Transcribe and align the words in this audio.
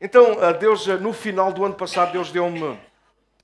Então, 0.00 0.36
Deus, 0.58 0.86
no 0.86 1.12
final 1.12 1.52
do 1.52 1.62
ano 1.62 1.74
passado, 1.74 2.12
Deus 2.12 2.32
deu-me, 2.32 2.80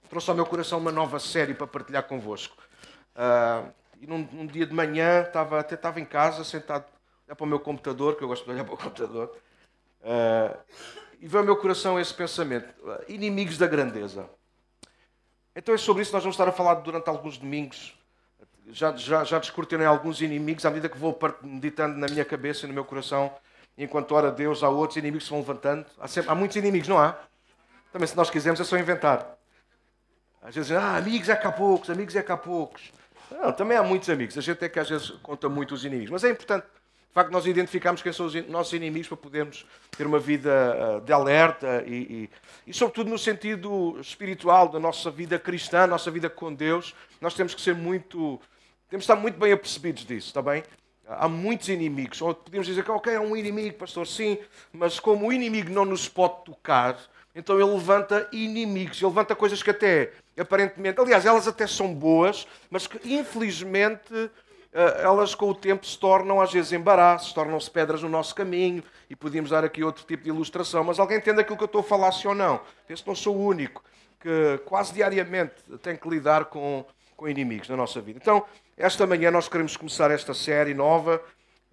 trouxe 0.08 0.31
ao 0.31 0.37
meu 0.37 0.47
coração 0.47 0.79
uma 0.79 0.90
nova 0.90 1.19
série 1.19 1.52
para 1.52 1.67
partilhar 1.67 2.05
convosco. 2.05 2.56
Uh, 3.15 3.71
e 4.01 4.06
num, 4.06 4.27
num, 4.32 4.46
dia 4.46 4.66
de 4.66 4.72
manhã, 4.72 5.22
estava, 5.22 5.61
até 5.61 5.74
estava 5.74 6.00
em 6.00 6.04
casa, 6.04 6.45
sentado, 6.45 6.87
olhar 7.27 7.37
para 7.37 7.45
o 7.45 7.46
meu 7.46 7.61
computador, 7.61 8.16
que 8.16 8.24
eu 8.24 8.29
gosto 8.29 8.45
de 8.45 8.53
olhar 8.53 8.64
para 8.64 8.72
o 8.72 8.79
computador, 8.79 9.37
uh, 10.00 10.58
e 11.21 11.27
veio 11.27 11.40
ao 11.40 11.45
meu 11.45 11.56
coração 11.56 12.00
esse 12.00 12.14
pensamento: 12.14 12.68
uh, 12.82 13.04
inimigos 13.07 13.59
da 13.59 13.66
grandeza. 13.66 14.27
Então 15.54 15.75
é 15.75 15.79
sobre 15.79 16.02
isso 16.02 16.11
que 16.11 16.16
nós 16.16 16.23
vamos 16.23 16.34
estar 16.36 16.48
a 16.48 16.52
falar 16.52 16.77
durante 16.77 17.09
alguns 17.09 17.36
domingos. 17.36 17.95
Já, 18.68 18.96
já, 18.96 19.25
já 19.25 19.41
alguns 19.86 20.20
inimigos 20.20 20.64
à 20.66 20.70
medida 20.70 20.88
que 20.88 20.98
vou 20.98 21.16
meditando 21.43 21.96
na 21.96 22.09
minha 22.09 22.25
cabeça 22.25 22.64
e 22.64 22.68
no 22.68 22.75
meu 22.75 22.84
coração. 22.84 23.32
Enquanto 23.79 24.12
ora 24.12 24.30
Deus, 24.30 24.62
há 24.62 24.68
outros 24.68 24.96
inimigos 24.96 25.24
que 25.24 25.29
se 25.29 25.30
vão 25.30 25.40
levantando. 25.40 25.86
Há, 25.98 26.09
sempre, 26.09 26.30
há 26.30 26.34
muitos 26.34 26.56
inimigos, 26.56 26.88
não 26.88 26.98
há? 26.98 27.18
Também, 27.92 28.06
se 28.06 28.16
nós 28.16 28.30
quisermos, 28.30 28.60
é 28.60 28.64
só 28.64 28.77
inventar. 28.78 29.37
Às 30.42 30.55
vezes, 30.55 30.73
ah, 30.73 30.96
amigos 30.96 31.28
é 31.28 31.37
cá 31.37 31.52
poucos, 31.52 31.91
amigos 31.91 32.15
é 32.16 32.23
cá 32.23 32.37
poucos. 32.37 32.92
Não, 33.30 33.52
também 33.52 33.77
há 33.77 33.82
muitos 33.82 34.09
amigos. 34.09 34.38
A 34.38 34.41
gente 34.41 34.65
é 34.65 34.68
que 34.68 34.78
às 34.78 34.88
vezes 34.88 35.10
conta 35.23 35.48
muito 35.48 35.74
os 35.74 35.84
inimigos. 35.84 36.10
Mas 36.10 36.24
é 36.24 36.30
importante, 36.30 36.65
de 36.65 37.12
facto, 37.12 37.30
nós 37.30 37.46
identificarmos 37.46 38.01
quem 38.01 38.12
são 38.12 38.27
os 38.27 38.34
nossos 38.48 38.73
inimigos 38.73 39.09
para 39.09 39.16
podermos 39.16 39.66
ter 39.96 40.06
uma 40.06 40.18
vida 40.18 40.51
ah, 40.52 41.01
de 41.01 41.12
alerta 41.12 41.82
e, 41.87 41.95
e, 41.95 42.30
e, 42.68 42.73
sobretudo, 42.73 43.10
no 43.10 43.18
sentido 43.18 43.98
espiritual 44.01 44.68
da 44.68 44.79
nossa 44.79 45.10
vida 45.10 45.38
cristã, 45.38 45.87
nossa 45.87 46.10
vida 46.10 46.30
com 46.30 46.54
Deus, 46.54 46.95
nós 47.20 47.34
temos 47.34 47.54
que 47.54 47.60
ser 47.60 47.74
muito. 47.74 48.40
Temos 48.88 49.04
que 49.04 49.12
estar 49.12 49.16
muito 49.16 49.38
bem 49.38 49.52
apercebidos 49.52 50.06
disso, 50.06 50.29
está 50.29 50.40
bem? 50.40 50.62
Há 51.09 51.28
muitos 51.28 51.69
inimigos. 51.69 52.20
Ou 52.20 52.34
podemos 52.34 52.66
dizer 52.66 52.84
que, 52.84 52.91
ok, 52.91 53.15
é 53.15 53.20
um 53.20 53.37
inimigo, 53.37 53.77
pastor, 53.77 54.06
sim, 54.06 54.38
mas 54.73 54.98
como 54.98 55.29
o 55.29 55.32
inimigo 55.32 55.70
não 55.70 55.84
nos 55.84 56.09
pode 56.09 56.45
tocar, 56.45 56.98
então 57.34 57.60
ele 57.60 57.70
levanta 57.70 58.29
inimigos, 58.32 58.98
ele 58.98 59.09
levanta 59.09 59.37
coisas 59.37 59.62
que 59.62 59.70
até 59.70 60.12
aparentemente, 60.38 61.01
aliás, 61.01 61.24
elas 61.24 61.49
até 61.49 61.66
são 61.66 61.93
boas, 61.95 62.46
mas 62.71 62.87
que 62.87 62.99
infelizmente 63.15 64.31
eh, 64.73 65.01
elas 65.03 65.34
com 65.34 65.49
o 65.49 65.55
tempo 65.55 65.87
se 65.87 65.99
tornam 65.99 66.41
às 66.41 66.53
vezes 66.53 66.73
embaraços, 66.73 67.33
tornam-se 67.33 67.71
pedras 67.71 68.03
no 68.03 68.09
nosso 68.09 68.34
caminho 68.34 68.83
e 69.09 69.17
podíamos 69.17 69.51
dar 69.51 69.65
aqui 69.65 69.83
outro 69.83 70.05
tipo 70.05 70.25
de 70.25 70.29
ilustração. 70.29 70.84
Mas 70.84 70.99
alguém 70.99 71.19
entende 71.19 71.41
aquilo 71.41 71.57
que 71.57 71.62
eu 71.62 71.67
estou 71.67 71.81
a 71.81 71.84
falar, 71.84 72.12
sim 72.12 72.29
ou 72.29 72.34
não? 72.34 72.61
Penso 72.87 73.03
que 73.03 73.09
não 73.09 73.17
sou 73.17 73.37
o 73.37 73.47
único 73.47 73.83
que 74.21 74.59
quase 74.65 74.93
diariamente 74.93 75.55
tem 75.83 75.97
que 75.97 76.09
lidar 76.09 76.47
com, 76.47 76.84
com 77.17 77.28
inimigos 77.28 77.69
na 77.69 77.77
nossa 77.77 78.00
vida. 78.00 78.19
Então, 78.20 78.45
esta 78.77 79.06
manhã 79.06 79.31
nós 79.31 79.48
queremos 79.48 79.77
começar 79.77 80.11
esta 80.11 80.34
série 80.34 80.75
nova 80.75 81.22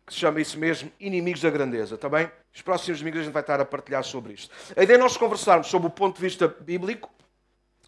que 0.06 0.14
se 0.14 0.20
chama 0.20 0.42
isso 0.42 0.60
mesmo 0.60 0.92
Inimigos 1.00 1.42
da 1.42 1.50
Grandeza, 1.50 1.96
está 1.96 2.10
bem? 2.10 2.30
Os 2.54 2.62
próximos 2.62 3.00
domingos 3.00 3.22
a 3.22 3.24
gente 3.24 3.34
vai 3.34 3.42
estar 3.42 3.62
a 3.62 3.66
partilhar 3.66 4.04
sobre 4.04 4.34
isto. 4.34 4.54
A 4.76 4.84
ideia 4.84 4.98
é 4.98 5.00
nós 5.00 5.16
conversarmos 5.16 5.68
sobre 5.68 5.88
o 5.88 5.92
ponto 5.92 6.16
de 6.16 6.22
vista 6.22 6.48
bíblico 6.48 7.10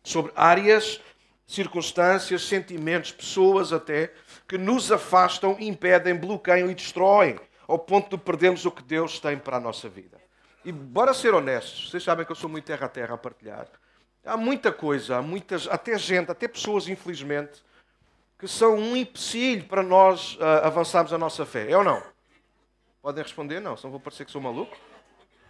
sobre 0.06 0.32
áreas, 0.36 1.02
circunstâncias, 1.48 2.44
sentimentos, 2.44 3.12
pessoas 3.12 3.74
até, 3.74 4.14
que 4.48 4.58
nos 4.58 4.92
afastam, 4.92 5.58
impedem, 5.60 6.16
bloqueiam 6.16 6.70
e 6.70 6.76
destroem, 6.76 7.38
ao 7.68 7.80
ponto 7.80 8.16
de 8.16 8.24
perdermos 8.24 8.64
o 8.66 8.72
que 8.72 8.84
Deus 8.84 9.20
tem 9.20 9.38
para 9.38 9.58
a 9.58 9.60
nossa 9.60 9.90
vida. 9.90 10.18
E 10.64 10.72
bora 10.72 11.14
ser 11.14 11.34
honestos, 11.34 11.90
vocês 11.90 12.04
sabem 12.04 12.26
que 12.26 12.32
eu 12.32 12.36
sou 12.36 12.50
muito 12.50 12.66
terra 12.66 12.86
a 12.86 12.90
terra 12.90 13.16
a 13.16 13.18
partilhar. 13.18 13.68
Há 14.26 14.36
muita 14.36 14.72
coisa, 14.72 15.18
há 15.18 15.22
muitas, 15.22 15.68
até 15.68 15.98
gente, 16.00 16.32
até 16.32 16.48
pessoas, 16.48 16.88
infelizmente, 16.88 17.64
que 18.40 18.48
são 18.48 18.76
um 18.76 18.96
empecilho 18.96 19.66
para 19.66 19.84
nós 19.84 20.36
uh, 20.36 20.66
avançarmos 20.66 21.14
a 21.14 21.18
nossa 21.18 21.46
fé. 21.46 21.70
É 21.70 21.78
ou 21.78 21.84
não? 21.84 22.02
Podem 23.04 23.22
responder? 23.22 23.60
Não, 23.60 23.78
senão 23.78 23.92
vou 23.92 24.00
parecer 24.00 24.26
que 24.26 24.32
sou 24.32 24.42
maluco. 24.42 24.76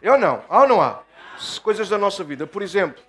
É 0.02 0.12
ou 0.12 0.18
não? 0.18 0.44
Há 0.50 0.64
ou 0.64 0.68
não 0.68 0.82
há? 0.82 1.04
Coisas 1.64 1.88
da 1.88 1.98
nossa 1.98 2.22
vida. 2.22 2.46
Por 2.46 2.62
exemplo, 2.62 3.02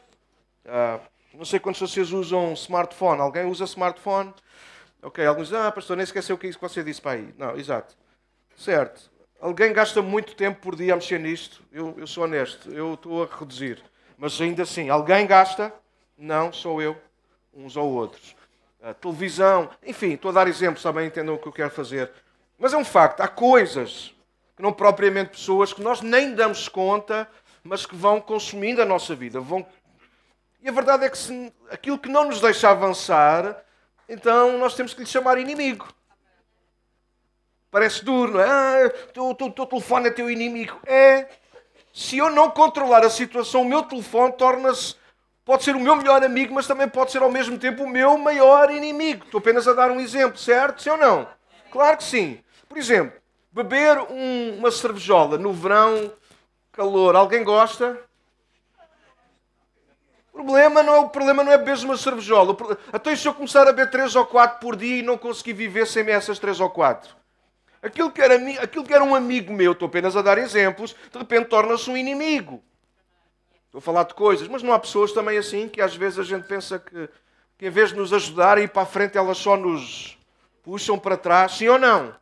uh, 0.66 1.00
não 1.34 1.44
sei 1.44 1.58
quantos 1.58 1.80
vocês 1.80 2.12
usam 2.12 2.52
smartphone. 2.52 3.20
Alguém 3.20 3.44
usa 3.44 3.64
smartphone? 3.64 4.32
Ok, 5.02 5.24
alguns 5.26 5.48
dizem, 5.48 5.62
ah, 5.62 5.72
pastor, 5.72 5.96
nem 5.96 6.04
esqueceu 6.04 6.36
o 6.36 6.38
que 6.38 6.46
é 6.46 6.50
isso 6.50 6.58
que 6.58 6.68
você 6.68 6.82
disse 6.82 7.02
para 7.02 7.12
aí. 7.12 7.34
Não, 7.36 7.56
exato. 7.56 7.96
Certo. 8.56 9.10
Alguém 9.40 9.72
gasta 9.72 10.00
muito 10.00 10.34
tempo 10.36 10.60
por 10.60 10.76
dia 10.76 10.92
a 10.92 10.96
mexer 10.96 11.18
nisto? 11.18 11.62
Eu, 11.72 11.94
eu 11.98 12.06
sou 12.06 12.24
honesto, 12.24 12.70
eu 12.70 12.94
estou 12.94 13.24
a 13.24 13.26
reduzir. 13.26 13.82
Mas 14.18 14.40
ainda 14.40 14.62
assim, 14.62 14.88
alguém 14.88 15.26
gasta? 15.26 15.72
Não, 16.16 16.52
sou 16.52 16.80
eu. 16.80 16.96
Uns 17.52 17.76
ou 17.76 17.90
outros. 17.90 18.34
A 18.82 18.94
televisão, 18.94 19.70
enfim, 19.84 20.12
estou 20.12 20.30
a 20.30 20.34
dar 20.34 20.48
exemplos, 20.48 20.82
também 20.82 21.06
entendam 21.06 21.34
o 21.34 21.38
que 21.38 21.48
eu 21.48 21.52
quero 21.52 21.70
fazer. 21.70 22.10
Mas 22.58 22.72
é 22.72 22.76
um 22.76 22.84
facto, 22.84 23.20
há 23.20 23.28
coisas 23.28 24.14
que 24.56 24.62
não 24.62 24.72
propriamente 24.72 25.30
pessoas 25.30 25.72
que 25.72 25.82
nós 25.82 26.00
nem 26.00 26.34
damos 26.34 26.68
conta, 26.68 27.28
mas 27.62 27.84
que 27.84 27.96
vão 27.96 28.20
consumindo 28.20 28.80
a 28.80 28.84
nossa 28.84 29.14
vida, 29.14 29.40
vão 29.40 29.66
e 30.66 30.68
a 30.68 30.72
verdade 30.72 31.04
é 31.04 31.10
que 31.10 31.16
se 31.16 31.52
aquilo 31.70 31.96
que 31.96 32.08
não 32.08 32.24
nos 32.24 32.40
deixa 32.40 32.68
avançar, 32.68 33.62
então 34.08 34.58
nós 34.58 34.74
temos 34.74 34.92
que 34.92 35.00
lhe 35.00 35.06
chamar 35.06 35.38
inimigo. 35.38 35.86
Parece 37.70 38.04
duro, 38.04 38.32
não 38.32 38.40
é? 38.40 38.46
Ah, 38.86 39.20
o 39.20 39.32
teu, 39.32 39.66
telefone 39.66 40.08
é 40.08 40.10
teu 40.10 40.28
inimigo. 40.28 40.80
É. 40.84 41.28
Se 41.96 42.18
eu 42.18 42.28
não 42.28 42.50
controlar 42.50 43.02
a 43.06 43.08
situação, 43.08 43.62
o 43.62 43.64
meu 43.64 43.82
telefone 43.82 44.30
torna-se. 44.34 44.94
Pode 45.46 45.64
ser 45.64 45.74
o 45.74 45.80
meu 45.80 45.96
melhor 45.96 46.22
amigo, 46.22 46.52
mas 46.52 46.66
também 46.66 46.86
pode 46.86 47.10
ser 47.10 47.22
ao 47.22 47.30
mesmo 47.30 47.56
tempo 47.56 47.84
o 47.84 47.88
meu 47.88 48.18
maior 48.18 48.70
inimigo. 48.70 49.24
Estou 49.24 49.38
apenas 49.38 49.66
a 49.66 49.72
dar 49.72 49.90
um 49.90 49.98
exemplo, 49.98 50.36
certo? 50.36 50.82
Sim 50.82 50.90
ou 50.90 50.98
não? 50.98 51.26
Claro 51.72 51.96
que 51.96 52.04
sim. 52.04 52.38
Por 52.68 52.76
exemplo, 52.76 53.18
beber 53.50 53.98
um, 54.10 54.58
uma 54.58 54.70
cervejola 54.70 55.38
no 55.38 55.54
verão, 55.54 56.12
calor, 56.70 57.16
alguém 57.16 57.42
gosta? 57.42 57.98
O 60.34 60.44
problema 60.44 60.82
não 60.82 60.94
é, 60.96 60.98
o 60.98 61.08
problema 61.08 61.42
não 61.42 61.50
é 61.50 61.56
beber 61.56 61.82
uma 61.82 61.96
cervejola. 61.96 62.54
Até 62.92 63.16
se 63.16 63.26
eu 63.26 63.32
começar 63.32 63.62
a 63.62 63.72
beber 63.72 63.90
3 63.90 64.16
ou 64.16 64.26
4 64.26 64.60
por 64.60 64.76
dia 64.76 64.98
e 64.98 65.02
não 65.02 65.16
conseguir 65.16 65.54
viver 65.54 65.86
sem 65.86 66.06
essas 66.10 66.38
3 66.38 66.60
ou 66.60 66.68
4. 66.68 67.16
Aquilo 67.86 68.10
que, 68.10 68.20
era, 68.20 68.34
aquilo 68.60 68.84
que 68.84 68.92
era 68.92 69.04
um 69.04 69.14
amigo 69.14 69.52
meu, 69.52 69.72
estou 69.72 69.86
apenas 69.86 70.16
a 70.16 70.22
dar 70.22 70.38
exemplos, 70.38 70.96
de 71.10 71.18
repente 71.18 71.46
torna-se 71.48 71.88
um 71.88 71.96
inimigo. 71.96 72.62
Estou 73.66 73.78
a 73.78 73.80
falar 73.80 74.02
de 74.02 74.14
coisas, 74.14 74.48
mas 74.48 74.62
não 74.62 74.72
há 74.72 74.78
pessoas 74.78 75.12
também 75.12 75.38
assim 75.38 75.68
que 75.68 75.80
às 75.80 75.94
vezes 75.94 76.18
a 76.18 76.24
gente 76.24 76.48
pensa 76.48 76.78
que, 76.78 77.08
que 77.56 77.66
em 77.66 77.70
vez 77.70 77.90
de 77.90 77.96
nos 77.96 78.12
ajudar 78.12 78.58
a 78.58 78.60
ir 78.60 78.68
para 78.70 78.82
a 78.82 78.86
frente, 78.86 79.16
elas 79.16 79.38
só 79.38 79.56
nos 79.56 80.18
puxam 80.64 80.98
para 80.98 81.16
trás, 81.16 81.52
sim 81.52 81.68
ou 81.68 81.78
não? 81.78 82.12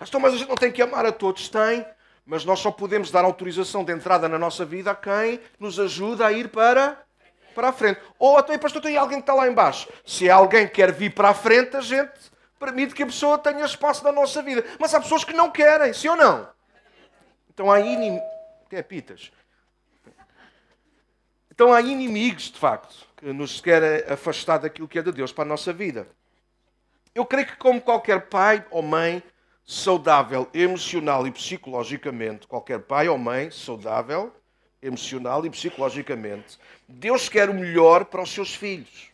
Então, 0.00 0.20
mas 0.20 0.34
a 0.34 0.36
gente 0.36 0.48
não 0.48 0.56
tem 0.56 0.70
que 0.70 0.82
amar 0.82 1.06
a 1.06 1.12
todos, 1.12 1.48
tem, 1.48 1.86
mas 2.26 2.44
nós 2.44 2.58
só 2.58 2.70
podemos 2.70 3.10
dar 3.10 3.24
autorização 3.24 3.82
de 3.82 3.92
entrada 3.92 4.28
na 4.28 4.38
nossa 4.38 4.64
vida 4.64 4.90
a 4.90 4.94
quem 4.94 5.40
nos 5.58 5.80
ajuda 5.80 6.26
a 6.26 6.32
ir 6.32 6.48
para 6.48 7.02
para 7.54 7.70
a 7.70 7.72
frente. 7.72 7.98
Ou 8.18 8.36
até, 8.36 8.56
pastor, 8.56 8.80
tem 8.80 8.96
alguém 8.96 9.18
que 9.18 9.22
está 9.22 9.34
lá 9.34 9.48
embaixo. 9.48 9.88
Se 10.04 10.30
alguém 10.30 10.68
quer 10.68 10.92
vir 10.92 11.12
para 11.12 11.30
a 11.30 11.34
frente, 11.34 11.76
a 11.76 11.80
gente 11.80 12.12
permite 12.58 12.94
que 12.94 13.02
a 13.02 13.06
pessoa 13.06 13.38
tenha 13.38 13.64
espaço 13.64 14.04
na 14.04 14.12
nossa 14.12 14.42
vida. 14.42 14.64
Mas 14.78 14.94
há 14.94 15.00
pessoas 15.00 15.24
que 15.24 15.32
não 15.32 15.50
querem, 15.50 15.92
sim 15.92 16.08
ou 16.08 16.16
não? 16.16 16.48
Então 17.52 17.70
há 17.70 17.80
inimigos. 17.80 18.28
É 18.70 18.82
pitas. 18.82 19.32
Então 21.50 21.72
há 21.72 21.80
inimigos, 21.80 22.44
de 22.52 22.58
facto, 22.58 23.06
que 23.16 23.32
nos 23.32 23.60
querem 23.60 24.04
afastar 24.12 24.58
daquilo 24.58 24.86
que 24.86 24.98
é 24.98 25.02
de 25.02 25.10
Deus 25.10 25.32
para 25.32 25.44
a 25.44 25.48
nossa 25.48 25.72
vida. 25.72 26.06
Eu 27.14 27.24
creio 27.26 27.46
que, 27.46 27.56
como 27.56 27.80
qualquer 27.80 28.28
pai 28.28 28.64
ou 28.70 28.82
mãe 28.82 29.22
saudável, 29.66 30.48
emocional 30.54 31.26
e 31.26 31.32
psicologicamente, 31.32 32.46
qualquer 32.46 32.80
pai 32.80 33.08
ou 33.08 33.18
mãe 33.18 33.50
saudável, 33.50 34.32
emocional 34.80 35.44
e 35.44 35.50
psicologicamente, 35.50 36.58
Deus 36.88 37.28
quer 37.28 37.50
o 37.50 37.54
melhor 37.54 38.04
para 38.04 38.22
os 38.22 38.30
seus 38.32 38.54
filhos. 38.54 39.10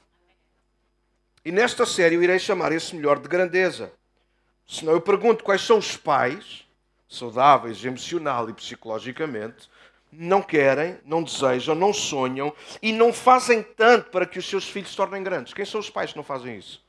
E 1.44 1.52
nesta 1.52 1.84
série 1.84 2.14
eu 2.14 2.22
irei 2.22 2.38
chamar 2.38 2.72
esse 2.72 2.96
melhor 2.96 3.18
de 3.18 3.28
grandeza. 3.28 3.92
Senão 4.66 4.92
eu 4.94 5.00
pergunto 5.00 5.44
quais 5.44 5.60
são 5.60 5.78
os 5.78 5.96
pais, 5.96 6.64
saudáveis 7.08 7.84
emocional 7.84 8.48
e 8.48 8.54
psicologicamente, 8.54 9.68
não 10.10 10.40
querem, 10.40 10.98
não 11.04 11.22
desejam, 11.22 11.74
não 11.74 11.92
sonham 11.92 12.54
e 12.80 12.92
não 12.92 13.12
fazem 13.12 13.62
tanto 13.62 14.10
para 14.10 14.26
que 14.26 14.38
os 14.38 14.48
seus 14.48 14.68
filhos 14.68 14.90
se 14.90 14.96
tornem 14.96 15.22
grandes. 15.22 15.52
Quem 15.52 15.64
são 15.64 15.80
os 15.80 15.90
pais 15.90 16.12
que 16.12 16.16
não 16.16 16.24
fazem 16.24 16.56
isso? 16.56 16.83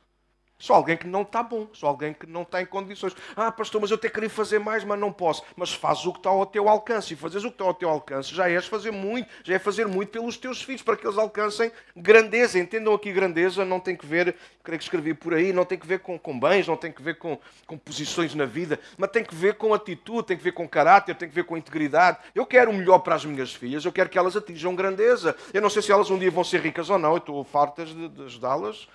Só 0.58 0.76
alguém 0.76 0.96
que 0.96 1.06
não 1.06 1.24
está 1.24 1.44
bom, 1.44 1.68
só 1.74 1.88
alguém 1.88 2.14
que 2.14 2.26
não 2.26 2.46
tem 2.46 2.66
condições. 2.66 3.14
Ah, 3.36 3.52
pastor, 3.52 3.82
mas 3.82 3.92
eu 3.92 3.96
até 3.96 4.08
queria 4.10 4.30
fazer 4.30 4.58
mais, 4.58 4.86
mas 4.86 4.98
não 4.98 5.12
posso. 5.12 5.44
Mas 5.56 5.74
faz 5.74 6.06
o 6.06 6.14
que 6.14 6.20
está 6.20 6.30
ao 6.30 6.46
teu 6.46 6.70
alcance. 6.70 7.14
E 7.14 7.18
fazes 7.18 7.44
o 7.44 7.50
que 7.50 7.56
está 7.56 7.66
ao 7.66 7.74
teu 7.74 7.90
alcance, 7.90 8.34
já 8.34 8.50
és 8.50 8.66
fazer 8.66 8.92
muito, 8.92 9.28
já 9.44 9.56
é 9.56 9.60
fazer 9.60 9.86
muito 9.86 10.10
pelos 10.10 10.38
teus 10.38 10.62
filhos, 10.62 10.82
para 10.82 10.96
que 10.96 11.06
eles 11.06 11.18
alcancem 11.18 11.72
grandeza. 11.96 12.58
Entendam 12.58 12.94
aqui 12.94 13.12
grandeza, 13.12 13.66
não 13.66 13.82
tem 13.82 13.98
que 13.98 14.06
ver, 14.06 14.34
creio 14.64 14.80
que 14.80 14.86
escrevi 14.86 15.14
por 15.14 15.34
aí, 15.34 15.52
não 15.52 15.66
tem 15.66 15.78
que 15.78 15.86
ver 15.86 16.00
com, 16.00 16.18
com 16.18 16.40
bens, 16.40 16.66
não 16.66 16.78
tem 16.78 16.92
que 16.92 17.02
ver 17.02 17.18
com, 17.18 17.38
com 17.68 17.78
posições 17.78 18.34
na 18.34 18.46
vida, 18.46 18.80
mas 18.98 19.12
tem 19.12 19.26
que 19.26 19.36
ver 19.36 19.56
com 19.56 19.74
atitude, 19.74 20.28
tem 20.28 20.38
que 20.38 20.44
ver 20.44 20.54
com 20.54 20.68
caráter, 20.68 21.16
tem 21.16 21.28
que 21.28 21.36
ver 21.36 21.44
com 21.44 21.58
integridade. 21.58 22.18
Eu 22.34 22.46
quero 22.46 22.72
o 22.72 22.74
melhor 22.74 23.00
para 23.00 23.16
as 23.16 23.26
minhas 23.26 23.54
filhas, 23.54 23.84
eu 23.84 23.92
quero 23.92 24.10
que 24.10 24.18
elas 24.18 24.38
atinjam 24.38 24.74
grandeza. 24.74 25.36
Eu 25.54 25.62
não 25.62 25.70
sei 25.70 25.82
se 25.82 25.92
elas 25.92 26.10
um 26.10 26.18
dia 26.18 26.32
vão 26.32 26.46
ser 26.46 26.62
ricas 26.62 26.90
ou 26.90 26.98
não, 26.98 27.12
eu 27.12 27.18
estou 27.18 27.44
fartas 27.44 27.90
de, 27.90 28.08
de 28.08 28.24
ajudá-las 28.24 28.88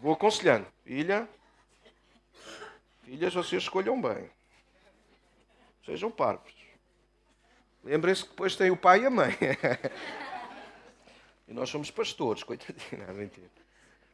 Vou 0.00 0.12
aconselhando. 0.12 0.66
Filha, 0.84 1.28
filhas, 3.04 3.34
vocês 3.34 3.62
escolham 3.62 4.00
bem. 4.00 4.28
Sejam 5.84 6.10
parvos. 6.10 6.54
Lembrem-se 7.84 8.24
que 8.24 8.30
depois 8.30 8.56
tem 8.56 8.70
o 8.70 8.76
pai 8.76 9.02
e 9.02 9.06
a 9.06 9.10
mãe. 9.10 9.32
e 11.46 11.52
nós 11.52 11.68
somos 11.68 11.90
pastores, 11.90 12.42
coitadinho. 12.42 13.06
Não, 13.06 13.14
mentira. 13.14 13.48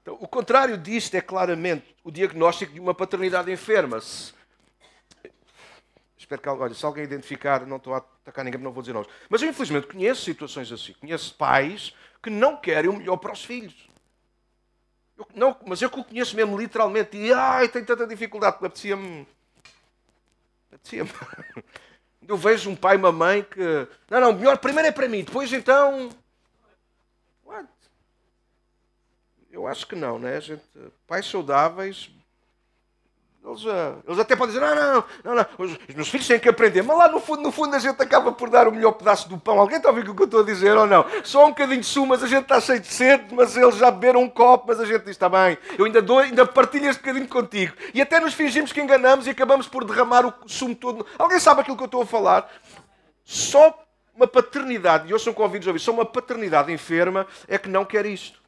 Então, 0.03 0.19
o 0.21 0.29
contrário 0.29 0.77
disto 0.77 1.15
é 1.15 1.21
claramente 1.21 1.95
o 2.05 2.11
diagnóstico 2.11 2.73
de 2.73 2.81
uma 2.81 2.95
paternidade 2.95 3.51
enferma. 3.51 4.01
Se... 4.01 4.35
Espero 6.19 6.43
que 6.43 6.49
olha, 6.49 6.75
se 6.75 6.85
alguém 6.85 7.05
identificar, 7.05 7.67
não 7.67 7.79
estou 7.79 7.95
a 7.95 7.99
atacar 7.99 8.45
ninguém, 8.45 8.61
não 8.61 8.73
vou 8.73 8.83
dizer 8.83 8.93
nomes. 8.93 9.09
Mas 9.29 9.43
eu, 9.43 9.49
infelizmente, 9.49 9.87
conheço 9.87 10.23
situações 10.23 10.71
assim. 10.71 10.93
Conheço 10.95 11.35
pais 11.35 11.95
que 12.23 12.29
não 12.29 12.57
querem 12.57 12.91
o 12.91 12.97
melhor 12.97 13.17
para 13.17 13.33
os 13.33 13.45
filhos. 13.45 13.92
Eu, 15.17 15.27
não, 15.35 15.57
mas 15.67 15.83
eu 15.83 15.91
que 15.91 16.01
o 16.01 16.05
conheço 16.05 16.37
mesmo 16.37 16.59
literalmente. 16.59 17.17
E 17.17 17.33
ai, 17.33 17.69
tenho 17.69 17.87
tanta 17.87 18.07
dificuldade. 18.07 18.57
Apetecia-me. 18.57 19.27
Apetecia-me. 20.69 21.11
Eu 22.27 22.37
vejo 22.37 22.71
um 22.71 22.77
pai 22.77 22.95
e 22.95 22.99
uma 22.99 23.11
mãe 23.11 23.43
que. 23.43 23.89
Não, 24.09 24.21
não, 24.21 24.33
melhor 24.33 24.57
primeiro 24.59 24.89
é 24.89 24.93
para 24.93 25.09
mim, 25.09 25.25
depois 25.25 25.53
então. 25.53 26.09
What? 27.45 27.69
Eu 29.51 29.67
acho 29.67 29.87
que 29.89 29.97
não, 29.97 30.21
né? 30.21 30.41
Gente, 30.41 30.63
pais 31.05 31.27
saudáveis 31.27 32.11
eles, 33.45 33.65
uh, 33.65 34.03
eles, 34.07 34.21
até 34.21 34.37
podem 34.37 34.55
dizer, 34.55 34.65
não, 34.65 34.75
não, 34.75 35.05
não, 35.25 35.35
não, 35.35 35.47
os, 35.59 35.77
meus 35.97 36.09
filhos 36.09 36.29
têm 36.29 36.39
que 36.39 36.49
aprender, 36.49 36.81
mas 36.83 36.97
lá 36.97 37.09
no 37.09 37.19
fundo, 37.19 37.43
no 37.43 37.51
fundo 37.51 37.75
a 37.75 37.79
gente 37.81 38.01
acaba 38.01 38.31
por 38.31 38.49
dar 38.49 38.69
o 38.69 38.73
melhor 38.73 38.93
pedaço 38.93 39.29
do 39.29 39.37
pão. 39.37 39.59
Alguém 39.59 39.79
está 39.79 39.89
a 39.89 39.93
ouvir 39.93 40.09
o 40.09 40.15
que 40.15 40.23
eu 40.23 40.27
estou 40.27 40.43
a 40.43 40.45
dizer 40.45 40.77
ou 40.77 40.87
não? 40.87 41.05
Só 41.25 41.47
um 41.47 41.49
bocadinho 41.49 41.81
de 41.81 41.87
sumo, 41.87 42.07
mas 42.07 42.23
a 42.23 42.29
gente 42.29 42.43
está 42.43 42.61
cheio 42.61 42.79
de 42.79 42.87
sede, 42.87 43.35
mas 43.35 43.57
eles 43.57 43.77
já 43.77 43.91
beberam 43.91 44.23
um 44.23 44.29
copo, 44.29 44.67
mas 44.69 44.79
a 44.79 44.85
gente 44.85 45.01
diz, 45.01 45.11
está 45.11 45.29
bem, 45.29 45.59
eu 45.77 45.85
ainda, 45.85 46.01
dou, 46.01 46.21
ainda 46.21 46.47
partilho 46.47 46.89
este 46.89 47.01
bocadinho 47.01 47.27
contigo. 47.27 47.75
E 47.93 48.01
até 48.01 48.21
nos 48.21 48.33
fingimos 48.33 48.73
que 48.73 48.81
enganamos 48.81 49.27
e 49.27 49.31
acabamos 49.31 49.67
por 49.67 49.85
derramar 49.85 50.25
o 50.25 50.33
sumo 50.47 50.77
todo. 50.77 51.05
Alguém 51.19 51.41
sabe 51.41 51.63
aquilo 51.63 51.77
que 51.77 51.83
eu 51.83 51.87
estou 51.87 52.03
a 52.03 52.07
falar? 52.07 52.49
Só 53.25 53.77
uma 54.15 54.29
paternidade, 54.29 55.11
e 55.11 55.15
hoje 55.15 55.25
são 55.25 55.33
convidados 55.33 55.67
a 55.67 55.71
ouvir, 55.71 55.81
só 55.81 55.91
uma 55.91 56.05
paternidade 56.05 56.73
enferma 56.73 57.27
é 57.49 57.59
que 57.59 57.69
não 57.69 57.85
quer 57.85 58.07
isto. 58.07 58.41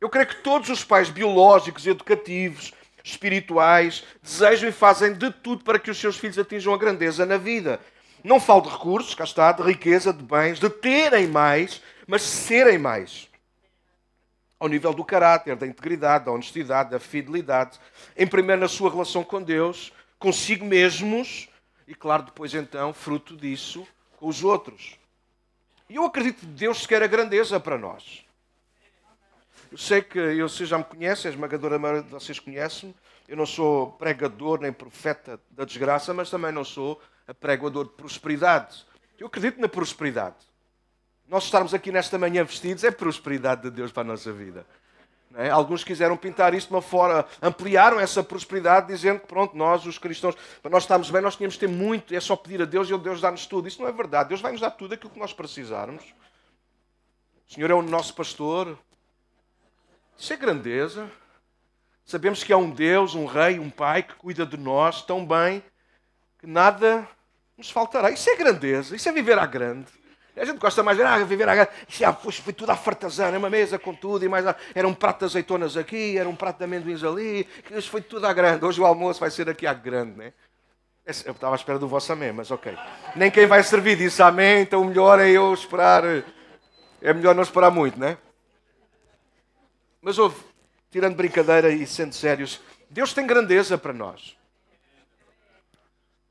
Eu 0.00 0.10
creio 0.10 0.28
que 0.28 0.36
todos 0.36 0.68
os 0.68 0.84
pais 0.84 1.08
biológicos 1.08 1.86
educativos 1.86 2.72
espirituais, 3.10 4.04
desejam 4.22 4.68
e 4.68 4.72
fazem 4.72 5.14
de 5.14 5.30
tudo 5.30 5.64
para 5.64 5.78
que 5.78 5.90
os 5.90 5.98
seus 5.98 6.16
filhos 6.16 6.38
atinjam 6.38 6.72
a 6.74 6.78
grandeza 6.78 7.24
na 7.24 7.36
vida. 7.36 7.80
Não 8.22 8.40
falo 8.40 8.62
de 8.62 8.68
recursos, 8.68 9.14
cá 9.14 9.24
está, 9.24 9.52
de 9.52 9.62
riqueza, 9.62 10.12
de 10.12 10.22
bens, 10.22 10.58
de 10.58 10.68
terem 10.68 11.26
mais, 11.26 11.80
mas 12.06 12.22
serem 12.22 12.78
mais. 12.78 13.28
Ao 14.60 14.68
nível 14.68 14.92
do 14.92 15.04
caráter, 15.04 15.56
da 15.56 15.66
integridade, 15.66 16.24
da 16.24 16.32
honestidade, 16.32 16.90
da 16.90 16.98
fidelidade. 16.98 17.78
Em 18.16 18.26
primeiro, 18.26 18.60
na 18.60 18.68
sua 18.68 18.90
relação 18.90 19.22
com 19.22 19.40
Deus, 19.40 19.92
consigo 20.18 20.64
mesmos, 20.64 21.48
e 21.86 21.94
claro, 21.94 22.24
depois 22.24 22.52
então, 22.54 22.92
fruto 22.92 23.36
disso, 23.36 23.86
com 24.16 24.26
os 24.26 24.42
outros. 24.42 24.98
E 25.88 25.94
eu 25.94 26.04
acredito 26.04 26.40
que 26.40 26.46
Deus 26.46 26.86
quer 26.86 27.02
a 27.02 27.06
grandeza 27.06 27.58
para 27.60 27.78
nós. 27.78 28.27
Eu 29.70 29.78
sei 29.78 30.00
que 30.00 30.18
eu, 30.18 30.48
você 30.48 30.64
já 30.64 30.78
me 30.78 30.84
conhece, 30.84 31.26
a 31.26 31.30
esmagadora 31.30 31.78
maioria 31.78 32.02
de 32.02 32.10
vocês 32.10 32.38
conhecem-me. 32.38 32.94
Eu 33.28 33.36
não 33.36 33.44
sou 33.44 33.92
pregador 33.92 34.60
nem 34.60 34.72
profeta 34.72 35.38
da 35.50 35.64
desgraça, 35.64 36.14
mas 36.14 36.30
também 36.30 36.50
não 36.50 36.64
sou 36.64 37.00
pregador 37.38 37.84
de 37.84 37.90
prosperidade. 37.90 38.86
Eu 39.18 39.26
acredito 39.26 39.60
na 39.60 39.68
prosperidade. 39.68 40.36
Nós 41.28 41.44
estarmos 41.44 41.74
aqui 41.74 41.92
nesta 41.92 42.16
manhã 42.18 42.42
vestidos 42.42 42.84
é 42.84 42.90
prosperidade 42.90 43.62
de 43.62 43.70
Deus 43.70 43.92
para 43.92 44.00
a 44.00 44.06
nossa 44.06 44.32
vida. 44.32 44.64
É? 45.34 45.50
Alguns 45.50 45.84
quiseram 45.84 46.16
pintar 46.16 46.54
isto 46.54 46.68
de 46.68 46.74
uma 46.74 46.80
forma, 46.80 47.26
ampliaram 47.42 48.00
essa 48.00 48.24
prosperidade, 48.24 48.86
dizendo 48.86 49.20
que 49.20 49.26
pronto, 49.26 49.54
nós, 49.54 49.84
os 49.84 49.98
cristãos, 49.98 50.34
para 50.62 50.70
nós 50.70 50.84
estarmos 50.84 51.10
bem, 51.10 51.20
nós 51.20 51.36
tínhamos 51.36 51.54
de 51.54 51.60
ter 51.60 51.68
muito, 51.68 52.14
é 52.14 52.20
só 52.20 52.34
pedir 52.34 52.62
a 52.62 52.64
Deus 52.64 52.88
e 52.88 52.96
Deus 52.96 53.20
dá-nos 53.20 53.44
tudo. 53.44 53.68
Isso 53.68 53.82
não 53.82 53.88
é 53.88 53.92
verdade. 53.92 54.30
Deus 54.30 54.40
vai 54.40 54.52
nos 54.52 54.60
dar 54.62 54.70
tudo 54.70 54.94
aquilo 54.94 55.10
que 55.10 55.18
nós 55.18 55.34
precisarmos. 55.34 56.02
O 57.46 57.52
Senhor 57.52 57.70
é 57.70 57.74
o 57.74 57.82
nosso 57.82 58.14
pastor, 58.14 58.78
isso 60.18 60.32
é 60.32 60.36
grandeza. 60.36 61.08
Sabemos 62.04 62.42
que 62.42 62.52
há 62.52 62.56
um 62.56 62.70
Deus, 62.70 63.14
um 63.14 63.24
Rei, 63.24 63.58
um 63.58 63.70
Pai 63.70 64.02
que 64.02 64.14
cuida 64.14 64.44
de 64.44 64.56
nós 64.56 65.02
tão 65.02 65.24
bem 65.24 65.62
que 66.38 66.46
nada 66.46 67.06
nos 67.56 67.70
faltará. 67.70 68.10
Isso 68.10 68.28
é 68.28 68.36
grandeza, 68.36 68.96
isso 68.96 69.08
é 69.08 69.12
viver 69.12 69.38
à 69.38 69.46
grande. 69.46 69.86
A 70.36 70.44
gente 70.44 70.58
gosta 70.58 70.82
mais 70.82 70.96
de 70.96 71.02
ah, 71.02 71.18
viver 71.24 71.48
à 71.48 71.54
grande. 71.54 71.70
Isso 71.88 72.04
é, 72.04 72.12
foi, 72.12 72.32
foi 72.32 72.52
tudo 72.52 72.70
à 72.70 72.76
fartazana, 72.76 73.38
uma 73.38 73.50
mesa 73.50 73.78
com 73.78 73.94
tudo, 73.94 74.24
e 74.24 74.28
mais 74.28 74.44
era 74.74 74.86
um 74.86 74.94
prato 74.94 75.20
de 75.20 75.24
azeitonas 75.26 75.76
aqui, 75.76 76.16
era 76.16 76.28
um 76.28 76.36
prato 76.36 76.58
de 76.58 76.64
amendoins 76.64 77.02
ali, 77.02 77.48
isso 77.70 77.90
foi 77.90 78.00
tudo 78.00 78.26
à 78.26 78.32
grande. 78.32 78.64
Hoje 78.64 78.80
o 78.80 78.86
almoço 78.86 79.20
vai 79.20 79.30
ser 79.30 79.48
aqui 79.48 79.66
à 79.66 79.74
grande, 79.74 80.16
né? 80.16 80.32
Eu 81.24 81.32
estava 81.32 81.54
à 81.54 81.56
espera 81.56 81.78
do 81.78 81.88
vosso 81.88 82.12
amém, 82.12 82.32
mas 82.32 82.50
ok. 82.50 82.76
Nem 83.16 83.30
quem 83.30 83.46
vai 83.46 83.62
servir 83.62 83.96
disse 83.96 84.22
amém, 84.22 84.60
então 84.60 84.82
o 84.82 84.84
melhor 84.84 85.18
é 85.18 85.28
eu 85.28 85.52
esperar. 85.54 86.04
É 87.00 87.14
melhor 87.14 87.34
não 87.34 87.42
esperar 87.42 87.70
muito, 87.70 87.98
né? 87.98 88.18
Mas 90.08 90.16
houve, 90.16 90.42
tirando 90.90 91.16
brincadeira 91.16 91.70
e 91.70 91.86
sendo 91.86 92.14
sérios, 92.14 92.62
Deus 92.88 93.12
tem 93.12 93.26
grandeza 93.26 93.76
para 93.76 93.92
nós. 93.92 94.38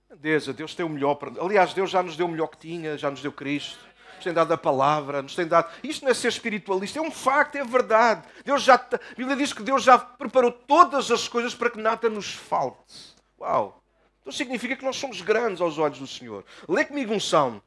Grandeza, 0.09 0.51
Deus 0.51 0.73
tem 0.73 0.83
o 0.83 0.89
melhor 0.89 1.13
para 1.13 1.39
Aliás, 1.39 1.75
Deus 1.75 1.91
já 1.91 2.01
nos 2.01 2.17
deu 2.17 2.25
o 2.25 2.29
melhor 2.29 2.47
que 2.47 2.57
tinha, 2.57 2.97
já 2.97 3.11
nos 3.11 3.21
deu 3.21 3.31
Cristo. 3.31 3.77
Nos 4.15 4.23
tem 4.23 4.33
dado 4.33 4.51
a 4.51 4.57
palavra, 4.57 5.21
nos 5.21 5.35
tem 5.35 5.45
dado. 5.45 5.71
Isto 5.83 6.05
não 6.05 6.09
é 6.09 6.15
ser 6.15 6.29
espiritualista, 6.29 6.97
é 6.97 7.01
um 7.03 7.11
facto, 7.11 7.57
é 7.57 7.63
verdade. 7.63 8.27
Deus 8.43 8.63
já... 8.63 8.77
A 8.77 9.15
Bíblia 9.15 9.37
diz 9.37 9.53
que 9.53 9.61
Deus 9.61 9.83
já 9.83 9.99
preparou 9.99 10.51
todas 10.51 11.11
as 11.11 11.27
coisas 11.27 11.53
para 11.53 11.69
que 11.69 11.79
nada 11.79 12.09
nos 12.09 12.33
falte. 12.33 13.13
Uau! 13.39 13.79
Então 14.21 14.33
significa 14.33 14.75
que 14.75 14.83
nós 14.83 14.95
somos 14.95 15.21
grandes 15.21 15.61
aos 15.61 15.77
olhos 15.77 15.99
do 15.99 16.07
Senhor. 16.07 16.43
Lê 16.67 16.83
comigo 16.83 17.13
um 17.13 17.19
salmo. 17.19 17.61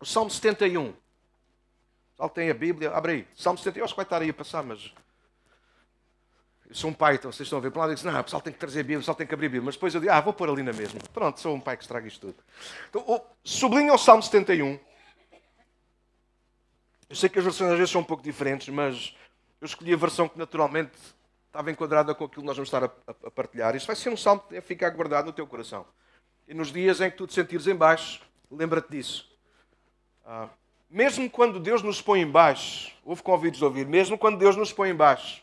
O 0.00 0.06
Salmo 0.06 0.30
71. 0.30 0.94
Pessoal 2.18 2.30
tem 2.30 2.50
a 2.50 2.54
Bíblia, 2.54 2.90
abre 2.90 3.12
aí. 3.12 3.28
Salmo 3.36 3.56
71, 3.58 3.84
acho 3.84 3.94
que 3.94 3.96
vai 3.96 4.04
estar 4.04 4.20
aí 4.20 4.30
a 4.30 4.34
passar, 4.34 4.64
mas. 4.64 4.92
Eu 6.68 6.74
sou 6.74 6.90
um 6.90 6.92
pai, 6.92 7.14
então 7.14 7.30
vocês 7.30 7.46
estão 7.46 7.60
a 7.60 7.62
ver. 7.62 7.70
Por 7.70 7.78
um 7.78 7.80
lado, 7.82 7.92
eu 7.92 7.94
disse, 7.94 8.06
não, 8.06 8.20
o 8.20 8.24
pessoal 8.24 8.42
tem 8.42 8.52
que 8.52 8.58
trazer 8.58 8.80
a 8.80 8.82
Bíblia, 8.82 8.98
o 8.98 9.00
pessoal 9.02 9.14
tem 9.14 9.24
que 9.24 9.32
abrir 9.32 9.46
a 9.46 9.50
Bíblia. 9.50 9.66
Mas 9.66 9.76
depois 9.76 9.94
eu 9.94 10.00
digo, 10.00 10.12
ah, 10.12 10.20
vou 10.20 10.32
pôr 10.32 10.50
ali 10.50 10.64
na 10.64 10.72
mesma. 10.72 10.98
Pronto, 11.14 11.38
sou 11.38 11.54
um 11.54 11.60
pai 11.60 11.76
que 11.76 11.84
estraga 11.84 12.08
isto 12.08 12.26
tudo. 12.26 12.44
Então, 12.90 13.24
sublinha 13.44 13.94
o 13.94 13.98
Salmo 13.98 14.20
71. 14.20 14.80
Eu 17.08 17.14
sei 17.14 17.28
que 17.28 17.38
as 17.38 17.44
versões 17.44 17.70
às 17.70 17.78
vezes 17.78 17.92
são 17.92 18.00
um 18.00 18.04
pouco 18.04 18.24
diferentes, 18.24 18.68
mas 18.68 19.16
eu 19.60 19.66
escolhi 19.66 19.94
a 19.94 19.96
versão 19.96 20.28
que 20.28 20.36
naturalmente 20.36 20.98
estava 21.46 21.70
enquadrada 21.70 22.16
com 22.16 22.24
aquilo 22.24 22.42
que 22.42 22.46
nós 22.48 22.56
vamos 22.56 22.66
estar 22.66 22.82
a, 22.82 22.90
a, 23.06 23.28
a 23.28 23.30
partilhar. 23.30 23.76
Isto 23.76 23.86
vai 23.86 23.94
ser 23.94 24.10
um 24.10 24.16
salmo 24.16 24.40
que 24.40 24.60
ficar 24.60 24.90
guardado 24.90 25.26
no 25.26 25.32
teu 25.32 25.46
coração. 25.46 25.86
E 26.48 26.52
nos 26.52 26.72
dias 26.72 27.00
em 27.00 27.12
que 27.12 27.16
tu 27.16 27.28
te 27.28 27.34
sentires 27.34 27.68
em 27.68 27.76
baixo, 27.76 28.20
lembra-te 28.50 28.90
disso. 28.90 29.30
Ah, 30.26 30.48
mesmo 30.90 31.28
quando 31.28 31.60
Deus 31.60 31.82
nos 31.82 32.00
põe 32.00 32.20
em 32.20 32.30
baixo, 32.30 32.92
houve 33.04 33.22
convites 33.22 33.62
a 33.62 33.66
ouvir, 33.66 33.86
mesmo 33.86 34.16
quando 34.16 34.38
Deus 34.38 34.56
nos 34.56 34.72
põe 34.72 34.90
em 34.90 34.94
baixo, 34.94 35.42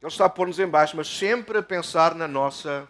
Ele 0.00 0.10
está 0.10 0.26
a 0.26 0.28
pôr-nos 0.28 0.58
em 0.58 0.66
baixo, 0.66 0.96
mas 0.96 1.08
sempre 1.08 1.58
a 1.58 1.62
pensar 1.62 2.14
na 2.14 2.28
nossa 2.28 2.86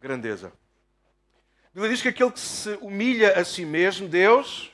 grandeza. 0.00 0.48
A 0.48 1.74
Bíblia 1.74 1.90
diz 1.90 2.02
que 2.02 2.08
aquele 2.08 2.30
que 2.30 2.40
se 2.40 2.76
humilha 2.80 3.38
a 3.38 3.44
si 3.44 3.64
mesmo, 3.64 4.08
Deus, 4.08 4.70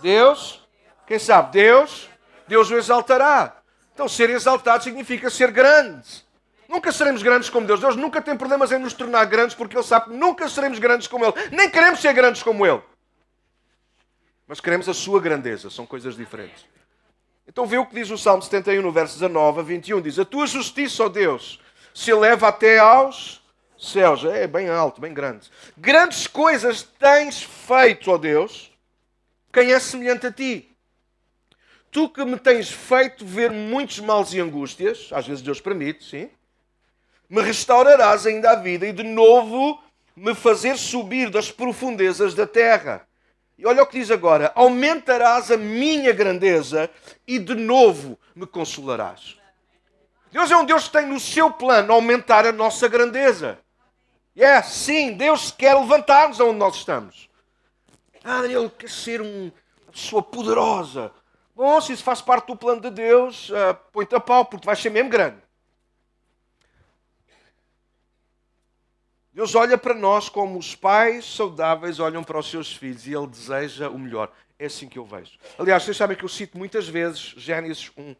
Deus, 0.00 0.66
quem 1.06 1.18
sabe, 1.18 1.52
Deus, 1.52 2.08
Deus 2.46 2.70
o 2.70 2.76
exaltará. 2.76 3.56
Então, 3.92 4.08
ser 4.08 4.30
exaltado 4.30 4.84
significa 4.84 5.28
ser 5.28 5.50
grande. 5.50 6.24
Nunca 6.68 6.92
seremos 6.92 7.22
grandes 7.22 7.50
como 7.50 7.66
Deus. 7.66 7.80
Deus 7.80 7.96
nunca 7.96 8.22
tem 8.22 8.36
problemas 8.36 8.70
em 8.70 8.78
nos 8.78 8.92
tornar 8.92 9.24
grandes 9.24 9.56
porque 9.56 9.76
Ele 9.76 9.82
sabe 9.82 10.10
que 10.10 10.16
nunca 10.16 10.48
seremos 10.48 10.78
grandes 10.78 11.08
como 11.08 11.24
Ele. 11.24 11.34
Nem 11.50 11.68
queremos 11.68 12.00
ser 12.00 12.12
grandes 12.12 12.42
como 12.42 12.64
Ele 12.64 12.80
mas 14.48 14.60
queremos 14.60 14.88
a 14.88 14.94
sua 14.94 15.20
grandeza, 15.20 15.68
são 15.68 15.84
coisas 15.84 16.16
diferentes. 16.16 16.64
Então 17.46 17.66
vê 17.66 17.76
o 17.76 17.84
que 17.84 17.94
diz 17.94 18.10
o 18.10 18.16
Salmo 18.16 18.42
71, 18.42 18.80
no 18.80 18.90
verso 18.90 19.14
19 19.14 19.60
a 19.60 19.62
21, 19.62 20.00
diz, 20.00 20.18
a 20.18 20.24
tua 20.24 20.46
justiça, 20.46 21.04
ó 21.04 21.08
Deus, 21.08 21.60
se 21.94 22.10
eleva 22.10 22.48
até 22.48 22.78
aos 22.78 23.42
céus, 23.78 24.24
é 24.24 24.46
bem 24.46 24.68
alto, 24.68 25.00
bem 25.00 25.12
grande. 25.14 25.50
Grandes 25.76 26.26
coisas 26.26 26.82
tens 26.82 27.42
feito, 27.42 28.10
ó 28.10 28.18
Deus, 28.18 28.72
quem 29.52 29.72
é 29.72 29.78
semelhante 29.78 30.26
a 30.26 30.32
ti? 30.32 30.70
Tu 31.90 32.08
que 32.10 32.24
me 32.24 32.38
tens 32.38 32.70
feito 32.70 33.24
ver 33.24 33.50
muitos 33.50 33.98
males 34.00 34.32
e 34.32 34.40
angústias, 34.40 35.08
às 35.12 35.26
vezes 35.26 35.42
Deus 35.42 35.60
permite, 35.60 36.04
sim, 36.04 36.30
me 37.28 37.42
restaurarás 37.42 38.26
ainda 38.26 38.50
a 38.50 38.56
vida 38.56 38.86
e 38.86 38.92
de 38.92 39.02
novo 39.02 39.82
me 40.14 40.34
fazer 40.34 40.76
subir 40.76 41.30
das 41.30 41.50
profundezas 41.50 42.34
da 42.34 42.46
terra. 42.46 43.07
E 43.58 43.66
olha 43.66 43.82
o 43.82 43.86
que 43.86 43.98
diz 43.98 44.10
agora: 44.10 44.52
aumentarás 44.54 45.50
a 45.50 45.56
minha 45.56 46.12
grandeza 46.12 46.88
e 47.26 47.38
de 47.38 47.54
novo 47.54 48.16
me 48.34 48.46
consolarás. 48.46 49.36
Deus 50.30 50.50
é 50.50 50.56
um 50.56 50.64
Deus 50.64 50.84
que 50.86 50.92
tem 50.92 51.06
no 51.06 51.18
seu 51.18 51.50
plano 51.50 51.92
aumentar 51.92 52.46
a 52.46 52.52
nossa 52.52 52.86
grandeza. 52.86 53.58
É, 54.36 54.40
yeah, 54.40 54.62
sim, 54.62 55.14
Deus 55.14 55.50
quer 55.50 55.74
levantar-nos 55.74 56.40
aonde 56.40 56.58
nós 56.58 56.76
estamos. 56.76 57.28
Ah, 58.22 58.42
Daniel, 58.42 58.70
quer 58.70 58.88
ser 58.88 59.20
uma 59.20 59.52
pessoa 59.90 60.22
poderosa. 60.22 61.10
Bom, 61.56 61.80
se 61.80 61.92
isso 61.92 62.04
faz 62.04 62.20
parte 62.20 62.46
do 62.46 62.54
plano 62.54 62.80
de 62.80 62.90
Deus, 62.90 63.50
uh, 63.50 63.74
põe-te 63.90 64.14
a 64.14 64.20
pau, 64.20 64.44
porque 64.44 64.64
vais 64.64 64.78
ser 64.78 64.90
mesmo 64.90 65.10
grande. 65.10 65.38
Deus 69.38 69.54
olha 69.54 69.78
para 69.78 69.94
nós 69.94 70.28
como 70.28 70.58
os 70.58 70.74
pais 70.74 71.24
saudáveis 71.24 72.00
olham 72.00 72.24
para 72.24 72.40
os 72.40 72.50
seus 72.50 72.74
filhos 72.74 73.06
e 73.06 73.14
Ele 73.14 73.28
deseja 73.28 73.88
o 73.88 73.96
melhor. 73.96 74.32
É 74.58 74.66
assim 74.66 74.88
que 74.88 74.98
eu 74.98 75.04
vejo. 75.04 75.38
Aliás, 75.56 75.84
vocês 75.84 75.96
sabem 75.96 76.16
que 76.16 76.24
eu 76.24 76.28
cito 76.28 76.58
muitas 76.58 76.88
vezes 76.88 77.34
Gênesis 77.36 77.88
1. 77.96 78.16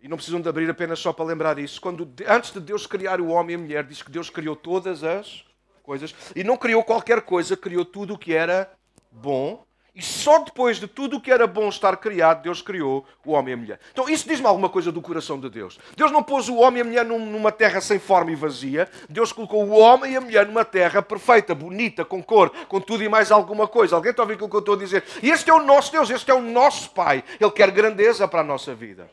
E 0.00 0.08
não 0.08 0.16
precisam 0.16 0.40
de 0.40 0.48
abrir 0.48 0.70
apenas 0.70 0.98
só 0.98 1.12
para 1.12 1.26
lembrar 1.26 1.58
isso. 1.58 1.78
Quando, 1.78 2.10
antes 2.26 2.54
de 2.54 2.60
Deus 2.60 2.86
criar 2.86 3.20
o 3.20 3.28
homem 3.28 3.54
e 3.54 3.54
a 3.54 3.58
mulher, 3.58 3.84
diz 3.84 4.00
que 4.02 4.10
Deus 4.10 4.30
criou 4.30 4.56
todas 4.56 5.04
as 5.04 5.44
coisas. 5.82 6.14
E 6.34 6.42
não 6.42 6.56
criou 6.56 6.82
qualquer 6.82 7.20
coisa, 7.20 7.54
criou 7.54 7.84
tudo 7.84 8.14
o 8.14 8.18
que 8.18 8.32
era 8.32 8.72
bom. 9.12 9.62
E 9.96 10.02
só 10.02 10.40
depois 10.40 10.78
de 10.78 10.86
tudo 10.86 11.16
o 11.16 11.20
que 11.22 11.32
era 11.32 11.46
bom 11.46 11.70
estar 11.70 11.96
criado, 11.96 12.42
Deus 12.42 12.60
criou 12.60 13.06
o 13.24 13.32
homem 13.32 13.52
e 13.52 13.54
a 13.54 13.56
mulher. 13.56 13.80
Então, 13.92 14.06
isso 14.06 14.28
diz-me 14.28 14.46
alguma 14.46 14.68
coisa 14.68 14.92
do 14.92 15.00
coração 15.00 15.40
de 15.40 15.48
Deus. 15.48 15.78
Deus 15.96 16.12
não 16.12 16.22
pôs 16.22 16.50
o 16.50 16.56
homem 16.56 16.80
e 16.80 16.82
a 16.82 16.84
mulher 16.84 17.04
numa 17.06 17.50
terra 17.50 17.80
sem 17.80 17.98
forma 17.98 18.30
e 18.30 18.34
vazia. 18.34 18.90
Deus 19.08 19.32
colocou 19.32 19.64
o 19.64 19.70
homem 19.70 20.12
e 20.12 20.16
a 20.16 20.20
mulher 20.20 20.44
numa 20.44 20.66
terra 20.66 21.00
perfeita, 21.00 21.54
bonita, 21.54 22.04
com 22.04 22.22
cor, 22.22 22.50
com 22.68 22.78
tudo 22.78 23.04
e 23.04 23.08
mais 23.08 23.32
alguma 23.32 23.66
coisa. 23.66 23.96
Alguém 23.96 24.10
está 24.10 24.22
a 24.22 24.24
ouvir 24.24 24.34
aquilo 24.34 24.50
que 24.50 24.56
eu 24.56 24.60
estou 24.60 24.74
a 24.74 24.78
dizer? 24.78 25.02
E 25.22 25.30
este 25.30 25.48
é 25.48 25.54
o 25.54 25.62
nosso 25.62 25.90
Deus, 25.90 26.10
este 26.10 26.30
é 26.30 26.34
o 26.34 26.42
nosso 26.42 26.90
Pai. 26.90 27.24
Ele 27.40 27.50
quer 27.52 27.70
grandeza 27.70 28.28
para 28.28 28.42
a 28.42 28.44
nossa 28.44 28.74
vida. 28.74 29.10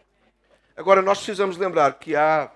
Agora, 0.75 1.01
nós 1.01 1.19
precisamos 1.19 1.55
lembrar 1.55 1.93
que 1.93 2.13
há, 2.13 2.51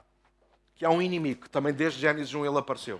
que 0.75 0.84
há 0.84 0.89
um 0.89 1.01
inimigo, 1.01 1.48
também 1.48 1.72
desde 1.72 2.01
Gênesis 2.01 2.34
1 2.34 2.46
ele 2.46 2.57
apareceu. 2.57 3.00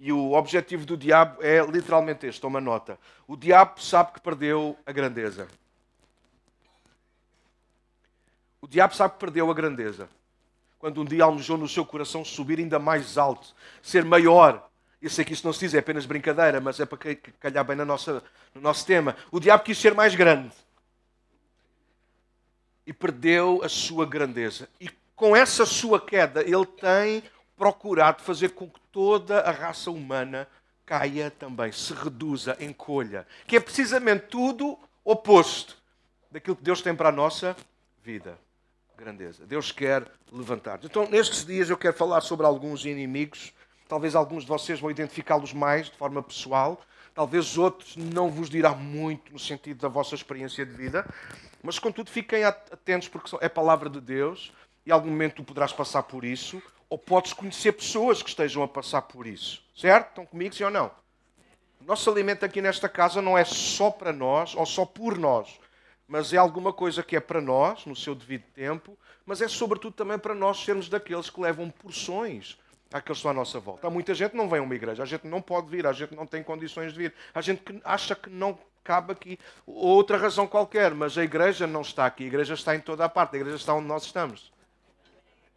E 0.00 0.12
o 0.12 0.32
objetivo 0.32 0.86
do 0.86 0.96
diabo 0.96 1.42
é 1.42 1.60
literalmente 1.66 2.26
este: 2.26 2.40
toma 2.40 2.60
nota. 2.60 2.98
O 3.26 3.36
diabo 3.36 3.80
sabe 3.80 4.12
que 4.12 4.20
perdeu 4.20 4.76
a 4.86 4.92
grandeza. 4.92 5.48
O 8.60 8.68
diabo 8.68 8.94
sabe 8.94 9.14
que 9.14 9.20
perdeu 9.20 9.50
a 9.50 9.54
grandeza. 9.54 10.08
Quando 10.78 11.00
um 11.00 11.04
dia 11.04 11.24
almejou 11.24 11.56
no 11.56 11.68
seu 11.68 11.84
coração 11.84 12.24
subir 12.24 12.58
ainda 12.58 12.78
mais 12.78 13.18
alto, 13.18 13.54
ser 13.82 14.04
maior. 14.04 14.68
Eu 15.00 15.10
sei 15.10 15.24
que 15.24 15.32
isso 15.32 15.46
não 15.46 15.52
se 15.52 15.60
diz, 15.60 15.74
é 15.74 15.78
apenas 15.78 16.06
brincadeira, 16.06 16.60
mas 16.60 16.78
é 16.78 16.86
para 16.86 16.98
calhar 17.40 17.64
bem 17.64 17.76
na 17.76 17.84
nossa, 17.84 18.22
no 18.54 18.60
nosso 18.60 18.84
tema. 18.84 19.16
O 19.30 19.40
diabo 19.40 19.62
quis 19.64 19.78
ser 19.78 19.94
mais 19.94 20.14
grande. 20.14 20.54
E 22.86 22.92
perdeu 22.92 23.60
a 23.62 23.68
sua 23.68 24.06
grandeza. 24.06 24.68
E 24.80 24.88
com 25.14 25.36
essa 25.36 25.66
sua 25.66 26.00
queda, 26.00 26.42
ele 26.42 26.66
tem 26.66 27.22
procurado 27.58 28.22
fazer 28.22 28.50
com 28.50 28.68
que 28.68 28.80
toda 28.92 29.40
a 29.40 29.50
raça 29.50 29.90
humana 29.90 30.48
caia 30.86 31.30
também, 31.30 31.70
se 31.70 31.92
reduza, 31.92 32.56
encolha. 32.60 33.26
Que 33.46 33.56
é 33.56 33.60
precisamente 33.60 34.26
tudo 34.28 34.78
oposto 35.04 35.76
daquilo 36.30 36.56
que 36.56 36.62
Deus 36.62 36.80
tem 36.80 36.94
para 36.94 37.10
a 37.10 37.12
nossa 37.12 37.54
vida. 38.02 38.38
Grandeza. 38.96 39.44
Deus 39.44 39.70
quer 39.70 40.10
levantar. 40.32 40.80
Então, 40.82 41.08
nestes 41.10 41.44
dias, 41.44 41.68
eu 41.68 41.76
quero 41.76 41.94
falar 41.94 42.20
sobre 42.22 42.46
alguns 42.46 42.84
inimigos. 42.84 43.52
Talvez 43.86 44.14
alguns 44.14 44.44
de 44.44 44.48
vocês 44.48 44.80
vão 44.80 44.90
identificá-los 44.90 45.52
mais 45.52 45.90
de 45.90 45.96
forma 45.96 46.22
pessoal. 46.22 46.80
Talvez 47.14 47.58
outros 47.58 47.96
não 47.96 48.30
vos 48.30 48.48
dirá 48.48 48.70
muito 48.70 49.32
no 49.32 49.38
sentido 49.38 49.80
da 49.80 49.88
vossa 49.88 50.14
experiência 50.14 50.64
de 50.64 50.72
vida. 50.72 51.06
Mas, 51.62 51.78
contudo, 51.78 52.10
fiquem 52.10 52.44
atentos 52.44 53.08
porque 53.08 53.36
é 53.40 53.48
palavra 53.48 53.90
de 53.90 54.00
Deus 54.00 54.52
e 54.86 54.92
algum 54.92 55.10
momento 55.10 55.36
tu 55.36 55.44
poderás 55.44 55.72
passar 55.72 56.02
por 56.04 56.24
isso 56.24 56.62
ou 56.88 56.98
podes 56.98 57.32
conhecer 57.32 57.72
pessoas 57.72 58.22
que 58.22 58.28
estejam 58.28 58.62
a 58.62 58.68
passar 58.68 59.02
por 59.02 59.26
isso. 59.26 59.62
Certo? 59.76 60.08
Estão 60.08 60.26
comigo, 60.26 60.54
sim 60.54 60.64
ou 60.64 60.70
não? 60.70 60.90
O 61.80 61.84
nosso 61.84 62.10
alimento 62.10 62.44
aqui 62.44 62.60
nesta 62.60 62.88
casa 62.88 63.22
não 63.22 63.36
é 63.36 63.44
só 63.44 63.90
para 63.90 64.12
nós 64.12 64.54
ou 64.54 64.66
só 64.66 64.84
por 64.84 65.16
nós, 65.16 65.58
mas 66.06 66.32
é 66.32 66.36
alguma 66.36 66.72
coisa 66.72 67.02
que 67.02 67.14
é 67.14 67.20
para 67.20 67.40
nós, 67.40 67.84
no 67.86 67.94
seu 67.94 68.14
devido 68.14 68.44
tempo, 68.54 68.98
mas 69.24 69.40
é 69.40 69.48
sobretudo 69.48 69.92
também 69.92 70.18
para 70.18 70.34
nós 70.34 70.64
sermos 70.64 70.88
daqueles 70.88 71.30
que 71.30 71.40
levam 71.40 71.70
porções 71.70 72.58
àqueles 72.92 73.04
que 73.04 73.12
estão 73.12 73.30
à 73.30 73.34
nossa 73.34 73.60
volta. 73.60 73.86
Há 73.86 73.90
muita 73.90 74.14
gente 74.14 74.30
que 74.30 74.36
não 74.36 74.48
vem 74.48 74.58
a 74.58 74.62
uma 74.62 74.74
igreja, 74.74 75.02
a 75.02 75.06
gente 75.06 75.26
não 75.26 75.40
pode 75.42 75.68
vir, 75.68 75.86
a 75.86 75.92
gente 75.92 76.14
não 76.14 76.26
tem 76.26 76.42
condições 76.42 76.92
de 76.92 76.98
vir, 76.98 77.14
a 77.34 77.40
gente 77.40 77.62
que 77.62 77.80
acha 77.84 78.14
que 78.14 78.30
não 78.30 78.58
cabe 78.82 79.12
aqui, 79.12 79.38
outra 79.66 80.16
razão 80.16 80.46
qualquer, 80.46 80.94
mas 80.94 81.18
a 81.18 81.22
igreja 81.22 81.66
não 81.66 81.82
está 81.82 82.06
aqui, 82.06 82.24
a 82.24 82.26
igreja 82.26 82.54
está 82.54 82.74
em 82.74 82.80
toda 82.80 83.04
a 83.04 83.08
parte, 83.08 83.36
a 83.36 83.40
igreja 83.40 83.56
está 83.56 83.74
onde 83.74 83.86
nós 83.86 84.04
estamos. 84.04 84.50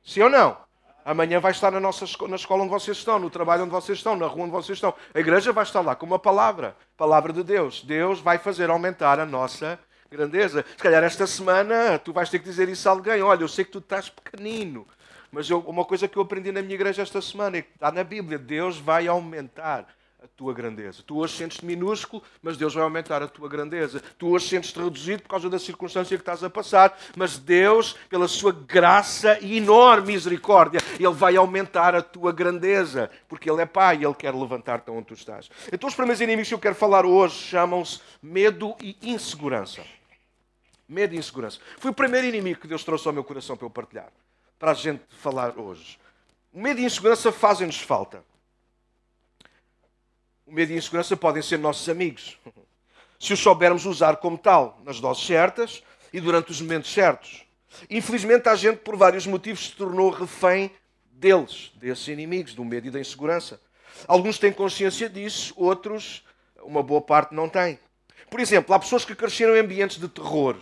Sim 0.03 0.23
ou 0.23 0.29
não? 0.29 0.57
Amanhã 1.03 1.39
vai 1.39 1.51
estar 1.51 1.71
na, 1.71 1.79
nossa, 1.79 2.05
na 2.27 2.35
escola 2.35 2.63
onde 2.63 2.71
vocês 2.71 2.97
estão, 2.97 3.19
no 3.19 3.29
trabalho 3.29 3.63
onde 3.63 3.71
vocês 3.71 3.97
estão, 3.97 4.15
na 4.15 4.27
rua 4.27 4.43
onde 4.43 4.51
vocês 4.51 4.77
estão. 4.77 4.93
A 5.13 5.19
igreja 5.19 5.51
vai 5.51 5.63
estar 5.63 5.81
lá 5.81 5.95
com 5.95 6.05
uma 6.05 6.19
palavra, 6.19 6.75
palavra 6.95 7.33
de 7.33 7.43
Deus. 7.43 7.81
Deus 7.81 8.19
vai 8.19 8.37
fazer 8.37 8.69
aumentar 8.69 9.19
a 9.19 9.25
nossa 9.25 9.79
grandeza. 10.09 10.65
Se 10.77 10.83
calhar 10.83 11.03
esta 11.03 11.25
semana 11.25 11.97
tu 11.97 12.13
vais 12.13 12.29
ter 12.29 12.39
que 12.39 12.45
dizer 12.45 12.69
isso 12.69 12.87
a 12.87 12.91
alguém: 12.91 13.21
olha, 13.21 13.43
eu 13.43 13.47
sei 13.47 13.65
que 13.65 13.71
tu 13.71 13.79
estás 13.79 14.09
pequenino, 14.09 14.87
mas 15.31 15.49
eu, 15.49 15.59
uma 15.61 15.85
coisa 15.85 16.07
que 16.07 16.17
eu 16.17 16.23
aprendi 16.23 16.51
na 16.51 16.61
minha 16.61 16.75
igreja 16.75 17.01
esta 17.01 17.21
semana 17.21 17.57
é 17.57 17.61
que 17.61 17.71
está 17.73 17.91
na 17.91 18.03
Bíblia: 18.03 18.37
Deus 18.37 18.77
vai 18.77 19.07
aumentar 19.07 19.87
a 20.23 20.27
tua 20.27 20.53
grandeza. 20.53 21.01
Tu 21.01 21.17
hoje 21.17 21.35
sentes-te 21.35 21.65
minúsculo, 21.65 22.21
mas 22.43 22.55
Deus 22.55 22.75
vai 22.75 22.83
aumentar 22.83 23.23
a 23.23 23.27
tua 23.27 23.49
grandeza. 23.49 23.99
Tu 24.19 24.27
hoje 24.29 24.47
sentes-te 24.47 24.79
reduzido 24.79 25.23
por 25.23 25.29
causa 25.29 25.49
da 25.49 25.57
circunstância 25.57 26.15
que 26.15 26.21
estás 26.21 26.43
a 26.43 26.49
passar, 26.49 26.95
mas 27.17 27.39
Deus, 27.39 27.93
pela 28.07 28.27
sua 28.27 28.51
graça 28.51 29.39
e 29.41 29.57
enorme 29.57 30.13
misericórdia, 30.13 30.79
Ele 30.99 31.13
vai 31.13 31.35
aumentar 31.35 31.95
a 31.95 32.03
tua 32.03 32.31
grandeza, 32.31 33.09
porque 33.27 33.49
Ele 33.49 33.63
é 33.63 33.65
Pai 33.65 33.97
e 33.97 34.05
Ele 34.05 34.13
quer 34.13 34.31
levantar-te 34.35 34.91
onde 34.91 35.07
tu 35.07 35.15
estás. 35.15 35.49
Então, 35.73 35.89
os 35.89 35.95
primeiros 35.95 36.21
inimigos 36.21 36.49
que 36.49 36.53
eu 36.53 36.59
quero 36.59 36.75
falar 36.75 37.03
hoje 37.03 37.33
chamam-se 37.33 37.99
medo 38.21 38.75
e 38.79 38.95
insegurança. 39.01 39.81
Medo 40.87 41.15
e 41.15 41.17
insegurança. 41.17 41.59
Foi 41.79 41.89
o 41.89 41.95
primeiro 41.95 42.27
inimigo 42.27 42.59
que 42.59 42.67
Deus 42.67 42.83
trouxe 42.83 43.07
ao 43.07 43.13
meu 43.13 43.23
coração 43.23 43.57
para 43.57 43.65
eu 43.65 43.71
partilhar, 43.71 44.11
para 44.59 44.69
a 44.69 44.75
gente 44.75 45.01
falar 45.09 45.57
hoje. 45.57 45.97
O 46.53 46.61
medo 46.61 46.79
e 46.79 46.85
insegurança 46.85 47.31
fazem-nos 47.31 47.79
falta. 47.79 48.23
O 50.51 50.53
medo 50.53 50.73
e 50.73 50.75
a 50.75 50.77
insegurança 50.79 51.15
podem 51.15 51.41
ser 51.41 51.57
nossos 51.57 51.87
amigos, 51.87 52.37
se 53.17 53.31
os 53.31 53.39
soubermos 53.39 53.85
usar 53.85 54.17
como 54.17 54.37
tal, 54.37 54.77
nas 54.83 54.99
doses 54.99 55.25
certas 55.25 55.81
e 56.11 56.19
durante 56.19 56.51
os 56.51 56.59
momentos 56.59 56.91
certos. 56.93 57.45
Infelizmente, 57.89 58.49
há 58.49 58.55
gente, 58.55 58.79
por 58.79 58.97
vários 58.97 59.25
motivos, 59.25 59.67
se 59.67 59.71
tornou 59.71 60.09
refém 60.09 60.69
deles, 61.09 61.71
desses 61.75 62.05
inimigos, 62.09 62.53
do 62.53 62.65
medo 62.65 62.87
e 62.87 62.91
da 62.91 62.99
insegurança. 62.99 63.61
Alguns 64.05 64.37
têm 64.37 64.51
consciência 64.51 65.09
disso, 65.09 65.53
outros, 65.55 66.21
uma 66.63 66.83
boa 66.83 66.99
parte, 66.99 67.33
não 67.33 67.47
têm. 67.47 67.79
Por 68.29 68.41
exemplo, 68.41 68.75
há 68.75 68.79
pessoas 68.79 69.05
que 69.05 69.15
cresceram 69.15 69.55
em 69.55 69.59
ambientes 69.59 69.99
de 69.99 70.09
terror. 70.09 70.57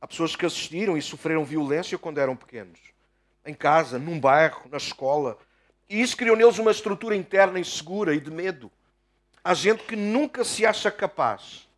Há 0.00 0.06
pessoas 0.06 0.36
que 0.36 0.46
assistiram 0.46 0.96
e 0.96 1.02
sofreram 1.02 1.44
violência 1.44 1.98
quando 1.98 2.18
eram 2.18 2.36
pequenos. 2.36 2.78
Em 3.44 3.54
casa, 3.54 3.98
num 3.98 4.20
bairro, 4.20 4.68
na 4.70 4.76
escola, 4.76 5.36
e 5.88 6.00
isso 6.00 6.16
criou 6.16 6.36
neles 6.36 6.58
uma 6.58 6.70
estrutura 6.70 7.14
interna 7.14 7.58
insegura 7.58 8.14
e 8.14 8.20
de 8.20 8.30
medo. 8.30 8.70
Há 9.42 9.52
gente 9.52 9.84
que 9.84 9.94
nunca 9.94 10.44
se 10.44 10.64
acha 10.64 10.90
capaz. 10.90 11.68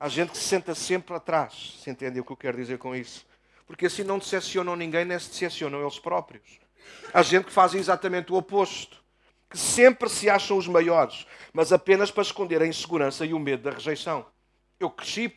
Há 0.00 0.08
gente 0.08 0.32
que 0.32 0.38
se 0.38 0.44
senta 0.44 0.74
sempre 0.74 1.14
atrás. 1.14 1.78
Se 1.82 1.90
entendem 1.90 2.20
o 2.20 2.24
que 2.24 2.32
eu 2.32 2.36
quero 2.36 2.56
dizer 2.56 2.78
com 2.78 2.94
isso? 2.94 3.26
Porque 3.66 3.86
assim 3.86 4.02
não 4.02 4.18
decepcionam 4.18 4.74
ninguém, 4.76 5.04
nem 5.04 5.18
se 5.18 5.28
decepcionam 5.28 5.80
eles 5.80 5.98
próprios. 5.98 6.58
Há 7.12 7.22
gente 7.22 7.46
que 7.46 7.52
faz 7.52 7.74
exatamente 7.74 8.32
o 8.32 8.36
oposto. 8.36 9.02
Que 9.48 9.58
sempre 9.58 10.08
se 10.08 10.28
acham 10.28 10.56
os 10.56 10.66
maiores, 10.66 11.26
mas 11.52 11.72
apenas 11.72 12.10
para 12.10 12.22
esconder 12.22 12.60
a 12.60 12.66
insegurança 12.66 13.24
e 13.24 13.32
o 13.32 13.38
medo 13.38 13.62
da 13.62 13.70
rejeição. 13.70 14.26
Eu 14.80 14.90
cresci, 14.90 15.32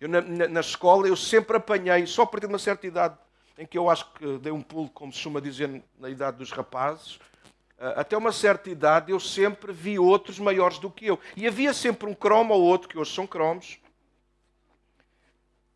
eu 0.00 0.08
na, 0.08 0.20
na, 0.20 0.48
na 0.48 0.60
escola, 0.60 1.06
eu 1.06 1.14
sempre 1.14 1.56
apanhei, 1.56 2.04
só 2.04 2.22
a 2.22 2.26
partir 2.26 2.48
de 2.48 2.52
uma 2.52 2.58
certa 2.58 2.86
idade, 2.86 3.16
em 3.60 3.66
que 3.66 3.76
eu 3.76 3.90
acho 3.90 4.10
que 4.14 4.38
dei 4.38 4.50
um 4.50 4.62
pulo, 4.62 4.88
como 4.88 5.12
se 5.12 5.18
chama 5.18 5.38
dizer, 5.38 5.82
na 5.98 6.08
idade 6.08 6.38
dos 6.38 6.50
rapazes. 6.50 7.20
Eh, 7.78 7.94
até 7.94 8.16
uma 8.16 8.32
certa 8.32 8.70
idade 8.70 9.12
eu 9.12 9.20
sempre 9.20 9.70
vi 9.70 9.98
outros 9.98 10.38
maiores 10.38 10.78
do 10.78 10.90
que 10.90 11.06
eu. 11.06 11.20
E 11.36 11.46
havia 11.46 11.74
sempre 11.74 12.08
um 12.08 12.14
cromo 12.14 12.54
ou 12.54 12.62
outro, 12.62 12.88
que 12.88 12.98
hoje 12.98 13.14
são 13.14 13.26
cromos. 13.26 13.78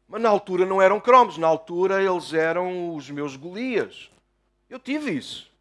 Mas 0.08 0.22
na 0.22 0.30
altura 0.30 0.64
não 0.64 0.80
eram 0.80 0.98
cromos, 0.98 1.36
na 1.36 1.46
altura 1.46 2.02
eles 2.02 2.32
eram 2.32 2.96
os 2.96 3.10
meus 3.10 3.36
Golias. 3.36 4.10
Eu 4.70 4.78
tive 4.78 5.10
isso. 5.10 5.52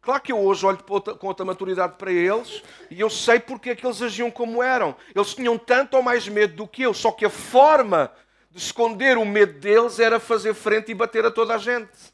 Claro 0.00 0.22
que 0.22 0.32
eu 0.32 0.40
hoje 0.40 0.64
olho 0.64 0.78
com 1.18 1.26
outra 1.26 1.44
maturidade 1.44 1.96
para 1.96 2.10
eles 2.10 2.62
e 2.90 2.98
eu 2.98 3.10
sei 3.10 3.38
porque 3.38 3.70
é 3.70 3.76
que 3.76 3.86
eles 3.86 4.00
agiam 4.00 4.30
como 4.30 4.62
eram. 4.62 4.96
Eles 5.14 5.34
tinham 5.34 5.58
tanto 5.58 5.98
ou 5.98 6.02
mais 6.02 6.26
medo 6.26 6.56
do 6.56 6.66
que 6.66 6.82
eu, 6.82 6.94
só 6.94 7.12
que 7.12 7.26
a 7.26 7.30
forma 7.30 8.10
de 8.52 8.58
esconder 8.58 9.16
o 9.16 9.24
medo 9.24 9.58
deles 9.58 9.98
era 9.98 10.20
fazer 10.20 10.52
frente 10.52 10.90
e 10.90 10.94
bater 10.94 11.24
a 11.24 11.30
toda 11.30 11.54
a 11.54 11.58
gente. 11.58 12.12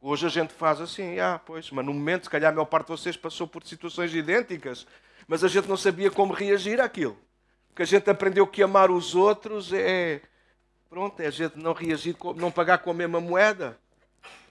Hoje 0.00 0.26
a 0.26 0.28
gente 0.28 0.52
faz 0.52 0.80
assim, 0.80 1.18
ah, 1.18 1.40
pois, 1.44 1.70
mas 1.72 1.84
no 1.84 1.92
momento, 1.92 2.24
se 2.24 2.30
calhar 2.30 2.52
a 2.52 2.54
maior 2.54 2.66
parte 2.66 2.86
de 2.86 2.92
vocês 2.92 3.16
passou 3.16 3.48
por 3.48 3.66
situações 3.66 4.14
idênticas, 4.14 4.86
mas 5.26 5.42
a 5.42 5.48
gente 5.48 5.68
não 5.68 5.76
sabia 5.76 6.08
como 6.08 6.32
reagir 6.32 6.80
àquilo. 6.80 7.18
Porque 7.68 7.82
a 7.82 7.86
gente 7.86 8.08
aprendeu 8.08 8.46
que 8.46 8.62
amar 8.62 8.92
os 8.92 9.14
outros 9.16 9.72
é, 9.72 10.22
pronto, 10.88 11.20
é 11.20 11.26
a 11.26 11.30
gente 11.30 11.58
não 11.58 11.72
reagir, 11.72 12.16
não 12.36 12.52
pagar 12.52 12.78
com 12.78 12.92
a 12.92 12.94
mesma 12.94 13.20
moeda. 13.20 13.76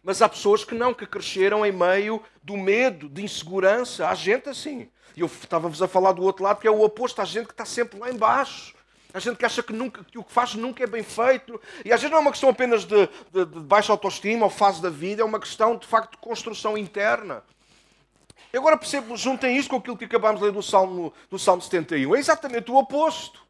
Mas 0.03 0.21
há 0.21 0.27
pessoas 0.27 0.65
que 0.65 0.75
não, 0.75 0.93
que 0.93 1.05
cresceram 1.05 1.65
em 1.65 1.71
meio 1.71 2.21
do 2.43 2.57
medo, 2.57 3.07
de 3.07 3.23
insegurança. 3.23 4.09
Há 4.09 4.15
gente 4.15 4.49
assim. 4.49 4.89
E 5.15 5.21
eu 5.21 5.27
estava-vos 5.27 5.81
a 5.81 5.87
falar 5.87 6.11
do 6.11 6.23
outro 6.23 6.43
lado, 6.43 6.59
que 6.59 6.67
é 6.67 6.71
o 6.71 6.81
oposto. 6.81 7.21
Há 7.21 7.25
gente 7.25 7.47
que 7.47 7.53
está 7.53 7.65
sempre 7.65 7.97
lá 7.97 8.09
embaixo. 8.11 8.78
Há 9.13 9.19
gente 9.19 9.37
que 9.37 9.45
acha 9.45 9.63
que, 9.63 9.73
nunca, 9.73 10.03
que 10.03 10.19
o 10.19 10.23
que 10.23 10.31
faz 10.31 10.53
nunca 10.53 10.83
é 10.83 10.87
bem 10.87 11.01
feito. 11.01 11.59
E 11.83 11.91
às 11.91 11.99
vezes 11.99 12.11
não 12.11 12.19
é 12.19 12.21
uma 12.21 12.31
questão 12.31 12.49
apenas 12.49 12.85
de, 12.85 13.07
de, 13.31 13.45
de 13.45 13.59
baixa 13.61 13.91
autoestima 13.91 14.45
ou 14.45 14.51
fase 14.51 14.81
da 14.81 14.89
vida, 14.89 15.23
é 15.23 15.25
uma 15.25 15.39
questão 15.39 15.75
de 15.75 15.87
facto 15.87 16.11
de 16.11 16.17
construção 16.17 16.77
interna. 16.77 17.43
E 18.53 18.57
agora 18.57 18.77
percebo, 18.77 19.17
juntem 19.17 19.57
isto 19.57 19.69
com 19.69 19.77
aquilo 19.77 19.97
que 19.97 20.05
acabámos 20.05 20.39
de 20.39 20.45
ler 20.45 20.53
do 20.53 20.61
Salmo, 20.61 21.13
do 21.29 21.39
Salmo 21.39 21.61
71. 21.61 22.15
É 22.15 22.19
exatamente 22.19 22.71
o 22.71 22.75
oposto. 22.75 23.47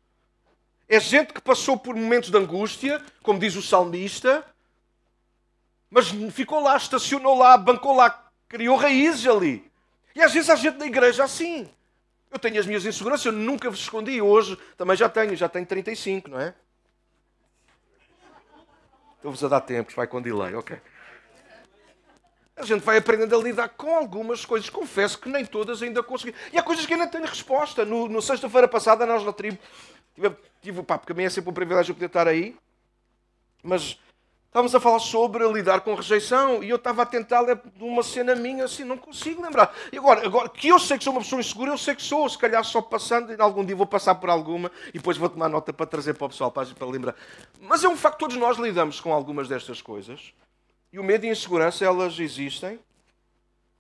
É 0.88 1.00
gente 1.00 1.34
que 1.34 1.42
passou 1.42 1.78
por 1.78 1.96
momentos 1.96 2.32
de 2.32 2.38
angústia, 2.38 3.02
como 3.22 3.38
diz 3.38 3.56
o 3.56 3.62
salmista, 3.62 4.44
mas 5.90 6.08
ficou 6.32 6.62
lá, 6.62 6.76
estacionou 6.78 7.38
lá, 7.38 7.58
bancou 7.58 7.96
lá, 7.96 8.30
criou 8.48 8.78
raízes 8.78 9.28
ali. 9.28 9.70
E 10.16 10.22
às 10.22 10.34
vezes 10.34 10.50
há 10.50 10.56
gente 10.56 10.78
na 10.78 10.86
igreja 10.86 11.24
assim. 11.24 11.70
Eu 12.32 12.38
tenho 12.38 12.60
as 12.60 12.66
minhas 12.66 12.86
inseguranças, 12.86 13.26
eu 13.26 13.32
nunca 13.32 13.70
vos 13.70 13.80
escondi. 13.80 14.22
Hoje 14.22 14.58
também 14.78 14.96
já 14.96 15.10
tenho, 15.10 15.36
já 15.36 15.50
tenho 15.50 15.66
35, 15.66 16.30
não 16.30 16.40
é? 16.40 16.54
Estou-vos 19.16 19.44
a 19.44 19.48
dar 19.48 19.62
tempo, 19.62 19.92
vai 19.96 20.08
com 20.08 20.22
delay, 20.22 20.56
ok. 20.56 20.80
A 22.56 22.66
gente 22.66 22.84
vai 22.84 22.98
aprendendo 22.98 23.36
a 23.36 23.42
lidar 23.42 23.70
com 23.70 23.96
algumas 23.96 24.46
coisas. 24.46 24.70
Confesso 24.70 25.18
que 25.18 25.30
nem 25.30 25.46
todas 25.46 25.82
ainda 25.82 26.04
consegui. 26.04 26.36
E 26.52 26.58
há 26.58 26.64
coisas 26.64 26.86
que 26.86 26.94
ainda 26.94 27.08
tenho 27.08 27.26
resposta. 27.26 27.86
No, 27.86 28.08
no 28.08 28.22
sexta-feira 28.22 28.68
passada, 28.68 29.06
nós 29.06 29.24
na 29.24 29.32
tribo, 29.32 29.58
tive, 30.14 30.36
tive, 30.62 30.84
pá, 30.84 30.98
porque 30.98 31.14
a 31.14 31.16
mim 31.16 31.24
é 31.24 31.30
sempre 31.30 31.50
um 31.50 31.54
privilégio 31.54 31.94
poder 31.94 32.08
estar 32.08 32.28
aí. 32.28 32.56
Mas 33.64 33.98
Estávamos 34.50 34.74
a 34.74 34.80
falar 34.80 34.98
sobre 34.98 35.48
lidar 35.48 35.82
com 35.82 35.94
rejeição 35.94 36.64
e 36.64 36.72
eu 36.72 36.78
estava 36.78 37.04
a 37.04 37.06
tentar 37.06 37.46
uma 37.80 38.02
cena 38.02 38.34
minha 38.34 38.66
assim, 38.66 38.84
não 38.84 38.98
consigo 38.98 39.44
lembrar. 39.44 39.72
E 39.94 39.98
agora, 40.00 40.26
agora, 40.26 40.50
que 40.50 40.70
eu 40.70 40.80
sei 40.80 40.98
que 40.98 41.04
sou 41.04 41.14
uma 41.14 41.22
pessoa 41.22 41.40
insegura, 41.40 41.70
eu 41.70 41.78
sei 41.78 41.94
que 41.94 42.02
sou, 42.02 42.28
se 42.28 42.36
calhar 42.36 42.64
só 42.64 42.82
passando, 42.82 43.32
e 43.32 43.40
algum 43.40 43.64
dia 43.64 43.76
vou 43.76 43.86
passar 43.86 44.16
por 44.16 44.28
alguma 44.28 44.72
e 44.88 44.94
depois 44.94 45.18
vou 45.18 45.30
tomar 45.30 45.50
nota 45.50 45.72
para 45.72 45.86
trazer 45.86 46.16
para 46.16 46.26
o 46.26 46.30
pessoal 46.30 46.50
para, 46.50 46.66
para 46.66 46.88
lembrar. 46.88 47.16
Mas 47.62 47.84
é 47.84 47.88
um 47.88 47.96
facto, 47.96 48.18
todos 48.18 48.38
nós 48.38 48.58
lidamos 48.58 49.00
com 49.00 49.14
algumas 49.14 49.48
destas 49.48 49.84
coisas 49.84 50.34
e 50.92 50.98
o 50.98 51.04
medo 51.04 51.28
e 51.28 51.30
a 51.30 51.32
insegurança, 51.32 51.86
elas 51.86 52.20
existem. 52.20 52.80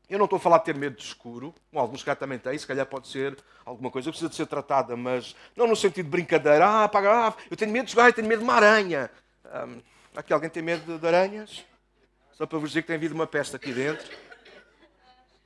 Eu 0.08 0.20
não 0.20 0.26
estou 0.26 0.38
a 0.38 0.40
falar 0.40 0.60
de 0.60 0.66
ter 0.66 0.76
medo 0.76 0.98
de 0.98 1.04
escuro, 1.04 1.52
alguns 1.74 2.04
cá 2.04 2.16
também 2.16 2.38
têm, 2.38 2.56
se 2.56 2.68
calhar 2.68 2.86
pode 2.86 3.08
ser 3.08 3.36
alguma 3.66 3.90
coisa 3.90 4.06
que 4.06 4.12
precisa 4.12 4.30
de 4.30 4.36
ser 4.36 4.46
tratada, 4.46 4.96
mas 4.96 5.36
não 5.56 5.66
no 5.66 5.76
sentido 5.76 6.06
de 6.06 6.12
brincadeira. 6.12 6.64
Ah, 6.64 6.84
apaga, 6.84 7.28
ah, 7.28 7.34
eu 7.50 7.58
tenho 7.58 7.72
medo 7.72 7.86
de 7.86 7.94
jogar, 7.94 8.10
eu 8.10 8.14
tenho 8.14 8.28
medo 8.28 8.40
de 8.40 8.44
uma 8.44 8.54
aranha. 8.54 9.10
Um, 9.46 9.82
Aqui 10.16 10.34
alguém 10.34 10.50
tem 10.50 10.64
medo 10.64 10.98
de 10.98 11.08
aranhas? 11.08 11.64
Só 12.34 12.46
para 12.46 12.58
vos 12.58 12.70
dizer 12.70 12.82
que 12.82 12.88
tem 12.88 12.96
havido 12.96 13.14
uma 13.14 13.28
peste 13.28 13.56
aqui 13.56 13.72
dentro. 13.72 14.10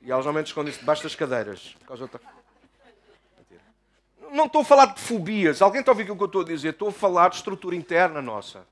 E 0.00 0.10
elas 0.10 0.24
normalmente 0.24 0.48
escondem-se 0.48 0.78
debaixo 0.78 1.02
das 1.02 1.14
cadeiras. 1.14 1.76
Não 4.30 4.46
estou 4.46 4.62
a 4.62 4.64
falar 4.64 4.86
de 4.86 5.00
fobias. 5.00 5.60
Alguém 5.62 5.80
está 5.80 5.92
a 5.92 5.94
ouvir 5.94 6.10
o 6.10 6.16
que 6.16 6.22
eu 6.22 6.26
estou 6.26 6.42
a 6.42 6.44
dizer? 6.44 6.70
Estou 6.70 6.88
a 6.88 6.92
falar 6.92 7.28
de 7.30 7.36
estrutura 7.36 7.76
interna 7.76 8.20
nossa. 8.20 8.66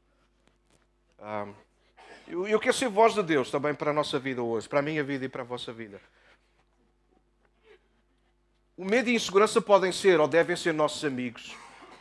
eu, 2.26 2.46
eu 2.46 2.60
quero 2.60 2.76
ser 2.76 2.88
voz 2.88 3.14
de 3.14 3.22
Deus 3.22 3.50
também 3.50 3.74
para 3.74 3.90
a 3.90 3.94
nossa 3.94 4.18
vida 4.18 4.42
hoje, 4.42 4.68
para 4.68 4.80
a 4.80 4.82
minha 4.82 5.04
vida 5.04 5.24
e 5.24 5.28
para 5.28 5.42
a 5.42 5.44
vossa 5.44 5.72
vida. 5.72 6.00
O 8.76 8.84
medo 8.84 9.08
e 9.08 9.12
a 9.12 9.16
insegurança 9.16 9.60
podem 9.60 9.92
ser 9.92 10.18
ou 10.18 10.26
devem 10.26 10.56
ser 10.56 10.72
nossos 10.72 11.04
amigos 11.04 11.54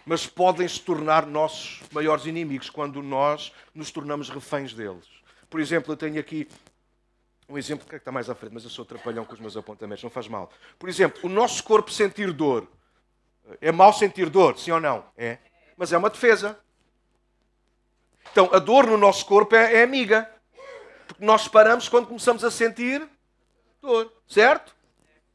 mas 0.06 0.26
podem 0.26 0.68
se 0.68 0.80
tornar 0.80 1.26
nossos 1.26 1.82
maiores 1.92 2.26
inimigos 2.26 2.70
quando 2.70 3.02
nós 3.02 3.52
nos 3.74 3.92
tornamos 3.92 4.30
reféns 4.30 4.74
deles. 4.74 5.06
Por 5.50 5.60
exemplo, 5.60 5.94
eu 5.94 5.98
tenho 5.98 6.20
aqui 6.20 6.48
um 7.48 7.58
exemplo 7.58 7.86
que 7.86 7.96
está 7.96 8.12
mais 8.12 8.30
à 8.30 8.36
frente, 8.36 8.54
mas 8.54 8.64
eu 8.64 8.70
sou 8.70 8.86
trapalhão 8.86 9.26
com 9.26 9.34
os 9.34 9.40
meus 9.40 9.58
apontamentos, 9.58 10.04
não 10.04 10.10
faz 10.10 10.28
mal. 10.28 10.50
Por 10.80 10.88
exemplo, 10.88 11.20
o 11.24 11.30
nosso 11.30 11.64
corpo 11.64 11.92
sentir 11.92 12.32
dor. 12.32 12.68
É 13.60 13.72
mau 13.72 13.92
sentir 13.92 14.30
dor, 14.30 14.58
sim 14.58 14.72
ou 14.72 14.80
não? 14.80 15.04
É. 15.18 15.38
Mas 15.76 15.92
é 15.92 15.98
uma 15.98 16.10
defesa. 16.10 16.58
Então, 18.32 18.50
a 18.54 18.60
dor 18.60 18.88
no 18.88 18.96
nosso 18.96 19.26
corpo 19.26 19.56
é, 19.56 19.80
é 19.80 19.84
amiga. 19.84 20.30
Porque 21.08 21.26
nós 21.26 21.48
paramos 21.48 21.90
quando 21.90 22.08
começamos 22.08 22.44
a 22.46 22.52
sentir 22.52 23.06
dor. 23.82 24.12
Certo? 24.28 24.74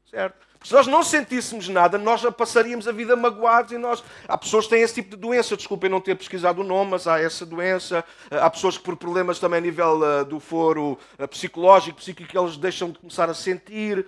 Certo. 0.09 0.46
Se 0.67 0.73
nós 0.73 0.89
não 0.89 1.01
sentíssemos 1.05 1.69
nada, 1.69 1.97
nós 1.97 2.25
passaríamos 2.37 2.89
a 2.89 2.93
vida 2.93 3.15
magoados 3.15 3.71
e 3.71 3.79
nós. 3.79 4.03
Há 4.27 4.37
pessoas 4.37 4.65
que 4.65 4.71
têm 4.71 4.83
esse 4.83 4.95
tipo 4.95 5.11
de 5.11 5.17
doença, 5.17 5.57
desculpem 5.57 5.89
não 5.89 6.01
ter 6.01 6.17
pesquisado 6.17 6.61
o 6.61 6.65
nome, 6.65 6.91
mas 6.91 7.07
há 7.07 7.21
essa 7.21 7.47
doença. 7.47 8.05
Há 8.29 8.51
pessoas 8.51 8.77
que, 8.77 8.83
por 8.83 8.97
problemas 8.97 9.39
também 9.39 9.59
a 9.59 9.61
nível 9.61 10.00
uh, 10.00 10.25
do 10.25 10.41
foro 10.41 10.99
uh, 11.21 11.29
psicológico, 11.29 11.99
psíquico, 11.99 12.37
eles 12.37 12.57
deixam 12.57 12.91
de 12.91 12.99
começar 12.99 13.31
a 13.31 13.35
sentir. 13.35 14.05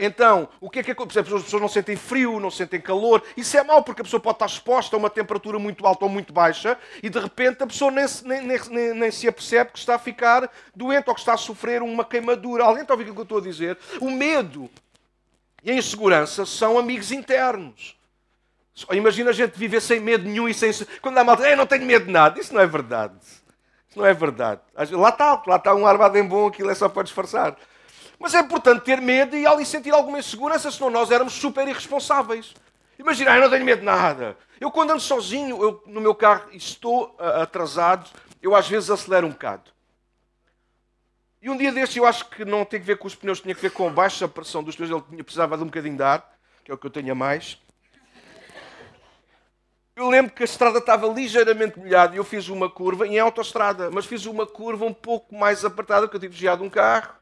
Então, 0.00 0.48
o 0.58 0.70
que 0.70 0.78
é 0.78 0.82
que 0.82 0.92
acontece? 0.92 1.18
As 1.18 1.42
pessoas 1.42 1.60
não 1.60 1.68
sentem 1.68 1.96
frio, 1.96 2.38
não 2.38 2.52
sentem 2.52 2.80
calor. 2.80 3.22
Isso 3.36 3.58
é 3.58 3.64
mau, 3.64 3.82
porque 3.82 4.00
a 4.00 4.04
pessoa 4.04 4.20
pode 4.20 4.36
estar 4.36 4.46
exposta 4.46 4.94
a 4.94 4.98
uma 4.98 5.10
temperatura 5.10 5.58
muito 5.58 5.84
alta 5.86 6.04
ou 6.04 6.10
muito 6.10 6.32
baixa 6.32 6.78
e 7.02 7.10
de 7.10 7.18
repente 7.18 7.62
a 7.62 7.66
pessoa 7.66 7.90
nem, 7.90 8.06
nem, 8.24 8.60
nem, 8.70 8.94
nem 8.94 9.10
se 9.10 9.28
apercebe 9.28 9.72
que 9.72 9.78
está 9.78 9.96
a 9.96 9.98
ficar 9.98 10.50
doente 10.74 11.08
ou 11.08 11.14
que 11.14 11.20
está 11.20 11.34
a 11.34 11.36
sofrer 11.36 11.82
uma 11.82 12.06
queimadura. 12.06 12.64
Alguém 12.64 12.82
está 12.82 12.94
a 12.94 12.96
ouvir 12.96 13.10
o 13.10 13.12
que 13.12 13.20
eu 13.20 13.24
estou 13.24 13.38
a 13.38 13.42
dizer? 13.42 13.76
O 14.00 14.10
medo 14.10 14.70
e 15.66 15.70
a 15.72 15.74
insegurança 15.74 16.46
são 16.46 16.78
amigos 16.78 17.10
internos. 17.10 17.96
Imagina 18.92 19.30
a 19.30 19.32
gente 19.32 19.58
viver 19.58 19.80
sem 19.80 19.98
medo 19.98 20.24
nenhum 20.24 20.48
e 20.48 20.54
sem. 20.54 20.70
Quando 21.02 21.18
há 21.18 21.24
malta, 21.24 21.42
eu 21.48 21.56
não 21.56 21.66
tenho 21.66 21.84
medo 21.84 22.06
de 22.06 22.12
nada. 22.12 22.38
Isso 22.38 22.54
não 22.54 22.60
é 22.60 22.66
verdade. 22.66 23.14
Isso 23.20 23.98
não 23.98 24.06
é 24.06 24.14
verdade. 24.14 24.60
Lá 24.92 25.08
está, 25.08 25.42
lá 25.44 25.56
está 25.56 25.74
um 25.74 25.84
armado 25.84 26.16
em 26.16 26.24
bom, 26.24 26.46
aquilo 26.46 26.70
é 26.70 26.74
só 26.74 26.88
para 26.88 27.02
disfarçar. 27.02 27.56
Mas 28.16 28.32
é 28.32 28.40
importante 28.40 28.84
ter 28.84 29.00
medo 29.00 29.36
e 29.36 29.44
ali 29.44 29.66
sentir 29.66 29.92
alguma 29.92 30.20
insegurança, 30.20 30.70
senão 30.70 30.88
nós 30.88 31.10
éramos 31.10 31.32
super 31.32 31.66
irresponsáveis. 31.66 32.54
Imagina, 32.96 33.34
eu 33.34 33.42
não 33.42 33.50
tenho 33.50 33.64
medo 33.64 33.80
de 33.80 33.84
nada. 33.84 34.36
Eu, 34.60 34.70
quando 34.70 34.92
ando 34.92 35.00
sozinho, 35.00 35.60
eu, 35.60 35.82
no 35.84 36.00
meu 36.00 36.14
carro 36.14 36.48
estou 36.52 37.16
atrasado, 37.18 38.08
eu 38.40 38.54
às 38.54 38.68
vezes 38.68 38.88
acelero 38.88 39.26
um 39.26 39.30
bocado. 39.30 39.75
E 41.46 41.48
um 41.48 41.56
dia 41.56 41.70
destes, 41.70 41.96
eu 41.96 42.04
acho 42.04 42.28
que 42.28 42.44
não 42.44 42.64
tem 42.64 42.80
a 42.80 42.82
ver 42.82 42.98
com 42.98 43.06
os 43.06 43.14
pneus, 43.14 43.40
tinha 43.40 43.54
a 43.54 43.56
ver 43.56 43.70
com 43.70 43.86
a 43.86 43.90
baixa 43.90 44.26
pressão 44.26 44.64
dos 44.64 44.74
pneus. 44.74 45.04
Ele 45.12 45.22
precisava 45.22 45.56
de 45.56 45.62
um 45.62 45.66
bocadinho 45.66 45.96
de 45.96 46.02
ar, 46.02 46.36
que 46.64 46.72
é 46.72 46.74
o 46.74 46.76
que 46.76 46.84
eu 46.84 46.90
tenho 46.90 47.12
a 47.12 47.14
mais. 47.14 47.56
Eu 49.94 50.08
lembro 50.08 50.32
que 50.32 50.42
a 50.42 50.44
estrada 50.44 50.78
estava 50.80 51.06
ligeiramente 51.06 51.78
molhada 51.78 52.16
e 52.16 52.18
eu 52.18 52.24
fiz 52.24 52.48
uma 52.48 52.68
curva, 52.68 53.06
em 53.06 53.20
autoestrada, 53.20 53.92
mas 53.92 54.06
fiz 54.06 54.26
uma 54.26 54.44
curva 54.44 54.86
um 54.86 54.92
pouco 54.92 55.36
mais 55.36 55.64
apertada, 55.64 56.08
porque 56.08 56.16
eu 56.16 56.20
tive 56.22 56.32
desviado 56.32 56.64
um 56.64 56.68
carro, 56.68 57.14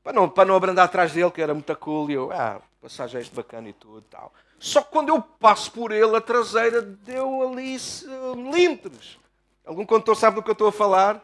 para 0.00 0.12
não, 0.12 0.28
para 0.28 0.44
não 0.44 0.54
abrandar 0.54 0.84
atrás 0.84 1.12
dele, 1.12 1.32
que 1.32 1.42
era 1.42 1.52
muito 1.52 1.74
cool, 1.74 2.08
e 2.08 2.14
eu, 2.14 2.30
ah, 2.30 2.60
passagem 2.80 3.20
é 3.20 3.24
bacana 3.34 3.68
e 3.68 3.72
tudo 3.72 4.00
tal. 4.02 4.32
Só 4.60 4.80
que 4.80 4.92
quando 4.92 5.08
eu 5.08 5.20
passo 5.20 5.72
por 5.72 5.90
ele, 5.90 6.14
a 6.14 6.20
traseira 6.20 6.80
deu 6.80 7.42
ali 7.42 7.76
milímetros. 8.36 9.18
Algum 9.64 9.84
condutor 9.84 10.14
sabe 10.14 10.36
do 10.36 10.42
que 10.44 10.50
eu 10.50 10.52
estou 10.52 10.68
a 10.68 10.72
falar? 10.72 11.20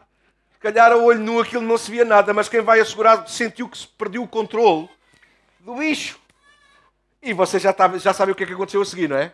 Calhar 0.63 0.91
a 0.91 0.97
olho 0.97 1.19
nu 1.19 1.41
aquilo 1.41 1.61
não 1.61 1.77
se 1.77 1.91
via 1.91 2.05
nada, 2.05 2.33
mas 2.33 2.47
quem 2.47 2.61
vai 2.61 2.79
assegurar 2.79 3.27
sentiu 3.27 3.67
que 3.67 3.77
se 3.77 3.87
perdeu 3.87 4.23
o 4.23 4.27
controle 4.27 4.89
do 5.59 5.75
bicho. 5.75 6.17
E 7.21 7.33
você 7.33 7.59
já, 7.59 7.73
tá, 7.73 7.97
já 7.97 8.13
sabe 8.13 8.31
o 8.31 8.35
que, 8.35 8.43
é 8.43 8.47
que 8.47 8.53
aconteceu 8.53 8.81
a 8.81 8.85
seguir, 8.85 9.09
não 9.09 9.17
é? 9.17 9.33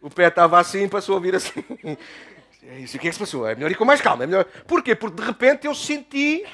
O 0.00 0.10
pé 0.10 0.28
estava 0.28 0.58
assim, 0.58 0.88
passou 0.88 1.16
a 1.16 1.20
vir 1.20 1.34
assim. 1.34 1.64
É 2.64 2.78
isso, 2.78 2.96
o 2.96 3.00
que 3.00 3.08
é 3.08 3.10
que 3.10 3.14
se 3.14 3.18
passou? 3.18 3.46
É 3.46 3.56
melhor 3.56 3.72
ir 3.72 3.74
com 3.74 3.84
mais 3.84 4.00
calma. 4.00 4.22
É 4.22 4.26
melhor... 4.26 4.44
Porquê? 4.66 4.94
Porque 4.94 5.20
de 5.20 5.26
repente 5.26 5.66
eu 5.66 5.74
senti 5.74 6.46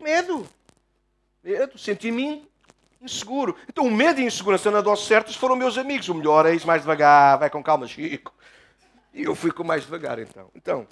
medo. 0.00 0.48
Medo, 1.44 1.78
senti-me 1.78 2.48
inseguro. 3.00 3.54
Então 3.68 3.84
o 3.84 3.90
medo 3.90 4.20
e 4.20 4.24
a 4.24 4.26
insegurança 4.26 4.70
na 4.70 4.80
dose 4.80 5.04
certas 5.04 5.36
foram 5.36 5.54
meus 5.54 5.76
amigos. 5.76 6.08
O 6.08 6.14
melhor 6.14 6.46
é 6.46 6.54
ir 6.54 6.66
mais 6.66 6.80
devagar, 6.80 7.38
vai 7.38 7.50
com 7.50 7.62
calma, 7.62 7.86
Chico. 7.86 8.32
E 9.12 9.24
eu 9.24 9.34
fui 9.34 9.50
com 9.50 9.64
mais 9.64 9.82
devagar 9.84 10.18
então. 10.18 10.50
Então, 10.54 10.88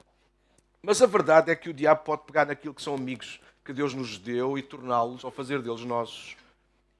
mas 0.84 1.00
a 1.00 1.06
verdade 1.06 1.50
é 1.50 1.56
que 1.56 1.70
o 1.70 1.72
diabo 1.72 2.02
pode 2.04 2.22
pegar 2.24 2.46
naquilo 2.46 2.74
que 2.74 2.82
são 2.82 2.94
amigos 2.94 3.40
que 3.64 3.72
Deus 3.72 3.94
nos 3.94 4.18
deu 4.18 4.58
e 4.58 4.62
torná-los, 4.62 5.24
ou 5.24 5.30
fazer 5.30 5.62
deles 5.62 5.80
nossos 5.80 6.36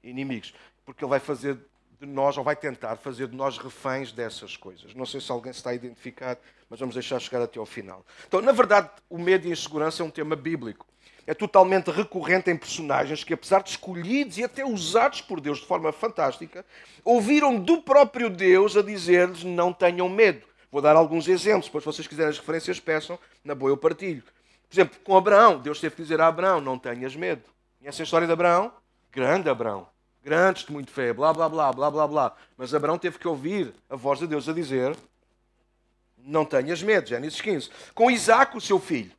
inimigos. 0.03 0.53
Porque 0.83 1.03
ele 1.03 1.09
vai 1.09 1.19
fazer 1.19 1.57
de 1.99 2.07
nós, 2.07 2.35
ou 2.37 2.43
vai 2.43 2.55
tentar 2.55 2.95
fazer 2.97 3.27
de 3.27 3.35
nós 3.35 3.57
reféns 3.57 4.11
dessas 4.11 4.57
coisas. 4.57 4.95
Não 4.95 5.05
sei 5.05 5.21
se 5.21 5.31
alguém 5.31 5.53
se 5.53 5.59
está 5.59 5.69
a 5.69 5.75
identificar, 5.75 6.37
mas 6.67 6.79
vamos 6.79 6.95
deixar 6.95 7.19
chegar 7.19 7.41
até 7.43 7.59
ao 7.59 7.65
final. 7.65 8.03
Então, 8.27 8.41
na 8.41 8.51
verdade, 8.51 8.89
o 9.07 9.19
medo 9.19 9.45
e 9.45 9.51
a 9.51 9.53
insegurança 9.53 10.01
é 10.01 10.05
um 10.05 10.09
tema 10.09 10.35
bíblico. 10.35 10.87
É 11.27 11.33
totalmente 11.33 11.91
recorrente 11.91 12.49
em 12.49 12.57
personagens 12.57 13.23
que, 13.23 13.33
apesar 13.33 13.61
de 13.61 13.69
escolhidos 13.69 14.37
e 14.37 14.43
até 14.43 14.65
usados 14.65 15.21
por 15.21 15.39
Deus 15.39 15.59
de 15.59 15.65
forma 15.65 15.91
fantástica, 15.91 16.65
ouviram 17.03 17.59
do 17.59 17.81
próprio 17.81 18.29
Deus 18.29 18.75
a 18.75 18.81
dizer-lhes: 18.81 19.43
não 19.43 19.71
tenham 19.71 20.09
medo. 20.09 20.45
Vou 20.75 20.81
dar 20.81 20.97
alguns 20.97 21.29
exemplos, 21.29 21.67
depois 21.67 21.85
se 21.85 21.87
vocês 21.87 22.05
quiserem 22.05 22.31
as 22.31 22.37
referências, 22.37 22.81
peçam, 22.81 23.17
na 23.45 23.55
boa 23.55 23.71
eu 23.71 23.77
partilho. 23.77 24.21
Por 24.21 24.75
exemplo, 24.75 24.99
com 25.05 25.15
Abraão, 25.15 25.57
Deus 25.57 25.79
teve 25.79 25.95
que 25.95 26.01
dizer 26.01 26.19
a 26.19 26.27
Abraão: 26.27 26.59
não 26.59 26.77
tenhas 26.77 27.15
medo. 27.15 27.43
Conhece 27.79 28.01
a 28.01 28.03
história 28.03 28.27
de 28.27 28.33
Abraão? 28.33 28.73
Grande 29.09 29.49
Abraão, 29.49 29.87
grande 30.21 30.65
de 30.65 30.73
muito 30.73 30.91
fé, 30.91 31.13
blá 31.13 31.31
blá 31.31 31.47
blá, 31.47 31.71
blá 31.71 31.89
blá 31.89 32.05
blá. 32.05 32.35
Mas 32.57 32.73
Abraão 32.73 32.97
teve 32.97 33.17
que 33.17 33.25
ouvir 33.25 33.73
a 33.89 33.95
voz 33.95 34.19
de 34.19 34.27
Deus 34.27 34.49
a 34.49 34.51
dizer: 34.51 34.97
não 36.17 36.43
tenhas 36.43 36.83
medo. 36.83 37.07
Gênesis 37.07 37.39
15. 37.39 37.69
Com 37.93 38.11
Isaac, 38.11 38.57
o 38.57 38.59
seu 38.59 38.77
filho. 38.77 39.13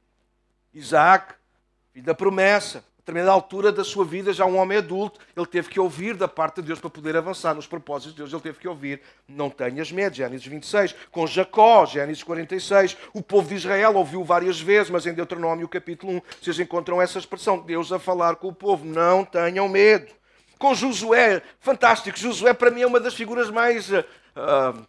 Isaac, 0.75 1.33
filho 1.91 2.05
da 2.05 2.15
promessa 2.15 2.85
determinada 3.07 3.31
altura 3.31 3.71
da 3.71 3.85
sua 3.85 4.05
vida, 4.05 4.33
já 4.33 4.45
um 4.45 4.57
homem 4.57 4.79
adulto, 4.79 5.21
ele 5.37 5.47
teve 5.47 5.69
que 5.69 5.79
ouvir 5.79 6.17
da 6.17 6.27
parte 6.27 6.57
de 6.57 6.67
Deus 6.67 6.81
para 6.81 6.91
poder 6.91 7.17
avançar 7.17 7.55
nos 7.55 7.67
propósitos 7.67 8.13
de 8.13 8.19
Deus. 8.19 8.33
Ele 8.33 8.43
teve 8.43 8.59
que 8.59 8.67
ouvir: 8.67 9.01
Não 9.29 9.49
tenhas 9.49 9.93
medo, 9.93 10.17
Gênesis 10.17 10.45
26. 10.45 10.95
Com 11.13 11.25
Jacó, 11.25 11.87
Gênesis 11.87 12.25
46. 12.25 12.97
O 13.15 13.23
povo 13.23 13.49
de 13.49 13.55
Israel 13.55 13.95
ouviu 13.95 14.25
várias 14.25 14.61
vezes, 14.61 14.91
mas 14.91 15.07
em 15.07 15.15
Deuteronômio 15.15 15.69
capítulo 15.69 16.15
1, 16.15 16.23
vocês 16.43 16.59
encontram 16.59 17.01
essa 17.01 17.19
expressão: 17.19 17.59
Deus 17.59 17.93
a 17.93 17.99
falar 18.01 18.37
com 18.37 18.49
o 18.49 18.55
povo: 18.55 18.85
Não 18.85 19.25
tenham 19.25 19.69
medo. 19.69 20.13
com 20.59 20.75
Josué, 20.75 21.43
fantástico. 21.61 22.19
Josué, 22.19 22.53
para 22.55 22.73
mim, 22.73 22.83
é 22.83 22.87
uma 22.87 22.99
das 22.99 23.15
figuras 23.15 23.51
mais. 23.51 23.89
Uh, 23.91 24.85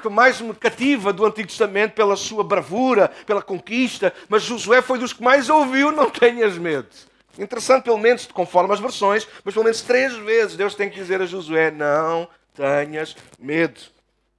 que 0.00 0.08
mais 0.08 0.40
me 0.40 0.52
cativa 0.52 1.12
do 1.12 1.24
Antigo 1.24 1.46
Testamento 1.46 1.92
pela 1.92 2.16
sua 2.16 2.42
bravura, 2.42 3.08
pela 3.24 3.40
conquista, 3.40 4.12
mas 4.28 4.42
Josué 4.42 4.82
foi 4.82 4.98
dos 4.98 5.12
que 5.12 5.22
mais 5.22 5.48
ouviu: 5.48 5.92
não 5.92 6.10
tenhas 6.10 6.58
medo. 6.58 6.88
Interessante, 7.38 7.84
pelo 7.84 7.98
menos, 7.98 8.26
conforme 8.26 8.74
as 8.74 8.80
versões, 8.80 9.26
mas 9.44 9.54
pelo 9.54 9.64
menos 9.64 9.80
três 9.82 10.14
vezes 10.14 10.56
Deus 10.56 10.74
tem 10.74 10.90
que 10.90 10.96
dizer 10.96 11.20
a 11.22 11.26
Josué: 11.26 11.70
não 11.70 12.28
tenhas 12.54 13.16
medo. 13.38 13.80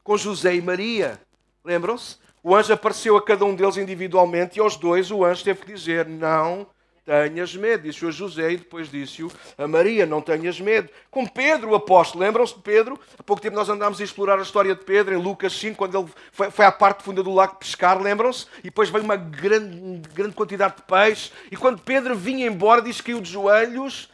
Com 0.03 0.17
José 0.17 0.55
e 0.55 0.61
Maria, 0.61 1.19
lembram-se? 1.63 2.17
O 2.43 2.53
anjo 2.53 2.73
apareceu 2.73 3.15
a 3.15 3.21
cada 3.21 3.45
um 3.45 3.55
deles 3.55 3.77
individualmente 3.77 4.59
e 4.59 4.61
aos 4.61 4.75
dois 4.75 5.09
o 5.09 5.23
anjo 5.23 5.43
teve 5.43 5.61
que 5.61 5.73
dizer: 5.73 6.07
não 6.07 6.67
tenhas 7.05 7.55
medo. 7.55 7.83
Disse-o 7.83 8.07
a 8.07 8.11
José 8.11 8.51
e 8.51 8.57
depois 8.57 8.89
disse-o 8.89 9.31
a 9.57 9.67
Maria, 9.67 10.05
não 10.05 10.21
tenhas 10.21 10.59
medo. 10.59 10.89
Com 11.11 11.25
Pedro, 11.25 11.71
o 11.71 11.75
apóstolo, 11.75 12.23
lembram-se 12.23 12.55
de 12.55 12.61
Pedro? 12.61 12.99
Há 13.17 13.23
pouco 13.23 13.41
tempo 13.41 13.55
nós 13.55 13.69
andámos 13.69 13.99
a 13.99 14.03
explorar 14.03 14.39
a 14.39 14.41
história 14.41 14.75
de 14.75 14.83
Pedro 14.83 15.13
em 15.13 15.21
Lucas 15.21 15.53
5, 15.53 15.77
quando 15.77 15.99
ele 15.99 16.09
foi, 16.31 16.49
foi 16.51 16.65
à 16.65 16.71
parte 16.71 17.03
funda 17.03 17.21
do 17.21 17.33
lago 17.33 17.55
pescar, 17.55 18.01
lembram-se? 18.01 18.47
E 18.59 18.63
depois 18.63 18.89
veio 18.89 19.03
uma 19.03 19.15
grande, 19.15 20.07
grande 20.13 20.35
quantidade 20.35 20.77
de 20.77 20.81
peixe. 20.83 21.31
E 21.51 21.57
quando 21.57 21.81
Pedro 21.81 22.15
vinha 22.15 22.47
embora, 22.47 22.81
disse 22.81 23.01
que 23.01 23.11
caiu 23.11 23.21
de 23.21 23.29
joelhos. 23.31 24.09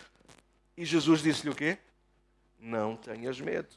E 0.78 0.86
Jesus 0.86 1.22
disse-lhe 1.22 1.52
o 1.52 1.56
quê? 1.56 1.78
Não 2.60 2.96
tenhas 2.96 3.40
medo. 3.40 3.68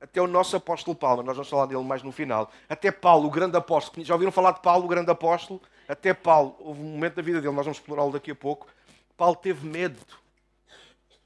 Até 0.00 0.20
o 0.20 0.26
nosso 0.26 0.56
apóstolo 0.56 0.96
Paulo, 0.96 1.22
nós 1.22 1.36
vamos 1.36 1.50
falar 1.50 1.66
dele 1.66 1.84
mais 1.84 2.02
no 2.02 2.10
final. 2.10 2.50
Até 2.68 2.90
Paulo, 2.90 3.26
o 3.26 3.30
grande 3.30 3.56
apóstolo. 3.56 4.04
Já 4.04 4.14
ouviram 4.14 4.32
falar 4.32 4.52
de 4.52 4.60
Paulo, 4.60 4.86
o 4.86 4.88
grande 4.88 5.10
apóstolo? 5.10 5.60
Até 5.90 6.14
Paulo, 6.14 6.54
houve 6.60 6.80
um 6.80 6.84
momento 6.84 7.16
da 7.16 7.22
vida 7.22 7.40
dele, 7.40 7.52
nós 7.52 7.66
vamos 7.66 7.78
explorá-lo 7.78 8.12
daqui 8.12 8.30
a 8.30 8.34
pouco. 8.34 8.68
Paulo 9.16 9.34
teve 9.34 9.66
medo. 9.66 9.98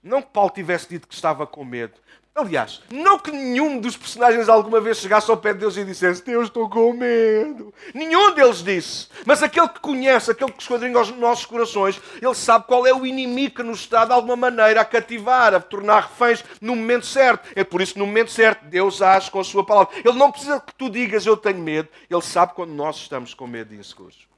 Não 0.02 0.22
que 0.22 0.30
Paulo 0.30 0.48
tivesse 0.48 0.88
dito 0.88 1.06
que 1.06 1.14
estava 1.14 1.46
com 1.46 1.64
medo. 1.66 1.92
Aliás, 2.34 2.80
não 2.90 3.18
que 3.18 3.30
nenhum 3.30 3.78
dos 3.78 3.94
personagens 3.96 4.48
alguma 4.48 4.80
vez 4.80 4.96
chegasse 4.96 5.30
ao 5.30 5.36
pé 5.36 5.52
de 5.52 5.60
Deus 5.60 5.76
e 5.76 5.84
dissesse: 5.84 6.24
Deus, 6.24 6.46
estou 6.46 6.68
com 6.68 6.94
medo. 6.94 7.74
Nenhum 7.94 8.34
deles 8.34 8.64
disse. 8.64 9.08
Mas 9.26 9.42
aquele 9.42 9.68
que 9.68 9.80
conhece, 9.80 10.30
aquele 10.30 10.50
que 10.50 10.62
esquadrinha 10.62 10.98
os 10.98 11.10
nossos 11.10 11.44
corações, 11.44 12.00
ele 12.20 12.34
sabe 12.34 12.66
qual 12.66 12.86
é 12.86 12.92
o 12.92 13.06
inimigo 13.06 13.56
que 13.56 13.62
nos 13.62 13.80
está, 13.80 14.06
de 14.06 14.12
alguma 14.12 14.34
maneira, 14.34 14.80
a 14.80 14.84
cativar, 14.84 15.54
a 15.54 15.60
tornar 15.60 16.08
reféns 16.08 16.42
no 16.60 16.74
momento 16.74 17.04
certo. 17.04 17.50
É 17.54 17.62
por 17.62 17.82
isso 17.82 17.92
que 17.92 17.98
no 17.98 18.06
momento 18.06 18.30
certo 18.30 18.64
Deus 18.64 19.02
age 19.02 19.30
com 19.30 19.40
a 19.40 19.44
sua 19.44 19.64
palavra. 19.64 19.94
Ele 20.02 20.18
não 20.18 20.32
precisa 20.32 20.58
que 20.58 20.74
tu 20.74 20.88
digas: 20.88 21.26
Eu 21.26 21.36
tenho 21.36 21.58
medo. 21.58 21.88
Ele 22.10 22.22
sabe 22.22 22.54
quando 22.54 22.72
nós 22.72 22.96
estamos 22.96 23.34
com 23.34 23.46
medo 23.46 23.74
e 23.74 23.76
inseguros. 23.76 24.33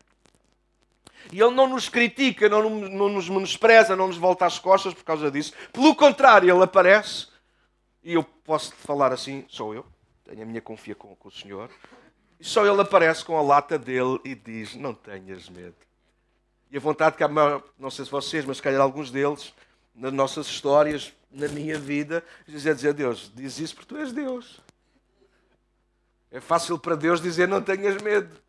E 1.32 1.40
ele 1.40 1.54
não 1.54 1.68
nos 1.68 1.88
critica, 1.88 2.48
não, 2.48 2.68
não 2.70 3.08
nos 3.08 3.28
menospreza, 3.28 3.96
não 3.96 4.08
nos 4.08 4.16
volta 4.16 4.46
às 4.46 4.58
costas 4.58 4.94
por 4.94 5.04
causa 5.04 5.30
disso. 5.30 5.52
Pelo 5.72 5.94
contrário, 5.94 6.52
ele 6.52 6.62
aparece, 6.62 7.26
e 8.02 8.14
eu 8.14 8.22
posso 8.22 8.74
falar 8.74 9.12
assim, 9.12 9.44
sou 9.48 9.74
eu, 9.74 9.84
tenho 10.24 10.42
a 10.42 10.46
minha 10.46 10.60
confia 10.60 10.94
com, 10.94 11.14
com 11.16 11.28
o 11.28 11.32
Senhor, 11.32 11.70
e 12.38 12.44
só 12.44 12.66
ele 12.66 12.80
aparece 12.80 13.24
com 13.24 13.36
a 13.36 13.42
lata 13.42 13.78
dele 13.78 14.20
e 14.24 14.34
diz: 14.34 14.74
Não 14.74 14.92
tenhas 14.92 15.48
medo. 15.48 15.74
E 16.70 16.76
a 16.76 16.80
vontade 16.80 17.16
que 17.16 17.24
há, 17.24 17.28
não 17.78 17.90
sei 17.90 18.04
se 18.04 18.10
vocês, 18.10 18.44
mas 18.44 18.58
se 18.58 18.62
calhar 18.62 18.80
alguns 18.80 19.10
deles, 19.10 19.54
nas 19.94 20.12
nossas 20.12 20.46
histórias, 20.46 21.14
na 21.30 21.48
minha 21.48 21.78
vida, 21.78 22.22
dizer, 22.46 22.74
dizer 22.74 22.90
a 22.90 22.92
Deus: 22.92 23.32
Diz 23.34 23.58
isso 23.58 23.74
porque 23.74 23.88
tu 23.88 23.96
és 23.96 24.12
Deus. 24.12 24.60
É 26.30 26.40
fácil 26.40 26.78
para 26.78 26.94
Deus 26.94 27.20
dizer: 27.22 27.48
Não 27.48 27.62
tenhas 27.62 28.00
medo 28.02 28.45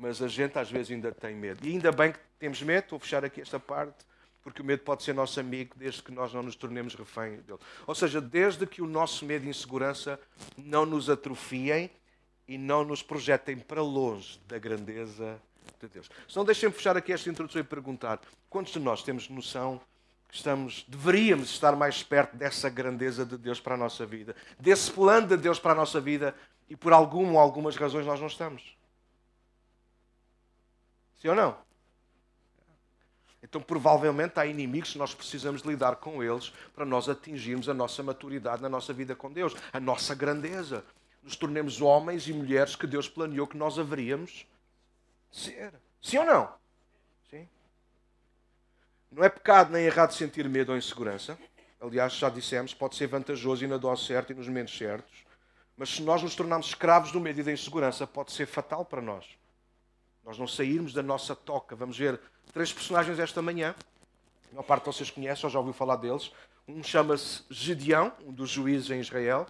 mas 0.00 0.22
a 0.22 0.28
gente 0.28 0.58
às 0.58 0.70
vezes 0.70 0.90
ainda 0.90 1.12
tem 1.12 1.36
medo. 1.36 1.64
E 1.66 1.72
ainda 1.72 1.92
bem 1.92 2.12
que 2.12 2.18
temos 2.38 2.62
medo, 2.62 2.86
vou 2.90 2.98
fechar 2.98 3.22
aqui 3.22 3.40
esta 3.40 3.60
parte, 3.60 4.06
porque 4.42 4.62
o 4.62 4.64
medo 4.64 4.82
pode 4.82 5.02
ser 5.02 5.14
nosso 5.14 5.38
amigo 5.38 5.74
desde 5.76 6.02
que 6.02 6.10
nós 6.10 6.32
não 6.32 6.42
nos 6.42 6.56
tornemos 6.56 6.94
refém 6.94 7.36
dele. 7.42 7.58
Ou 7.86 7.94
seja, 7.94 8.20
desde 8.20 8.66
que 8.66 8.80
o 8.80 8.86
nosso 8.86 9.26
medo 9.26 9.44
e 9.44 9.50
insegurança 9.50 10.18
não 10.56 10.86
nos 10.86 11.10
atrofiem 11.10 11.90
e 12.48 12.56
não 12.56 12.82
nos 12.82 13.02
projetem 13.02 13.58
para 13.58 13.82
longe 13.82 14.40
da 14.48 14.58
grandeza 14.58 15.40
de 15.78 15.86
Deus. 15.86 16.10
Então 16.28 16.44
deixem-me 16.44 16.74
fechar 16.74 16.96
aqui 16.96 17.12
esta 17.12 17.28
introdução 17.28 17.60
e 17.60 17.64
perguntar: 17.64 18.18
quantos 18.48 18.72
de 18.72 18.80
nós 18.80 19.02
temos 19.02 19.28
noção 19.28 19.78
que 20.28 20.36
estamos, 20.36 20.86
deveríamos 20.88 21.50
estar 21.50 21.76
mais 21.76 22.02
perto 22.02 22.36
dessa 22.36 22.70
grandeza 22.70 23.26
de 23.26 23.36
Deus 23.36 23.60
para 23.60 23.74
a 23.74 23.78
nossa 23.78 24.06
vida, 24.06 24.34
desse 24.58 24.90
plano 24.90 25.26
de 25.26 25.36
Deus 25.36 25.58
para 25.58 25.72
a 25.72 25.74
nossa 25.74 26.00
vida 26.00 26.34
e 26.68 26.74
por 26.74 26.92
alguma 26.92 27.32
ou 27.32 27.38
algumas 27.38 27.76
razões 27.76 28.06
nós 28.06 28.18
não 28.18 28.28
estamos? 28.28 28.79
Sim 31.20 31.28
ou 31.28 31.34
não? 31.34 31.56
Então, 33.42 33.60
provavelmente, 33.60 34.38
há 34.38 34.46
inimigos 34.46 34.92
que 34.92 34.98
nós 34.98 35.14
precisamos 35.14 35.62
lidar 35.62 35.96
com 35.96 36.22
eles 36.22 36.52
para 36.74 36.84
nós 36.84 37.08
atingirmos 37.08 37.68
a 37.68 37.74
nossa 37.74 38.02
maturidade 38.02 38.62
na 38.62 38.68
nossa 38.68 38.92
vida 38.92 39.14
com 39.14 39.32
Deus, 39.32 39.54
a 39.72 39.80
nossa 39.80 40.14
grandeza. 40.14 40.84
Nos 41.22 41.36
tornemos 41.36 41.80
homens 41.80 42.26
e 42.26 42.32
mulheres 42.32 42.76
que 42.76 42.86
Deus 42.86 43.08
planeou 43.08 43.46
que 43.46 43.56
nós 43.56 43.78
haveríamos 43.78 44.46
ser. 45.30 45.72
Sim 46.02 46.18
ou 46.18 46.24
não? 46.24 46.54
Sim. 47.30 47.48
Não 49.10 49.24
é 49.24 49.28
pecado 49.28 49.72
nem 49.72 49.84
errado 49.84 50.12
sentir 50.12 50.48
medo 50.48 50.72
ou 50.72 50.78
insegurança. 50.78 51.38
Aliás, 51.80 52.14
já 52.14 52.28
dissemos, 52.28 52.74
pode 52.74 52.96
ser 52.96 53.06
vantajoso 53.06 53.64
e 53.64 53.68
na 53.68 53.78
dose 53.78 54.04
certa 54.04 54.32
e 54.32 54.36
nos 54.36 54.48
momentos 54.48 54.76
certos. 54.76 55.24
Mas 55.76 55.90
se 55.90 56.02
nós 56.02 56.22
nos 56.22 56.34
tornarmos 56.34 56.68
escravos 56.68 57.10
do 57.10 57.20
medo 57.20 57.40
e 57.40 57.42
da 57.42 57.52
insegurança, 57.52 58.06
pode 58.06 58.32
ser 58.32 58.46
fatal 58.46 58.84
para 58.84 59.00
nós. 59.00 59.39
Nós 60.24 60.38
não 60.38 60.46
sairmos 60.46 60.92
da 60.92 61.02
nossa 61.02 61.34
toca. 61.34 61.74
Vamos 61.74 61.96
ver 61.98 62.20
três 62.52 62.72
personagens 62.72 63.18
esta 63.18 63.40
manhã. 63.40 63.74
A 64.50 64.54
maior 64.54 64.64
parte 64.64 64.84
de 64.84 64.94
vocês 64.94 65.10
conhecem, 65.10 65.44
ou 65.44 65.50
já 65.50 65.58
ouviu 65.58 65.74
falar 65.74 65.96
deles. 65.96 66.30
Um 66.68 66.82
chama-se 66.82 67.42
Gedeão, 67.50 68.12
um 68.26 68.32
dos 68.32 68.50
juízes 68.50 68.90
em 68.90 69.00
Israel. 69.00 69.46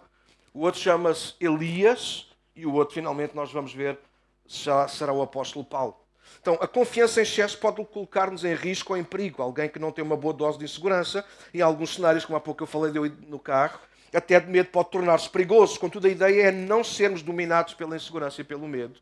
O 0.53 0.61
outro 0.61 0.79
chama-se 0.79 1.35
Elias. 1.39 2.27
E 2.55 2.65
o 2.65 2.73
outro, 2.73 2.95
finalmente, 2.95 3.35
nós 3.35 3.51
vamos 3.51 3.73
ver, 3.73 3.97
será 4.45 5.13
o 5.13 5.21
apóstolo 5.21 5.63
Paulo. 5.63 5.95
Então, 6.39 6.57
a 6.61 6.67
confiança 6.67 7.19
em 7.19 7.23
excesso 7.23 7.57
pode 7.57 7.83
colocar-nos 7.85 8.43
em 8.43 8.53
risco 8.53 8.93
ou 8.93 8.99
em 8.99 9.03
perigo. 9.03 9.41
Alguém 9.41 9.69
que 9.69 9.79
não 9.79 9.91
tem 9.91 10.03
uma 10.03 10.17
boa 10.17 10.33
dose 10.33 10.57
de 10.57 10.65
insegurança, 10.65 11.25
em 11.53 11.61
alguns 11.61 11.95
cenários, 11.95 12.25
como 12.25 12.37
há 12.37 12.41
pouco 12.41 12.63
eu 12.63 12.67
falei 12.67 12.91
eu 12.95 13.09
no 13.27 13.39
carro, 13.39 13.79
até 14.13 14.39
de 14.39 14.49
medo 14.49 14.69
pode 14.69 14.89
tornar-se 14.91 15.29
perigoso. 15.29 15.79
Contudo, 15.79 16.07
a 16.07 16.09
ideia 16.09 16.47
é 16.47 16.51
não 16.51 16.83
sermos 16.83 17.21
dominados 17.21 17.73
pela 17.73 17.95
insegurança 17.95 18.41
e 18.41 18.43
pelo 18.43 18.67
medo, 18.67 18.99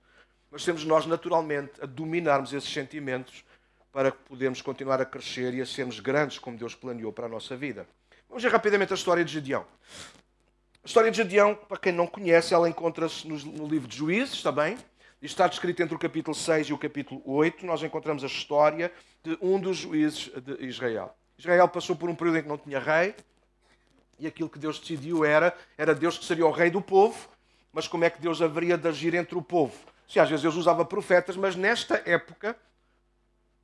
mas 0.52 0.64
temos 0.64 0.84
nós 0.84 1.06
naturalmente 1.06 1.74
a 1.82 1.86
dominarmos 1.86 2.54
esses 2.54 2.72
sentimentos 2.72 3.44
para 3.92 4.12
que 4.12 4.18
podermos 4.20 4.62
continuar 4.62 5.02
a 5.02 5.06
crescer 5.06 5.54
e 5.54 5.62
a 5.62 5.66
sermos 5.66 6.00
grandes 6.00 6.38
como 6.38 6.58
Deus 6.58 6.76
planeou 6.76 7.12
para 7.12 7.26
a 7.26 7.30
nossa 7.30 7.56
vida. 7.56 7.88
Vamos 8.28 8.44
ver 8.44 8.52
rapidamente 8.52 8.94
a 8.94 8.96
história 8.96 9.26
de 9.26 9.34
Gedeão. 9.34 9.66
A 10.84 10.88
história 10.88 11.12
de 11.12 11.18
Gedeão, 11.18 11.56
para 11.56 11.78
quem 11.78 11.92
não 11.92 12.08
conhece, 12.08 12.54
ela 12.54 12.70
encontra-se 12.70 13.28
no, 13.28 13.68
livro 13.68 13.88
de 13.88 13.98
Juízes, 13.98 14.36
está 14.36 14.52
bem? 14.52 14.78
Está 15.22 15.48
descrito 15.48 15.82
entre 15.82 15.96
o 15.96 16.00
capítulo 16.00 16.36
6 16.36 16.68
e 16.68 16.74
o 16.74 16.78
capítulo 16.78 17.22
8. 17.26 17.66
Nós 17.66 17.84
encontramos 17.84 18.24
a 18.24 18.28
história 18.28 18.92
de 19.24 19.38
um 19.42 19.60
dos 19.60 19.78
juízes 19.78 20.32
de 20.42 20.66
Israel. 20.66 21.14
Israel 21.38 21.68
passou 21.68 21.96
por 21.96 22.10
um 22.10 22.16
período 22.16 22.38
em 22.38 22.44
que 22.44 22.48
não 22.48 22.58
tinha 22.58 22.80
rei, 22.80 23.16
e 24.20 24.28
aquilo 24.28 24.50
que 24.50 24.60
Deus 24.60 24.80
decidiu 24.80 25.26
era, 25.26 25.56
era 25.78 25.96
Deus 25.96 26.18
que 26.18 26.26
seria 26.26 26.46
o 26.46 26.52
rei 26.52 26.70
do 26.70 26.82
povo, 26.82 27.30
mas 27.74 27.88
como 27.88 28.04
é 28.04 28.10
que 28.10 28.22
Deus 28.22 28.42
haveria 28.42 28.78
de 28.78 28.88
agir 28.88 29.14
entre 29.16 29.38
o 29.38 29.42
povo? 29.42 29.74
Se 30.10 30.19
às 30.19 30.28
vezes 30.28 30.41
Deus 30.41 30.56
usava 30.56 30.84
profetas, 30.84 31.38
mas 31.38 31.56
nesta 31.56 32.02
época 32.04 32.58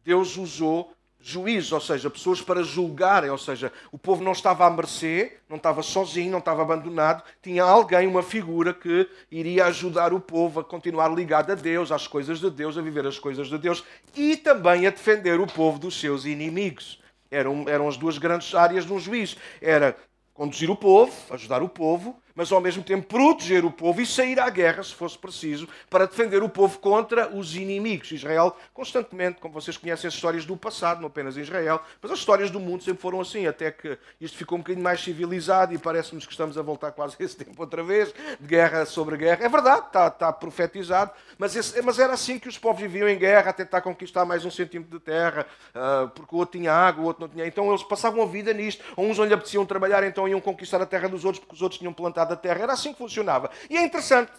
Deus 0.04 0.38
usou 0.38 0.94
juízes, 1.20 1.72
ou 1.72 1.82
seja, 1.82 2.08
pessoas 2.08 2.40
para 2.40 2.62
julgarem, 2.62 3.32
ou 3.32 3.38
seja, 3.38 3.74
o 3.92 3.98
povo 3.98 4.24
não 4.24 4.32
estava 4.32 4.64
à 4.68 4.70
mercê, 4.70 5.40
não 5.50 5.58
estava 5.58 5.82
sozinho, 5.82 6.30
não 6.30 6.38
estava 6.38 6.62
abandonado, 6.62 7.24
tinha 7.42 7.64
alguém, 7.64 8.06
uma 8.06 8.22
figura 8.22 8.76
que 8.76 9.10
iria 9.32 9.66
ajudar 9.66 10.14
o 10.14 10.20
povo 10.20 10.60
a 10.60 10.64
continuar 10.64 11.08
ligado 11.12 11.52
a 11.52 11.56
Deus, 11.56 11.92
às 11.92 12.06
coisas 12.06 12.40
de 12.40 12.52
Deus, 12.52 12.78
a 12.78 12.82
viver 12.82 13.08
as 13.08 13.18
coisas 13.18 13.48
de 13.48 13.58
Deus 13.58 13.84
e 14.16 14.38
também 14.38 14.86
a 14.86 14.92
defender 14.92 15.40
o 15.40 15.48
povo 15.48 15.80
dos 15.80 16.00
seus 16.00 16.26
inimigos. 16.26 17.02
Eram, 17.32 17.66
eram 17.68 17.88
as 17.88 17.98
duas 17.98 18.20
grandes 18.20 18.54
áreas 18.54 18.86
de 18.86 18.94
um 18.94 19.00
juiz. 19.00 19.36
Era 19.60 19.98
conduzir 20.32 20.70
o 20.70 20.76
povo, 20.76 21.12
ajudar 21.32 21.64
o 21.64 21.70
povo, 21.70 22.16
mas 22.36 22.52
ao 22.52 22.60
mesmo 22.60 22.84
tempo 22.84 23.08
proteger 23.08 23.64
o 23.64 23.72
povo 23.72 24.02
e 24.02 24.06
sair 24.06 24.40
à 24.40 24.50
guerra, 24.50 24.84
se 24.84 24.94
fosse 24.94 25.18
preciso, 25.18 25.68
para 25.90 26.06
defender 26.06 26.44
o 26.44 26.50
povo 26.50 26.78
contra 26.80 27.34
os 27.34 27.56
inimigos. 27.56 28.12
Israel, 28.12 28.56
constantemente, 28.74 29.40
como 29.40 29.54
vocês 29.54 29.78
conhecem 29.78 30.08
as 30.08 30.14
histórias 30.14 30.46
do 30.46 30.58
passado, 30.58 31.00
não 31.00 31.08
apenas 31.08 31.38
Israel, 31.38 31.82
mas 32.02 32.12
as 32.12 32.20
histórias 32.20 32.52
do 32.52 32.60
mundo 32.60 32.84
sempre 32.84 33.02
foram 33.02 33.22
assim, 33.22 33.48
até 33.48 33.72
que 33.72 33.98
isto 34.20 34.38
ficou 34.38 34.58
um 34.58 34.62
bocadinho 34.62 34.84
mais 34.84 35.02
civilizado 35.02 35.74
e 35.74 35.78
parece-nos 35.78 36.26
que 36.26 36.32
estamos 36.32 36.58
a 36.58 36.62
voltar 36.62 36.92
quase 36.92 37.16
a 37.20 37.24
esse 37.24 37.38
tempo 37.44 37.62
outra 37.62 37.82
vez, 37.84 38.14
de 38.40 38.48
guerra 38.48 38.86
sobre 38.86 39.16
guerra. 39.18 39.46
É 39.46 39.50
verdade, 39.50 39.88
está, 39.88 40.08
está 40.08 40.34
profetizado, 40.34 41.12
mas, 41.38 41.56
esse, 41.56 41.82
mas, 41.82 42.00
era 42.00 42.14
assim 42.14 42.38
que 42.38 42.50
os 42.50 42.58
povos 42.58 42.82
viviam 42.82 43.08
em 43.08 43.18
guerra, 43.18 43.52
a 43.52 43.54
tentar 43.54 43.82
conquistar 43.82 44.26
mais 44.26 44.44
um 44.44 44.52
centímetro 44.52 44.98
de 44.98 45.04
terra, 45.04 45.46
uh, 45.74 46.10
porque 46.10 46.36
o 46.36 46.40
outro 46.40 46.60
tinha 46.60 46.74
água, 46.74 47.04
o 47.04 47.08
outro 47.08 47.22
não 47.22 47.30
tinha. 47.30 47.46
Então 47.46 47.70
eles 47.70 47.84
passavam 47.84 48.22
a 48.22 48.26
vida 48.26 48.54
nisto. 48.54 48.84
Uns 48.98 49.18
não 49.18 49.26
lhe 49.26 49.34
apeteciam 49.34 49.66
trabalhar, 49.66 50.04
então 50.04 50.28
iam 50.28 50.42
conquistar 50.42 50.82
a 50.82 50.86
terra 50.86 51.08
dos 51.08 51.24
outros, 51.24 51.40
porque 51.40 51.56
os 51.56 51.62
outros 51.62 51.80
tinham 51.80 51.94
plantado 51.94 52.25
da 52.26 52.36
terra. 52.36 52.64
Era 52.64 52.74
assim 52.74 52.92
que 52.92 52.98
funcionava. 52.98 53.50
E 53.70 53.78
é 53.78 53.84
interessante, 53.84 54.32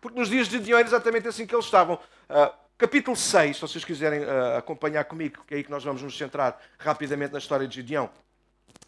porque 0.00 0.18
nos 0.18 0.28
dias 0.28 0.48
de 0.48 0.58
Gideão 0.58 0.78
era 0.78 0.88
exatamente 0.88 1.28
assim 1.28 1.46
que 1.46 1.54
eles 1.54 1.64
estavam. 1.64 1.94
Uh, 1.94 2.52
capítulo 2.76 3.16
6, 3.16 3.56
se 3.56 3.62
vocês 3.62 3.84
quiserem 3.84 4.20
uh, 4.20 4.56
acompanhar 4.58 5.04
comigo, 5.04 5.44
que 5.46 5.54
é 5.54 5.56
aí 5.58 5.64
que 5.64 5.70
nós 5.70 5.84
vamos 5.84 6.02
nos 6.02 6.16
centrar 6.16 6.60
rapidamente 6.78 7.32
na 7.32 7.38
história 7.38 7.66
de 7.68 7.74
Gideão. 7.76 8.10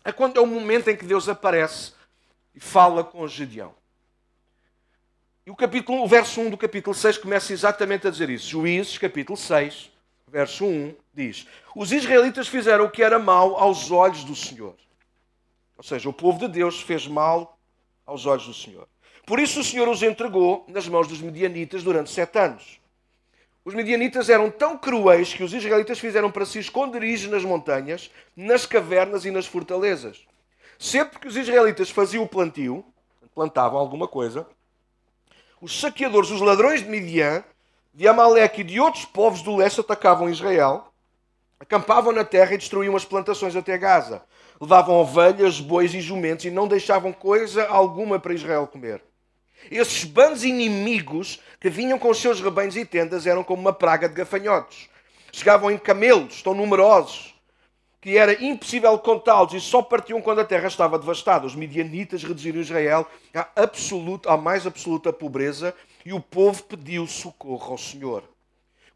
é 0.05 0.13
quando 0.13 0.39
é 0.39 0.41
o 0.41 0.47
momento 0.47 0.89
em 0.89 0.97
que 0.97 1.05
Deus 1.05 1.29
aparece 1.29 1.93
e 2.55 2.61
fala 2.61 3.05
com 3.05 3.27
Gedeão. 3.29 3.75
E 5.47 5.51
o, 5.51 5.55
capítulo, 5.55 6.03
o 6.03 6.09
verso 6.09 6.41
1 6.41 6.51
do 6.51 6.57
capítulo 6.57 6.93
6 6.93 7.19
começa 7.19 7.53
exatamente 7.53 8.09
a 8.09 8.11
dizer 8.11 8.29
isso. 8.29 8.49
Juízes, 8.49 8.99
capítulo 8.99 9.37
6, 9.37 9.93
verso 10.27 10.65
1, 10.65 10.95
diz: 11.15 11.47
Os 11.75 11.93
israelitas 11.93 12.49
fizeram 12.49 12.87
o 12.87 12.91
que 12.91 13.01
era 13.01 13.17
mal 13.19 13.57
aos 13.57 13.93
olhos 13.93 14.25
do 14.25 14.35
Senhor. 14.35 14.75
Ou 15.77 15.85
seja, 15.85 16.09
o 16.09 16.13
povo 16.13 16.41
de 16.41 16.49
Deus 16.49 16.81
fez 16.81 17.07
mal 17.07 17.56
aos 18.07 18.25
olhos 18.25 18.47
do 18.47 18.55
Senhor. 18.55 18.89
Por 19.27 19.41
isso 19.41 19.61
o 19.61 19.65
Senhor 19.65 19.89
os 19.89 20.03
entregou 20.03 20.65
nas 20.69 20.89
mãos 20.89 21.09
dos 21.09 21.21
medianitas 21.21 21.83
durante 21.83 22.11
sete 22.11 22.39
anos. 22.39 22.81
Os 23.65 23.75
medianitas 23.75 24.29
eram 24.29 24.49
tão 24.49 24.79
cruéis 24.79 25.35
que 25.35 25.43
os 25.43 25.53
israelitas 25.53 25.99
fizeram 25.99 26.31
para 26.31 26.47
si 26.47 26.61
esconderijos 26.61 27.29
nas 27.29 27.43
montanhas, 27.43 28.11
nas 28.37 28.65
cavernas 28.65 29.25
e 29.25 29.31
nas 29.33 29.45
fortalezas. 29.45 30.25
Sempre 30.79 31.19
que 31.19 31.27
os 31.27 31.37
israelitas 31.37 31.91
faziam 31.91 32.23
o 32.23 32.29
plantio, 32.29 32.85
plantavam 33.35 33.81
alguma 33.81 34.07
coisa, 34.07 34.47
os 35.61 35.81
saqueadores, 35.81 36.31
os 36.31 36.41
ladrões 36.41 36.83
de 36.83 36.89
Midian, 36.89 37.43
de 37.93 38.07
Amaleque 38.07 38.61
e 38.61 38.65
de 38.65 38.79
outros 38.79 39.05
povos 39.05 39.43
do 39.43 39.57
leste 39.57 39.81
atacavam 39.81 40.31
Israel, 40.31 40.93
acampavam 41.59 42.13
na 42.13 42.25
terra 42.25 42.55
e 42.55 42.59
destruíam 42.59 42.95
as 42.95 43.05
plantações 43.05 43.57
até 43.57 43.77
Gaza. 43.77 44.23
Levavam 44.61 44.97
ovelhas, 44.97 45.61
bois 45.61 45.93
e 45.95 46.01
jumentos 46.01 46.45
e 46.45 46.51
não 46.51 46.67
deixavam 46.67 47.13
coisa 47.13 47.67
alguma 47.67 48.19
para 48.19 48.35
Israel 48.35 48.67
comer. 48.67 49.03
Esses 49.71 50.05
bandos 50.05 50.45
inimigos 50.45 51.41
que 51.61 51.69
vinham 51.69 51.99
com 51.99 52.11
os 52.11 52.19
seus 52.19 52.41
rebanhos 52.41 52.77
e 52.77 52.85
tendas 52.85 53.27
eram 53.27 53.43
como 53.43 53.61
uma 53.61 53.73
praga 53.73 54.09
de 54.09 54.15
gafanhotos. 54.15 54.89
Chegavam 55.33 55.71
em 55.71 55.79
camelos, 55.79 56.43
tão 56.43 56.55
numerosos, 56.55 57.35
que 58.01 58.17
era 58.17 58.41
impossível 58.45 58.97
contá-los 58.99 59.53
e 59.53 59.61
só 59.61 59.83
partiam 59.83 60.23
quando 60.23 60.41
a 60.41 60.45
terra 60.45 60.69
estava 60.69 60.99
devastada. 60.99 61.45
Os 61.45 61.57
midianitas 61.57 62.23
reduziram 62.23 62.61
Israel 62.61 63.07
à, 63.35 63.49
absoluta, 63.57 64.31
à 64.31 64.37
mais 64.37 64.67
absoluta 64.67 65.13
pobreza 65.13 65.75
e 66.05 66.13
o 66.13 66.21
povo 66.21 66.63
pediu 66.63 67.07
socorro 67.07 67.73
ao 67.73 67.79
Senhor. 67.79 68.23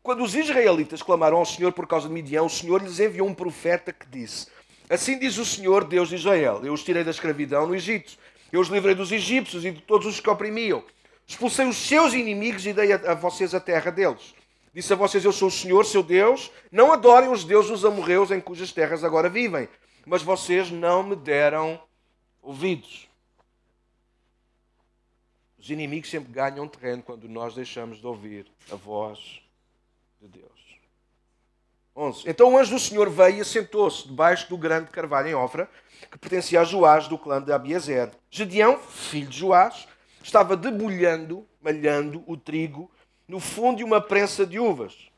Quando 0.03 0.23
os 0.23 0.35
israelitas 0.35 1.03
clamaram 1.03 1.39
ao 1.39 1.45
Senhor 1.45 1.73
por 1.73 1.87
causa 1.87 2.09
de 2.09 2.15
Midian, 2.15 2.45
o 2.45 2.49
Senhor 2.49 2.81
lhes 2.83 3.01
enviou 3.01 3.27
um 3.27 3.35
profeta 3.35 3.93
que 3.93 4.07
disse: 4.07 4.47
Assim 4.91 5.19
diz 5.19 5.39
o 5.39 5.45
Senhor, 5.47 5.85
Deus 5.85 6.11
de 6.11 6.17
Israel: 6.17 6.61
Eu 6.63 6.75
os 6.75 6.85
tirei 6.85 7.05
da 7.05 7.11
escravidão 7.11 7.67
no 7.67 7.75
Egito 7.75 8.19
eu 8.53 8.61
os 8.61 8.69
livrei 8.69 8.95
dos 8.95 9.13
egípcios 9.13 9.65
e 9.65 9.71
de 9.71 9.81
todos 9.81 10.07
os 10.07 10.21
que 10.21 10.29
oprimiam. 10.29 10.85
Expulsei 11.27 11.67
os 11.67 11.77
seus 11.77 12.13
inimigos 12.13 12.67
e 12.67 12.73
dei 12.73 12.93
a, 12.93 13.13
a 13.13 13.15
vocês 13.15 13.55
a 13.55 13.61
terra 13.61 13.91
deles. 13.91 14.35
Disse 14.75 14.93
a 14.93 14.97
vocês: 14.97 15.25
Eu 15.25 15.33
sou 15.33 15.49
o 15.49 15.53
Senhor, 15.53 15.85
seu 15.85 16.03
Deus. 16.03 16.51
Não 16.71 16.93
adorem 16.93 17.31
os 17.31 17.45
deuses 17.45 17.71
dos 17.71 17.85
amorreus 17.85 18.31
em 18.31 18.41
cujas 18.41 18.73
terras 18.73 19.05
agora 19.05 19.29
vivem. 19.29 19.69
Mas 20.05 20.23
vocês 20.23 20.71
não 20.71 21.03
me 21.03 21.15
deram 21.15 21.81
ouvidos. 22.43 23.09
Os 25.59 25.71
inimigos 25.71 26.11
sempre 26.11 26.33
ganham 26.33 26.67
terreno 26.67 27.03
quando 27.03 27.29
nós 27.29 27.55
deixamos 27.55 28.01
de 28.01 28.07
ouvir 28.07 28.47
a 28.73 28.77
voz 28.77 29.41
de 30.21 30.27
Deus. 30.27 30.50
11. 32.01 32.25
Então 32.27 32.55
o 32.55 32.59
anjo 32.59 32.73
do 32.73 32.81
Senhor 32.81 33.11
veio 33.11 33.37
e 33.37 33.41
assentou-se 33.43 34.09
debaixo 34.09 34.49
do 34.49 34.57
grande 34.57 34.91
carvalho 34.91 35.29
em 35.29 35.35
Ofra 35.35 35.69
que 36.11 36.19
pertencia 36.19 36.61
a 36.61 36.65
Joás 36.65 37.07
do 37.07 37.19
clã 37.19 37.43
de 37.43 37.53
Abiezer. 37.53 38.11
Gedeão, 38.31 38.79
filho 38.79 39.29
de 39.29 39.39
Joás, 39.39 39.87
estava 40.23 40.57
debulhando, 40.57 41.47
malhando 41.61 42.25
o 42.27 42.37
trigo 42.37 42.91
no 43.29 43.39
fundo 43.39 43.79
de 43.79 43.85
uma 43.85 44.01
prensa 44.01 44.47
de 44.47 44.59
uvas, 44.59 45.11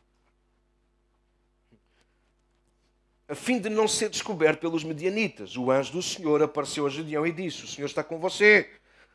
a 3.29 3.35
fim 3.35 3.59
de 3.59 3.71
não 3.71 3.89
ser 3.89 4.11
descoberto 4.11 4.61
pelos 4.61 4.85
medianitas. 4.85 5.57
O 5.57 5.71
anjo 5.71 5.93
do 5.93 6.03
Senhor 6.03 6.43
apareceu 6.43 6.87
a 6.87 6.91
Gedeão 6.91 7.27
e 7.27 7.33
disse: 7.33 7.65
O 7.65 7.69
Senhor 7.69 7.87
está 7.87 8.03
com 8.03 8.19
você, 8.19 8.69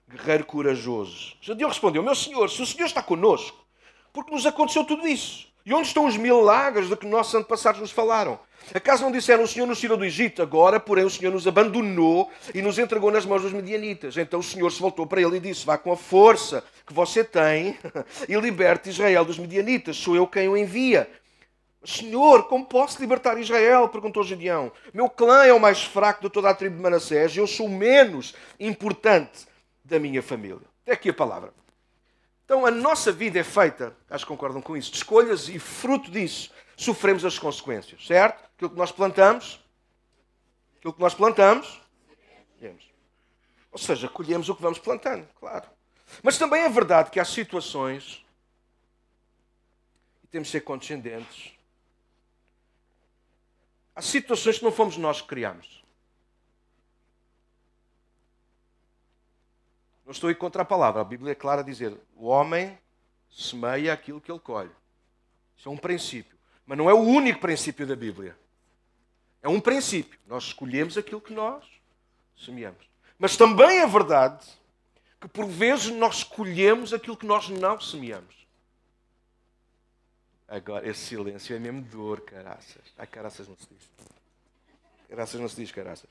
guerreiro 0.09 0.45
corajoso. 0.45 1.35
Gedeão 1.41 1.69
respondeu: 1.69 2.01
Meu 2.01 2.15
Senhor, 2.15 2.49
se 2.49 2.61
o 2.61 2.65
Senhor 2.65 2.85
está 2.85 3.03
conosco, 3.03 3.63
porque 4.11 4.31
nos 4.31 4.45
aconteceu 4.45 4.83
tudo 4.85 5.07
isso? 5.07 5.46
E 5.67 5.73
onde 5.73 5.89
estão 5.89 6.05
os 6.05 6.15
milagres 6.15 6.87
de 6.87 6.95
que 6.95 7.05
nossos 7.05 7.35
antepassados 7.35 7.81
nos 7.81 7.91
falaram? 7.91 8.39
Acaso 8.73 9.03
não 9.03 9.11
disseram 9.11 9.43
o 9.43 9.47
Senhor 9.47 9.65
nos 9.65 9.77
tirou 9.77 9.97
do 9.97 10.05
Egito? 10.05 10.41
Agora, 10.41 10.79
porém, 10.79 11.03
o 11.03 11.09
Senhor 11.09 11.29
nos 11.29 11.45
abandonou 11.45 12.31
e 12.55 12.61
nos 12.61 12.79
entregou 12.79 13.11
nas 13.11 13.25
mãos 13.25 13.41
dos 13.41 13.51
medianitas. 13.51 14.15
Então 14.15 14.39
o 14.39 14.43
Senhor 14.43 14.71
se 14.71 14.79
voltou 14.79 15.05
para 15.05 15.21
ele 15.21 15.35
e 15.35 15.39
disse: 15.41 15.65
Vá 15.65 15.77
com 15.77 15.91
a 15.91 15.97
força 15.97 16.63
que 16.85 16.93
você 16.93 17.21
tem 17.21 17.77
e 18.29 18.35
liberte 18.37 18.87
Israel 18.87 19.25
dos 19.25 19.37
medianitas. 19.37 19.97
Sou 19.97 20.15
eu 20.15 20.25
quem 20.25 20.47
o 20.47 20.55
envia. 20.55 21.09
Senhor, 21.83 22.47
como 22.47 22.65
posso 22.65 23.01
libertar 23.01 23.37
Israel? 23.37 23.89
perguntou 23.89 24.23
Gideão. 24.23 24.71
Meu 24.93 25.09
clã 25.09 25.43
é 25.43 25.51
o 25.51 25.59
mais 25.59 25.83
fraco 25.83 26.21
de 26.21 26.29
toda 26.29 26.49
a 26.49 26.53
tribo 26.53 26.77
de 26.77 26.81
Manassés 26.81 27.35
e 27.35 27.39
eu 27.39 27.47
sou 27.47 27.65
o 27.65 27.69
menos 27.69 28.33
importante 28.57 29.45
da 29.83 29.99
minha 29.99 30.23
família. 30.23 30.61
Até 30.83 30.93
aqui 30.93 31.09
a 31.09 31.13
palavra. 31.13 31.51
Então 32.47 32.65
a 32.65 32.71
nossa 32.71 33.11
vida 33.11 33.37
é 33.37 33.43
feita, 33.43 33.93
acho 34.09 34.23
que 34.23 34.29
concordam 34.29 34.61
com 34.61 34.77
isso, 34.77 34.89
de 34.89 34.95
escolhas 34.99 35.49
e 35.49 35.59
fruto 35.59 36.09
disso 36.09 36.49
sofremos 36.77 37.25
as 37.25 37.37
consequências, 37.37 38.07
certo? 38.07 38.41
Aquilo 38.55 38.69
que 38.69 38.77
nós 38.77 38.89
plantamos, 38.89 39.59
aquilo 40.77 40.93
que 40.93 41.01
nós 41.01 41.13
plantamos, 41.13 41.81
colhemos. 42.57 42.89
Ou 43.69 43.77
seja, 43.77 44.07
colhemos 44.07 44.47
o 44.47 44.55
que 44.55 44.61
vamos 44.61 44.79
plantando, 44.79 45.27
claro. 45.37 45.67
Mas 46.23 46.37
também 46.37 46.61
é 46.61 46.69
verdade 46.69 47.11
que 47.11 47.19
há 47.19 47.25
situações, 47.25 48.25
e 50.23 50.27
temos 50.27 50.47
de 50.47 50.53
ser 50.53 50.61
condescendentes, 50.61 51.51
há 53.93 54.01
situações 54.01 54.59
que 54.59 54.63
não 54.63 54.71
fomos 54.71 54.95
nós 54.95 55.19
que 55.19 55.27
criamos. 55.27 55.83
Não 60.07 60.13
estou 60.13 60.29
aí 60.29 60.35
contra 60.35 60.61
a 60.61 60.65
palavra. 60.65 61.01
A 61.01 61.03
Bíblia 61.03 61.33
é 61.33 61.35
clara 61.35 61.59
a 61.59 61.63
dizer: 61.63 61.93
o 62.15 62.27
homem 62.27 62.79
semeia 63.29 63.91
aquilo 63.91 64.21
que 64.21 64.31
ele 64.31 64.39
colhe. 64.39 64.71
Isso 65.57 65.67
é 65.67 65.71
um 65.71 65.75
princípio. 65.75 66.37
Mas 66.65 66.77
não 66.77 66.89
é 66.89 66.93
o 66.93 67.01
único 67.01 67.41
princípio 67.41 67.85
da 67.85 67.95
Bíblia. 67.95 68.37
É 69.43 69.49
um 69.49 69.59
princípio. 69.59 70.17
Nós 70.25 70.45
escolhemos 70.45 70.97
aquilo 70.97 71.19
que 71.19 71.33
nós 71.33 71.65
semeamos. 72.37 72.87
Mas 73.19 73.35
também 73.35 73.79
é 73.79 73.85
verdade 73.87 74.47
que 75.19 75.27
por 75.27 75.45
vezes 75.45 75.91
nós 75.91 76.19
escolhemos 76.19 76.93
aquilo 76.93 77.17
que 77.17 77.25
nós 77.25 77.49
não 77.49 77.77
semeamos. 77.81 78.47
Agora, 80.47 80.87
esse 80.87 81.01
silêncio 81.01 81.53
é 81.53 81.59
mesmo 81.59 81.81
dor, 81.81 82.21
caraças. 82.21 82.81
Ai, 82.97 83.07
caraças 83.07 83.45
não 83.45 83.57
se 83.57 83.67
diz. 83.69 83.83
Caraças 85.09 85.41
não 85.41 85.49
se 85.49 85.55
diz, 85.57 85.69
caraças. 85.69 86.09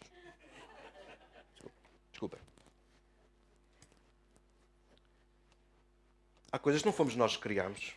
Desculpa. 2.10 2.45
Há 6.50 6.58
coisas 6.58 6.82
que 6.82 6.86
não 6.86 6.92
fomos 6.92 7.16
nós 7.16 7.36
que 7.36 7.42
criamos 7.42 7.94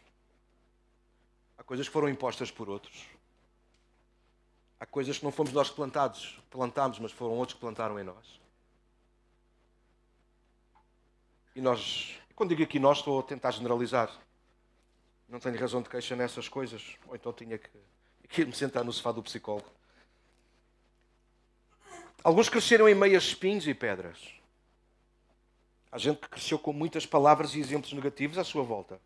coisas 1.69 1.87
que 1.87 1.93
foram 1.93 2.09
impostas 2.09 2.49
por 2.49 2.67
outros. 2.67 3.05
Há 4.79 4.87
coisas 4.87 5.19
que 5.19 5.23
não 5.23 5.31
fomos 5.31 5.53
nós 5.53 5.69
que 5.69 5.75
plantados, 5.75 6.41
plantámos, 6.49 6.97
mas 6.97 7.11
foram 7.11 7.35
outros 7.35 7.53
que 7.53 7.59
plantaram 7.59 7.99
em 7.99 8.03
nós. 8.03 8.41
E 11.55 11.61
nós, 11.61 12.19
quando 12.35 12.49
digo 12.49 12.63
aqui 12.63 12.79
nós, 12.79 12.97
estou 12.97 13.19
a 13.19 13.23
tentar 13.23 13.51
generalizar. 13.51 14.11
Não 15.27 15.39
tenho 15.39 15.59
razão 15.59 15.83
de 15.83 15.89
queixa 15.89 16.15
nessas 16.15 16.49
coisas. 16.49 16.97
Ou 17.07 17.15
então 17.15 17.31
tinha 17.31 17.59
que, 17.59 17.69
que 18.29 18.45
me 18.45 18.53
sentar 18.55 18.83
no 18.83 18.91
sofá 18.91 19.11
do 19.11 19.21
psicólogo. 19.21 19.69
Alguns 22.23 22.49
cresceram 22.49 22.89
em 22.89 22.95
meias 22.95 23.25
espinhos 23.25 23.67
e 23.67 23.75
pedras. 23.75 24.17
Há 25.91 25.97
gente 25.97 26.19
que 26.19 26.29
cresceu 26.29 26.59
com 26.59 26.71
muitas 26.71 27.05
palavras 27.05 27.55
e 27.55 27.59
exemplos 27.59 27.93
negativos 27.93 28.37
à 28.37 28.43
sua 28.43 28.63
volta 28.63 28.99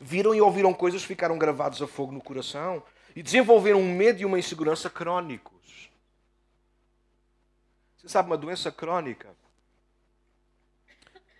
viram 0.00 0.34
e 0.34 0.40
ouviram 0.40 0.72
coisas 0.74 1.02
que 1.02 1.08
ficaram 1.08 1.38
gravados 1.38 1.80
a 1.80 1.86
fogo 1.86 2.12
no 2.12 2.20
coração 2.20 2.82
e 3.14 3.22
desenvolveram 3.22 3.80
um 3.80 3.94
medo 3.94 4.20
e 4.20 4.24
uma 4.24 4.38
insegurança 4.38 4.90
crónicos. 4.90 5.90
Você 7.96 8.08
sabe, 8.08 8.28
uma 8.28 8.36
doença 8.36 8.70
crónica 8.70 9.34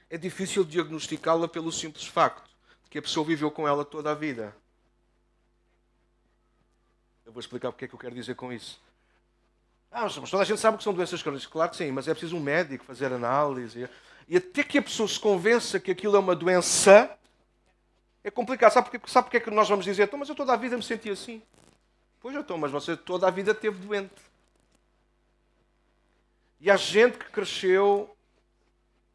é 0.08 0.16
difícil 0.16 0.64
diagnosticá-la 0.64 1.48
pelo 1.48 1.70
simples 1.70 2.06
facto 2.06 2.48
de 2.84 2.90
que 2.90 2.98
a 2.98 3.02
pessoa 3.02 3.26
viveu 3.26 3.50
com 3.50 3.66
ela 3.68 3.84
toda 3.84 4.10
a 4.10 4.14
vida. 4.14 4.56
Eu 7.24 7.32
vou 7.32 7.40
explicar 7.40 7.72
porque 7.72 7.84
é 7.84 7.88
que 7.88 7.94
eu 7.94 7.98
quero 7.98 8.14
dizer 8.14 8.36
com 8.36 8.52
isso. 8.52 8.80
Ah, 9.90 10.02
mas 10.02 10.30
toda 10.30 10.42
a 10.42 10.46
gente 10.46 10.60
sabe 10.60 10.78
que 10.78 10.84
são 10.84 10.94
doenças 10.94 11.22
crónicas. 11.22 11.46
Claro 11.46 11.70
que 11.70 11.76
sim, 11.76 11.90
mas 11.90 12.06
é 12.06 12.12
preciso 12.12 12.36
um 12.36 12.40
médico 12.40 12.84
fazer 12.84 13.12
análise. 13.12 13.88
E 14.28 14.36
até 14.36 14.62
que 14.64 14.78
a 14.78 14.82
pessoa 14.82 15.08
se 15.08 15.20
convença 15.20 15.78
que 15.78 15.90
aquilo 15.90 16.16
é 16.16 16.18
uma 16.18 16.34
doença, 16.34 17.16
é 18.24 18.30
complicado. 18.30 18.72
Sabe 18.72 18.90
porquê? 18.90 19.10
Sabe 19.10 19.26
porquê 19.26 19.40
que 19.40 19.50
nós 19.50 19.68
vamos 19.68 19.84
dizer, 19.84 20.04
então, 20.04 20.18
mas 20.18 20.28
eu 20.28 20.34
toda 20.34 20.52
a 20.52 20.56
vida 20.56 20.76
me 20.76 20.82
senti 20.82 21.10
assim? 21.10 21.40
Pois 22.20 22.34
eu 22.34 22.40
estou, 22.40 22.58
mas 22.58 22.72
você 22.72 22.96
toda 22.96 23.28
a 23.28 23.30
vida 23.30 23.54
teve 23.54 23.78
doente. 23.78 24.14
E 26.60 26.70
há 26.70 26.76
gente 26.76 27.18
que 27.18 27.30
cresceu 27.30 28.16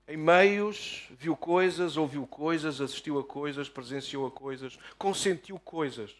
em 0.07 0.15
meios, 0.15 1.07
viu 1.11 1.35
coisas, 1.35 1.97
ouviu 1.97 2.25
coisas, 2.25 2.79
assistiu 2.79 3.19
a 3.19 3.23
coisas, 3.23 3.67
presenciou 3.67 4.27
a 4.27 4.31
coisas, 4.31 4.77
consentiu 4.97 5.59
coisas, 5.59 6.15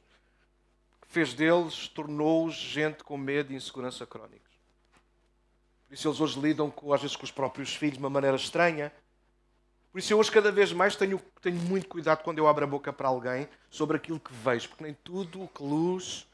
fez 1.07 1.33
deles, 1.33 1.87
tornou-os 1.87 2.55
gente 2.55 3.03
com 3.03 3.17
medo 3.17 3.53
e 3.53 3.55
insegurança 3.55 4.05
crónicos. 4.05 4.50
Por 5.91 5.95
isso 5.95 6.07
eles 6.07 6.21
hoje 6.21 6.39
lidam 6.39 6.71
com, 6.71 6.93
às 6.93 7.01
vezes 7.01 7.17
com 7.17 7.25
os 7.25 7.31
próprios 7.31 7.75
filhos 7.75 7.95
de 7.95 7.99
uma 7.99 8.09
maneira 8.09 8.37
estranha. 8.37 8.93
Por 9.91 9.99
isso 9.99 10.13
eu 10.13 10.19
hoje 10.19 10.31
cada 10.31 10.49
vez 10.49 10.71
mais 10.71 10.95
tenho, 10.95 11.21
tenho 11.41 11.57
muito 11.57 11.89
cuidado 11.89 12.23
quando 12.23 12.37
eu 12.37 12.47
abro 12.47 12.63
a 12.63 12.67
boca 12.67 12.93
para 12.93 13.09
alguém 13.09 13.45
sobre 13.69 13.97
aquilo 13.97 14.17
que 14.17 14.31
vejo, 14.31 14.69
porque 14.69 14.85
nem 14.85 14.93
tudo 15.03 15.43
o 15.43 15.49
que 15.49 15.61
luz 15.61 16.25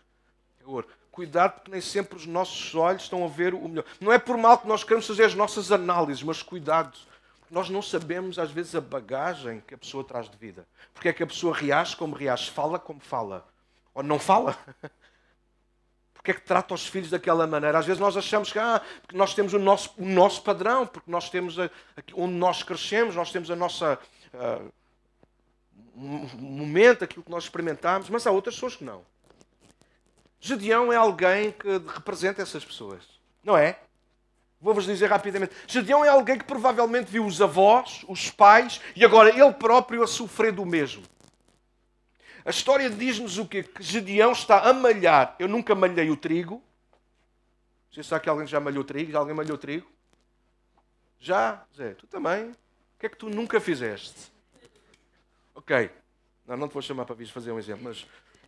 é 0.61 0.69
ouro. 0.69 0.87
Cuidado 1.11 1.53
porque 1.55 1.71
nem 1.71 1.81
sempre 1.81 2.15
os 2.15 2.27
nossos 2.27 2.75
olhos 2.75 3.01
estão 3.01 3.25
a 3.25 3.27
ver 3.27 3.55
o 3.55 3.67
melhor. 3.67 3.85
Não 3.99 4.13
é 4.13 4.19
por 4.19 4.37
mal 4.37 4.59
que 4.59 4.67
nós 4.67 4.83
queremos 4.83 5.07
fazer 5.07 5.23
as 5.23 5.33
nossas 5.33 5.71
análises, 5.71 6.21
mas 6.21 6.43
cuidado. 6.43 6.95
Nós 7.49 7.67
não 7.67 7.81
sabemos 7.81 8.37
às 8.37 8.51
vezes 8.51 8.75
a 8.75 8.81
bagagem 8.81 9.63
que 9.65 9.73
a 9.73 9.77
pessoa 9.79 10.03
traz 10.03 10.29
de 10.29 10.37
vida. 10.37 10.67
Porque 10.93 11.09
é 11.09 11.13
que 11.13 11.23
a 11.23 11.27
pessoa 11.27 11.55
reage 11.55 11.95
como 11.95 12.15
reage, 12.15 12.51
fala 12.51 12.77
como 12.77 12.99
fala. 12.99 13.43
Ou 13.95 14.03
não 14.03 14.19
fala. 14.19 14.55
Porque 16.27 16.31
é 16.31 16.41
que 16.41 16.45
trata 16.45 16.73
os 16.73 16.85
filhos 16.85 17.09
daquela 17.09 17.47
maneira? 17.47 17.79
Às 17.79 17.85
vezes 17.85 18.01
nós 18.01 18.17
achamos 18.17 18.51
que 18.51 18.59
ah, 18.59 18.81
nós 19.13 19.33
temos 19.33 19.53
o 19.53 19.59
nosso, 19.59 19.93
o 19.97 20.05
nosso 20.05 20.41
padrão, 20.41 20.85
porque 20.85 21.09
nós 21.09 21.29
temos 21.29 21.57
a, 21.57 21.67
a, 21.67 22.01
onde 22.15 22.33
nós 22.33 22.63
crescemos, 22.63 23.15
nós 23.15 23.31
temos 23.31 23.49
a 23.49 23.55
nossa 23.55 23.97
uh, 24.33 24.71
momento, 25.95 27.05
aquilo 27.05 27.23
que 27.23 27.31
nós 27.31 27.45
experimentamos, 27.45 28.09
mas 28.09 28.27
há 28.27 28.31
outras 28.31 28.55
pessoas 28.55 28.75
que 28.75 28.83
não. 28.83 29.05
Gedeão 30.41 30.91
é 30.91 30.97
alguém 30.97 31.53
que 31.53 31.77
representa 31.93 32.41
essas 32.41 32.65
pessoas, 32.65 33.03
não 33.41 33.57
é? 33.57 33.79
Vou-vos 34.59 34.83
dizer 34.83 35.07
rapidamente. 35.07 35.55
Gedeão 35.65 36.03
é 36.03 36.09
alguém 36.09 36.37
que 36.37 36.43
provavelmente 36.43 37.09
viu 37.09 37.25
os 37.25 37.41
avós, 37.41 38.03
os 38.05 38.29
pais 38.29 38.81
e 38.97 39.05
agora 39.05 39.29
ele 39.29 39.53
próprio 39.53 40.03
a 40.03 40.07
sofrer 40.07 40.51
do 40.51 40.65
mesmo. 40.65 41.03
A 42.47 42.49
história 42.49 42.89
diz-nos 42.89 43.37
o 43.37 43.45
quê? 43.45 43.61
Que 43.61 43.83
Gedeão 43.83 44.31
está 44.31 44.69
a 44.69 44.71
malhar. 44.71 45.35
Eu 45.37 45.49
nunca 45.49 45.75
malhei 45.75 46.09
o 46.09 46.15
trigo. 46.15 46.63
Se 47.91 48.13
há 48.13 48.17
aqui 48.17 48.29
alguém 48.29 48.45
que 48.45 48.51
já 48.51 48.61
malhou 48.61 48.85
trigo. 48.85 49.11
Já 49.11 49.19
alguém 49.19 49.35
malhou 49.35 49.57
trigo? 49.57 49.85
Já? 51.19 51.65
Zé, 51.75 51.93
tu 51.95 52.07
também? 52.07 52.51
O 52.51 52.55
que 52.99 53.05
é 53.05 53.09
que 53.09 53.17
tu 53.17 53.29
nunca 53.29 53.59
fizeste? 53.59 54.31
Ok. 55.53 55.91
Não, 56.47 56.55
não 56.55 56.69
te 56.69 56.73
vou 56.73 56.81
chamar 56.81 57.03
para 57.03 57.15
vir 57.15 57.27
fazer 57.27 57.51
um 57.51 57.59
exemplo, 57.59 57.83
mas 57.83 58.07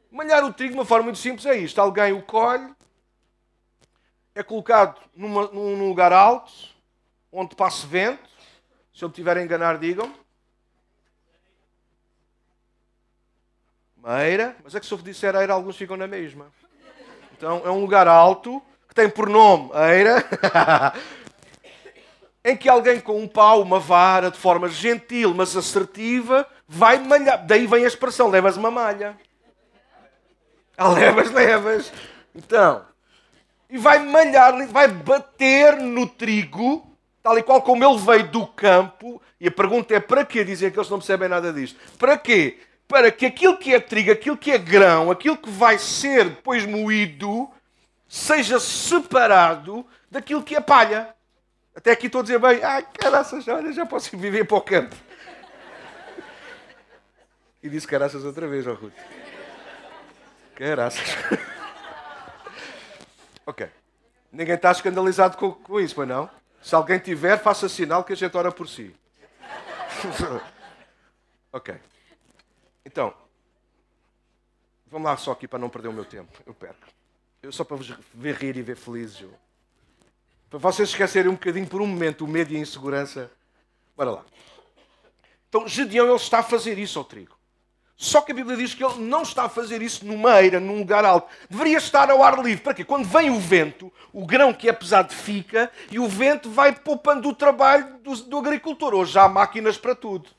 malhar 0.09 0.45
o 0.45 0.53
trigo 0.53 0.75
de 0.75 0.79
uma 0.79 0.85
forma 0.85 1.03
muito 1.03 1.19
simples 1.19 1.45
é 1.45 1.57
isto. 1.57 1.81
Alguém 1.81 2.13
o 2.13 2.21
colhe, 2.21 2.73
é 4.33 4.41
colocado 4.41 4.97
numa, 5.13 5.49
num 5.49 5.89
lugar 5.89 6.13
alto, 6.13 6.53
onde 7.29 7.53
passe 7.53 7.85
vento. 7.85 8.29
Se 8.93 9.03
eu 9.03 9.09
me 9.09 9.13
tiver 9.13 9.35
a 9.35 9.43
enganar, 9.43 9.77
digam-me. 9.77 10.15
Meira, 14.03 14.55
mas 14.63 14.73
é 14.75 14.79
que 14.79 14.85
se 14.85 14.93
eu 14.93 14.97
disser 14.97 15.35
eira, 15.35 15.53
alguns 15.53 15.75
ficam 15.75 15.97
na 15.97 16.07
mesma. 16.07 16.47
Então 17.37 17.61
é 17.65 17.69
um 17.69 17.81
lugar 17.81 18.07
alto, 18.07 18.61
que 18.87 18.95
tem 18.95 19.09
por 19.09 19.29
nome 19.29 19.69
eira, 19.73 20.23
em 22.43 22.55
que 22.55 22.69
alguém 22.69 22.99
com 22.99 23.21
um 23.21 23.27
pau, 23.27 23.61
uma 23.61 23.79
vara, 23.79 24.31
de 24.31 24.37
forma 24.37 24.69
gentil, 24.69 25.33
mas 25.33 25.55
assertiva, 25.55 26.47
vai 26.67 26.97
malhar. 26.99 27.45
Daí 27.45 27.67
vem 27.67 27.83
a 27.83 27.87
expressão: 27.87 28.29
levas 28.29 28.57
uma 28.57 28.71
malha. 28.71 29.17
Ah, 30.77 30.89
levas, 30.89 31.31
levas. 31.31 31.91
Então, 32.33 32.85
e 33.69 33.77
vai 33.77 33.99
malhar, 33.99 34.67
vai 34.67 34.87
bater 34.87 35.75
no 35.77 36.07
trigo, 36.07 36.87
tal 37.21 37.37
e 37.37 37.43
qual 37.43 37.61
como 37.61 37.83
ele 37.83 37.99
veio 37.99 38.27
do 38.29 38.47
campo. 38.47 39.21
E 39.39 39.47
a 39.47 39.51
pergunta 39.51 39.93
é: 39.93 39.99
para 39.99 40.23
quê? 40.23 40.43
Dizem 40.45 40.71
que 40.71 40.79
eles 40.79 40.89
não 40.89 40.99
percebem 40.99 41.27
nada 41.27 41.51
disto. 41.51 41.77
Para 41.97 42.17
quê? 42.17 42.59
Para 42.89 43.11
que 43.11 43.27
aquilo 43.27 43.55
que 43.55 43.71
é 43.71 43.79
trigo, 43.79 44.11
aquilo 44.11 44.35
que 44.35 44.49
é 44.49 44.57
grão, 44.57 45.11
aquilo 45.11 45.37
que 45.37 45.49
vai 45.49 45.77
ser 45.77 46.25
depois 46.25 46.65
moído, 46.65 47.47
seja 48.07 48.59
separado 48.59 49.85
daquilo 50.09 50.41
que 50.41 50.55
é 50.55 50.59
palha. 50.59 51.13
Até 51.75 51.91
aqui 51.91 52.07
estou 52.07 52.21
a 52.21 52.23
dizer 52.23 52.39
bem, 52.39 52.63
ai, 52.63 52.83
caraças, 52.97 53.47
olha, 53.47 53.71
já 53.71 53.85
posso 53.85 54.17
viver 54.17 54.43
para 54.45 54.57
o 54.57 54.61
campo. 54.61 54.95
E 57.61 57.69
disse 57.69 57.87
caraças 57.87 58.25
outra 58.25 58.47
vez, 58.47 58.65
ó 58.65 58.73
Ruth. 58.73 58.91
Caraças. 60.55 61.15
ok. 63.45 63.69
Ninguém 64.31 64.55
está 64.55 64.71
escandalizado 64.71 65.37
com, 65.37 65.51
com 65.51 65.79
isso, 65.79 65.93
mas 65.95 66.07
não? 66.07 66.27
Se 66.59 66.73
alguém 66.73 66.97
tiver, 66.97 67.37
faça 67.37 67.69
sinal 67.69 68.03
que 68.03 68.13
a 68.13 68.15
gente 68.15 68.35
ora 68.35 68.51
por 68.51 68.67
si. 68.67 68.95
ok. 71.53 71.79
Então, 72.91 73.13
vamos 74.87 75.07
lá 75.07 75.15
só 75.15 75.31
aqui 75.31 75.47
para 75.47 75.59
não 75.59 75.69
perder 75.69 75.89
o 75.89 75.93
meu 75.93 76.03
tempo. 76.03 76.41
Eu 76.43 76.55
perco. 76.55 76.87
Eu 77.39 77.51
só 77.51 77.63
para 77.63 77.77
vos 77.77 77.93
ver 78.11 78.35
rir 78.35 78.57
e 78.57 78.63
ver 78.63 78.75
felizes. 78.75 79.21
Eu... 79.21 79.31
Para 80.49 80.57
vocês 80.57 80.89
esquecerem 80.89 81.29
um 81.29 81.35
bocadinho 81.35 81.67
por 81.67 81.83
um 81.83 81.85
momento 81.85 82.25
o 82.25 82.27
medo 82.27 82.51
e 82.51 82.57
a 82.57 82.59
insegurança. 82.59 83.31
Bora 83.95 84.09
lá. 84.09 84.25
Então, 85.47 85.67
Gedeão 85.67 86.07
ele 86.07 86.15
está 86.15 86.39
a 86.39 86.43
fazer 86.43 86.79
isso 86.79 86.97
ao 86.97 87.05
trigo. 87.05 87.37
Só 87.95 88.21
que 88.21 88.31
a 88.31 88.35
Bíblia 88.35 88.57
diz 88.57 88.73
que 88.73 88.83
ele 88.83 88.97
não 89.01 89.21
está 89.21 89.43
a 89.43 89.49
fazer 89.49 89.83
isso 89.83 90.03
numa 90.03 90.41
eira, 90.41 90.59
num 90.59 90.79
lugar 90.79 91.05
alto. 91.05 91.31
Deveria 91.47 91.77
estar 91.77 92.09
ao 92.09 92.23
ar 92.23 92.43
livre. 92.43 92.63
Para 92.63 92.73
quê? 92.73 92.83
Quando 92.83 93.05
vem 93.05 93.29
o 93.29 93.39
vento, 93.39 93.93
o 94.11 94.25
grão 94.25 94.51
que 94.51 94.67
é 94.67 94.73
pesado 94.73 95.13
fica 95.13 95.71
e 95.91 95.99
o 95.99 96.07
vento 96.07 96.49
vai 96.49 96.73
poupando 96.73 97.29
o 97.29 97.35
trabalho 97.35 97.99
do, 97.99 98.15
do 98.15 98.37
agricultor. 98.39 98.95
Hoje 98.95 99.19
há 99.19 99.29
máquinas 99.29 99.77
para 99.77 99.93
tudo. 99.93 100.31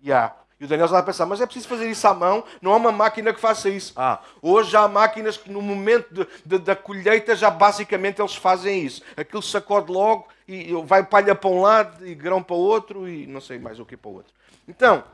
Já. 0.00 0.14
Yeah. 0.14 0.47
E 0.60 0.64
o 0.64 0.68
Daniel 0.68 0.86
está 0.86 0.98
a 0.98 1.02
pensar, 1.02 1.24
mas 1.24 1.40
é 1.40 1.46
preciso 1.46 1.68
fazer 1.68 1.88
isso 1.88 2.06
à 2.08 2.12
mão, 2.12 2.42
não 2.60 2.72
há 2.72 2.76
uma 2.76 2.90
máquina 2.90 3.32
que 3.32 3.40
faça 3.40 3.68
isso. 3.68 3.92
Ah, 3.94 4.20
hoje 4.42 4.76
há 4.76 4.88
máquinas 4.88 5.36
que 5.36 5.50
no 5.50 5.62
momento 5.62 6.12
de, 6.12 6.26
de, 6.44 6.58
da 6.58 6.74
colheita 6.74 7.36
já 7.36 7.48
basicamente 7.48 8.20
eles 8.20 8.34
fazem 8.34 8.84
isso. 8.84 9.02
Aquilo 9.16 9.42
sacode 9.42 9.92
logo 9.92 10.26
e 10.48 10.72
vai 10.84 11.04
palha 11.04 11.34
para 11.34 11.50
um 11.50 11.60
lado 11.60 12.06
e 12.06 12.14
grão 12.14 12.42
para 12.42 12.56
o 12.56 12.58
outro 12.58 13.08
e 13.08 13.26
não 13.26 13.40
sei 13.40 13.58
mais 13.58 13.78
o 13.78 13.86
que 13.86 13.96
para 13.96 14.10
o 14.10 14.14
outro. 14.14 14.32
Então, 14.66 15.04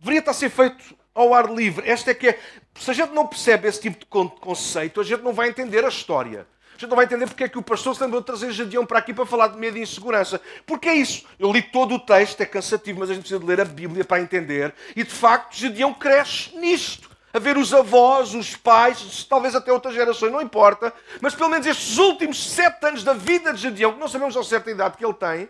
deveria 0.00 0.18
estar 0.18 0.32
a 0.32 0.34
ser 0.34 0.50
feito 0.50 0.96
ao 1.14 1.32
ar 1.32 1.48
livre. 1.48 1.88
Esta 1.88 2.10
é 2.10 2.14
que 2.14 2.28
é. 2.28 2.40
Se 2.74 2.90
a 2.90 2.94
gente 2.94 3.12
não 3.12 3.26
percebe 3.26 3.68
esse 3.68 3.80
tipo 3.80 3.98
de 3.98 4.06
conceito, 4.06 5.00
a 5.00 5.04
gente 5.04 5.22
não 5.22 5.32
vai 5.32 5.48
entender 5.48 5.84
a 5.84 5.88
história. 5.88 6.46
A 6.76 6.78
gente 6.78 6.90
não 6.90 6.96
vai 6.96 7.06
entender 7.06 7.26
porque 7.26 7.44
é 7.44 7.48
que 7.48 7.56
o 7.56 7.62
pastor 7.62 7.96
se 7.96 8.02
lembrou 8.02 8.20
de 8.20 8.26
trazer 8.26 8.50
Gedeão 8.52 8.84
para 8.84 8.98
aqui 8.98 9.14
para 9.14 9.24
falar 9.24 9.48
de 9.48 9.56
medo 9.56 9.78
e 9.78 9.82
insegurança. 9.82 10.38
Porque 10.66 10.90
é 10.90 10.94
isso. 10.94 11.24
Eu 11.38 11.50
li 11.50 11.62
todo 11.62 11.94
o 11.94 11.98
texto, 11.98 12.42
é 12.42 12.44
cansativo, 12.44 13.00
mas 13.00 13.08
a 13.08 13.14
gente 13.14 13.22
precisa 13.22 13.40
de 13.40 13.46
ler 13.46 13.62
a 13.62 13.64
Bíblia 13.64 14.04
para 14.04 14.20
entender. 14.20 14.74
E 14.94 15.02
de 15.02 15.10
facto, 15.10 15.56
Gedeão 15.56 15.94
cresce 15.94 16.54
nisto. 16.54 17.08
A 17.32 17.38
ver 17.38 17.56
os 17.56 17.72
avós, 17.72 18.34
os 18.34 18.54
pais, 18.56 19.24
talvez 19.24 19.54
até 19.54 19.72
outras 19.72 19.94
gerações, 19.94 20.30
não 20.30 20.42
importa. 20.42 20.92
Mas 21.22 21.34
pelo 21.34 21.48
menos 21.48 21.66
estes 21.66 21.96
últimos 21.96 22.52
sete 22.52 22.84
anos 22.84 23.02
da 23.02 23.14
vida 23.14 23.54
de 23.54 23.60
Gedeão, 23.62 23.94
que 23.94 23.98
não 24.00 24.08
sabemos 24.08 24.36
a 24.36 24.44
certa 24.44 24.70
idade 24.70 24.98
que 24.98 25.04
ele 25.04 25.14
tem, 25.14 25.48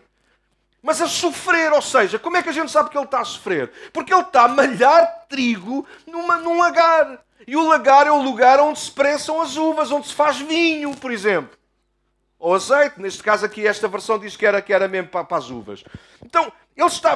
mas 0.80 1.02
a 1.02 1.08
sofrer, 1.08 1.72
ou 1.72 1.82
seja, 1.82 2.20
como 2.20 2.36
é 2.36 2.42
que 2.42 2.48
a 2.48 2.52
gente 2.52 2.70
sabe 2.70 2.90
que 2.90 2.96
ele 2.96 3.04
está 3.04 3.20
a 3.20 3.24
sofrer? 3.24 3.72
Porque 3.92 4.14
ele 4.14 4.22
está 4.22 4.44
a 4.44 4.48
malhar 4.48 5.26
trigo 5.28 5.84
numa, 6.06 6.36
num 6.36 6.60
lagar. 6.60 7.25
E 7.46 7.56
o 7.56 7.68
lagar 7.68 8.06
é 8.06 8.10
o 8.10 8.22
lugar 8.22 8.58
onde 8.58 8.80
se 8.80 8.90
prensam 8.90 9.40
as 9.40 9.56
uvas, 9.56 9.90
onde 9.90 10.08
se 10.08 10.14
faz 10.14 10.38
vinho, 10.38 10.96
por 10.96 11.12
exemplo. 11.12 11.56
Ou 12.38 12.54
azeite. 12.54 13.00
Neste 13.00 13.22
caso 13.22 13.46
aqui, 13.46 13.66
esta 13.66 13.86
versão 13.86 14.18
diz 14.18 14.36
que 14.36 14.44
era, 14.44 14.60
que 14.60 14.72
era 14.72 14.88
mesmo 14.88 15.08
para, 15.08 15.24
para 15.24 15.36
as 15.36 15.48
uvas. 15.48 15.84
Então, 16.24 16.52
ele 16.76 16.86
está. 16.86 17.14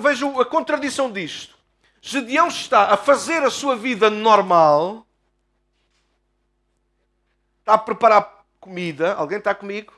Veja 0.00 0.26
a 0.40 0.44
contradição 0.44 1.10
disto. 1.10 1.56
Gedeão 2.02 2.48
está 2.48 2.92
a 2.92 2.96
fazer 2.96 3.42
a 3.42 3.50
sua 3.50 3.76
vida 3.76 4.10
normal. 4.10 5.06
Está 7.60 7.74
a 7.74 7.78
preparar 7.78 8.44
comida. 8.58 9.14
Alguém 9.14 9.38
está 9.38 9.54
comigo? 9.54 9.92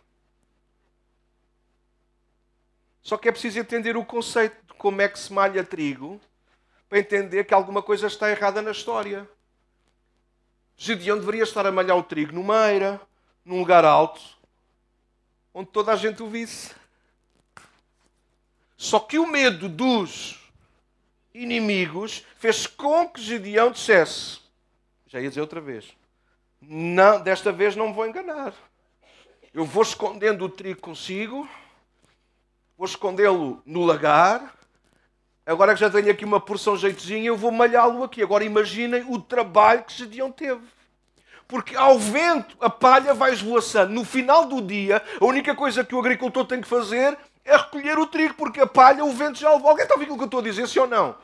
Só 3.02 3.16
que 3.16 3.28
é 3.28 3.32
preciso 3.32 3.58
entender 3.58 3.96
o 3.96 4.04
conceito 4.04 4.56
de 4.66 4.74
como 4.74 5.00
é 5.00 5.08
que 5.08 5.18
se 5.18 5.32
malha 5.32 5.64
trigo 5.64 6.20
para 6.88 6.98
entender 6.98 7.44
que 7.44 7.54
alguma 7.54 7.82
coisa 7.82 8.06
está 8.06 8.30
errada 8.30 8.60
na 8.60 8.70
história. 8.70 9.28
Gedeão 10.82 11.16
deveria 11.16 11.44
estar 11.44 11.64
a 11.64 11.70
malhar 11.70 11.96
o 11.96 12.02
trigo 12.02 12.32
numa 12.32 12.68
eira, 12.72 13.00
num 13.44 13.60
lugar 13.60 13.84
alto, 13.84 14.20
onde 15.54 15.70
toda 15.70 15.92
a 15.92 15.96
gente 15.96 16.24
o 16.24 16.28
visse. 16.28 16.74
Só 18.76 18.98
que 18.98 19.16
o 19.16 19.24
medo 19.24 19.68
dos 19.68 20.40
inimigos 21.32 22.26
fez 22.36 22.66
com 22.66 23.08
que 23.08 23.22
Gedeão 23.22 23.70
dissesse: 23.70 24.40
já 25.06 25.20
ia 25.20 25.28
dizer 25.28 25.40
outra 25.40 25.60
vez, 25.60 25.86
não, 26.60 27.20
desta 27.20 27.52
vez 27.52 27.76
não 27.76 27.90
me 27.90 27.94
vou 27.94 28.08
enganar. 28.08 28.52
Eu 29.54 29.64
vou 29.64 29.84
escondendo 29.84 30.46
o 30.46 30.48
trigo 30.48 30.80
consigo, 30.80 31.48
vou 32.76 32.88
escondê-lo 32.88 33.62
no 33.64 33.84
lagar. 33.84 34.52
Agora 35.44 35.74
que 35.74 35.80
já 35.80 35.90
tenho 35.90 36.10
aqui 36.10 36.24
uma 36.24 36.38
porção 36.38 36.76
jeitozinha, 36.76 37.26
eu 37.26 37.36
vou 37.36 37.50
malhá-lo 37.50 38.04
aqui. 38.04 38.22
Agora 38.22 38.44
imaginem 38.44 39.04
o 39.08 39.20
trabalho 39.20 39.82
que 39.82 39.92
Gedeão 39.92 40.30
teve. 40.30 40.62
Porque 41.48 41.76
ao 41.76 41.98
vento 41.98 42.56
a 42.60 42.70
palha 42.70 43.12
vai 43.12 43.32
esvoaçando. 43.32 43.92
No 43.92 44.04
final 44.04 44.46
do 44.46 44.62
dia, 44.62 45.02
a 45.20 45.24
única 45.24 45.54
coisa 45.54 45.84
que 45.84 45.94
o 45.94 45.98
agricultor 45.98 46.46
tem 46.46 46.60
que 46.60 46.68
fazer 46.68 47.18
é 47.44 47.56
recolher 47.56 47.98
o 47.98 48.06
trigo, 48.06 48.34
porque 48.34 48.60
a 48.60 48.66
palha 48.66 49.04
o 49.04 49.10
vento 49.10 49.38
já 49.38 49.52
levou. 49.52 49.68
Alguém 49.68 49.82
está 49.82 49.94
a 49.94 49.98
ouvir 49.98 50.10
o 50.12 50.16
que 50.16 50.22
eu 50.22 50.26
estou 50.26 50.40
a 50.40 50.44
dizer, 50.44 50.68
sim 50.68 50.78
ou 50.78 50.86
não? 50.86 51.16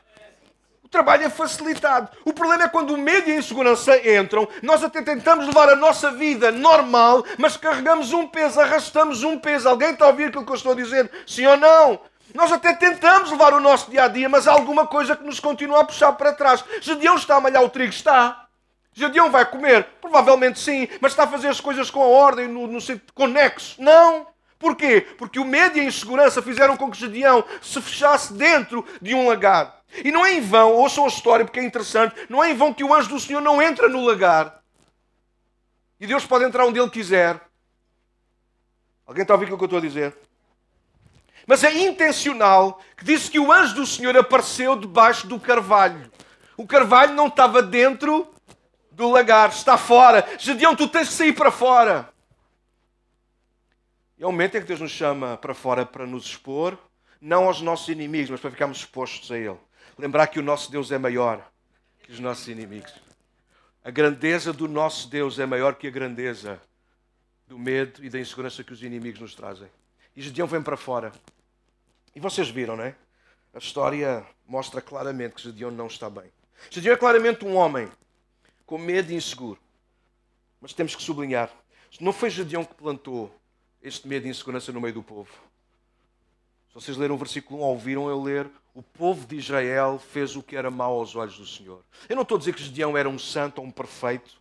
O 0.83 0.89
trabalho 0.89 1.23
é 1.23 1.29
facilitado. 1.29 2.09
O 2.25 2.33
problema 2.33 2.63
é 2.63 2.67
quando 2.67 2.93
o 2.93 2.97
medo 2.97 3.29
e 3.29 3.33
a 3.33 3.35
insegurança 3.37 3.95
entram, 4.09 4.47
nós 4.61 4.83
até 4.83 5.01
tentamos 5.01 5.45
levar 5.47 5.69
a 5.69 5.75
nossa 5.75 6.11
vida 6.11 6.51
normal, 6.51 7.23
mas 7.37 7.55
carregamos 7.55 8.11
um 8.11 8.27
peso, 8.27 8.59
arrastamos 8.59 9.23
um 9.23 9.37
peso. 9.37 9.69
Alguém 9.69 9.91
está 9.91 10.05
a 10.05 10.09
ouvir 10.09 10.25
aquilo 10.25 10.45
que 10.45 10.51
eu 10.51 10.55
estou 10.55 10.73
a 10.73 10.75
dizer? 10.75 11.09
Sim 11.25 11.45
ou 11.45 11.57
não? 11.57 12.01
Nós 12.33 12.51
até 12.51 12.73
tentamos 12.73 13.31
levar 13.31 13.53
o 13.53 13.59
nosso 13.59 13.89
dia 13.89 14.03
a 14.03 14.07
dia, 14.07 14.29
mas 14.29 14.47
há 14.47 14.51
alguma 14.51 14.85
coisa 14.85 15.15
que 15.15 15.23
nos 15.23 15.39
continua 15.39 15.81
a 15.81 15.83
puxar 15.83 16.11
para 16.13 16.33
trás. 16.33 16.63
Gedeão 16.81 17.15
está 17.15 17.35
a 17.35 17.41
malhar 17.41 17.63
o 17.63 17.69
trigo? 17.69 17.91
Está. 17.91 18.47
Gedeão 18.93 19.31
vai 19.31 19.45
comer? 19.45 19.85
Provavelmente 20.01 20.59
sim, 20.59 20.87
mas 21.01 21.11
está 21.11 21.23
a 21.23 21.27
fazer 21.27 21.47
as 21.47 21.61
coisas 21.61 21.89
com 21.89 22.01
a 22.01 22.07
ordem, 22.07 22.47
no, 22.47 22.67
no 22.67 22.79
conexo? 23.13 23.81
Não. 23.81 24.27
Porquê? 24.57 25.01
Porque 25.17 25.39
o 25.39 25.45
medo 25.45 25.77
e 25.77 25.81
a 25.81 25.85
insegurança 25.85 26.41
fizeram 26.41 26.75
com 26.75 26.91
que 26.91 26.97
Gedeão 26.97 27.43
se 27.61 27.81
fechasse 27.81 28.33
dentro 28.33 28.85
de 29.01 29.15
um 29.15 29.27
lagar. 29.27 29.79
E 30.03 30.11
não 30.11 30.25
é 30.25 30.33
em 30.33 30.41
vão, 30.41 30.73
ouçam 30.73 31.05
a 31.05 31.07
história 31.07 31.45
porque 31.45 31.59
é 31.59 31.63
interessante, 31.63 32.13
não 32.29 32.43
é 32.43 32.51
em 32.51 32.55
vão 32.55 32.73
que 32.73 32.83
o 32.83 32.93
anjo 32.93 33.09
do 33.09 33.19
Senhor 33.19 33.41
não 33.41 33.61
entra 33.61 33.87
no 33.87 34.05
lagar. 34.05 34.61
E 35.99 36.05
Deus 36.05 36.25
pode 36.25 36.43
entrar 36.43 36.65
onde 36.65 36.79
Ele 36.79 36.89
quiser. 36.89 37.39
Alguém 39.05 39.23
está 39.23 39.33
a 39.33 39.37
ouvir 39.37 39.51
o 39.51 39.57
que 39.57 39.63
eu 39.63 39.65
estou 39.65 39.79
a 39.79 39.81
dizer? 39.81 40.15
Mas 41.49 41.63
é 41.63 41.73
intencional 41.79 42.79
que 42.95 43.03
diz 43.03 43.27
que 43.27 43.39
o 43.39 43.51
anjo 43.51 43.73
do 43.73 43.83
Senhor 43.83 44.15
apareceu 44.15 44.75
debaixo 44.75 45.25
do 45.25 45.39
carvalho. 45.39 46.11
O 46.55 46.67
carvalho 46.67 47.15
não 47.15 47.25
estava 47.25 47.59
dentro 47.63 48.31
do 48.91 49.09
lagar, 49.09 49.49
está 49.49 49.75
fora. 49.75 50.23
Gedeão, 50.37 50.75
tu 50.75 50.87
tens 50.87 51.07
que 51.07 51.15
sair 51.15 51.33
para 51.33 51.49
fora. 51.49 52.07
E 54.15 54.21
é 54.21 54.27
o 54.27 54.31
momento 54.31 54.57
em 54.57 54.61
que 54.61 54.67
Deus 54.67 54.79
nos 54.79 54.91
chama 54.91 55.37
para 55.37 55.55
fora 55.55 55.87
para 55.87 56.05
nos 56.05 56.25
expor, 56.25 56.77
não 57.19 57.45
aos 57.45 57.61
nossos 57.61 57.89
inimigos, 57.89 58.29
mas 58.29 58.39
para 58.39 58.51
ficarmos 58.51 58.77
expostos 58.77 59.31
a 59.31 59.37
Ele. 59.39 59.57
Lembrar 59.97 60.27
que 60.27 60.37
o 60.37 60.43
nosso 60.43 60.69
Deus 60.71 60.91
é 60.91 60.99
maior 60.99 61.43
que 62.03 62.11
os 62.11 62.19
nossos 62.19 62.47
inimigos. 62.47 62.93
A 63.83 63.89
grandeza 63.89 64.53
do 64.53 64.67
nosso 64.67 65.09
Deus 65.09 65.39
é 65.39 65.47
maior 65.47 65.73
que 65.73 65.87
a 65.87 65.91
grandeza 65.91 66.61
do 67.47 67.57
medo 67.57 68.05
e 68.05 68.09
da 68.09 68.19
insegurança 68.19 68.63
que 68.63 68.71
os 68.71 68.83
inimigos 68.83 69.19
nos 69.19 69.33
trazem. 69.33 69.67
E 70.15 70.21
Gedeão 70.21 70.45
vem 70.45 70.61
para 70.61 70.77
fora. 70.77 71.11
E 72.15 72.19
vocês 72.19 72.49
viram, 72.49 72.75
não 72.75 72.83
é? 72.83 72.95
A 73.53 73.57
história 73.57 74.25
mostra 74.45 74.81
claramente 74.81 75.35
que 75.35 75.41
Gedeão 75.43 75.71
não 75.71 75.87
está 75.87 76.09
bem. 76.09 76.31
Gedeão 76.69 76.93
é 76.93 76.97
claramente 76.97 77.45
um 77.45 77.55
homem 77.55 77.89
com 78.65 78.77
medo 78.77 79.11
e 79.11 79.15
inseguro. 79.15 79.59
Mas 80.61 80.73
temos 80.73 80.95
que 80.95 81.01
sublinhar: 81.01 81.49
não 81.99 82.13
foi 82.13 82.29
Gedeão 82.29 82.63
que 82.63 82.73
plantou 82.73 83.33
este 83.81 84.07
medo 84.07 84.27
e 84.27 84.29
insegurança 84.29 84.71
no 84.71 84.81
meio 84.81 84.93
do 84.93 85.03
povo. 85.03 85.31
Se 86.69 86.75
vocês 86.75 86.97
leram 86.97 87.15
o 87.15 87.17
versículo 87.17 87.61
1, 87.61 87.63
ouviram 87.63 88.09
eu 88.09 88.21
ler, 88.21 88.49
o 88.75 88.83
povo 88.83 89.25
de 89.25 89.37
Israel 89.37 89.97
fez 89.97 90.35
o 90.35 90.43
que 90.43 90.55
era 90.55 90.69
mau 90.69 90.99
aos 90.99 91.15
olhos 91.15 91.37
do 91.37 91.45
Senhor. 91.45 91.83
Eu 92.07 92.15
não 92.15 92.23
estou 92.23 92.35
a 92.35 92.39
dizer 92.39 92.53
que 92.53 92.63
Gedeão 92.63 92.95
era 92.95 93.09
um 93.09 93.17
santo 93.17 93.59
ou 93.59 93.65
um 93.65 93.71
perfeito. 93.71 94.39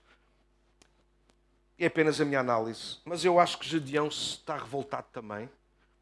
É 1.78 1.86
apenas 1.86 2.20
a 2.20 2.24
minha 2.24 2.40
análise. 2.40 2.98
Mas 3.04 3.24
eu 3.24 3.40
acho 3.40 3.58
que 3.58 3.66
Gedeão 3.66 4.08
está 4.08 4.56
revoltado 4.56 5.06
também. 5.12 5.48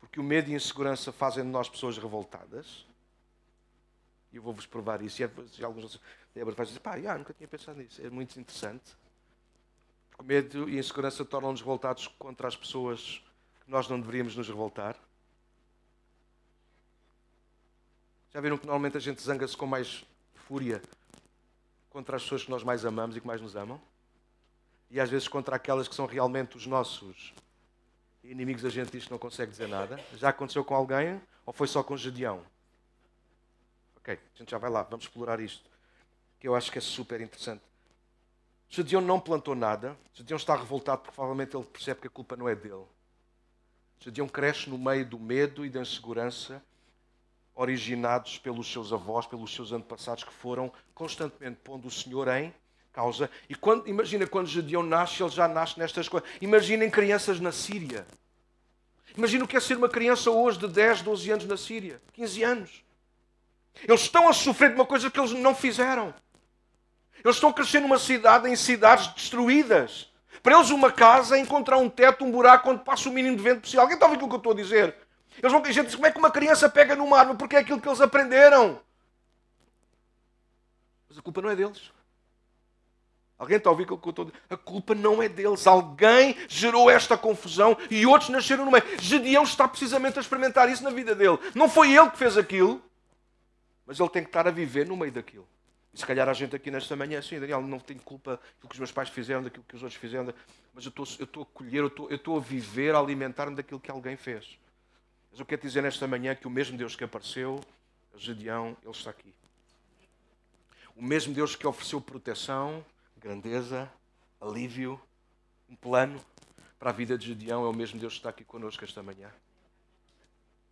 Porque 0.07 0.20
o 0.20 0.22
medo 0.22 0.48
e 0.48 0.54
a 0.54 0.57
insegurança 0.57 1.11
fazem 1.11 1.42
de 1.42 1.50
nós 1.50 1.68
pessoas 1.68 1.98
revoltadas. 1.98 2.86
E 4.32 4.36
eu 4.36 4.42
vou-vos 4.42 4.64
provar 4.64 5.02
isso. 5.02 5.20
E 5.20 5.64
alguns 5.64 6.00
Débora 6.32 6.54
vai 6.54 6.64
dizer, 6.64 6.78
pá, 6.78 7.00
já, 7.00 7.18
nunca 7.18 7.34
tinha 7.34 7.48
pensado 7.48 7.78
nisso. 7.78 8.00
É 8.00 8.09
muito 8.09 8.38
interessante. 8.38 8.96
Porque 10.11 10.22
o 10.22 10.24
medo 10.24 10.68
e 10.68 10.76
a 10.76 10.78
insegurança 10.78 11.24
tornam-nos 11.24 11.61
revoltados 11.61 12.07
contra 12.07 12.46
as 12.46 12.54
pessoas 12.54 13.20
que 13.64 13.70
nós 13.70 13.88
não 13.88 13.98
deveríamos 13.98 14.36
nos 14.36 14.46
revoltar. 14.46 14.96
Já 18.32 18.40
viram 18.40 18.57
que 18.57 18.66
normalmente 18.66 18.96
a 18.96 19.00
gente 19.00 19.20
zanga-se 19.20 19.57
com 19.57 19.66
mais 19.66 20.04
fúria 20.34 20.80
contra 21.90 22.16
as 22.16 22.22
pessoas 22.22 22.44
que 22.44 22.50
nós 22.50 22.62
mais 22.62 22.84
amamos 22.84 23.16
e 23.16 23.20
que 23.20 23.26
mais 23.26 23.40
nos 23.40 23.57
amam? 23.57 23.80
E 24.88 25.00
às 25.00 25.11
vezes 25.11 25.26
contra 25.26 25.57
aquelas 25.57 25.88
que 25.88 25.94
são 25.94 26.07
realmente 26.07 26.57
os 26.57 26.66
nossos 26.66 27.34
inimigos, 28.30 28.64
a 28.64 28.68
gente 28.68 28.92
diz 28.92 29.04
que 29.04 29.10
não 29.10 29.18
consegue 29.18 29.50
dizer 29.50 29.68
nada. 29.68 29.98
Já 30.14 30.30
aconteceu 30.30 30.64
com 30.64 30.74
alguém 30.74 31.20
ou 31.44 31.52
foi 31.52 31.66
só 31.66 31.82
com 31.82 31.96
Gedeão? 31.96 32.42
Ok, 33.96 34.14
a 34.14 34.38
gente 34.38 34.50
já 34.50 34.58
vai 34.58 34.70
lá, 34.70 34.82
vamos 34.82 35.04
explorar 35.04 35.40
isto, 35.40 35.68
que 36.38 36.46
eu 36.46 36.54
acho 36.54 36.70
que 36.70 36.78
é 36.78 36.80
super 36.80 37.20
interessante. 37.20 37.62
Gedeão 38.68 39.00
não 39.00 39.20
plantou 39.20 39.54
nada. 39.54 39.96
Gedeão 40.12 40.36
está 40.36 40.56
revoltado 40.56 41.02
porque 41.02 41.14
provavelmente 41.14 41.56
ele 41.56 41.64
percebe 41.64 42.00
que 42.00 42.06
a 42.08 42.10
culpa 42.10 42.36
não 42.36 42.48
é 42.48 42.54
dele. 42.54 42.84
Gedeão 44.00 44.28
cresce 44.28 44.68
no 44.68 44.76
meio 44.76 45.06
do 45.06 45.18
medo 45.18 45.64
e 45.64 45.70
da 45.70 45.80
insegurança 45.80 46.62
originados 47.54 48.38
pelos 48.38 48.70
seus 48.70 48.92
avós, 48.92 49.26
pelos 49.26 49.54
seus 49.54 49.72
antepassados 49.72 50.24
que 50.24 50.32
foram 50.32 50.70
constantemente 50.94 51.58
pondo 51.64 51.88
o 51.88 51.90
Senhor 51.90 52.28
em 52.28 52.52
causa. 52.97 53.30
E 53.47 53.55
quando, 53.55 53.86
imagina 53.86 54.26
quando 54.26 54.47
Gedeão 54.47 54.82
nasce, 54.82 55.22
ele 55.22 55.30
já 55.30 55.47
nasce 55.47 55.78
nestas 55.78 56.09
coisas. 56.09 56.26
Imaginem 56.40 56.90
crianças 56.90 57.38
na 57.38 57.53
Síria. 57.53 58.07
Imagina 59.14 59.44
o 59.44 59.49
que 59.49 59.55
é 59.55 59.61
ser 59.61 59.76
uma 59.76 59.88
criança 59.88 60.30
hoje 60.30 60.59
de 60.59 60.66
10, 60.66 61.03
12 61.03 61.30
anos 61.30 61.44
na 61.44 61.59
Síria, 61.59 62.01
15 62.14 62.42
anos. 62.42 62.84
Eles 63.86 64.01
estão 64.01 64.26
a 64.30 64.32
sofrer 64.32 64.70
de 64.70 64.76
uma 64.76 64.86
coisa 64.86 65.11
que 65.11 65.20
eles 65.20 65.32
não 65.32 65.55
fizeram. 65.55 66.14
Eles 67.22 67.36
estão 67.36 67.51
a 67.51 67.53
crescer 67.53 67.80
numa 67.80 67.99
cidade, 67.99 68.49
em 68.49 68.57
cidades 68.57 69.09
destruídas. 69.09 70.11
Para 70.42 70.57
eles, 70.57 70.70
uma 70.70 70.90
casa 70.90 71.36
é 71.36 71.40
encontrar 71.40 71.76
um 71.76 71.90
teto, 71.90 72.24
um 72.24 72.30
buraco 72.30 72.70
onde 72.70 72.82
passa 72.82 73.11
o 73.11 73.12
mínimo 73.12 73.36
de 73.36 73.42
vento 73.42 73.61
possível. 73.61 73.82
Alguém 73.82 73.97
está 73.97 74.07
a 74.07 74.09
ouvir 74.09 74.24
o 74.24 74.28
que 74.28 74.34
eu 74.34 74.38
estou 74.38 74.53
a 74.53 74.57
dizer? 74.57 74.97
Eles 75.38 75.53
vão, 75.53 75.62
a 75.62 75.70
gente 75.70 75.86
diz, 75.86 75.94
como 75.94 76.07
é 76.07 76.11
que 76.11 76.18
uma 76.18 76.30
criança 76.30 76.66
pega 76.66 76.97
numa 76.97 77.18
arma? 77.18 77.34
Porque 77.34 77.57
é 77.57 77.59
aquilo 77.59 77.78
que 77.80 77.88
eles 77.88 78.01
aprenderam. 78.01 78.80
Mas 81.09 81.18
a 81.18 81.22
culpa 81.22 81.42
não 81.42 81.51
é 81.51 81.57
deles. 81.57 81.95
Alguém 83.39 83.59
está 83.59 83.68
a 83.68 83.72
ouvir 83.72 83.82
o 83.91 83.99
que 83.99 84.09
eu 84.09 84.11
estou 84.11 84.32
a? 84.51 84.55
A 84.55 84.57
culpa 84.57 84.95
não 84.95 85.22
é 85.22 85.28
deles. 85.28 85.66
Alguém 85.66 86.37
gerou 86.49 86.91
esta 86.91 87.18
confusão 87.18 87.76
e 87.91 88.07
outros 88.07 88.30
nasceram 88.30 88.64
no 88.64 88.70
meio. 88.70 88.84
Gedeão 88.99 89.43
está 89.43 89.68
precisamente 89.68 90.18
a 90.18 90.22
experimentar 90.22 90.70
isso 90.70 90.82
na 90.82 90.91
vida 90.91 91.14
dele. 91.14 91.39
Não 91.55 91.68
foi 91.68 91.95
ele 91.95 92.11
que 92.11 92.18
fez 92.18 92.39
aquilo, 92.39 92.82
mas 93.87 94.01
ele 94.01 94.09
tem 94.09 94.22
que 94.22 94.30
estar 94.30 94.49
a 94.49 94.51
viver 94.51 94.87
no 94.87 94.97
meio 94.97 95.12
daquilo. 95.12 95.47
E 95.93 95.99
se 95.99 96.07
calhar 96.07 96.28
a 96.28 96.32
gente 96.32 96.57
aqui 96.57 96.70
nesta 96.70 96.97
manhã, 96.97 97.18
assim, 97.18 97.39
Daniel, 97.39 97.61
não 97.62 97.78
tenho 97.78 98.01
culpa 98.01 98.32
daquilo 98.32 98.68
que 98.68 98.74
os 98.74 98.78
meus 98.78 98.93
pais 98.93 99.09
fizeram, 99.09 99.43
daquilo 99.43 99.64
que 99.66 99.76
os 99.76 99.82
outros 99.82 100.01
fizeram, 100.01 100.32
mas 100.74 100.84
eu 100.84 100.91
estou, 100.91 101.07
eu 101.18 101.24
estou 101.24 101.43
a 101.43 101.47
colher, 101.47 101.80
eu 101.80 101.87
estou, 101.87 102.11
eu 102.11 102.16
estou 102.16 102.37
a 102.37 102.41
viver, 102.41 102.95
a 102.95 102.99
alimentar-me 102.99 103.57
daquilo 103.57 103.80
que 103.80 103.91
alguém 103.91 104.16
fez. 104.16 104.59
Mas 105.30 105.41
eu 105.41 105.47
quero 105.47 105.62
dizer 105.62 105.82
nesta 105.82 106.07
manhã 106.07 106.34
que 106.34 106.47
o 106.47 106.51
mesmo 106.51 106.76
Deus 106.76 106.97
que 106.97 107.05
apareceu 107.05 107.61
Gedeão, 108.16 108.76
Ele 108.82 108.93
está 108.93 109.11
aqui. 109.11 109.32
O 110.95 111.03
mesmo 111.03 111.34
Deus 111.34 111.55
que 111.55 111.66
ofereceu 111.66 112.01
proteção, 112.01 112.84
grandeza, 113.20 113.90
alívio, 114.40 115.00
um 115.68 115.76
plano 115.76 116.20
para 116.78 116.90
a 116.90 116.92
vida 116.92 117.16
de 117.16 117.26
Gedeão 117.26 117.64
é 117.64 117.68
o 117.68 117.72
mesmo 117.72 117.98
Deus 117.98 118.14
que 118.14 118.18
está 118.20 118.30
aqui 118.30 118.44
connosco 118.44 118.84
esta 118.84 119.02
manhã. 119.02 119.30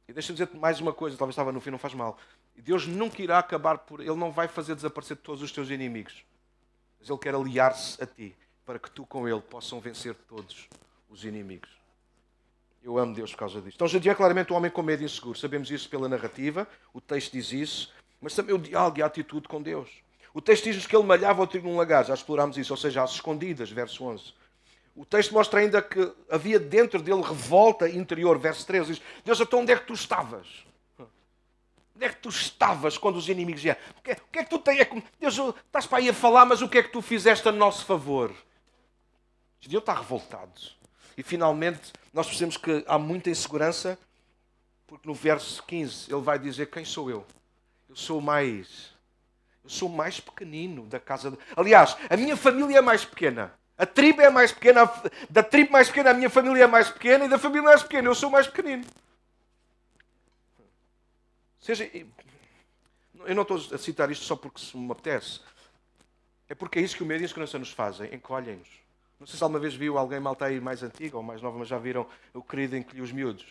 E 0.07 0.12
deixa-me 0.12 0.34
dizer-te 0.34 0.57
mais 0.57 0.80
uma 0.80 0.92
coisa, 0.92 1.16
talvez 1.16 1.32
estava 1.32 1.51
no 1.51 1.61
fim, 1.61 1.70
não 1.70 1.78
faz 1.78 1.95
mal. 1.95 2.18
Deus 2.57 2.86
nunca 2.86 3.22
irá 3.22 3.38
acabar 3.38 3.78
por. 3.78 4.01
Ele 4.01 4.14
não 4.14 4.30
vai 4.30 4.47
fazer 4.47 4.74
desaparecer 4.74 5.16
todos 5.16 5.42
os 5.42 5.51
teus 5.51 5.70
inimigos. 5.70 6.24
Mas 7.01 7.09
Ele 7.09 7.18
quer 7.18 7.34
aliar-se 7.34 8.03
a 8.03 8.07
ti 8.07 8.34
para 8.64 8.78
que 8.78 8.90
tu 8.90 9.05
com 9.05 9.28
Ele 9.28 9.40
possam 9.40 9.80
vencer 9.80 10.14
todos 10.28 10.68
os 11.09 11.24
inimigos. 11.24 11.70
Eu 12.82 12.99
amo 12.99 13.14
Deus 13.14 13.30
por 13.32 13.38
causa 13.38 13.61
disso. 13.61 13.76
Então, 13.76 13.88
Gedeão 13.88 14.12
é 14.12 14.14
claramente 14.14 14.53
um 14.53 14.57
homem 14.57 14.70
com 14.70 14.82
medo 14.82 15.03
e 15.03 15.07
inseguro. 15.07 15.38
Sabemos 15.38 15.70
isso 15.70 15.88
pela 15.88 16.09
narrativa, 16.09 16.68
o 16.92 17.01
texto 17.01 17.32
diz 17.32 17.51
isso, 17.51 17.92
mas 18.20 18.34
também 18.34 18.55
o 18.55 18.59
diálogo 18.59 18.99
e 18.99 19.03
a 19.03 19.07
atitude 19.07 19.49
com 19.49 19.61
Deus. 19.61 20.03
O 20.35 20.43
texto 20.43 20.64
diz-nos 20.64 20.87
que 20.87 20.95
ele 20.97 21.07
malhava 21.07 21.41
o 21.41 21.47
trigo 21.47 21.68
num 21.68 21.76
lagar, 21.76 22.05
já 22.05 22.12
explorámos 22.12 22.59
isso, 22.59 22.72
ou 22.72 22.76
seja, 22.76 23.05
às 23.05 23.12
escondidas, 23.12 23.70
verso 23.70 24.05
11. 24.05 24.35
O 24.97 25.05
texto 25.05 25.32
mostra 25.32 25.61
ainda 25.61 25.80
que 25.80 26.12
havia 26.28 26.59
dentro 26.59 27.01
dele 27.01 27.22
revolta 27.22 27.89
interior, 27.89 28.37
verso 28.39 28.66
13. 28.66 28.95
Diz, 28.95 29.03
Deus, 29.24 29.41
então 29.41 29.61
onde 29.61 29.72
é 29.72 29.76
que 29.76 29.87
tu 29.87 29.95
estavas? 29.95 30.47
Onde 30.99 32.05
é 32.05 32.09
que 32.09 32.16
tu 32.16 32.28
estavas 32.28 32.99
quando 32.99 33.16
os 33.16 33.28
inimigos 33.28 33.62
vieram? 33.62 33.80
O 33.97 34.03
que, 34.03 34.11
é, 34.11 34.14
o 34.14 34.32
que 34.32 34.39
é 34.41 34.45
que 34.45 34.51
tu 34.51 34.59
tens? 34.59 34.80
É 34.80 34.89
Deus, 35.20 35.39
estás 35.39 35.87
para 35.87 35.99
aí 35.99 36.09
a 36.09 36.14
falar, 36.14 36.45
mas 36.45 36.61
o 36.61 36.68
que 36.68 36.78
é 36.78 36.82
que 36.82 36.91
tu 36.91 37.01
fizeste 37.01 37.49
a 37.49 37.53
nosso 37.53 37.85
favor? 37.85 38.35
Deus 39.68 39.82
está 39.82 39.95
revoltado. 39.95 40.61
E 41.16 41.22
finalmente, 41.22 41.93
nós 42.12 42.26
percebemos 42.26 42.57
que 42.57 42.85
há 42.87 42.99
muita 42.99 43.30
insegurança, 43.30 43.99
porque 44.87 45.09
no 45.09 45.14
verso 45.14 45.62
15 45.62 46.12
ele 46.12 46.20
vai 46.20 46.39
dizer: 46.39 46.66
Quem 46.66 46.85
sou 46.85 47.09
eu? 47.09 47.24
Eu 47.89 47.97
sou 47.97 48.20
mais. 48.20 48.93
Eu 49.65 49.71
sou 49.71 49.89
o 49.89 49.93
mais 49.93 50.21
pequenino 50.21 50.87
da 50.87 51.01
casa. 51.01 51.31
De... 51.31 51.39
Aliás, 51.57 51.97
a 52.09 52.17
minha 52.17 52.37
família 52.37 52.79
é 52.79 52.83
mais 52.83 53.05
pequena. 53.05 53.53
A 53.77 53.87
tribo 53.87 54.21
é 54.21 54.31
mais 54.31 54.53
pequena. 54.53 54.91
Da 55.31 55.43
tribo 55.43 55.73
mais 55.73 55.89
pequena, 55.89 56.11
a 56.11 56.15
minha 56.15 56.31
família 56.31 56.65
é 56.65 56.67
mais 56.67 56.91
pequena. 56.91 57.25
E 57.25 57.29
da 57.29 57.39
família 57.39 57.62
mais 57.62 57.83
pequena, 57.83 58.09
eu 58.09 58.15
sou 58.15 58.29
o 58.29 58.33
mais 58.33 58.47
pequenino. 58.47 58.85
Seja. 61.59 61.91
Eu 63.27 63.35
não 63.35 63.43
estou 63.43 63.57
a 63.57 63.79
citar 63.79 64.11
isto 64.11 64.25
só 64.25 64.37
porque 64.37 64.61
se 64.61 64.77
me 64.77 64.93
apetece. 64.93 65.41
É 66.47 66.55
porque 66.55 66.79
é 66.79 66.83
isso 66.83 66.95
que 66.95 67.03
o 67.03 67.07
medo 67.07 67.25
e 67.25 67.27
a 67.27 67.59
nos 67.59 67.71
fazem. 67.71 68.15
Encolhem-nos. 68.15 68.69
Não 69.19 69.27
sei 69.27 69.39
se 69.39 69.43
alguma 69.43 69.59
vez 69.59 69.75
viu 69.75 69.97
alguém 69.97 70.21
malta 70.21 70.45
aí 70.45 70.61
mais 70.61 70.83
antigo 70.83 71.17
ou 71.17 71.23
mais 71.23 71.41
nova, 71.41 71.59
mas 71.59 71.69
já 71.69 71.79
viram 71.79 72.07
o 72.35 72.43
querido 72.43 72.77
encolher 72.77 73.01
os 73.01 73.12
miúdos. 73.12 73.47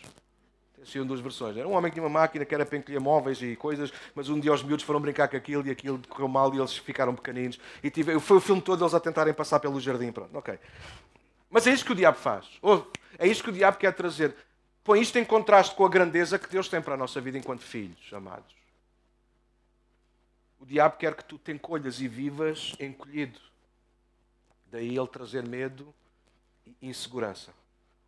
Assim, 0.86 1.04
duas 1.04 1.20
versões. 1.20 1.56
Era 1.56 1.66
um 1.66 1.72
homem 1.72 1.90
que 1.90 1.94
tinha 1.94 2.04
uma 2.04 2.20
máquina 2.20 2.44
que 2.44 2.54
era 2.54 2.64
para 2.66 2.76
encolher 2.76 3.00
móveis 3.00 3.40
e 3.40 3.56
coisas, 3.56 3.92
mas 4.14 4.28
um 4.28 4.38
dia 4.38 4.52
os 4.52 4.62
miúdos 4.62 4.84
foram 4.84 5.00
brincar 5.00 5.28
com 5.28 5.36
aquilo 5.36 5.66
e 5.66 5.70
aquilo 5.70 6.00
correu 6.08 6.28
mal 6.28 6.54
e 6.54 6.58
eles 6.58 6.76
ficaram 6.76 7.14
pequeninos. 7.14 7.58
E 7.82 7.90
tive, 7.90 8.20
foi 8.20 8.36
o 8.36 8.40
filme 8.40 8.60
todo 8.60 8.84
eles 8.84 8.94
a 8.94 9.00
tentarem 9.00 9.32
passar 9.32 9.58
pelo 9.60 9.80
jardim. 9.80 10.12
Pronto, 10.12 10.36
ok. 10.36 10.58
Mas 11.50 11.66
é 11.66 11.72
isto 11.72 11.86
que 11.86 11.92
o 11.92 11.94
diabo 11.94 12.18
faz. 12.18 12.46
Ou, 12.60 12.86
é 13.18 13.26
isto 13.26 13.42
que 13.42 13.50
o 13.50 13.52
diabo 13.52 13.78
quer 13.78 13.92
trazer. 13.92 14.34
Põe 14.84 15.00
isto 15.00 15.18
em 15.18 15.24
contraste 15.24 15.74
com 15.74 15.86
a 15.86 15.88
grandeza 15.88 16.38
que 16.38 16.48
Deus 16.48 16.68
tem 16.68 16.82
para 16.82 16.94
a 16.94 16.98
nossa 16.98 17.20
vida 17.20 17.38
enquanto 17.38 17.62
filhos, 17.62 18.12
amados. 18.12 18.54
O 20.60 20.66
diabo 20.66 20.98
quer 20.98 21.14
que 21.14 21.24
tu 21.24 21.38
te 21.38 21.52
encolhas 21.52 22.00
e 22.00 22.08
vivas 22.08 22.74
encolhido. 22.78 23.40
Daí 24.70 24.96
ele 24.96 25.06
trazer 25.06 25.46
medo 25.46 25.94
e 26.66 26.88
insegurança 26.88 27.63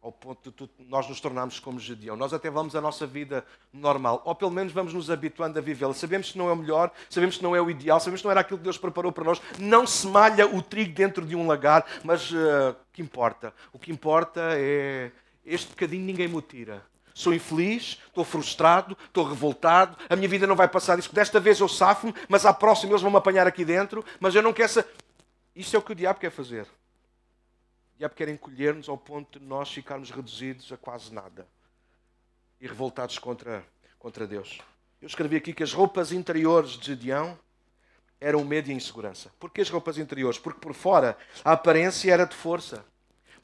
ao 0.07 0.13
ponto 0.13 0.53
de 0.53 0.71
nós 0.89 1.09
nos 1.09 1.21
tornarmos 1.21 1.59
como 1.59 1.81
Gedeão. 1.81 2.17
Nós 2.17 2.33
até 2.33 2.49
vamos 2.49 2.77
a 2.77 2.81
nossa 2.81 3.05
vida 3.05 3.45
normal, 3.73 4.23
ou 4.25 4.37
pelo 4.37 4.53
menos 4.53 4.73
vamos 4.73 4.95
nos 4.95 5.11
habituando 5.11 5.59
a 5.59 5.63
vivê-la. 5.63 5.93
Sabemos 5.95 6.31
que 6.31 6.39
não 6.39 6.49
é 6.49 6.53
o 6.53 6.57
melhor, 6.57 6.93
sabemos 7.11 7.37
que 7.37 7.43
não 7.43 7.57
é 7.57 7.61
o 7.61 7.69
ideal, 7.69 7.99
sabemos 7.99 8.21
que 8.21 8.25
não 8.25 8.31
era 8.31 8.41
aquilo 8.41 8.59
que 8.59 8.65
Deus 8.65 8.79
preparou 8.79 9.11
para 9.11 9.25
nós. 9.25 9.43
Não 9.59 9.85
se 9.85 10.07
malha 10.07 10.47
o 10.47 10.63
trigo 10.63 10.95
dentro 10.95 11.27
de 11.27 11.35
um 11.35 11.49
lagar, 11.49 11.85
mas 12.05 12.31
uh, 12.31 12.71
o 12.71 12.93
que 12.93 13.03
importa? 13.03 13.53
O 13.73 13.81
que 13.81 13.91
importa 13.91 14.41
é 14.53 15.11
este 15.45 15.71
bocadinho 15.71 16.05
ninguém 16.05 16.29
me 16.29 16.41
tira. 16.41 16.85
Sou 17.13 17.35
infeliz, 17.35 17.99
estou 18.07 18.25
frustrado, 18.25 18.97
estou 19.07 19.25
revoltado, 19.25 19.97
a 20.09 20.15
minha 20.15 20.29
vida 20.29 20.47
não 20.47 20.55
vai 20.55 20.69
passar 20.69 20.95
disso. 20.95 21.13
Desta 21.13 21.41
vez 21.41 21.59
eu 21.59 21.69
safo-me, 21.69 22.15
mas 22.29 22.47
à 22.47 22.55
próxima 22.55 22.93
eles 22.93 23.03
vão 23.03 23.11
me 23.11 23.17
apanhar 23.17 23.47
aqui 23.47 23.65
dentro, 23.65 24.05
mas 24.21 24.37
eu 24.37 24.43
não 24.43 24.53
quero. 24.53 24.69
Sa... 24.69 24.85
Isto 25.57 25.75
é 25.75 25.79
o 25.81 25.83
que 25.83 25.93
o 25.93 25.97
diabo 25.97 26.21
quer 26.21 26.31
fazer 26.31 26.69
diabo 27.99 28.15
quer 28.15 28.29
encolher-nos 28.29 28.89
ao 28.89 28.99
ponto 28.99 29.39
de 29.39 29.45
nós 29.45 29.71
ficarmos 29.71 30.11
reduzidos 30.11 30.71
a 30.71 30.77
quase 30.77 31.13
nada 31.13 31.47
e 32.61 32.67
revoltados 32.67 33.19
contra, 33.19 33.65
contra 33.99 34.27
Deus. 34.27 34.61
Eu 35.01 35.07
escrevi 35.07 35.37
aqui 35.37 35.53
que 35.53 35.63
as 35.63 35.73
roupas 35.73 36.13
interiores 36.13 36.73
de 36.73 36.87
Gideão 36.87 37.39
eram 38.21 38.45
medo 38.45 38.71
e 38.71 38.75
insegurança. 38.75 39.31
Porquê 39.39 39.61
as 39.61 39.71
roupas 39.71 39.99
interiores? 39.99 40.39
Porque 40.39 40.61
por 40.61 40.75
fora 40.75 41.17
a 41.45 41.53
aparência 41.53 42.13
era 42.13 42.25
de 42.25 42.35
força. 42.35 42.85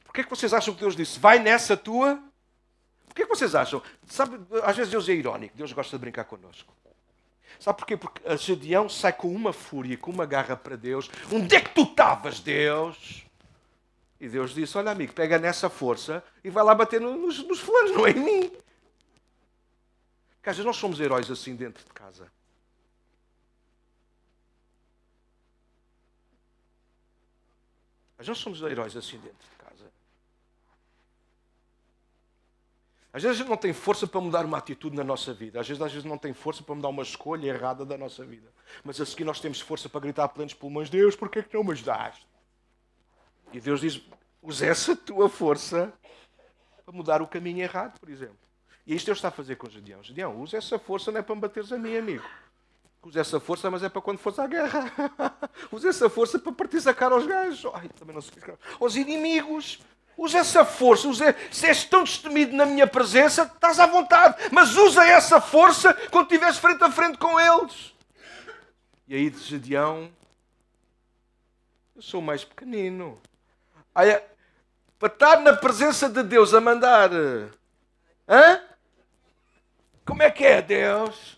Porquê 0.03 0.21
é 0.21 0.23
que 0.23 0.29
vocês 0.29 0.53
acham 0.53 0.73
que 0.73 0.79
Deus 0.79 0.95
disse, 0.95 1.19
vai 1.19 1.39
nessa 1.39 1.75
tua? 1.75 2.21
Porquê 3.05 3.23
é 3.23 3.25
que 3.25 3.35
vocês 3.35 3.55
acham? 3.55 3.81
Sabe, 4.07 4.39
às 4.63 4.75
vezes 4.75 4.91
Deus 4.91 5.07
é 5.09 5.13
irónico, 5.13 5.55
Deus 5.55 5.71
gosta 5.71 5.97
de 5.97 6.01
brincar 6.01 6.25
connosco. 6.25 6.73
Sabe 7.59 7.77
porquê? 7.77 7.95
Porque 7.95 8.27
a 8.27 8.35
Gedeão 8.35 8.89
sai 8.89 9.13
com 9.13 9.33
uma 9.33 9.53
fúria, 9.53 9.97
com 9.97 10.11
uma 10.11 10.25
garra 10.25 10.55
para 10.55 10.75
Deus. 10.75 11.09
Onde 11.31 11.55
é 11.55 11.61
que 11.61 11.69
tu 11.69 11.83
estavas, 11.83 12.39
Deus? 12.39 13.23
E 14.23 14.29
Deus 14.29 14.53
disse: 14.53 14.77
Olha, 14.77 14.89
amigo, 14.89 15.11
pega 15.11 15.37
nessa 15.37 15.69
força 15.69 16.23
e 16.41 16.49
vai 16.49 16.63
lá 16.63 16.73
bater 16.73 17.01
nos, 17.01 17.45
nos 17.45 17.59
fulanos, 17.59 17.91
não 17.91 18.07
é 18.07 18.11
em 18.11 18.23
mim. 18.23 18.51
Porque 20.41 20.63
nós 20.63 20.77
somos 20.77 20.97
heróis 21.01 21.29
assim 21.29 21.57
dentro 21.57 21.83
de 21.83 21.91
casa. 21.91 22.31
Às 28.17 28.25
vezes 28.25 28.41
somos 28.41 28.61
heróis 28.61 28.95
assim 28.95 29.17
dentro 29.17 29.45
de 29.49 29.55
casa. 29.57 29.91
Às 33.11 33.23
vezes 33.23 33.37
a 33.37 33.39
gente 33.41 33.49
não 33.49 33.57
tem 33.57 33.73
força 33.73 34.07
para 34.07 34.21
mudar 34.21 34.45
uma 34.45 34.57
atitude 34.57 34.95
na 34.95 35.03
nossa 35.03 35.33
vida. 35.33 35.59
Às 35.59 35.67
vezes, 35.67 35.83
às 35.83 35.91
vezes 35.91 36.05
não 36.05 36.17
tem 36.17 36.31
força 36.31 36.63
para 36.63 36.75
mudar 36.75 36.87
uma 36.87 37.03
escolha 37.03 37.45
errada 37.45 37.85
da 37.85 37.97
nossa 37.97 38.23
vida. 38.23 38.49
Mas 38.85 39.01
a 39.01 39.05
seguir 39.05 39.25
nós 39.25 39.41
temos 39.41 39.59
força 39.59 39.89
para 39.89 39.99
gritar 39.99 40.23
a 40.23 40.29
plenos 40.29 40.53
pulmões: 40.53 40.89
Deus, 40.89 41.13
porquê 41.13 41.39
é 41.39 41.43
que 41.43 41.53
não 41.53 41.65
me 41.65 41.73
ajudaste? 41.73 42.25
E 43.53 43.61
Deus 43.61 43.81
diz: 43.81 44.01
usa 44.41 44.65
essa 44.65 44.95
tua 44.95 45.29
força 45.29 45.93
para 46.83 46.93
mudar 46.93 47.21
o 47.21 47.27
caminho 47.27 47.61
errado, 47.61 47.99
por 47.99 48.09
exemplo. 48.09 48.37
E 48.85 48.95
isto 48.95 49.05
Deus 49.05 49.19
está 49.19 49.29
a 49.29 49.31
fazer 49.31 49.55
com 49.55 49.67
o 49.67 49.69
Gedeão. 49.69 50.03
Gedeão, 50.03 50.41
usa 50.41 50.57
essa 50.57 50.77
força 50.77 51.11
não 51.11 51.19
é 51.19 51.23
para 51.23 51.35
me 51.35 51.41
bateres 51.41 51.71
a 51.71 51.77
mim, 51.77 51.95
amigo. 51.95 52.23
Usa 53.01 53.19
essa 53.19 53.39
força, 53.39 53.69
mas 53.69 53.83
é 53.83 53.89
para 53.89 54.01
quando 54.01 54.17
fores 54.17 54.39
à 54.39 54.47
guerra. 54.47 54.91
usa 55.71 55.89
essa 55.89 56.09
força 56.09 56.39
para 56.39 56.51
partir 56.51 56.87
a 56.87 56.93
cara 56.93 57.13
aos 57.13 57.25
gajos. 57.25 57.71
Ai, 57.73 57.89
também 57.89 58.15
não 58.15 58.21
sei. 58.21 58.33
Aos 58.79 58.95
inimigos. 58.95 59.79
Usa 60.17 60.39
essa 60.39 60.63
força. 60.63 61.07
Usa... 61.07 61.35
Se 61.51 61.67
és 61.67 61.83
tão 61.83 62.03
destemido 62.03 62.55
na 62.55 62.65
minha 62.65 62.87
presença, 62.87 63.43
estás 63.43 63.79
à 63.79 63.85
vontade. 63.85 64.49
Mas 64.51 64.75
usa 64.77 65.05
essa 65.05 65.41
força 65.41 65.93
quando 66.11 66.27
estiveres 66.27 66.57
frente 66.57 66.83
a 66.83 66.91
frente 66.91 67.17
com 67.17 67.39
eles. 67.39 67.93
E 69.05 69.15
aí 69.15 69.29
de 69.29 69.39
Gedeão, 69.39 70.09
eu 71.95 72.01
sou 72.01 72.21
mais 72.21 72.45
pequenino. 72.45 73.19
Aí, 73.95 74.21
para 74.97 75.13
estar 75.13 75.39
na 75.41 75.55
presença 75.55 76.09
de 76.09 76.23
Deus 76.23 76.53
a 76.53 76.61
mandar. 76.61 77.09
Hã? 78.27 78.61
Como 80.05 80.23
é 80.23 80.31
que 80.31 80.45
é, 80.45 80.61
Deus? 80.61 81.37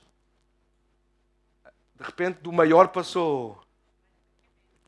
De 1.95 2.03
repente, 2.03 2.39
do 2.41 2.51
maior 2.51 2.87
passou. 2.89 3.61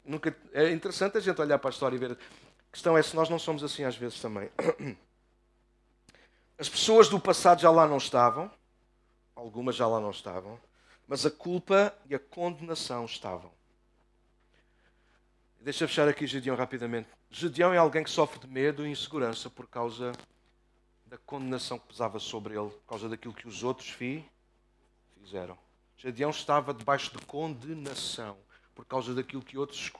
Nunca... 0.05 0.35
É 0.53 0.71
interessante 0.71 1.17
a 1.17 1.21
gente 1.21 1.39
olhar 1.41 1.59
para 1.59 1.69
a 1.69 1.71
história 1.71 1.95
e 1.95 1.99
ver. 1.99 2.11
A 2.11 2.71
questão 2.71 2.97
é 2.97 3.03
se 3.03 3.15
nós 3.15 3.29
não 3.29 3.39
somos 3.39 3.63
assim 3.63 3.83
às 3.83 3.95
vezes 3.95 4.19
também. 4.19 4.49
As 6.59 6.67
pessoas 6.67 7.07
do 7.07 7.19
passado 7.19 7.61
já 7.61 7.69
lá 7.69 7.87
não 7.87 7.97
estavam, 7.97 8.51
algumas 9.35 9.75
já 9.75 9.85
lá 9.87 9.99
não 9.99 10.09
estavam, 10.09 10.59
mas 11.07 11.23
a 11.23 11.29
culpa 11.29 11.95
e 12.09 12.15
a 12.15 12.19
condenação 12.19 13.05
estavam. 13.05 13.51
Deixa 15.59 15.83
eu 15.83 15.87
fechar 15.87 16.07
aqui 16.07 16.25
Gedeão 16.25 16.55
rapidamente. 16.55 17.09
Gedeão 17.29 17.73
é 17.73 17.77
alguém 17.77 18.03
que 18.03 18.09
sofre 18.09 18.39
de 18.39 18.47
medo 18.47 18.85
e 18.85 18.89
insegurança 18.89 19.49
por 19.49 19.67
causa 19.67 20.11
da 21.05 21.17
condenação 21.17 21.77
que 21.77 21.87
pesava 21.87 22.19
sobre 22.19 22.57
ele, 22.57 22.69
por 22.69 22.85
causa 22.87 23.09
daquilo 23.09 23.33
que 23.33 23.47
os 23.47 23.63
outros 23.63 23.89
fizeram. 23.89 25.57
Gedeão 25.97 26.29
estava 26.29 26.73
debaixo 26.73 27.11
de 27.17 27.25
condenação 27.25 28.37
por 28.75 28.85
causa 28.85 29.13
daquilo 29.13 29.41
que 29.41 29.57
outros 29.57 29.91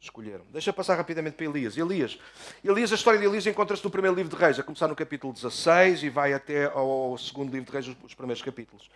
escolheram. 0.00 0.44
Deixa 0.50 0.72
passar 0.72 0.96
rapidamente 0.96 1.36
para 1.36 1.46
Elias. 1.46 1.76
Elias, 1.76 2.18
Elias 2.62 2.92
a 2.92 2.94
história 2.94 3.18
de 3.18 3.26
Elias 3.26 3.46
encontra-se 3.46 3.82
no 3.82 3.90
primeiro 3.90 4.16
livro 4.16 4.34
de 4.34 4.40
Reis, 4.40 4.58
a 4.58 4.62
começar 4.62 4.86
no 4.86 4.94
capítulo 4.94 5.32
16 5.32 6.04
e 6.04 6.10
vai 6.10 6.32
até 6.32 6.66
ao 6.66 7.16
segundo 7.18 7.52
livro 7.52 7.66
de 7.66 7.72
Reis, 7.72 7.96
os 8.02 8.14
primeiros 8.14 8.42
capítulos. 8.42 8.88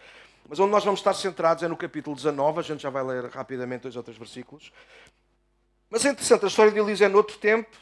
Mas 0.48 0.58
onde 0.58 0.70
nós 0.70 0.84
vamos 0.84 1.00
estar 1.00 1.12
centrados 1.12 1.62
é 1.62 1.68
no 1.68 1.76
capítulo 1.76 2.16
19, 2.16 2.60
a 2.60 2.62
gente 2.62 2.82
já 2.82 2.88
vai 2.88 3.04
ler 3.04 3.26
rapidamente 3.26 3.82
dois 3.82 3.96
ou 3.96 4.02
três 4.02 4.16
versículos. 4.16 4.72
Mas 5.91 6.05
é 6.05 6.11
interessante, 6.11 6.45
a 6.45 6.49
história 6.49 6.72
de 6.72 6.78
Elias 6.78 7.01
é 7.01 7.09
noutro 7.09 7.39
tempo, 7.39 7.76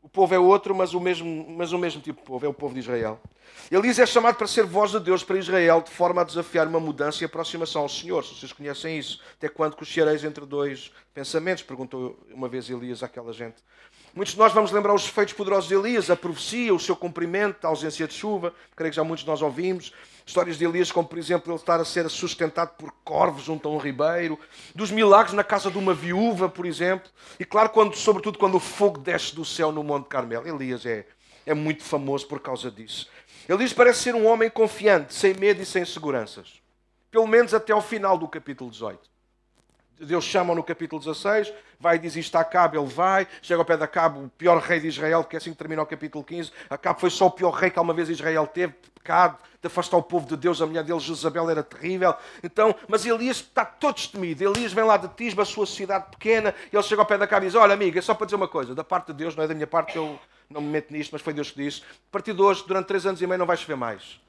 o 0.00 0.08
povo 0.08 0.32
é 0.32 0.38
outro, 0.38 0.72
mas 0.72 0.94
o 0.94 1.00
mesmo, 1.00 1.50
mas 1.50 1.72
o 1.72 1.78
mesmo 1.78 2.00
tipo 2.00 2.20
de 2.20 2.26
povo, 2.26 2.46
é 2.46 2.48
o 2.48 2.54
povo 2.54 2.72
de 2.74 2.78
Israel. 2.78 3.20
Elias 3.68 3.98
é 3.98 4.06
chamado 4.06 4.36
para 4.36 4.46
ser 4.46 4.64
voz 4.64 4.92
de 4.92 5.00
Deus 5.00 5.24
para 5.24 5.36
Israel, 5.36 5.82
de 5.82 5.90
forma 5.90 6.20
a 6.20 6.24
desafiar 6.24 6.68
uma 6.68 6.78
mudança 6.78 7.24
e 7.24 7.26
aproximação 7.26 7.82
ao 7.82 7.88
Senhor. 7.88 8.24
Se 8.24 8.36
vocês 8.36 8.52
conhecem 8.52 8.96
isso, 8.96 9.20
até 9.36 9.48
quando 9.48 9.74
cocheareis 9.74 10.22
entre 10.22 10.46
dois 10.46 10.92
pensamentos? 11.12 11.64
Perguntou 11.64 12.16
uma 12.30 12.48
vez 12.48 12.70
Elias 12.70 13.02
àquela 13.02 13.32
gente. 13.32 13.56
Muitos 14.14 14.34
de 14.34 14.38
nós 14.38 14.52
vamos 14.52 14.70
lembrar 14.70 14.94
os 14.94 15.04
efeitos 15.04 15.34
poderosos 15.34 15.68
de 15.68 15.74
Elias, 15.74 16.08
a 16.08 16.16
profecia, 16.16 16.72
o 16.72 16.78
seu 16.78 16.94
cumprimento, 16.94 17.64
a 17.64 17.68
ausência 17.68 18.06
de 18.06 18.14
chuva, 18.14 18.54
creio 18.76 18.92
que 18.92 18.96
já 18.96 19.02
muitos 19.02 19.24
de 19.24 19.30
nós 19.30 19.42
ouvimos. 19.42 19.92
Histórias 20.26 20.58
de 20.58 20.64
Elias, 20.64 20.90
como 20.90 21.06
por 21.06 21.18
exemplo 21.18 21.52
ele 21.52 21.60
estar 21.60 21.80
a 21.80 21.84
ser 21.84 22.10
sustentado 22.10 22.70
por 22.76 22.92
corvos 23.04 23.44
junto 23.44 23.68
a 23.68 23.70
um 23.70 23.78
ribeiro, 23.78 24.36
dos 24.74 24.90
milagres 24.90 25.32
na 25.32 25.44
casa 25.44 25.70
de 25.70 25.78
uma 25.78 25.94
viúva, 25.94 26.48
por 26.48 26.66
exemplo, 26.66 27.08
e 27.38 27.44
claro, 27.44 27.70
quando, 27.70 27.94
sobretudo 27.94 28.36
quando 28.36 28.56
o 28.56 28.60
fogo 28.60 28.98
desce 28.98 29.36
do 29.36 29.44
céu 29.44 29.70
no 29.70 29.84
Monte 29.84 30.08
Carmelo. 30.08 30.48
Elias 30.48 30.84
é, 30.84 31.06
é 31.46 31.54
muito 31.54 31.84
famoso 31.84 32.26
por 32.26 32.40
causa 32.40 32.72
disso. 32.72 33.08
Elias 33.48 33.72
parece 33.72 34.00
ser 34.00 34.16
um 34.16 34.26
homem 34.26 34.50
confiante, 34.50 35.14
sem 35.14 35.32
medo 35.34 35.62
e 35.62 35.64
sem 35.64 35.84
seguranças, 35.84 36.60
pelo 37.08 37.28
menos 37.28 37.54
até 37.54 37.72
ao 37.72 37.80
final 37.80 38.18
do 38.18 38.26
capítulo 38.26 38.68
18. 38.68 39.15
Deus 39.98 40.24
chama 40.24 40.54
no 40.54 40.62
capítulo 40.62 41.00
16, 41.00 41.52
vai 41.80 41.96
e 41.96 41.98
diz 41.98 42.16
isto 42.16 42.36
a 42.36 42.40
Acabe, 42.40 42.76
ele 42.76 42.86
vai, 42.86 43.26
chega 43.40 43.60
ao 43.60 43.64
pé 43.64 43.76
de 43.76 43.84
Acabe, 43.84 44.18
o 44.18 44.28
pior 44.28 44.58
rei 44.60 44.78
de 44.78 44.88
Israel, 44.88 45.22
porque 45.22 45.36
é 45.36 45.38
assim 45.38 45.52
que 45.52 45.56
termina 45.56 45.82
o 45.82 45.86
capítulo 45.86 46.22
15. 46.22 46.52
Acabe 46.68 47.00
foi 47.00 47.10
só 47.10 47.26
o 47.26 47.30
pior 47.30 47.50
rei 47.50 47.70
que 47.70 47.78
alguma 47.78 47.94
vez 47.94 48.08
Israel 48.08 48.46
teve, 48.46 48.74
de 48.82 48.90
pecado, 48.90 49.38
de 49.60 49.66
afastar 49.66 49.96
o 49.96 50.02
povo 50.02 50.26
de 50.26 50.36
Deus, 50.36 50.60
a 50.60 50.66
mulher 50.66 50.84
dele, 50.84 51.00
Jezabel, 51.00 51.48
era 51.48 51.62
terrível. 51.62 52.14
Então, 52.42 52.74
mas 52.88 53.06
Elias 53.06 53.38
está 53.38 53.64
todo 53.64 53.94
destemido. 53.94 54.44
Elias 54.44 54.72
vem 54.72 54.84
lá 54.84 54.96
de 54.96 55.08
Tisba, 55.08 55.42
a 55.42 55.46
sua 55.46 55.66
cidade 55.66 56.10
pequena, 56.10 56.54
e 56.72 56.76
ele 56.76 56.82
chega 56.82 57.00
ao 57.00 57.06
pé 57.06 57.16
de 57.16 57.24
Acabe 57.24 57.46
e 57.46 57.48
diz: 57.48 57.56
Olha, 57.56 57.72
amigo, 57.72 57.98
é 57.98 58.02
só 58.02 58.14
para 58.14 58.26
dizer 58.26 58.36
uma 58.36 58.48
coisa, 58.48 58.74
da 58.74 58.84
parte 58.84 59.08
de 59.08 59.14
Deus, 59.14 59.34
não 59.34 59.44
é 59.44 59.46
da 59.46 59.54
minha 59.54 59.66
parte, 59.66 59.96
eu 59.96 60.18
não 60.50 60.60
me 60.60 60.68
meto 60.68 60.92
nisto, 60.92 61.12
mas 61.12 61.22
foi 61.22 61.32
Deus 61.32 61.50
que 61.50 61.62
disse: 61.62 61.82
a 61.82 62.12
partir 62.12 62.34
de 62.34 62.42
hoje, 62.42 62.64
durante 62.66 62.86
três 62.86 63.06
anos 63.06 63.20
e 63.20 63.26
meio, 63.26 63.38
não 63.38 63.46
vais 63.46 63.60
chover 63.60 63.76
mais. 63.76 64.20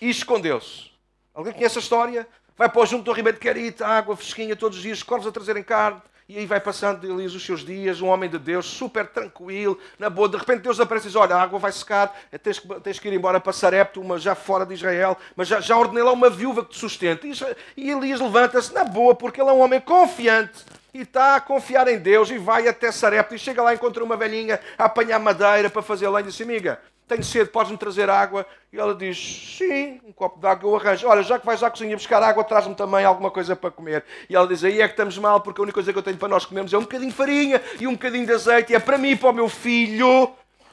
E 0.00 0.08
escondeu-se. 0.08 0.90
Alguém 1.34 1.52
conhece 1.52 1.78
a 1.78 1.80
história? 1.80 2.28
Vai 2.62 2.68
para 2.68 2.80
o 2.80 2.86
junto 2.86 3.02
do 3.02 3.12
ribeiro 3.12 3.36
de 3.36 3.44
Carita, 3.44 3.84
água 3.84 4.16
fresquinha 4.16 4.54
todos 4.54 4.78
os 4.78 4.84
dias, 4.84 5.02
corvos 5.02 5.26
a 5.26 5.32
trazerem 5.32 5.64
carne. 5.64 6.00
E 6.28 6.38
aí 6.38 6.46
vai 6.46 6.60
passando 6.60 7.04
Elias 7.04 7.34
os 7.34 7.44
seus 7.44 7.64
dias, 7.64 8.00
um 8.00 8.06
homem 8.06 8.30
de 8.30 8.38
Deus, 8.38 8.66
super 8.66 9.04
tranquilo, 9.04 9.76
na 9.98 10.08
boa. 10.08 10.28
De 10.28 10.36
repente 10.36 10.60
Deus 10.60 10.78
aparece 10.78 11.06
e 11.06 11.10
diz: 11.10 11.16
Olha, 11.16 11.34
a 11.34 11.42
água 11.42 11.58
vai 11.58 11.72
secar, 11.72 12.16
tens 12.40 12.60
que, 12.60 12.80
tens 12.80 13.00
que 13.00 13.08
ir 13.08 13.14
embora 13.14 13.40
para 13.40 13.52
Sarepto, 13.52 14.00
uma 14.00 14.16
já 14.16 14.36
fora 14.36 14.64
de 14.64 14.74
Israel, 14.74 15.18
mas 15.34 15.48
já, 15.48 15.60
já 15.60 15.76
ordenei 15.76 16.04
lá 16.04 16.12
uma 16.12 16.30
viúva 16.30 16.64
que 16.64 16.70
te 16.70 16.78
sustente. 16.78 17.28
E, 17.76 17.90
Elias 17.90 18.20
levanta-se 18.20 18.72
na 18.72 18.84
boa, 18.84 19.12
porque 19.12 19.40
ele 19.40 19.50
é 19.50 19.52
um 19.52 19.60
homem 19.60 19.80
confiante 19.80 20.64
e 20.94 21.00
está 21.00 21.34
a 21.34 21.40
confiar 21.40 21.88
em 21.88 21.98
Deus 21.98 22.30
e 22.30 22.38
vai 22.38 22.68
até 22.68 22.92
Sarepto 22.92 23.34
e 23.34 23.40
chega 23.40 23.60
lá 23.60 23.72
e 23.72 23.74
encontra 23.74 24.04
uma 24.04 24.16
velhinha 24.16 24.60
a 24.78 24.84
apanhar 24.84 25.18
madeira 25.18 25.68
para 25.68 25.82
fazer 25.82 26.08
lenha 26.08 26.20
e 26.20 26.30
diz: 26.30 26.40
Amiga, 26.40 26.78
tenho 27.12 27.24
sede, 27.24 27.50
podes-me 27.50 27.76
trazer 27.76 28.08
água? 28.08 28.46
E 28.72 28.78
ela 28.78 28.94
diz, 28.94 29.18
sim, 29.58 30.00
um 30.04 30.12
copo 30.12 30.40
de 30.40 30.46
água 30.46 30.70
eu 30.70 30.76
arranjo. 30.76 31.06
Olha, 31.06 31.22
já 31.22 31.38
que 31.38 31.44
vais 31.44 31.62
à 31.62 31.70
cozinha 31.70 31.94
buscar 31.94 32.22
água, 32.22 32.42
traz-me 32.42 32.74
também 32.74 33.04
alguma 33.04 33.30
coisa 33.30 33.54
para 33.54 33.70
comer. 33.70 34.04
E 34.30 34.34
ela 34.34 34.46
diz, 34.46 34.64
aí 34.64 34.80
é 34.80 34.88
que 34.88 34.94
estamos 34.94 35.18
mal, 35.18 35.40
porque 35.40 35.60
a 35.60 35.64
única 35.64 35.74
coisa 35.74 35.92
que 35.92 35.98
eu 35.98 36.02
tenho 36.02 36.16
para 36.16 36.28
nós 36.28 36.46
comermos 36.46 36.72
é 36.72 36.78
um 36.78 36.82
bocadinho 36.82 37.10
de 37.10 37.16
farinha 37.16 37.62
e 37.78 37.86
um 37.86 37.92
bocadinho 37.92 38.24
de 38.24 38.32
azeite, 38.32 38.72
e 38.72 38.76
é 38.76 38.78
para 38.78 38.96
mim 38.96 39.10
e 39.10 39.16
para 39.16 39.30
o 39.30 39.32
meu 39.32 39.48
filho 39.48 40.32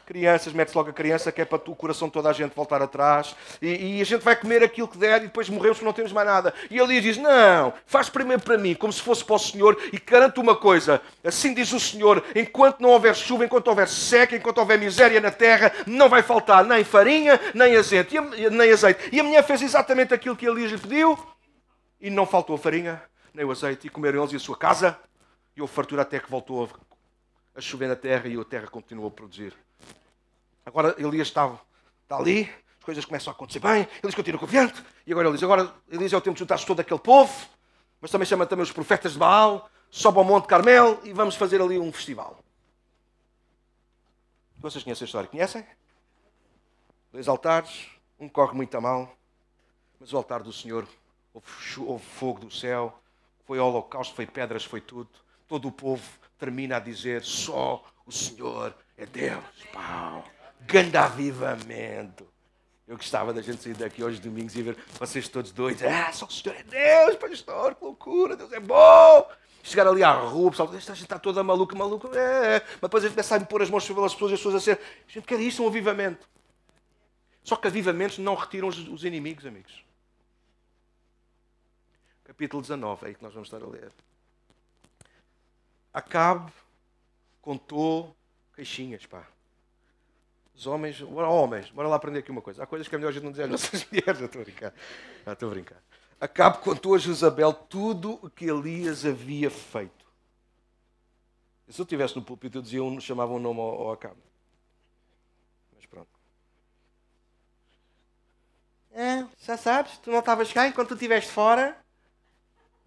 crianças, 0.10 0.52
mete-se 0.54 0.76
logo 0.76 0.90
a 0.90 0.94
criança, 0.94 1.32
que 1.32 1.40
é 1.40 1.46
para 1.46 1.62
o 1.70 1.76
coração 1.76 2.08
de 2.08 2.14
toda 2.16 2.32
a 2.32 2.34
gente 2.34 2.56
voltar 2.56 2.82
atrás, 2.82 3.36
e, 3.62 3.98
e, 3.98 4.02
a 4.02 4.04
gente 4.04 4.24
vai 4.24 4.36
comer 4.36 4.64
aquilo 4.64 4.88
que 4.88 4.98
der 4.98 5.22
e 5.22 5.28
depois 5.28 5.48
morremos 5.48 5.78
porque 5.78 5.86
não 5.86 5.94
temos 5.94 6.12
mais 6.12 6.28
nada. 6.28 6.52
E 6.72 6.80
ele 6.80 7.00
diz: 7.00 7.16
Não, 7.18 7.72
faz 7.86 8.10
primeiro 8.10 8.42
para 8.42 8.58
mim, 8.58 8.74
como 8.74 8.92
se 8.92 9.02
fosse 9.02 9.24
para 9.24 9.36
o 9.36 9.40
Senhor, 9.40 9.80
e 9.94 10.00
garanto 10.00 10.42
uma 10.42 10.56
coisa: 10.56 11.00
assim 11.24 11.54
diz 11.54 11.72
o 11.74 11.80
Senhor, 11.80 12.24
enquanto 12.36 12.80
não 12.80 12.90
houver 12.90 13.16
chuva, 13.16 13.46
enquanto 13.46 13.68
houver 13.68 13.88
seca, 13.88 14.36
enquanto 14.36 14.58
houver 14.58 14.80
miséria 14.80 15.22
na 15.22 15.30
terra, 15.30 15.72
não 15.86 16.10
vai 16.10 16.24
faltar 16.24 16.66
nem 16.66 16.84
farinha, 16.84 17.40
nem 17.54 17.76
azeite. 17.78 18.16
E, 18.16 18.50
nem 18.50 18.72
azeite. 18.72 19.10
e 19.12 19.20
a 19.20 19.24
mulher 19.24 19.44
fez 19.44 19.62
exatamente 19.62 20.12
aquilo 20.12 20.36
que 20.36 20.48
Elias 20.48 20.72
lhe 20.72 20.78
pediu, 20.80 21.20
e 22.02 22.10
não 22.10 22.26
faltou 22.26 22.56
a 22.56 22.60
farinha, 22.60 23.00
nem 23.32 23.46
o 23.46 23.52
azeite, 23.52 23.86
e 23.86 23.90
comeram 23.92 24.22
eles 24.22 24.34
e 24.34 24.38
a 24.38 24.40
sua 24.40 24.58
casa, 24.58 24.98
e 25.56 25.62
houve 25.62 25.72
fartura 25.72 26.02
até 26.02 26.20
que 26.20 26.32
voltou 26.32 26.68
a 27.56 27.62
chover 27.62 27.88
na 27.88 27.96
terra 27.96 28.28
e 28.28 28.40
a 28.40 28.44
terra 28.44 28.66
continuou 28.66 29.10
a 29.10 29.12
produzir. 29.12 29.54
Agora 30.70 30.96
Elias 31.00 31.30
está, 31.30 31.60
ali, 32.12 32.44
as 32.78 32.84
coisas 32.84 33.04
começam 33.04 33.34
a 33.34 33.36
acontecer 33.36 33.60
bem, 33.60 33.88
Elias 34.04 34.14
continua 34.14 34.40
confiante, 34.40 34.84
e 35.06 35.12
agora 35.12 35.32
diz, 35.32 35.42
agora 35.42 35.74
Elias 35.90 36.14
é 36.14 36.18
o 36.18 36.22
tempo 36.22 36.36
de 36.36 36.40
juntar-se 36.42 36.64
todo 36.64 36.80
aquele 36.80 37.00
povo, 37.00 37.50
mas 38.00 38.12
também 38.12 38.28
chama 38.28 38.46
também 38.46 38.62
os 38.62 38.72
profetas 38.72 39.14
de 39.14 39.18
Baal, 39.18 39.68
sobe 39.90 40.20
ao 40.20 40.24
Monte 40.24 40.48
Carmel 40.48 41.00
e 41.04 41.12
vamos 41.12 41.36
fazer 41.36 41.60
ali 41.60 41.80
um 41.80 41.92
festival. 41.92 42.38
Vocês 44.60 44.84
conhecem 44.84 45.06
a 45.06 45.08
história? 45.08 45.28
Conhecem? 45.28 45.66
Dois 47.12 47.28
altares, 47.28 47.88
um 48.20 48.30
corre 48.30 48.54
muito 48.54 48.78
a 48.78 48.82
mal, 48.82 49.12
mas 50.00 50.14
o 50.14 50.18
altar 50.18 50.44
do 50.44 50.54
Senhor 50.54 50.88
houve 51.34 52.06
fogo 52.06 52.42
do 52.42 52.52
céu, 52.52 53.02
foi 53.48 53.58
holocausto, 53.58 54.14
foi 54.14 54.28
pedras, 54.28 54.64
foi 54.64 54.82
tudo. 54.82 55.10
Todo 55.48 55.68
o 55.68 55.72
povo 55.72 56.08
termina 56.38 56.78
a 56.78 56.80
dizer: 56.80 57.24
só 57.24 57.84
o 58.06 58.12
Senhor 58.12 58.76
é 58.96 59.08
Deus. 59.08 59.44
Pau 59.74 60.24
grande 60.62 60.98
avivamento. 60.98 62.28
Eu 62.88 62.98
gostava 62.98 63.34
da 63.34 63.42
gente 63.42 63.62
sair 63.62 63.76
daqui 63.76 64.04
hoje 64.04 64.20
domingos 64.20 64.56
e 64.56 64.64
ver 64.64 64.78
vocês 65.00 65.28
todos 65.28 65.52
doidos. 65.52 65.84
Ah, 65.84 66.12
só 66.12 66.26
o 66.26 66.32
Senhor 66.32 66.56
é 66.56 66.64
Deus, 66.64 67.16
pastor, 67.18 67.76
que 67.76 67.84
loucura, 67.84 68.36
Deus 68.36 68.52
é 68.52 68.60
bom. 68.60 69.30
Chegar 69.62 69.88
ali 69.88 70.04
à 70.04 70.12
rua, 70.12 70.48
o 70.48 70.52
pessoal, 70.52 70.74
esta 70.74 70.94
gente 70.94 71.04
está 71.04 71.20
toda 71.20 71.44
maluca, 71.44 71.76
maluca. 71.76 72.08
É. 72.18 72.60
Mas 72.60 72.82
depois 72.82 73.04
a 73.04 73.08
gente 73.08 73.16
começa 73.16 73.36
a 73.36 73.46
pôr 73.46 73.62
as 73.62 73.70
mãos 73.70 73.84
sobre 73.84 74.04
as 74.04 74.14
pessoas 74.14 74.32
e 74.32 74.34
as 74.34 74.40
pessoas 74.40 74.56
a 74.56 74.60
ser. 74.60 74.80
A 75.08 75.12
gente 75.12 75.28
quer 75.28 75.40
isso, 75.40 75.64
um 75.64 75.68
avivamento. 75.68 76.28
Só 77.44 77.56
que 77.56 77.68
avivamentos 77.68 78.18
não 78.18 78.36
retiram 78.36 78.68
os 78.68 79.04
inimigos, 79.04 79.46
amigos. 79.46 79.84
Capítulo 82.24 82.62
19, 82.62 83.06
é 83.06 83.08
aí 83.10 83.16
que 83.16 83.24
nós 83.24 83.34
vamos 83.34 83.48
estar 83.48 83.62
a 83.64 83.68
ler. 83.68 83.92
Acabe 85.94 86.52
contou 87.42 88.16
queixinhas, 88.56 89.06
pá. 89.06 89.28
Os 90.60 90.68
homens, 90.68 91.00
bora, 91.00 91.30
homens, 91.30 91.70
bora 91.70 91.88
lá 91.88 91.96
aprender 91.96 92.20
aqui 92.20 92.32
uma 92.32 92.42
coisa. 92.42 92.62
Há 92.62 92.68
coisas 92.68 92.86
que 92.86 92.94
é 92.94 92.98
melhor 92.98 93.12
a 93.12 93.14
gente 93.14 93.24
não 93.24 93.32
dizer 93.32 93.44
às 93.44 93.50
nossas 93.50 93.86
mulheres. 93.86 94.20
estou 94.20 94.42
a 94.42 94.44
brincar. 94.44 94.74
Estou 95.26 95.48
a 95.48 95.52
brincar. 95.54 95.82
Acabe 96.20 96.58
contou 96.58 96.96
a 96.96 96.98
Jezabel 96.98 97.54
tudo 97.54 98.20
o 98.22 98.30
que 98.30 98.44
Elias 98.44 99.06
havia 99.06 99.50
feito. 99.50 100.06
Se 101.70 101.80
eu 101.80 101.84
estivesse 101.84 102.14
no 102.18 102.22
púlpito, 102.22 102.58
eu 102.58 102.62
dizia 102.62 102.84
um, 102.84 103.00
chamava 103.00 103.32
um 103.32 103.40
nome 103.40 103.62
ao, 103.62 103.88
ao. 103.88 104.00
Mas 105.78 105.86
pronto. 105.86 106.10
É, 108.92 109.26
já 109.40 109.56
sabes, 109.56 109.98
tu 110.00 110.12
não 110.12 110.20
estavas 110.20 110.52
cá 110.52 110.68
enquanto 110.68 110.90
tu 110.90 110.96
estiveste 110.96 111.32
fora. 111.32 111.78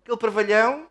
Aquele 0.02 0.18
parvalhão 0.18 0.88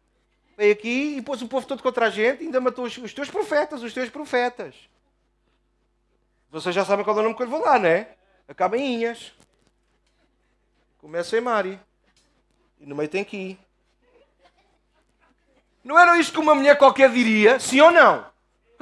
veio 0.58 0.74
aqui 0.74 1.18
e 1.18 1.22
pôs 1.22 1.44
o 1.44 1.48
povo 1.48 1.68
todo 1.68 1.84
contra 1.84 2.08
a 2.08 2.10
gente 2.10 2.42
e 2.42 2.46
ainda 2.48 2.60
matou 2.60 2.86
os, 2.86 2.98
os 2.98 3.14
teus 3.14 3.30
profetas, 3.30 3.84
os 3.84 3.94
teus 3.94 4.10
profetas. 4.10 4.90
Vocês 6.52 6.76
já 6.76 6.84
sabem 6.84 7.06
qual 7.06 7.16
é 7.16 7.22
o 7.22 7.24
nome 7.24 7.36
que 7.36 7.44
eu 7.44 7.48
vou 7.48 7.62
lá, 7.62 7.80
né? 7.80 8.08
Acaba 8.46 8.78
em 8.78 8.96
Inhas. 8.96 9.32
Começa 10.98 11.38
em 11.38 11.42
Mari. 11.42 11.80
E 12.78 12.86
no 12.86 12.94
meio 12.94 13.08
tem 13.08 13.24
Ki. 13.24 13.58
Não 15.82 15.98
era 15.98 16.18
isto 16.20 16.34
que 16.34 16.40
uma 16.40 16.54
mulher 16.54 16.78
qualquer 16.78 17.10
diria? 17.10 17.58
Sim 17.58 17.80
ou 17.80 17.92
não? 17.92 18.26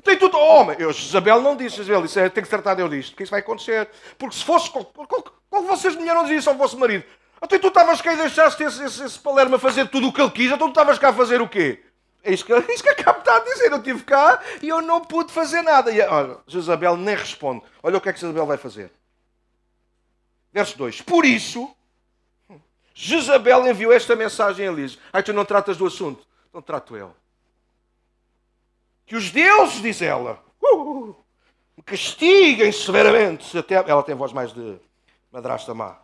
Tem 0.04 0.18
tudo. 0.18 0.36
Oh, 0.36 0.64
mas 0.64 0.80
eu, 0.80 0.90
Isabel 0.90 1.42
não 1.42 1.56
disse, 1.56 1.82
Isabel 1.82 2.02
disse, 2.02 2.30
tem 2.32 2.44
que 2.44 2.50
tratar 2.50 2.74
dele 2.74 2.98
disto, 2.98 3.16
que 3.16 3.22
isso 3.22 3.32
vai 3.32 3.42
acontecer. 3.42 3.88
Porque 4.18 4.36
se 4.36 4.44
fosse. 4.44 4.72
Qual, 4.72 4.86
qual, 4.86 5.64
vocês 5.64 5.96
mulher 5.96 6.16
não 6.16 6.26
dizia 6.26 6.52
ao 6.52 6.58
vosso 6.58 6.78
marido? 6.78 7.04
Até 7.40 7.60
tu 7.60 7.68
estavas 7.68 8.02
cá 8.02 8.14
e 8.14 8.18
deixaste 8.18 8.64
esse, 8.64 8.84
esse, 8.84 9.04
esse 9.04 9.20
Palermo 9.20 9.56
a 9.56 9.60
fazer 9.60 9.88
tudo 9.90 10.08
o 10.08 10.14
que 10.14 10.20
ele 10.20 10.32
quis, 10.32 10.52
então 10.52 10.68
tu 10.68 10.72
estavas 10.72 10.98
cá 10.98 11.10
a 11.10 11.14
fazer 11.14 11.40
o 11.40 11.48
quê? 11.48 11.84
É 12.24 12.34
isso 12.34 12.46
que, 12.46 12.52
é 12.54 12.74
isso 12.74 12.84
que 12.84 12.90
acabo 12.90 13.22
de 13.22 13.52
dizer. 13.52 13.72
Eu 13.72 13.78
estive 13.78 14.04
cá 14.04 14.42
e 14.62 14.68
eu 14.68 14.82
não 14.82 15.02
pude 15.02 15.32
fazer 15.32 15.62
nada. 15.62 15.92
E, 15.92 16.02
olha, 16.02 16.38
Jezabel 16.48 16.96
nem 16.96 17.16
responde. 17.16 17.64
Olha 17.82 17.98
o 17.98 18.02
que 18.02 18.10
é 18.10 18.14
que 18.14 18.20
Jezabel 18.20 18.46
vai 18.46 18.58
fazer. 18.58 18.92
Verso 20.52 20.78
2. 20.78 21.02
Por 21.02 21.26
isso, 21.26 21.74
Jezabel 22.94 23.68
enviou 23.68 23.94
esta 23.94 24.16
mensagem 24.16 24.68
a 24.68 24.72
Elias. 24.72 24.98
Ai, 25.14 25.24
tu 25.24 25.34
não 25.34 25.46
tratas 25.46 25.78
do 25.78 25.86
assunto. 25.86 26.26
Então 26.50 26.62
trato 26.62 26.98
eu. 26.98 27.16
Que 29.06 29.16
os 29.16 29.32
deuses, 29.32 29.82
diz 29.82 30.02
ela, 30.02 30.44
uh, 30.62 31.16
me 31.78 31.84
castiguem 31.84 32.72
severamente. 32.72 33.46
Se 33.46 33.58
até, 33.58 33.76
ela 33.76 34.04
tem 34.04 34.16
voz 34.16 34.34
mais 34.34 34.54
de 34.54 34.80
madrasta 35.32 35.74
má. 35.74 35.98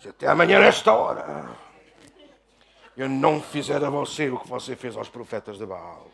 Se 0.00 0.08
até 0.08 0.26
amanhã 0.26 0.58
nesta 0.58 0.92
hora 0.92 1.56
eu 2.96 3.08
não 3.08 3.40
fizer 3.40 3.82
a 3.82 3.90
você 3.90 4.30
o 4.30 4.38
que 4.38 4.48
você 4.48 4.76
fez 4.76 4.96
aos 4.96 5.08
profetas 5.08 5.58
de 5.58 5.66
Baal. 5.66 6.10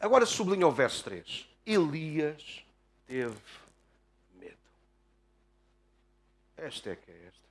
Agora 0.00 0.24
sublinha 0.24 0.66
o 0.66 0.70
verso 0.70 1.02
3. 1.04 1.48
Elias 1.66 2.64
teve 3.06 3.36
medo. 4.34 4.56
Esta 6.56 6.90
é 6.90 6.96
que 6.96 7.10
é 7.10 7.14
esta. 7.26 7.48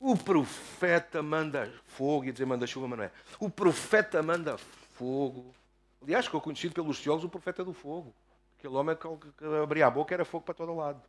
O 0.00 0.16
profeta 0.16 1.22
manda 1.22 1.72
fogo, 1.86 2.24
e 2.24 2.32
dizer 2.32 2.46
manda 2.46 2.66
chuva, 2.66 2.88
mas 2.88 2.98
não 2.98 3.04
é. 3.04 3.10
O 3.38 3.50
profeta 3.50 4.22
manda 4.22 4.56
fogo. 4.94 5.54
Aliás, 6.02 6.24
ficou 6.24 6.40
conhecido 6.40 6.74
pelos 6.74 7.00
teólogos 7.00 7.24
o 7.24 7.28
profeta 7.28 7.62
do 7.62 7.74
fogo. 7.74 8.12
Aquele 8.58 8.74
homem 8.74 8.96
que 8.96 9.44
abria 9.62 9.86
a 9.86 9.90
boca 9.90 10.14
era 10.14 10.24
fogo 10.24 10.44
para 10.44 10.54
todo 10.54 10.74
lado. 10.74 11.00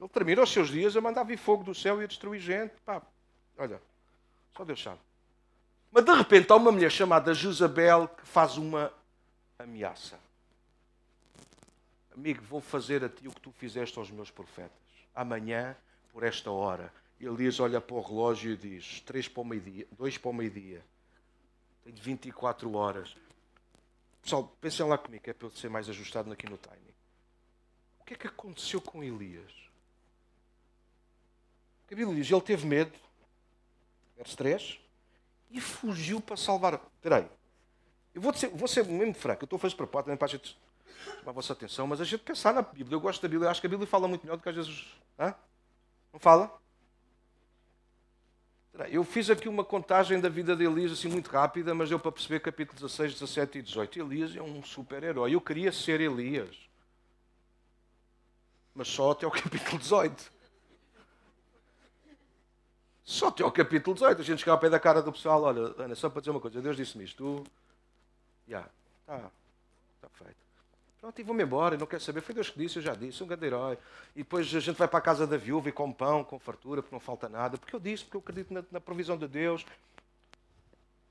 Ele 0.00 0.08
termina 0.08 0.42
os 0.42 0.52
seus 0.52 0.68
dias 0.68 0.96
a 0.96 1.00
mandar 1.00 1.24
vir 1.24 1.36
fogo 1.36 1.64
do 1.64 1.74
céu 1.74 2.00
e 2.00 2.04
a 2.04 2.06
destruir 2.06 2.40
gente. 2.40 2.72
Pá, 2.84 3.02
olha, 3.58 3.80
só 4.56 4.64
Deus 4.64 4.82
sabe. 4.82 5.00
Mas 5.90 6.04
de 6.04 6.12
repente 6.12 6.50
há 6.50 6.56
uma 6.56 6.72
mulher 6.72 6.90
chamada 6.90 7.34
Jezabel 7.34 8.08
que 8.08 8.26
faz 8.26 8.56
uma 8.56 8.92
ameaça. 9.58 10.18
Amigo, 12.14 12.42
vou 12.44 12.60
fazer 12.60 13.04
a 13.04 13.08
ti 13.08 13.26
o 13.26 13.32
que 13.32 13.40
tu 13.40 13.50
fizeste 13.52 13.98
aos 13.98 14.10
meus 14.10 14.30
profetas. 14.30 14.72
Amanhã, 15.14 15.76
por 16.12 16.22
esta 16.22 16.50
hora. 16.50 16.92
Elias 17.20 17.58
olha 17.58 17.80
para 17.80 17.96
o 17.96 18.00
relógio 18.00 18.52
e 18.52 18.56
diz: 18.56 19.00
três 19.00 19.28
para 19.28 19.40
o 19.40 19.44
meio-dia, 19.44 19.86
dois 19.92 20.18
para 20.18 20.30
o 20.30 20.34
meio-dia. 20.34 20.84
Tenho 21.82 21.96
24 21.96 22.72
horas. 22.74 23.16
Pessoal, 24.22 24.44
pensem 24.60 24.86
lá 24.86 24.96
comigo, 24.96 25.22
é 25.28 25.32
para 25.32 25.46
eu 25.46 25.50
ser 25.50 25.68
mais 25.68 25.88
ajustado 25.88 26.32
aqui 26.32 26.48
no 26.48 26.56
timing. 26.56 26.94
O 28.00 28.04
que 28.04 28.14
é 28.14 28.16
que 28.16 28.26
aconteceu 28.26 28.80
com 28.80 29.02
Elias? 29.02 29.52
A 31.90 31.94
Bíblia 31.94 32.14
diz: 32.16 32.30
ele 32.30 32.40
teve 32.40 32.66
medo, 32.66 32.92
verso 34.16 34.36
3, 34.36 34.80
e 35.50 35.60
fugiu 35.60 36.20
para 36.20 36.36
salvar. 36.36 36.74
Espera 36.74 37.16
aí. 37.18 37.28
Eu 38.14 38.20
vou 38.20 38.32
ser, 38.34 38.48
vou 38.48 38.68
ser 38.68 38.84
mesmo 38.84 39.14
franco, 39.14 39.42
eu 39.42 39.46
estou 39.46 39.56
a 39.56 39.60
fazer 39.60 39.74
propósito 39.74 40.06
também 40.06 40.18
para 40.18 40.26
a 40.26 40.30
gente 40.30 40.56
chamar 41.18 41.30
a 41.30 41.32
vossa 41.32 41.52
atenção, 41.52 41.86
mas 41.86 42.00
a 42.00 42.04
gente 42.04 42.22
pensar 42.22 42.54
na 42.54 42.62
Bíblia. 42.62 42.96
Eu 42.96 43.00
gosto 43.00 43.20
da 43.20 43.28
Bíblia, 43.28 43.46
eu 43.46 43.50
acho 43.50 43.60
que 43.60 43.66
a 43.66 43.70
Bíblia 43.70 43.86
fala 43.86 44.06
muito 44.06 44.22
melhor 44.22 44.36
do 44.36 44.42
que 44.42 44.48
às 44.48 44.54
vezes. 44.54 44.86
Hã? 45.18 45.34
Não 46.12 46.20
fala? 46.20 46.60
Eu 48.90 49.04
fiz 49.04 49.30
aqui 49.30 49.48
uma 49.48 49.64
contagem 49.64 50.20
da 50.20 50.28
vida 50.28 50.56
de 50.56 50.64
Elias 50.64 50.90
assim 50.90 51.08
muito 51.08 51.30
rápida, 51.30 51.72
mas 51.74 51.92
eu 51.92 51.98
para 51.98 52.10
perceber 52.10 52.40
capítulo 52.40 52.74
16, 52.80 53.12
17 53.14 53.58
e 53.58 53.62
18. 53.62 54.00
Elias 54.00 54.36
é 54.36 54.42
um 54.42 54.62
super-herói. 54.64 55.32
Eu 55.32 55.40
queria 55.40 55.70
ser 55.70 56.00
Elias. 56.00 56.56
Mas 58.74 58.88
só 58.88 59.12
até 59.12 59.26
o 59.26 59.30
capítulo 59.32 59.78
18. 59.78 60.32
Só 63.04 63.28
até 63.28 63.42
ao 63.42 63.52
capítulo 63.52 63.94
18, 63.94 64.20
a 64.20 64.24
gente 64.24 64.38
chegava 64.38 64.56
ao 64.56 64.60
pé 64.60 64.70
da 64.70 64.80
cara 64.80 65.02
do 65.02 65.12
pessoal, 65.12 65.42
olha, 65.42 65.74
Ana, 65.76 65.94
só 65.94 66.08
para 66.08 66.20
dizer 66.20 66.30
uma 66.30 66.40
coisa, 66.40 66.62
Deus 66.62 66.76
disse-me 66.76 67.04
isto, 67.04 67.16
tu, 67.16 67.50
já, 68.48 68.66
está, 69.00 69.30
está 69.96 70.08
feito. 70.14 70.36
Pronto, 71.00 71.20
e 71.20 71.22
vou-me 71.22 71.42
embora, 71.42 71.76
não 71.76 71.86
quero 71.86 72.02
saber, 72.02 72.22
foi 72.22 72.34
Deus 72.34 72.48
que 72.48 72.58
disse, 72.58 72.78
eu 72.78 72.82
já 72.82 72.94
disse, 72.94 73.22
um 73.22 73.26
grande 73.26 73.44
herói. 73.44 73.76
E 74.16 74.20
depois 74.20 74.46
a 74.54 74.60
gente 74.60 74.76
vai 74.76 74.88
para 74.88 74.98
a 74.98 75.02
casa 75.02 75.26
da 75.26 75.36
viúva 75.36 75.68
e 75.68 75.72
com 75.72 75.92
pão, 75.92 76.24
com 76.24 76.38
fartura, 76.38 76.80
porque 76.80 76.94
não 76.94 77.00
falta 77.00 77.28
nada, 77.28 77.58
porque 77.58 77.76
eu 77.76 77.80
disse, 77.80 78.04
porque 78.04 78.16
eu 78.16 78.20
acredito 78.20 78.54
na, 78.54 78.64
na 78.72 78.80
provisão 78.80 79.18
de 79.18 79.28
Deus. 79.28 79.66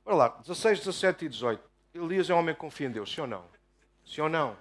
Olha 0.03 0.15
lá, 0.15 0.27
16, 0.29 0.79
17 0.79 1.25
e 1.25 1.29
18. 1.29 1.63
Elias 1.93 2.27
é 2.27 2.33
um 2.33 2.39
homem 2.39 2.55
que 2.55 2.61
confia 2.61 2.87
em 2.87 2.91
Deus, 2.91 3.13
sim 3.13 3.21
ou 3.21 3.27
não? 3.27 3.45
Sim 4.03 4.21
ou 4.21 4.29
não? 4.29 4.57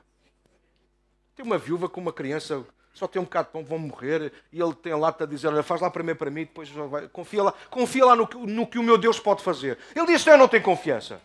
Tem 1.35 1.47
uma 1.47 1.57
viúva 1.57 1.89
com 1.89 1.99
uma 1.99 2.13
criança 2.13 2.63
só 2.95 3.07
tem 3.07 3.21
um 3.21 3.25
bocado 3.25 3.47
de 3.47 3.53
pão, 3.53 3.65
vão 3.65 3.79
morrer. 3.79 4.33
E 4.53 4.61
ele 4.61 4.75
tem 4.75 4.95
lá 4.95 5.15
a 5.19 5.27
dizer: 5.27 5.49
Olha, 5.49 5.63
faz 5.63 5.81
lá 5.81 5.91
primeiro 5.91 6.19
para 6.19 6.31
mim, 6.31 6.41
depois 6.41 6.69
vai. 6.69 7.09
Confia 7.09 7.43
lá, 7.43 7.55
confia 7.71 8.05
lá 8.05 8.15
no, 8.15 8.27
que, 8.27 8.37
no 8.37 8.67
que 8.67 8.79
o 8.79 8.83
meu 8.83 8.99
Deus 8.99 9.19
pode 9.19 9.43
fazer. 9.43 9.79
Ele 9.95 10.07
diz: 10.07 10.27
Eu 10.27 10.37
não 10.37 10.49
tenho 10.49 10.63
confiança. 10.63 11.21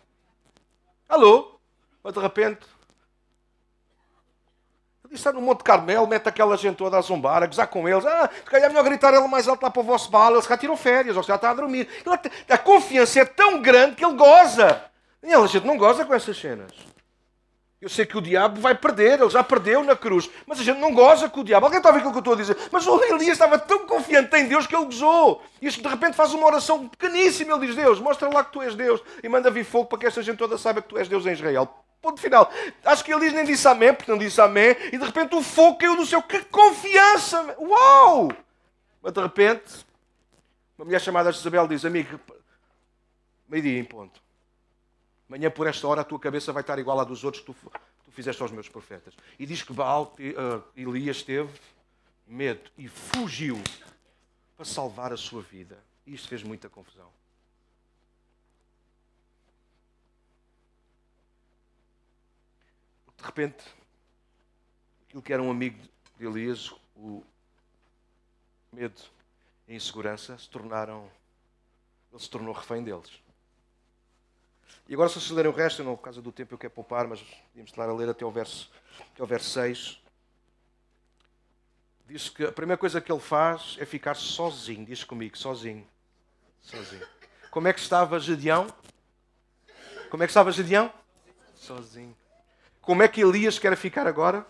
Alô? 1.08 1.58
Mas 2.02 2.14
de 2.14 2.20
repente. 2.20 2.60
Ele 5.04 5.14
está 5.14 5.32
no 5.32 5.40
Monte 5.40 5.64
Carmelo, 5.64 6.06
mete 6.06 6.28
aquela 6.28 6.54
gente 6.56 6.76
toda 6.76 6.98
a 6.98 7.00
zombar, 7.00 7.42
a 7.42 7.46
gozar 7.46 7.66
com 7.66 7.88
eles. 7.88 8.04
Ah, 8.04 8.28
se 8.28 8.42
calhar 8.42 8.66
é 8.66 8.68
melhor 8.68 8.84
gritar 8.84 9.14
ele 9.14 9.26
mais 9.26 9.48
alto 9.48 9.62
lá 9.62 9.70
para 9.70 9.80
o 9.80 9.84
vosso 9.84 10.10
bala. 10.10 10.36
Eles 10.36 10.46
já 10.46 10.56
tiram 10.56 10.76
férias, 10.76 11.16
ou 11.16 11.22
já 11.22 11.36
está 11.36 11.50
a 11.50 11.54
dormir. 11.54 11.88
Ele, 12.04 12.32
a 12.46 12.58
confiança 12.58 13.20
é 13.20 13.24
tão 13.24 13.62
grande 13.62 13.96
que 13.96 14.04
ele 14.04 14.16
goza. 14.16 14.84
E 15.22 15.32
a 15.32 15.46
gente 15.46 15.66
não 15.66 15.78
goza 15.78 16.04
com 16.04 16.12
essas 16.12 16.38
cenas. 16.38 16.70
Eu 17.80 17.88
sei 17.88 18.04
que 18.04 18.18
o 18.18 18.20
diabo 18.20 18.60
vai 18.60 18.74
perder, 18.74 19.20
ele 19.20 19.30
já 19.30 19.44
perdeu 19.44 19.84
na 19.84 19.94
cruz, 19.94 20.28
mas 20.44 20.58
a 20.58 20.64
gente 20.64 20.80
não 20.80 20.92
goza 20.92 21.28
com 21.28 21.40
o 21.40 21.44
diabo. 21.44 21.66
Alguém 21.66 21.78
está 21.78 21.90
a 21.90 21.92
ver 21.92 21.98
aquilo 21.98 22.12
que 22.12 22.18
eu 22.18 22.20
estou 22.20 22.34
a 22.34 22.36
dizer? 22.36 22.56
Mas 22.72 22.84
o 22.88 23.04
Elias 23.04 23.34
estava 23.34 23.56
tão 23.56 23.86
confiante 23.86 24.36
em 24.36 24.48
Deus 24.48 24.66
que 24.66 24.74
ele 24.74 24.86
gozou. 24.86 25.40
E 25.62 25.70
de 25.70 25.88
repente 25.88 26.16
faz 26.16 26.34
uma 26.34 26.44
oração 26.46 26.88
pequeníssima. 26.88 27.54
Ele 27.54 27.68
diz: 27.68 27.76
Deus, 27.76 28.00
mostra 28.00 28.28
lá 28.28 28.42
que 28.42 28.52
tu 28.52 28.62
és 28.62 28.74
Deus 28.74 29.00
e 29.22 29.28
manda 29.28 29.48
vir 29.48 29.64
fogo 29.64 29.86
para 29.86 29.98
que 29.98 30.06
esta 30.06 30.20
gente 30.22 30.38
toda 30.38 30.58
saiba 30.58 30.82
que 30.82 30.88
tu 30.88 30.98
és 30.98 31.06
Deus 31.06 31.24
em 31.24 31.32
Israel. 31.32 31.72
Ponto 32.02 32.20
final. 32.20 32.50
Acho 32.84 33.04
que 33.04 33.12
Elias 33.12 33.32
nem 33.32 33.44
disse 33.44 33.68
amém, 33.68 33.94
porque 33.94 34.10
não 34.10 34.18
disse 34.18 34.40
amém, 34.40 34.76
e 34.92 34.98
de 34.98 35.04
repente 35.04 35.36
o 35.36 35.42
fogo 35.42 35.78
caiu 35.78 35.96
do 35.96 36.04
céu. 36.04 36.20
Que 36.22 36.40
confiança! 36.46 37.56
Uau! 37.58 38.28
Mas 39.00 39.12
de 39.12 39.20
repente, 39.20 39.86
uma 40.76 40.84
mulher 40.84 41.00
chamada 41.00 41.30
Isabel 41.30 41.68
diz: 41.68 41.84
Amigo, 41.84 42.18
meio-dia 43.48 43.78
em 43.78 43.84
ponto. 43.84 44.20
Amanhã, 45.28 45.50
por 45.50 45.66
esta 45.66 45.86
hora, 45.86 46.00
a 46.00 46.04
tua 46.04 46.18
cabeça 46.18 46.52
vai 46.52 46.62
estar 46.62 46.78
igual 46.78 46.98
à 46.98 47.04
dos 47.04 47.22
outros 47.22 47.44
que 47.44 47.52
tu, 47.52 47.70
tu 48.04 48.10
fizeste 48.10 48.40
aos 48.40 48.50
meus 48.50 48.68
profetas. 48.68 49.14
E 49.38 49.44
diz 49.44 49.62
que 49.62 49.74
Baal, 49.74 50.14
uh, 50.18 50.64
Elias 50.74 51.22
teve 51.22 51.52
medo 52.26 52.70
e 52.78 52.88
fugiu 52.88 53.62
para 54.56 54.64
salvar 54.64 55.12
a 55.12 55.16
sua 55.18 55.42
vida. 55.42 55.78
E 56.06 56.14
isto 56.14 56.28
fez 56.28 56.42
muita 56.42 56.70
confusão. 56.70 57.10
De 63.18 63.24
repente, 63.24 63.64
aquilo 65.06 65.20
que 65.20 65.32
era 65.32 65.42
um 65.42 65.50
amigo 65.50 65.78
de 66.16 66.24
Elias, 66.26 66.72
o 66.96 67.22
medo 68.72 69.02
e 69.66 69.72
a 69.72 69.76
insegurança, 69.76 70.38
se 70.38 70.48
tornaram. 70.48 71.10
Ele 72.10 72.22
se 72.22 72.30
tornou 72.30 72.54
refém 72.54 72.82
deles. 72.82 73.27
E 74.88 74.94
agora, 74.94 75.08
se 75.08 75.16
vocês 75.16 75.30
lerem 75.30 75.50
o 75.50 75.54
resto, 75.54 75.84
não, 75.84 75.96
por 75.96 76.02
causa 76.02 76.22
do 76.22 76.32
tempo 76.32 76.54
eu 76.54 76.58
quero 76.58 76.72
poupar, 76.72 77.06
mas 77.06 77.20
podíamos 77.20 77.70
estar 77.70 77.88
a 77.88 77.92
ler 77.92 78.08
até 78.08 78.24
o 78.24 78.30
verso, 78.30 78.70
até 79.12 79.22
o 79.22 79.26
verso 79.26 79.50
6. 79.50 80.00
Diz 82.06 82.30
que 82.30 82.44
a 82.44 82.52
primeira 82.52 82.78
coisa 82.78 83.00
que 83.00 83.12
ele 83.12 83.20
faz 83.20 83.76
é 83.78 83.84
ficar 83.84 84.14
sozinho. 84.14 84.86
Diz 84.86 85.04
comigo, 85.04 85.36
sozinho. 85.36 85.86
Sozinho. 86.62 87.06
Como 87.50 87.68
é 87.68 87.72
que 87.72 87.80
estava 87.80 88.18
Gedeão? 88.18 88.66
Como 90.10 90.22
é 90.22 90.26
que 90.26 90.30
estava 90.30 90.50
Gedeão? 90.50 90.92
Sozinho. 91.54 92.16
Como 92.80 93.02
é 93.02 93.08
que 93.08 93.20
Elias 93.20 93.58
quer 93.58 93.76
ficar 93.76 94.06
agora? 94.06 94.46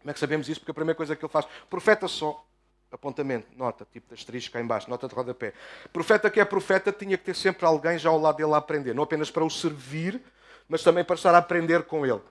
Como 0.00 0.10
é 0.10 0.14
que 0.14 0.18
sabemos 0.18 0.48
isso? 0.48 0.58
Porque 0.60 0.72
a 0.72 0.74
primeira 0.74 0.96
coisa 0.96 1.14
que 1.14 1.24
ele 1.24 1.32
faz, 1.32 1.46
profeta 1.70 2.08
só, 2.08 2.44
apontamento, 2.90 3.48
nota, 3.56 3.86
tipo 3.92 4.08
de 4.08 4.14
asterisco 4.14 4.52
cá 4.52 4.60
embaixo, 4.60 4.88
nota 4.88 5.08
de 5.08 5.14
rodapé. 5.14 5.52
Profeta 5.92 6.30
que 6.30 6.40
é 6.40 6.44
profeta 6.44 6.92
tinha 6.92 7.16
que 7.18 7.24
ter 7.24 7.34
sempre 7.34 7.66
alguém 7.66 7.98
já 7.98 8.08
ao 8.08 8.18
lado 8.18 8.36
dele 8.36 8.54
a 8.54 8.56
aprender, 8.56 8.94
não 8.94 9.02
apenas 9.02 9.30
para 9.30 9.44
o 9.44 9.50
servir, 9.50 10.22
mas 10.68 10.82
também 10.82 11.04
para 11.04 11.16
estar 11.16 11.34
a 11.34 11.38
aprender 11.38 11.84
com 11.84 12.06
ele. 12.06 12.22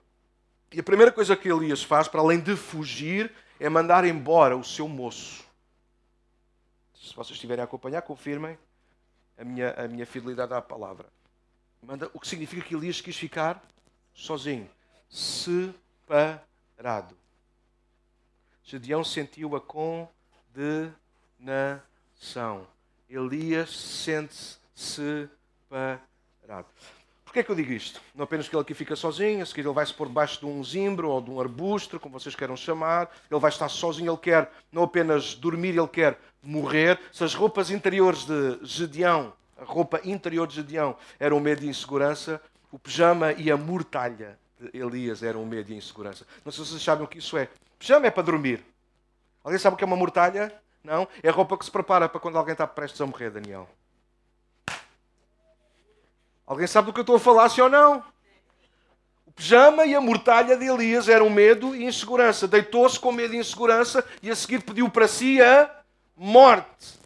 E 0.72 0.80
a 0.80 0.82
primeira 0.82 1.12
coisa 1.12 1.36
que 1.36 1.48
Elias 1.48 1.82
faz, 1.82 2.08
para 2.08 2.20
além 2.20 2.40
de 2.40 2.56
fugir, 2.56 3.32
é 3.60 3.68
mandar 3.68 4.04
embora 4.04 4.56
o 4.56 4.64
seu 4.64 4.88
moço. 4.88 5.44
Se 6.94 7.14
vocês 7.14 7.36
estiverem 7.36 7.62
a 7.62 7.64
acompanhar, 7.64 8.02
confirmem 8.02 8.58
a 9.38 9.44
minha, 9.44 9.70
a 9.72 9.86
minha 9.86 10.04
fidelidade 10.06 10.52
à 10.52 10.60
palavra. 10.60 11.06
Manda, 11.82 12.10
o 12.12 12.18
que 12.18 12.26
significa 12.26 12.66
que 12.66 12.74
Elias 12.74 13.00
quis 13.00 13.16
ficar 13.16 13.62
sozinho, 14.12 14.68
separado. 15.08 16.36
Gedeão 18.64 19.04
sentiu 19.04 19.54
a 19.54 19.60
com 19.60 20.08
condenação. 21.38 22.66
Elias 23.08 23.70
sente-se 23.70 24.58
separado. 24.74 26.66
Porquê 27.24 27.40
é 27.40 27.42
que 27.42 27.50
eu 27.50 27.54
digo 27.54 27.72
isto? 27.72 28.00
Não 28.14 28.24
apenas 28.24 28.48
que 28.48 28.56
ele 28.56 28.62
aqui 28.62 28.72
fica 28.72 28.96
sozinho, 28.96 29.42
a 29.42 29.46
seguir 29.46 29.60
ele 29.60 29.74
vai 29.74 29.84
se 29.84 29.92
pôr 29.92 30.08
debaixo 30.08 30.40
de 30.40 30.46
um 30.46 30.64
zimbro 30.64 31.10
ou 31.10 31.20
de 31.20 31.30
um 31.30 31.38
arbusto, 31.38 32.00
como 32.00 32.18
vocês 32.18 32.34
queiram 32.34 32.56
chamar, 32.56 33.14
ele 33.30 33.38
vai 33.38 33.50
estar 33.50 33.68
sozinho, 33.68 34.10
ele 34.10 34.18
quer 34.18 34.50
não 34.72 34.82
apenas 34.82 35.34
dormir, 35.34 35.76
ele 35.76 35.86
quer 35.88 36.18
morrer. 36.42 36.98
Se 37.12 37.22
as 37.22 37.34
roupas 37.34 37.70
interiores 37.70 38.24
de 38.24 38.58
Gedeão, 38.62 39.34
a 39.58 39.64
roupa 39.64 40.00
interior 40.04 40.46
de 40.46 40.54
Gedeão 40.54 40.96
era 41.18 41.34
um 41.34 41.40
medo 41.40 41.60
de 41.60 41.68
insegurança, 41.68 42.40
o 42.72 42.78
pijama 42.78 43.32
e 43.32 43.50
a 43.50 43.56
mortalha 43.56 44.38
de 44.58 44.78
Elias 44.78 45.22
eram 45.22 45.42
um 45.42 45.46
medo 45.46 45.66
de 45.66 45.74
insegurança. 45.74 46.26
Não 46.44 46.50
sei 46.50 46.64
se 46.64 46.70
vocês 46.70 46.82
sabem 46.82 47.04
o 47.04 47.08
que 47.08 47.18
isso 47.18 47.36
é. 47.36 47.48
Pijama 47.78 48.06
é 48.06 48.10
para 48.10 48.22
dormir. 48.22 48.64
Alguém 49.46 49.60
sabe 49.60 49.74
o 49.74 49.76
que 49.76 49.84
é 49.84 49.86
uma 49.86 49.94
mortalha? 49.94 50.52
Não? 50.82 51.06
É 51.22 51.28
a 51.28 51.32
roupa 51.32 51.56
que 51.56 51.64
se 51.64 51.70
prepara 51.70 52.08
para 52.08 52.18
quando 52.18 52.36
alguém 52.36 52.50
está 52.50 52.66
prestes 52.66 53.00
a 53.00 53.06
morrer, 53.06 53.30
Daniel. 53.30 53.68
Alguém 56.44 56.66
sabe 56.66 56.86
do 56.86 56.92
que 56.92 56.98
eu 56.98 57.02
estou 57.02 57.14
a 57.14 57.20
falar, 57.20 57.48
sim 57.48 57.60
ou 57.60 57.68
não? 57.68 58.02
O 59.24 59.30
pijama 59.30 59.86
e 59.86 59.94
a 59.94 60.00
mortalha 60.00 60.56
de 60.56 60.64
Elias 60.64 61.08
eram 61.08 61.30
medo 61.30 61.76
e 61.76 61.84
insegurança. 61.84 62.48
Deitou-se 62.48 62.98
com 62.98 63.12
medo 63.12 63.34
e 63.34 63.38
insegurança 63.38 64.04
e 64.20 64.32
a 64.32 64.34
seguir 64.34 64.64
pediu 64.64 64.90
para 64.90 65.06
si 65.06 65.40
a 65.40 65.70
morte. 66.16 66.98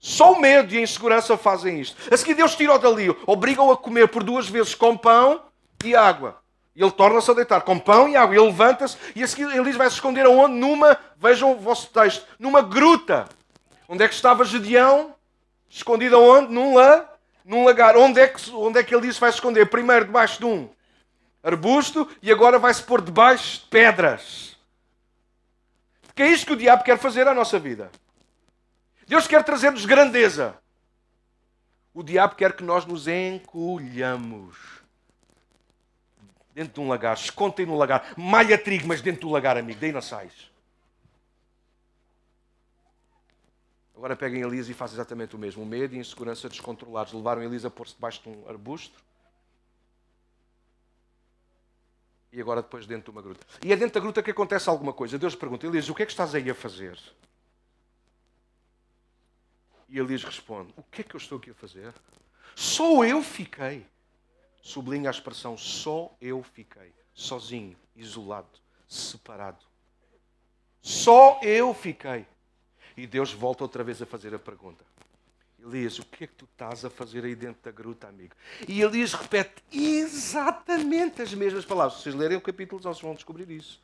Só 0.00 0.32
o 0.32 0.40
medo 0.40 0.74
e 0.74 0.78
a 0.78 0.82
insegurança 0.82 1.36
fazem 1.36 1.80
isto. 1.80 2.12
A 2.12 2.16
seguir 2.16 2.34
Deus 2.34 2.56
tirou 2.56 2.76
dali, 2.76 3.16
obrigam 3.24 3.70
a 3.70 3.76
comer 3.76 4.08
por 4.08 4.24
duas 4.24 4.48
vezes 4.48 4.74
com 4.74 4.96
pão 4.96 5.44
e 5.84 5.94
água. 5.94 6.42
E 6.78 6.82
ele 6.82 6.92
torna-se 6.92 7.28
a 7.28 7.34
deitar 7.34 7.62
com 7.62 7.76
pão 7.76 8.08
e 8.08 8.14
água. 8.14 8.36
E 8.36 8.38
ele 8.38 8.46
levanta-se 8.46 8.96
e 9.16 9.24
a 9.24 9.26
seguir 9.26 9.52
Elias 9.52 9.74
vai 9.74 9.90
se 9.90 9.96
esconder 9.96 10.24
aonde? 10.24 10.54
Numa, 10.54 10.96
vejam 11.16 11.50
o 11.50 11.56
vosso 11.56 11.88
texto, 11.88 12.24
numa 12.38 12.62
gruta. 12.62 13.28
Onde 13.88 14.04
é 14.04 14.08
que 14.08 14.14
estava 14.14 14.44
Gedeão? 14.44 15.12
Escondido 15.68 16.14
aonde? 16.14 16.52
Num, 16.52 16.76
la, 16.76 17.12
num 17.44 17.64
lagar. 17.64 17.96
Onde 17.96 18.20
é, 18.20 18.28
que, 18.28 18.48
onde 18.52 18.78
é 18.78 18.84
que 18.84 18.94
Elias 18.94 19.18
vai 19.18 19.28
se 19.32 19.38
esconder? 19.38 19.68
Primeiro 19.68 20.04
debaixo 20.04 20.38
de 20.38 20.44
um 20.44 20.70
arbusto 21.42 22.08
e 22.22 22.30
agora 22.30 22.60
vai-se 22.60 22.84
pôr 22.84 23.02
debaixo 23.02 23.62
de 23.62 23.66
pedras. 23.66 24.56
Porque 26.06 26.22
é 26.22 26.28
isto 26.28 26.46
que 26.46 26.52
o 26.52 26.56
diabo 26.56 26.84
quer 26.84 26.96
fazer 26.96 27.26
à 27.26 27.34
nossa 27.34 27.58
vida. 27.58 27.90
Deus 29.08 29.26
quer 29.26 29.42
trazer-nos 29.42 29.84
grandeza. 29.84 30.56
O 31.92 32.04
diabo 32.04 32.36
quer 32.36 32.52
que 32.52 32.62
nós 32.62 32.86
nos 32.86 33.08
encolhamos 33.08 34.77
dentro 36.58 36.74
de 36.74 36.80
um 36.80 36.88
lagar, 36.88 37.14
escontem 37.14 37.64
no 37.64 37.76
lagar, 37.76 38.14
malha 38.16 38.58
trigo, 38.58 38.88
mas 38.88 39.00
dentro 39.00 39.20
do 39.20 39.30
lagar, 39.30 39.56
amigo, 39.56 39.78
daí 39.78 39.92
não 39.92 40.02
sais. 40.02 40.50
Agora 43.94 44.16
peguem 44.16 44.42
Elisa 44.42 44.68
e 44.72 44.74
fazem 44.74 44.96
exatamente 44.96 45.36
o 45.36 45.38
mesmo. 45.38 45.62
O 45.62 45.66
medo 45.66 45.94
e 45.94 45.98
insegurança 45.98 46.48
descontrolados 46.48 47.12
levaram 47.12 47.44
Elisa 47.44 47.68
a 47.68 47.70
pôr-se 47.70 47.94
debaixo 47.94 48.22
de 48.22 48.28
um 48.28 48.48
arbusto. 48.48 49.00
E 52.32 52.40
agora 52.40 52.60
depois 52.60 52.86
dentro 52.86 53.04
de 53.04 53.10
uma 53.16 53.22
gruta. 53.22 53.46
E 53.64 53.72
é 53.72 53.76
dentro 53.76 53.94
da 53.94 54.00
gruta 54.00 54.20
que 54.20 54.32
acontece 54.32 54.68
alguma 54.68 54.92
coisa. 54.92 55.16
Deus 55.16 55.36
pergunta, 55.36 55.64
Elias, 55.64 55.88
o 55.88 55.94
que 55.94 56.02
é 56.02 56.06
que 56.06 56.12
estás 56.12 56.34
aí 56.34 56.50
a 56.50 56.54
fazer? 56.56 56.98
E 59.88 59.96
Elias 59.96 60.24
responde, 60.24 60.74
o 60.76 60.82
que 60.82 61.02
é 61.02 61.04
que 61.04 61.14
eu 61.14 61.18
estou 61.18 61.38
aqui 61.38 61.50
a 61.50 61.54
fazer? 61.54 61.94
Só 62.56 63.04
eu 63.04 63.22
fiquei 63.22 63.86
sublinha 64.68 65.08
a 65.08 65.10
expressão 65.10 65.56
só 65.56 66.14
eu 66.20 66.42
fiquei, 66.42 66.92
sozinho, 67.14 67.76
isolado, 67.96 68.60
separado. 68.86 69.64
Só 70.82 71.40
eu 71.42 71.72
fiquei. 71.72 72.26
E 72.96 73.06
Deus 73.06 73.32
volta 73.32 73.64
outra 73.64 73.82
vez 73.82 74.02
a 74.02 74.06
fazer 74.06 74.34
a 74.34 74.38
pergunta. 74.38 74.84
Elias, 75.58 75.98
o 75.98 76.04
que 76.04 76.24
é 76.24 76.26
que 76.26 76.34
tu 76.34 76.44
estás 76.44 76.84
a 76.84 76.90
fazer 76.90 77.24
aí 77.24 77.34
dentro 77.34 77.62
da 77.62 77.70
gruta, 77.70 78.08
amigo? 78.08 78.34
E 78.68 78.80
Elias 78.82 79.14
repete 79.14 79.62
exatamente 79.72 81.22
as 81.22 81.32
mesmas 81.32 81.64
palavras. 81.64 81.98
Se 81.98 82.04
vocês 82.04 82.14
lerem 82.14 82.36
o 82.36 82.40
capítulo, 82.40 82.80
vocês 82.80 83.00
vão 83.00 83.14
descobrir 83.14 83.50
isso. 83.50 83.80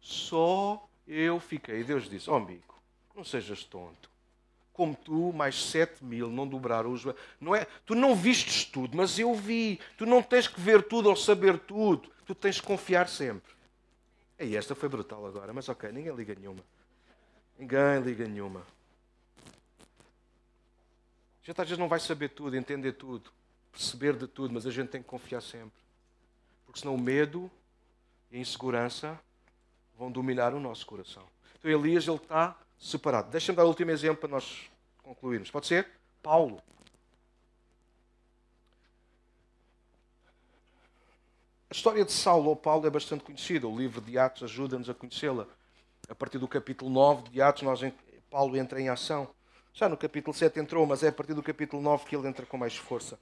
Só 0.00 0.88
eu 1.06 1.40
fiquei. 1.40 1.80
E 1.80 1.84
Deus 1.84 2.08
disse: 2.08 2.30
Oh, 2.30 2.36
amigo, 2.36 2.74
não 3.14 3.24
sejas 3.24 3.64
tonto 3.64 4.09
como 4.80 4.96
tu, 4.96 5.30
mais 5.34 5.62
sete 5.62 6.02
mil 6.02 6.30
não 6.30 6.48
dobraram 6.48 6.90
os 6.90 7.04
não 7.38 7.54
é 7.54 7.66
Tu 7.84 7.94
não 7.94 8.16
vistes 8.16 8.64
tudo, 8.64 8.96
mas 8.96 9.18
eu 9.18 9.34
vi. 9.34 9.78
Tu 9.98 10.06
não 10.06 10.22
tens 10.22 10.48
que 10.48 10.58
ver 10.58 10.82
tudo 10.82 11.10
ou 11.10 11.14
saber 11.14 11.58
tudo. 11.58 12.10
Tu 12.24 12.34
tens 12.34 12.58
que 12.58 12.66
confiar 12.66 13.06
sempre. 13.06 13.52
E 14.38 14.56
esta 14.56 14.74
foi 14.74 14.88
brutal 14.88 15.26
agora, 15.26 15.52
mas 15.52 15.68
ok, 15.68 15.92
ninguém 15.92 16.14
liga 16.14 16.34
nenhuma. 16.34 16.64
Ninguém 17.58 18.00
liga 18.02 18.26
nenhuma. 18.26 18.60
A 21.42 21.46
gente 21.46 21.60
às 21.60 21.68
vezes 21.68 21.78
não 21.78 21.86
vai 21.88 22.00
saber 22.00 22.30
tudo, 22.30 22.56
entender 22.56 22.92
tudo, 22.92 23.30
perceber 23.70 24.16
de 24.16 24.26
tudo, 24.26 24.54
mas 24.54 24.64
a 24.64 24.70
gente 24.70 24.88
tem 24.88 25.02
que 25.02 25.08
confiar 25.08 25.42
sempre. 25.42 25.78
Porque 26.64 26.80
senão 26.80 26.94
o 26.94 26.98
medo 26.98 27.50
e 28.30 28.38
a 28.38 28.40
insegurança 28.40 29.20
vão 29.98 30.10
dominar 30.10 30.54
o 30.54 30.60
nosso 30.60 30.86
coração. 30.86 31.26
Então 31.58 31.70
Elias 31.70 32.08
ele 32.08 32.16
está 32.16 32.56
separado. 32.80 33.30
Deixa-me 33.30 33.56
dar 33.56 33.64
o 33.64 33.68
último 33.68 33.90
exemplo 33.90 34.16
para 34.16 34.30
nós 34.30 34.70
concluirmos. 35.02 35.50
Pode 35.50 35.66
ser? 35.66 35.86
Paulo. 36.22 36.62
A 41.68 41.74
história 41.74 42.04
de 42.04 42.10
Saulo 42.10 42.48
ou 42.48 42.56
Paulo 42.56 42.86
é 42.86 42.90
bastante 42.90 43.22
conhecida. 43.22 43.68
O 43.68 43.78
livro 43.78 44.00
de 44.00 44.18
Atos 44.18 44.42
ajuda-nos 44.42 44.88
a 44.88 44.94
conhecê-la. 44.94 45.46
A 46.08 46.14
partir 46.14 46.38
do 46.38 46.48
capítulo 46.48 46.90
9 46.90 47.28
de 47.28 47.40
Atos, 47.40 47.62
nós, 47.62 47.80
Paulo 48.28 48.56
entra 48.56 48.80
em 48.80 48.88
ação. 48.88 49.28
Já 49.72 49.88
no 49.88 49.96
capítulo 49.96 50.34
7 50.34 50.58
entrou, 50.58 50.84
mas 50.84 51.04
é 51.04 51.08
a 51.08 51.12
partir 51.12 51.32
do 51.32 51.42
capítulo 51.42 51.80
9 51.80 52.06
que 52.06 52.16
ele 52.16 52.26
entra 52.26 52.44
com 52.44 52.56
mais 52.56 52.76
força. 52.76 53.20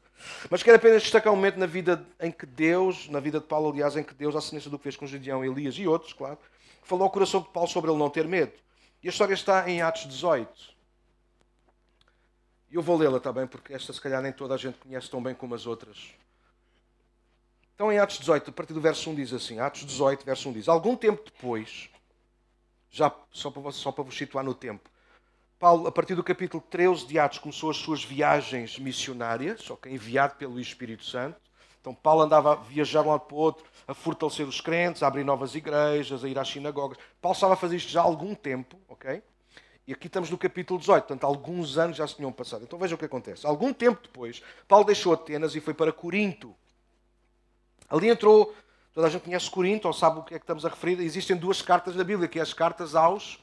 Mas 0.48 0.62
quero 0.62 0.76
apenas 0.76 1.02
destacar 1.02 1.30
um 1.30 1.36
momento 1.36 1.58
na 1.58 1.66
vida 1.66 2.06
em 2.18 2.30
que 2.30 2.46
Deus, 2.46 3.06
na 3.10 3.20
vida 3.20 3.38
de 3.38 3.46
Paulo, 3.46 3.70
aliás, 3.70 3.96
em 3.96 4.02
que 4.02 4.14
Deus, 4.14 4.34
à 4.34 4.40
semelhança 4.40 4.70
do 4.70 4.78
que 4.78 4.84
fez 4.84 4.96
com 4.96 5.06
Gideão, 5.06 5.44
Elias 5.44 5.74
e 5.74 5.86
outros, 5.86 6.14
claro, 6.14 6.38
falou 6.82 7.04
ao 7.04 7.10
coração 7.10 7.42
de 7.42 7.48
Paulo 7.50 7.68
sobre 7.68 7.90
ele 7.90 7.98
não 7.98 8.08
ter 8.08 8.26
medo. 8.26 8.52
E 9.02 9.08
a 9.08 9.10
história 9.10 9.34
está 9.34 9.68
em 9.70 9.80
Atos 9.80 10.06
18. 10.06 10.76
E 12.70 12.74
eu 12.74 12.82
vou 12.82 12.96
lê-la 12.96 13.20
também, 13.20 13.46
porque 13.46 13.72
esta, 13.72 13.92
se 13.92 14.00
calhar, 14.00 14.20
nem 14.20 14.32
toda 14.32 14.54
a 14.54 14.58
gente 14.58 14.78
conhece 14.78 15.08
tão 15.08 15.22
bem 15.22 15.34
como 15.34 15.54
as 15.54 15.66
outras. 15.66 16.12
Então, 17.74 17.92
em 17.92 17.98
Atos 17.98 18.18
18, 18.18 18.50
a 18.50 18.52
partir 18.52 18.72
do 18.72 18.80
verso 18.80 19.08
1 19.08 19.14
diz 19.14 19.32
assim: 19.32 19.60
Atos 19.60 19.84
18, 19.86 20.24
verso 20.24 20.48
1 20.48 20.52
diz: 20.52 20.68
Algum 20.68 20.96
tempo 20.96 21.22
depois, 21.24 21.88
já 22.90 23.14
só 23.30 23.50
para, 23.50 23.70
só 23.70 23.92
para 23.92 24.04
vos 24.04 24.16
situar 24.16 24.44
no 24.44 24.52
tempo, 24.52 24.90
Paulo, 25.58 25.86
a 25.86 25.92
partir 25.92 26.14
do 26.14 26.22
capítulo 26.22 26.62
13 26.68 27.06
de 27.06 27.18
Atos, 27.18 27.38
começou 27.38 27.70
as 27.70 27.76
suas 27.76 28.04
viagens 28.04 28.78
missionárias, 28.78 29.62
só 29.62 29.76
que 29.76 29.88
enviado 29.88 30.34
pelo 30.34 30.60
Espírito 30.60 31.04
Santo. 31.04 31.47
Então, 31.88 31.94
Paulo 31.94 32.20
andava 32.20 32.52
a 32.52 32.56
viajar 32.56 33.00
de 33.00 33.08
um 33.08 33.12
lado 33.12 33.22
para 33.22 33.34
o 33.34 33.38
outro, 33.38 33.64
a 33.86 33.94
fortalecer 33.94 34.46
os 34.46 34.60
crentes, 34.60 35.02
a 35.02 35.06
abrir 35.06 35.24
novas 35.24 35.54
igrejas, 35.54 36.22
a 36.22 36.28
ir 36.28 36.38
às 36.38 36.46
sinagogas. 36.46 36.98
Paulo 37.18 37.34
estava 37.34 37.54
a 37.54 37.56
fazer 37.56 37.76
isto 37.76 37.90
já 37.90 38.02
há 38.02 38.04
algum 38.04 38.34
tempo, 38.34 38.78
ok? 38.86 39.22
E 39.86 39.94
aqui 39.94 40.06
estamos 40.06 40.28
no 40.28 40.36
capítulo 40.36 40.78
18, 40.78 41.06
portanto, 41.06 41.24
alguns 41.24 41.78
anos 41.78 41.96
já 41.96 42.06
se 42.06 42.14
tinham 42.14 42.30
passado. 42.30 42.62
Então, 42.64 42.78
vejam 42.78 42.96
o 42.96 42.98
que 42.98 43.06
acontece. 43.06 43.46
Algum 43.46 43.72
tempo 43.72 44.02
depois, 44.02 44.42
Paulo 44.68 44.84
deixou 44.84 45.14
Atenas 45.14 45.54
e 45.54 45.60
foi 45.62 45.72
para 45.72 45.90
Corinto. 45.90 46.54
Ali 47.88 48.10
entrou, 48.10 48.54
toda 48.92 49.06
a 49.06 49.10
gente 49.10 49.22
conhece 49.22 49.50
Corinto, 49.50 49.88
ou 49.88 49.94
sabe 49.94 50.18
o 50.18 50.22
que 50.22 50.34
é 50.34 50.38
que 50.38 50.44
estamos 50.44 50.66
a 50.66 50.68
referir. 50.68 51.00
Existem 51.00 51.38
duas 51.38 51.62
cartas 51.62 51.94
da 51.94 52.04
Bíblia, 52.04 52.28
que 52.28 52.38
é 52.38 52.42
as 52.42 52.52
cartas 52.52 52.94
aos 52.94 53.42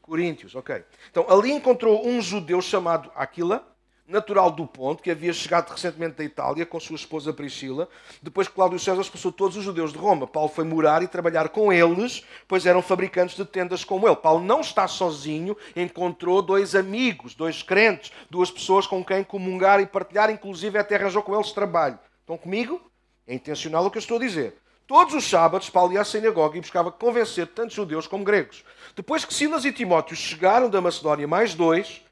Coríntios, 0.00 0.54
ok. 0.54 0.84
Então, 1.10 1.26
ali 1.28 1.50
encontrou 1.50 2.06
um 2.06 2.22
judeu 2.22 2.62
chamado 2.62 3.10
Aquila, 3.16 3.66
natural 4.10 4.50
do 4.50 4.66
Ponto, 4.66 5.02
que 5.02 5.10
havia 5.10 5.32
chegado 5.32 5.70
recentemente 5.70 6.16
da 6.16 6.24
Itália 6.24 6.66
com 6.66 6.78
sua 6.80 6.96
esposa 6.96 7.32
Priscila, 7.32 7.88
depois 8.20 8.48
que 8.48 8.54
Cláudio 8.54 8.78
César 8.78 9.00
expulsou 9.00 9.32
todos 9.32 9.56
os 9.56 9.64
judeus 9.64 9.92
de 9.92 9.98
Roma. 9.98 10.26
Paulo 10.26 10.48
foi 10.48 10.64
morar 10.64 11.02
e 11.02 11.08
trabalhar 11.08 11.48
com 11.48 11.72
eles, 11.72 12.24
pois 12.48 12.66
eram 12.66 12.82
fabricantes 12.82 13.36
de 13.36 13.44
tendas 13.44 13.84
como 13.84 14.06
ele. 14.06 14.16
Paulo 14.16 14.44
não 14.44 14.60
está 14.60 14.86
sozinho, 14.88 15.56
encontrou 15.74 16.42
dois 16.42 16.74
amigos, 16.74 17.34
dois 17.34 17.62
crentes, 17.62 18.12
duas 18.28 18.50
pessoas 18.50 18.86
com 18.86 19.04
quem 19.04 19.22
comungar 19.22 19.80
e 19.80 19.86
partilhar, 19.86 20.30
inclusive 20.30 20.78
até 20.78 20.96
arranjou 20.96 21.22
com 21.22 21.34
eles 21.34 21.52
trabalho. 21.52 21.98
Estão 22.20 22.36
comigo? 22.36 22.80
É 23.26 23.34
intencional 23.34 23.86
o 23.86 23.90
que 23.90 23.98
eu 23.98 24.00
estou 24.00 24.16
a 24.16 24.20
dizer. 24.20 24.56
Todos 24.90 25.14
os 25.14 25.24
sábados, 25.24 25.70
Paulo 25.70 25.92
ia 25.92 26.00
à 26.00 26.04
sinagoga 26.04 26.58
e 26.58 26.60
buscava 26.60 26.90
convencer 26.90 27.46
tanto 27.46 27.72
judeus 27.72 28.08
como 28.08 28.24
gregos. 28.24 28.64
Depois 28.96 29.24
que 29.24 29.32
Silas 29.32 29.64
e 29.64 29.70
Timóteo 29.70 30.16
chegaram 30.16 30.68
da 30.68 30.80
Macedónia, 30.80 31.28
mais 31.28 31.54
dois, 31.54 32.02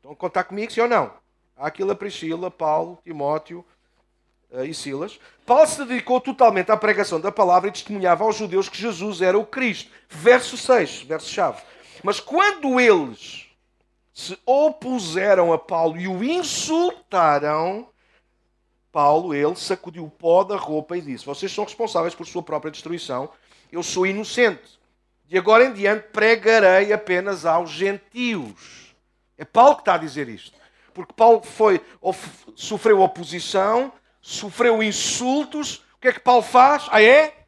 estão 0.00 0.12
a 0.12 0.16
contar 0.16 0.44
comigo, 0.44 0.72
sim 0.72 0.80
ou 0.80 0.88
não? 0.88 1.12
Aquila, 1.56 1.94
Priscila, 1.94 2.50
Paulo, 2.50 2.98
Timóteo 3.04 3.64
uh, 4.50 4.64
e 4.64 4.72
Silas. 4.72 5.20
Paulo 5.44 5.66
se 5.66 5.84
dedicou 5.84 6.20
totalmente 6.20 6.72
à 6.72 6.76
pregação 6.76 7.20
da 7.20 7.30
palavra 7.30 7.68
e 7.68 7.72
testemunhava 7.72 8.24
aos 8.24 8.36
judeus 8.36 8.68
que 8.68 8.78
Jesus 8.78 9.20
era 9.20 9.38
o 9.38 9.44
Cristo. 9.44 9.90
Verso 10.08 10.56
6, 10.56 11.02
verso-chave. 11.02 11.62
Mas 12.02 12.18
quando 12.18 12.80
eles 12.80 13.46
se 14.14 14.38
opuseram 14.46 15.52
a 15.52 15.58
Paulo 15.58 15.98
e 15.98 16.08
o 16.08 16.24
insultaram, 16.24 17.86
Paulo, 18.90 19.34
ele 19.34 19.54
sacudiu 19.54 20.04
o 20.04 20.10
pó 20.10 20.42
da 20.42 20.56
roupa 20.56 20.96
e 20.96 21.02
disse: 21.02 21.26
Vocês 21.26 21.52
são 21.52 21.64
responsáveis 21.64 22.14
por 22.14 22.26
sua 22.26 22.42
própria 22.42 22.70
destruição. 22.70 23.30
Eu 23.70 23.82
sou 23.82 24.06
inocente. 24.06 24.80
De 25.26 25.38
agora 25.38 25.64
em 25.64 25.72
diante 25.72 26.08
pregarei 26.08 26.92
apenas 26.92 27.44
aos 27.44 27.70
gentios. 27.70 28.89
É 29.40 29.44
Paulo 29.46 29.76
que 29.76 29.80
está 29.80 29.94
a 29.94 29.98
dizer 29.98 30.28
isto. 30.28 30.54
Porque 30.92 31.14
Paulo 31.14 31.42
foi, 31.42 31.80
sofreu 32.54 33.00
oposição, 33.00 33.90
sofreu 34.20 34.82
insultos. 34.82 35.76
O 35.94 35.98
que 35.98 36.08
é 36.08 36.12
que 36.12 36.20
Paulo 36.20 36.42
faz? 36.42 36.86
Ah, 36.90 37.02
é? 37.02 37.46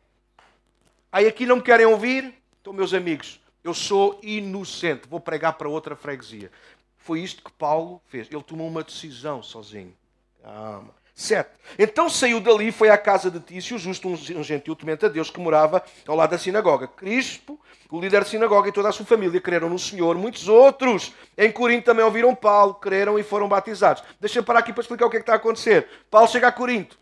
Aí 1.13 1.27
aqui 1.27 1.45
não 1.45 1.57
me 1.57 1.63
querem 1.63 1.85
ouvir? 1.85 2.33
Então, 2.63 2.73
meus 2.73 2.95
amigos, 2.95 3.39
eu 3.63 3.75
sou 3.75 4.19
inocente. 4.23 5.07
Vou 5.07 5.21
pregar 5.21 5.53
para 5.53 5.69
outra 5.69 5.95
freguesia. 5.95 6.51
Foi 6.97 7.21
isto 7.21 7.45
que 7.45 7.53
Paulo 7.53 8.01
fez. 8.07 8.27
Ele 8.31 8.43
tomou 8.43 8.69
uma 8.69 8.83
decisão 8.83 9.43
sozinho. 9.43 9.95
Calma. 10.43 10.95
7. 11.15 11.51
Então 11.79 12.09
saiu 12.09 12.41
dali 12.41 12.73
foi 12.73 12.89
à 12.89 12.97
casa 12.97 13.31
de 13.31 13.39
Tício, 13.41 13.79
justo 13.79 14.09
um 14.09 14.43
gentil 14.43 14.75
temente 14.75 15.05
a 15.05 15.09
Deus, 15.09 15.31
que 15.31 15.41
morava 15.41 15.83
ao 16.07 16.17
lado 16.17 16.31
da 16.31 16.39
sinagoga. 16.39 16.89
Crispo, 16.89 17.61
o 17.91 18.01
líder 18.01 18.21
da 18.21 18.27
sinagoga 18.27 18.69
e 18.69 18.73
toda 18.73 18.89
a 18.89 18.93
sua 18.93 19.05
família 19.05 19.41
creram 19.41 19.69
no 19.69 19.79
Senhor. 19.79 20.17
Muitos 20.17 20.49
outros 20.49 21.13
em 21.37 21.53
Corinto 21.53 21.85
também 21.85 22.05
ouviram 22.05 22.35
Paulo, 22.35 22.75
creram 22.75 23.19
e 23.19 23.23
foram 23.23 23.49
batizados. 23.49 24.03
Deixa-me 24.19 24.47
parar 24.47 24.61
aqui 24.61 24.73
para 24.73 24.81
explicar 24.81 25.07
o 25.07 25.11
que 25.11 25.17
é 25.17 25.21
que 25.21 25.25
está 25.25 25.35
a 25.35 25.37
acontecer. 25.37 25.87
Paulo 26.11 26.29
chega 26.29 26.49
a 26.49 26.53
Corinto, 26.53 26.99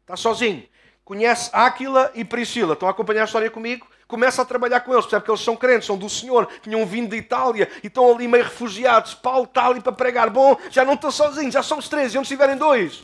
está 0.00 0.16
sozinho, 0.16 0.64
conhece 1.04 1.50
Áquila 1.52 2.10
e 2.14 2.24
Priscila. 2.24 2.74
Estão 2.74 2.88
a 2.88 2.90
acompanhar 2.90 3.22
a 3.22 3.26
história 3.26 3.50
comigo? 3.50 3.86
Começa 4.12 4.42
a 4.42 4.44
trabalhar 4.44 4.80
com 4.80 4.92
eles, 4.92 5.06
percebe 5.06 5.24
que 5.24 5.30
eles 5.30 5.40
são 5.40 5.56
crentes, 5.56 5.86
são 5.86 5.96
do 5.96 6.06
Senhor, 6.06 6.46
tinham 6.60 6.84
vindo 6.84 7.08
de 7.08 7.16
Itália 7.16 7.66
e 7.82 7.86
estão 7.86 8.14
ali 8.14 8.28
meio 8.28 8.44
refugiados. 8.44 9.14
Paulo 9.14 9.44
está 9.44 9.66
ali 9.66 9.80
para 9.80 9.90
pregar. 9.90 10.28
Bom, 10.28 10.54
já 10.70 10.84
não 10.84 10.92
estão 10.92 11.10
sozinhos, 11.10 11.54
já 11.54 11.62
somos 11.62 11.88
três, 11.88 12.12
e 12.12 12.18
onde 12.18 12.26
estiverem 12.26 12.58
dois. 12.58 13.02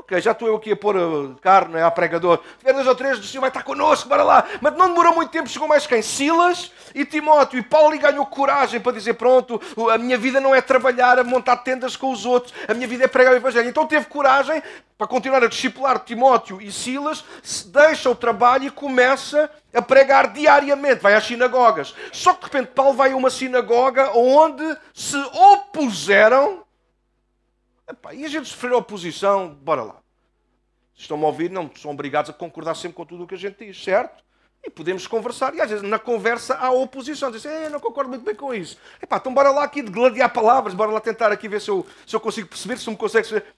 Ok, 0.00 0.18
já 0.18 0.32
estou 0.32 0.48
eu 0.48 0.56
aqui 0.56 0.72
a 0.72 0.76
pôr 0.76 0.96
uh, 0.96 1.36
carne 1.42 1.76
é, 1.76 1.82
a 1.82 1.90
pregador. 1.90 2.40
Tiver 2.58 2.72
dois 2.72 2.86
ou 2.86 2.94
três, 2.94 3.18
o 3.18 3.22
Senhor 3.22 3.42
vai 3.42 3.50
estar 3.50 3.62
connosco, 3.62 4.08
bora 4.08 4.22
lá. 4.22 4.46
Mas 4.58 4.74
não 4.74 4.88
demorou 4.88 5.14
muito 5.14 5.30
tempo, 5.30 5.46
chegou 5.46 5.68
mais 5.68 5.86
quem? 5.86 6.00
Silas 6.00 6.72
e 6.94 7.04
Timóteo. 7.04 7.58
E 7.58 7.62
Paulo 7.62 7.96
ganhou 7.98 8.24
coragem 8.24 8.80
para 8.80 8.92
dizer: 8.92 9.14
Pronto, 9.14 9.60
a 9.92 9.98
minha 9.98 10.16
vida 10.16 10.40
não 10.40 10.54
é 10.54 10.62
trabalhar, 10.62 11.18
a 11.18 11.24
montar 11.24 11.58
tendas 11.58 11.96
com 11.96 12.10
os 12.10 12.24
outros, 12.24 12.54
a 12.66 12.72
minha 12.72 12.88
vida 12.88 13.04
é 13.04 13.08
pregar 13.08 13.34
o 13.34 13.36
Evangelho. 13.36 13.68
Então 13.68 13.86
teve 13.86 14.06
coragem 14.06 14.62
para 14.96 15.06
continuar 15.06 15.44
a 15.44 15.48
discipular 15.48 15.98
Timóteo 15.98 16.62
e 16.62 16.72
Silas, 16.72 17.22
deixa 17.66 18.08
o 18.08 18.14
trabalho 18.14 18.64
e 18.64 18.70
começa 18.70 19.50
a 19.72 19.82
pregar 19.82 20.32
diariamente, 20.32 21.02
vai 21.02 21.14
às 21.14 21.26
sinagogas. 21.26 21.94
Só 22.10 22.32
que 22.32 22.40
de 22.40 22.46
repente 22.46 22.72
Paulo 22.74 22.94
vai 22.94 23.12
a 23.12 23.16
uma 23.16 23.30
sinagoga 23.30 24.10
onde 24.16 24.64
se 24.94 25.16
opuseram 25.16 26.64
Epá, 27.90 28.14
e 28.14 28.24
a 28.24 28.28
gente 28.28 28.48
sofrer 28.48 28.72
oposição, 28.72 29.48
bora 29.48 29.82
lá. 29.82 29.96
Estão-me 30.94 31.24
a 31.24 31.26
ouvir? 31.26 31.50
Não 31.50 31.68
são 31.74 31.90
obrigados 31.90 32.30
a 32.30 32.32
concordar 32.32 32.76
sempre 32.76 32.94
com 32.94 33.04
tudo 33.04 33.24
o 33.24 33.26
que 33.26 33.34
a 33.34 33.38
gente 33.38 33.66
diz, 33.66 33.82
certo? 33.82 34.22
E 34.62 34.70
podemos 34.70 35.06
conversar. 35.06 35.54
E 35.54 35.60
às 35.60 35.70
vezes 35.70 35.88
na 35.88 35.98
conversa 35.98 36.54
há 36.54 36.70
oposição. 36.70 37.30
Dizem, 37.30 37.50
assim, 37.50 37.72
não 37.72 37.80
concordo 37.80 38.10
muito 38.10 38.24
bem 38.24 38.34
com 38.34 38.54
isso. 38.54 38.78
Epá, 39.02 39.16
então 39.16 39.34
bora 39.34 39.50
lá 39.50 39.64
aqui 39.64 39.82
de 39.82 39.90
gladiar 39.90 40.32
palavras, 40.32 40.74
bora 40.74 40.92
lá 40.92 41.00
tentar 41.00 41.32
aqui 41.32 41.48
ver 41.48 41.60
se 41.60 41.70
eu, 41.70 41.84
se 42.06 42.14
eu 42.14 42.20
consigo 42.20 42.48
perceber, 42.48 42.78
se 42.78 42.88
me 42.88 42.96
consegue 42.96 43.28
perceber. 43.28 43.54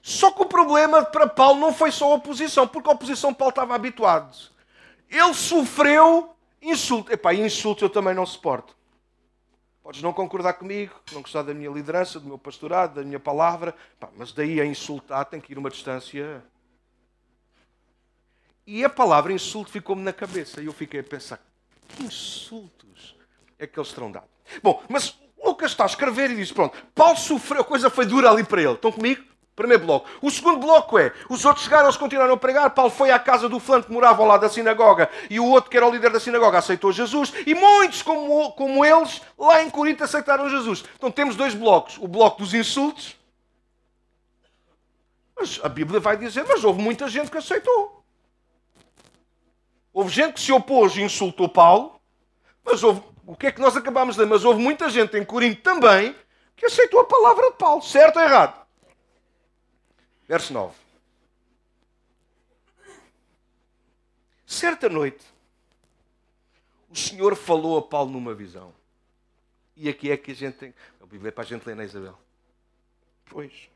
Só 0.00 0.30
que 0.30 0.42
o 0.42 0.46
problema 0.46 1.02
para 1.04 1.26
Paulo 1.26 1.60
não 1.60 1.72
foi 1.72 1.90
só 1.90 2.12
a 2.12 2.14
oposição, 2.14 2.66
porque 2.68 2.88
a 2.88 2.92
oposição 2.92 3.34
Paulo 3.34 3.50
estava 3.50 3.74
habituado. 3.74 4.34
Ele 5.10 5.34
sofreu 5.34 6.34
insulto. 6.62 7.12
Epá, 7.12 7.34
insulto 7.34 7.84
eu 7.84 7.90
também 7.90 8.14
não 8.14 8.24
suporto. 8.24 8.74
Podes 9.84 10.00
não 10.00 10.14
concordar 10.14 10.54
comigo, 10.54 10.94
não 11.12 11.20
gostar 11.20 11.42
da 11.42 11.52
minha 11.52 11.68
liderança, 11.68 12.18
do 12.18 12.26
meu 12.26 12.38
pastorado, 12.38 12.94
da 12.94 13.02
minha 13.02 13.20
palavra, 13.20 13.76
pá, 14.00 14.08
mas 14.16 14.32
daí 14.32 14.58
a 14.58 14.64
insultar 14.64 15.26
tem 15.26 15.38
que 15.38 15.52
ir 15.52 15.58
uma 15.58 15.68
distância. 15.68 16.42
E 18.66 18.82
a 18.82 18.88
palavra 18.88 19.30
insulto 19.30 19.70
ficou-me 19.70 20.00
na 20.00 20.10
cabeça 20.10 20.62
e 20.62 20.64
eu 20.64 20.72
fiquei 20.72 21.00
a 21.00 21.04
pensar: 21.04 21.38
que 21.86 22.02
insultos 22.02 23.14
é 23.58 23.66
que 23.66 23.78
eles 23.78 23.92
terão 23.92 24.10
dado? 24.10 24.26
Bom, 24.62 24.82
mas 24.88 25.20
Lucas 25.44 25.72
está 25.72 25.84
a 25.84 25.86
escrever 25.86 26.30
e 26.30 26.36
diz: 26.36 26.50
pronto, 26.50 26.82
Paulo 26.94 27.18
sofreu, 27.18 27.60
a 27.60 27.64
coisa 27.64 27.90
foi 27.90 28.06
dura 28.06 28.30
ali 28.30 28.42
para 28.42 28.62
ele. 28.62 28.72
Estão 28.72 28.90
comigo? 28.90 29.22
Primeiro 29.54 29.84
bloco. 29.84 30.08
O 30.20 30.30
segundo 30.30 30.58
bloco 30.58 30.98
é: 30.98 31.12
os 31.28 31.44
outros 31.44 31.64
chegaram, 31.64 31.84
eles 31.84 31.96
continuaram 31.96 32.34
a 32.34 32.36
pregar. 32.36 32.70
Paulo 32.70 32.90
foi 32.90 33.10
à 33.10 33.18
casa 33.18 33.48
do 33.48 33.60
fulano 33.60 33.84
que 33.84 33.92
morava 33.92 34.20
ao 34.20 34.28
lado 34.28 34.40
da 34.40 34.48
sinagoga 34.48 35.08
e 35.30 35.38
o 35.38 35.46
outro, 35.46 35.70
que 35.70 35.76
era 35.76 35.86
o 35.86 35.90
líder 35.90 36.10
da 36.10 36.18
sinagoga, 36.18 36.58
aceitou 36.58 36.90
Jesus. 36.90 37.32
E 37.46 37.54
muitos, 37.54 38.02
como, 38.02 38.52
como 38.52 38.84
eles, 38.84 39.22
lá 39.38 39.62
em 39.62 39.70
Corinto 39.70 40.02
aceitaram 40.02 40.50
Jesus. 40.50 40.84
Então 40.96 41.10
temos 41.10 41.36
dois 41.36 41.54
blocos: 41.54 41.98
o 41.98 42.08
bloco 42.08 42.42
dos 42.42 42.52
insultos. 42.52 43.16
Mas 45.36 45.60
a 45.62 45.68
Bíblia 45.68 46.00
vai 46.00 46.16
dizer: 46.16 46.44
mas 46.48 46.64
houve 46.64 46.82
muita 46.82 47.08
gente 47.08 47.30
que 47.30 47.38
aceitou. 47.38 48.02
Houve 49.92 50.10
gente 50.10 50.34
que 50.34 50.40
se 50.40 50.50
opôs 50.50 50.96
e 50.96 51.02
insultou 51.02 51.48
Paulo. 51.48 52.00
Mas 52.64 52.82
houve, 52.82 53.00
o 53.24 53.36
que 53.36 53.46
é 53.46 53.52
que 53.52 53.60
nós 53.60 53.76
acabamos 53.76 54.16
de 54.16 54.22
ler? 54.22 54.26
Mas 54.26 54.44
houve 54.44 54.60
muita 54.60 54.88
gente 54.88 55.16
em 55.16 55.24
Corinto 55.24 55.62
também 55.62 56.12
que 56.56 56.66
aceitou 56.66 56.98
a 56.98 57.04
palavra 57.04 57.52
de 57.52 57.56
Paulo. 57.56 57.82
Certo 57.82 58.16
ou 58.16 58.22
errado? 58.22 58.63
Verso 60.34 60.52
9. 60.52 60.74
Certa 64.44 64.88
noite, 64.88 65.24
O 66.90 66.96
Senhor 66.96 67.36
falou 67.36 67.78
a 67.78 67.82
Paulo 67.82 68.10
numa 68.10 68.34
visão. 68.34 68.74
E 69.76 69.88
aqui 69.88 70.10
é 70.10 70.16
que 70.16 70.32
a 70.32 70.34
gente 70.34 70.56
tem. 70.56 70.74
A 71.00 71.06
Bíblia 71.06 71.28
é 71.28 71.30
para 71.30 71.44
a 71.44 71.46
gente 71.46 71.64
ler 71.64 71.76
na 71.76 71.84
Isabel. 71.84 72.18
Pois. 73.26 73.68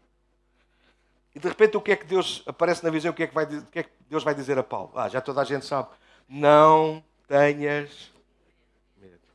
E 1.32 1.38
de 1.38 1.46
repente 1.46 1.76
o 1.76 1.80
que 1.80 1.92
é 1.92 1.96
que 1.96 2.06
Deus 2.06 2.42
aparece 2.44 2.82
na 2.82 2.90
visão? 2.90 3.12
O 3.12 3.14
que 3.14 3.22
é 3.22 3.28
que, 3.28 3.34
vai, 3.34 3.44
o 3.44 3.66
que, 3.66 3.78
é 3.78 3.82
que 3.84 3.92
Deus 4.11 4.24
vai 4.24 4.34
dizer 4.34 4.59
a 4.59 4.64
Paulo? 4.64 4.90
Ah, 4.96 5.09
já 5.09 5.20
toda 5.20 5.40
a 5.40 5.44
gente 5.44 5.64
sabe. 5.64 5.90
Não 6.28 7.04
tenhas 7.28 8.11
medo. 8.96 9.28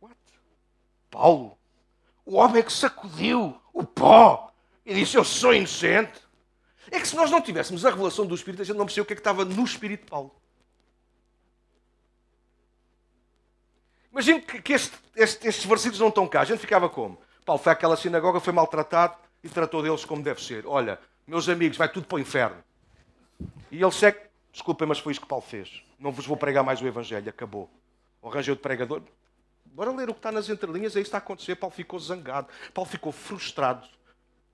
What? 0.00 0.16
Paulo, 1.10 1.58
o 2.24 2.36
homem 2.36 2.62
que 2.62 2.72
sacudiu 2.72 3.60
o 3.70 3.84
pó 3.84 4.46
e 4.86 4.94
disse: 4.94 5.16
Eu 5.16 5.24
sou 5.24 5.52
inocente. 5.52 6.24
É 6.90 7.00
que 7.00 7.08
se 7.08 7.16
nós 7.16 7.30
não 7.30 7.40
tivéssemos 7.40 7.84
a 7.84 7.90
revelação 7.90 8.24
do 8.24 8.34
Espírito, 8.34 8.62
a 8.62 8.64
gente 8.64 8.76
não 8.76 8.86
percebeu 8.86 9.02
o 9.02 9.06
que 9.06 9.12
é 9.12 9.16
que 9.16 9.20
estava 9.20 9.44
no 9.44 9.64
Espírito 9.64 10.04
de 10.04 10.10
Paulo. 10.10 10.32
Imagino 14.12 14.40
que, 14.40 14.62
que 14.62 14.72
este, 14.72 14.96
este, 15.16 15.48
estes 15.48 15.66
versículos 15.66 15.98
não 15.98 16.08
estão 16.08 16.28
cá. 16.28 16.42
A 16.42 16.44
gente 16.44 16.60
ficava 16.60 16.88
como? 16.88 17.18
Paulo 17.44 17.60
foi 17.60 17.72
àquela 17.72 17.96
sinagoga, 17.96 18.38
foi 18.38 18.52
maltratado 18.52 19.16
e 19.42 19.48
tratou 19.48 19.82
deles 19.82 20.04
como 20.04 20.22
deve 20.22 20.42
ser. 20.42 20.64
Olha, 20.66 20.98
meus 21.26 21.48
amigos, 21.48 21.76
vai 21.76 21.88
tudo 21.88 22.06
para 22.06 22.16
o 22.16 22.20
inferno. 22.20 22.62
E 23.70 23.82
ele 23.82 23.92
segue. 23.92 24.20
Desculpem, 24.52 24.88
mas 24.88 25.00
foi 25.00 25.12
isso 25.12 25.20
que 25.20 25.26
Paulo 25.26 25.44
fez. 25.44 25.82
Não 25.98 26.12
vos 26.12 26.24
vou 26.24 26.36
pregar 26.36 26.64
mais 26.64 26.80
o 26.80 26.86
Evangelho, 26.86 27.28
acabou. 27.28 27.68
O 28.22 28.28
arranjou 28.28 28.54
de 28.54 28.62
pregador. 28.62 29.02
Bora 29.66 29.90
ler 29.90 30.08
o 30.08 30.14
que 30.14 30.20
está 30.20 30.32
nas 30.32 30.48
entrelinhas, 30.48 30.96
é 30.96 31.00
isso 31.00 31.10
que 31.10 31.16
está 31.16 31.18
a 31.18 31.20
acontecer. 31.20 31.56
Paulo 31.56 31.74
ficou 31.74 31.98
zangado, 31.98 32.48
Paulo 32.72 32.88
ficou 32.88 33.12
frustrado. 33.12 33.86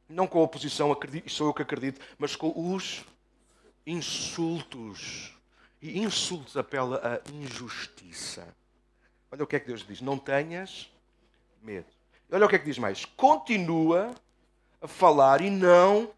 Não 0.09 0.26
com 0.26 0.38
a 0.40 0.42
oposição, 0.42 0.96
sou 1.28 1.48
eu 1.48 1.55
que 1.55 1.62
acredito, 1.62 2.00
mas 2.18 2.36
com 2.36 2.53
os 2.74 3.05
insultos. 3.86 5.32
E 5.80 5.98
insultos 5.98 6.57
apela 6.57 7.00
a 7.03 7.32
injustiça. 7.32 8.46
Olha 9.30 9.44
o 9.44 9.46
que 9.46 9.57
é 9.57 9.61
que 9.61 9.66
Deus 9.66 9.84
diz: 9.84 10.00
não 10.00 10.18
tenhas 10.18 10.90
medo. 11.62 11.86
Olha 12.30 12.46
o 12.46 12.48
que 12.48 12.57
é 12.57 12.59
que 12.59 12.64
diz 12.64 12.78
mais: 12.78 13.05
continua 13.05 14.14
a 14.80 14.86
falar 14.86 15.40
e 15.40 15.50
não. 15.50 16.11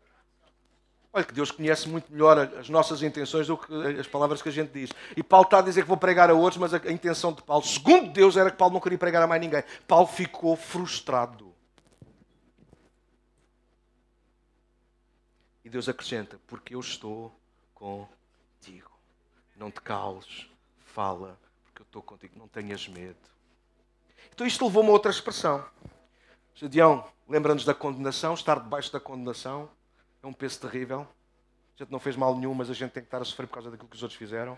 Olha 1.12 1.24
que 1.24 1.32
Deus 1.32 1.52
conhece 1.52 1.88
muito 1.88 2.10
melhor 2.10 2.36
as 2.58 2.68
nossas 2.68 3.00
intenções 3.00 3.46
do 3.46 3.56
que 3.56 3.72
as 4.00 4.06
palavras 4.08 4.42
que 4.42 4.48
a 4.48 4.52
gente 4.52 4.72
diz. 4.72 4.90
E 5.16 5.22
Paulo 5.22 5.44
está 5.44 5.60
a 5.60 5.62
dizer 5.62 5.82
que 5.82 5.88
vou 5.88 5.96
pregar 5.96 6.28
a 6.28 6.34
outros, 6.34 6.58
mas 6.60 6.74
a 6.74 6.90
intenção 6.90 7.32
de 7.32 7.40
Paulo, 7.40 7.64
segundo 7.64 8.10
Deus, 8.10 8.36
era 8.36 8.50
que 8.50 8.56
Paulo 8.56 8.74
não 8.74 8.80
queria 8.80 8.98
pregar 8.98 9.22
a 9.22 9.26
mais 9.26 9.40
ninguém. 9.40 9.62
Paulo 9.86 10.08
ficou 10.08 10.56
frustrado. 10.56 11.54
E 15.63 15.63
Deus 15.74 15.88
acrescenta: 15.88 16.38
Porque 16.46 16.76
eu 16.76 16.78
estou 16.78 17.34
contigo. 17.74 18.92
Não 19.56 19.72
te 19.72 19.80
cales, 19.80 20.46
fala, 20.78 21.36
porque 21.64 21.82
eu 21.82 21.84
estou 21.84 22.00
contigo, 22.00 22.38
não 22.38 22.46
tenhas 22.46 22.86
medo. 22.86 23.18
Então 24.32 24.46
isto 24.46 24.64
levou-me 24.64 24.88
a 24.90 24.92
outra 24.92 25.10
expressão. 25.10 25.66
Gedeão, 26.54 27.04
lembra-nos 27.28 27.64
da 27.64 27.74
condenação, 27.74 28.34
estar 28.34 28.60
debaixo 28.60 28.92
da 28.92 29.00
condenação 29.00 29.68
é 30.22 30.26
um 30.28 30.32
peso 30.32 30.60
terrível. 30.60 31.08
A 31.74 31.82
gente 31.82 31.90
não 31.90 31.98
fez 31.98 32.14
mal 32.14 32.36
nenhum, 32.36 32.54
mas 32.54 32.70
a 32.70 32.74
gente 32.74 32.92
tem 32.92 33.02
que 33.02 33.08
estar 33.08 33.20
a 33.20 33.24
sofrer 33.24 33.48
por 33.48 33.54
causa 33.54 33.68
daquilo 33.68 33.88
que 33.88 33.96
os 33.96 34.02
outros 34.04 34.16
fizeram. 34.16 34.56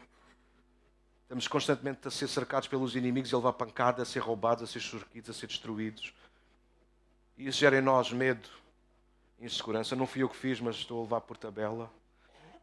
Estamos 1.22 1.48
constantemente 1.48 2.06
a 2.06 2.10
ser 2.10 2.28
cercados 2.28 2.68
pelos 2.68 2.94
inimigos, 2.94 3.32
a 3.32 3.38
levar 3.38 3.54
pancada, 3.54 4.02
a 4.02 4.04
ser 4.04 4.18
roubados, 4.18 4.64
a 4.64 4.66
ser 4.66 4.80
surquidos, 4.80 5.30
a 5.30 5.32
ser 5.32 5.46
destruídos. 5.46 6.12
E 7.38 7.48
isso 7.48 7.58
gera 7.58 7.78
em 7.78 7.82
nós 7.82 8.12
medo, 8.12 8.46
insegurança. 9.40 9.96
Não 9.96 10.06
fui 10.06 10.22
eu 10.22 10.28
que 10.28 10.36
fiz, 10.36 10.60
mas 10.60 10.76
estou 10.76 11.00
a 11.00 11.02
levar 11.02 11.20
por 11.20 11.36
tabela. 11.36 11.90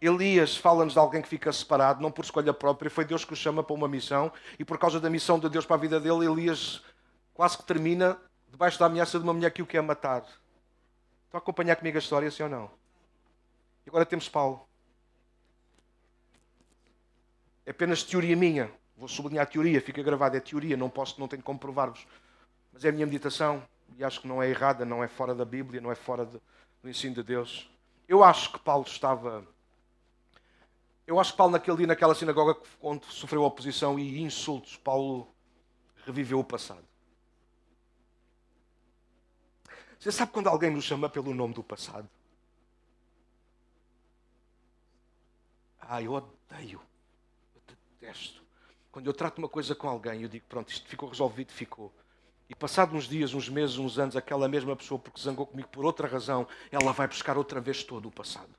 Elias 0.01 0.57
fala-nos 0.57 0.93
de 0.93 0.99
alguém 0.99 1.21
que 1.21 1.30
fica 1.30 1.51
separado, 1.53 2.01
não 2.01 2.11
por 2.11 2.26
escolha 2.26 2.53
própria, 2.53 2.91
foi 2.91 3.05
Deus 3.05 3.24
que 3.24 3.32
o 3.32 3.36
chama 3.36 3.63
para 3.63 3.74
uma 3.74 3.88
missão, 3.88 4.32
e 4.59 4.65
por 4.65 4.78
causa 4.78 4.99
da 4.99 5.09
missão 5.09 5.39
de 5.39 5.47
Deus 5.47 5.65
para 5.65 5.78
a 5.78 5.80
vida 5.80 5.97
dele, 5.97 6.26
Elias 6.26 6.84
quase 7.34 7.57
que 7.57 7.63
termina 7.63 8.17
debaixo 8.49 8.78
da 8.78 8.88
ameaça 8.88 9.17
de 9.17 9.24
uma 9.24 9.34
mulher 9.34 9.49
que 9.51 9.61
o 9.61 9.65
quer 9.65 9.82
matar. 9.82 10.24
Estão 11.26 11.36
a 11.36 11.38
acompanhar 11.38 11.78
comigo 11.78 11.97
a 11.97 11.99
história, 11.99 12.30
sim 12.30 12.43
ou 12.43 12.49
não? 12.49 12.69
E 13.86 13.89
agora 13.89 14.05
temos 14.05 14.28
Paulo. 14.28 14.67
É 17.65 17.71
apenas 17.71 18.03
teoria 18.03 18.36
minha. 18.36 18.69
Vou 18.97 19.07
sublinhar 19.07 19.47
teoria, 19.47 19.82
fica 19.82 20.03
gravado, 20.03 20.36
é 20.36 20.39
teoria, 20.39 20.76
não 20.76 20.89
posso, 20.89 21.19
não 21.19 21.30
tenho 21.30 21.41
como 21.41 21.57
provar-vos. 21.57 22.05
Mas 22.74 22.84
é 22.84 22.89
a 22.89 22.91
minha 22.91 23.05
meditação, 23.05 23.63
e 23.97 24.03
acho 24.03 24.19
que 24.21 24.28
não 24.28 24.43
é 24.43 24.49
errada, 24.49 24.84
não 24.84 25.03
é 25.03 25.07
fora 25.07 25.34
da 25.34 25.45
Bíblia, 25.45 25.80
não 25.80 25.91
é 25.91 25.95
fora 25.95 26.26
de, 26.26 26.39
do 26.84 26.90
ensino 26.90 27.16
de 27.16 27.24
Deus. 27.24 27.68
Eu 28.08 28.24
acho 28.24 28.52
que 28.52 28.60
Paulo 28.60 28.86
estava 28.86 29.48
eu 31.06 31.20
acho 31.20 31.32
que 31.32 31.38
Paulo, 31.38 31.52
naquele 31.52 31.78
dia, 31.78 31.88
naquela 31.88 32.16
sinagoga, 32.16 32.58
onde 32.82 33.06
sofreu 33.08 33.44
oposição 33.44 34.00
e 34.00 34.22
insultos, 34.22 34.78
Paulo 34.78 35.28
reviveu 36.06 36.40
o 36.40 36.44
passado. 36.44 36.86
Você 40.00 40.12
sabe 40.12 40.32
quando 40.32 40.48
alguém 40.48 40.70
nos 40.72 40.86
chama 40.86 41.10
pelo 41.10 41.34
nome 41.34 41.54
do 41.54 41.64
passado? 41.64 42.10
Ah, 45.82 46.02
eu 46.02 46.14
odeio. 46.14 46.82
Eu 47.56 47.62
detesto. 48.00 48.42
Quando 48.92 49.08
eu 49.08 49.14
trato 49.14 49.40
uma 49.40 49.50
coisa 49.50 49.76
com 49.76 49.90
alguém, 49.90 50.22
eu 50.22 50.30
digo, 50.30 50.46
pronto, 50.48 50.70
isto 50.72 50.88
ficou 50.88 51.10
resolvido, 51.10 51.52
ficou. 51.52 51.94
E 52.54 52.56
passado 52.56 52.95
uns 52.95 53.06
dias, 53.06 53.34
uns 53.34 53.49
meses, 53.49 53.80
uns 53.80 53.97
anos, 53.97 54.16
aquela 54.16 54.47
mesma 54.47 54.76
pessoa, 54.76 54.99
porque 54.99 55.20
zangou 55.20 55.47
comigo 55.47 55.68
por 55.70 55.84
outra 55.84 56.08
razão, 56.08 56.47
ela 56.72 56.93
vai 56.93 57.08
buscar 57.08 57.36
outra 57.36 57.60
vez 57.60 57.84
todo 57.84 58.08
o 58.08 58.12
passado. 58.12 58.54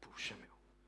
Puxa, 0.00 0.34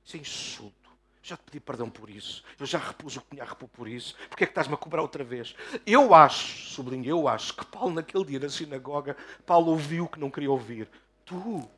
isso 0.05 0.16
é 0.16 0.18
insulto. 0.18 0.90
Já 1.22 1.36
te 1.36 1.44
pedi 1.44 1.61
perdão 1.61 1.88
por 1.88 2.11
isso. 2.11 2.42
Eu 2.59 2.66
já 2.66 2.78
repus 2.78 3.16
o 3.16 3.20
que 3.20 3.30
tinha 3.30 3.44
a 3.44 3.47
repor 3.47 3.68
por 3.68 3.86
isso. 3.86 4.16
Porquê 4.28 4.42
é 4.42 4.47
que 4.49 4.51
estás-me 4.51 4.74
a 4.74 4.76
cobrar 4.76 5.03
outra 5.03 5.22
vez? 5.22 5.55
Eu 5.86 6.12
acho, 6.12 6.68
sublinho, 6.68 7.07
eu 7.07 7.28
acho 7.28 7.55
que 7.55 7.64
Paulo, 7.64 7.94
naquele 7.94 8.24
dia 8.24 8.40
na 8.40 8.49
sinagoga, 8.49 9.16
Paulo 9.47 9.70
ouviu 9.70 10.07
o 10.07 10.09
que 10.09 10.18
não 10.18 10.32
queria 10.32 10.51
ouvir. 10.51 10.88
Tu, 11.24 11.70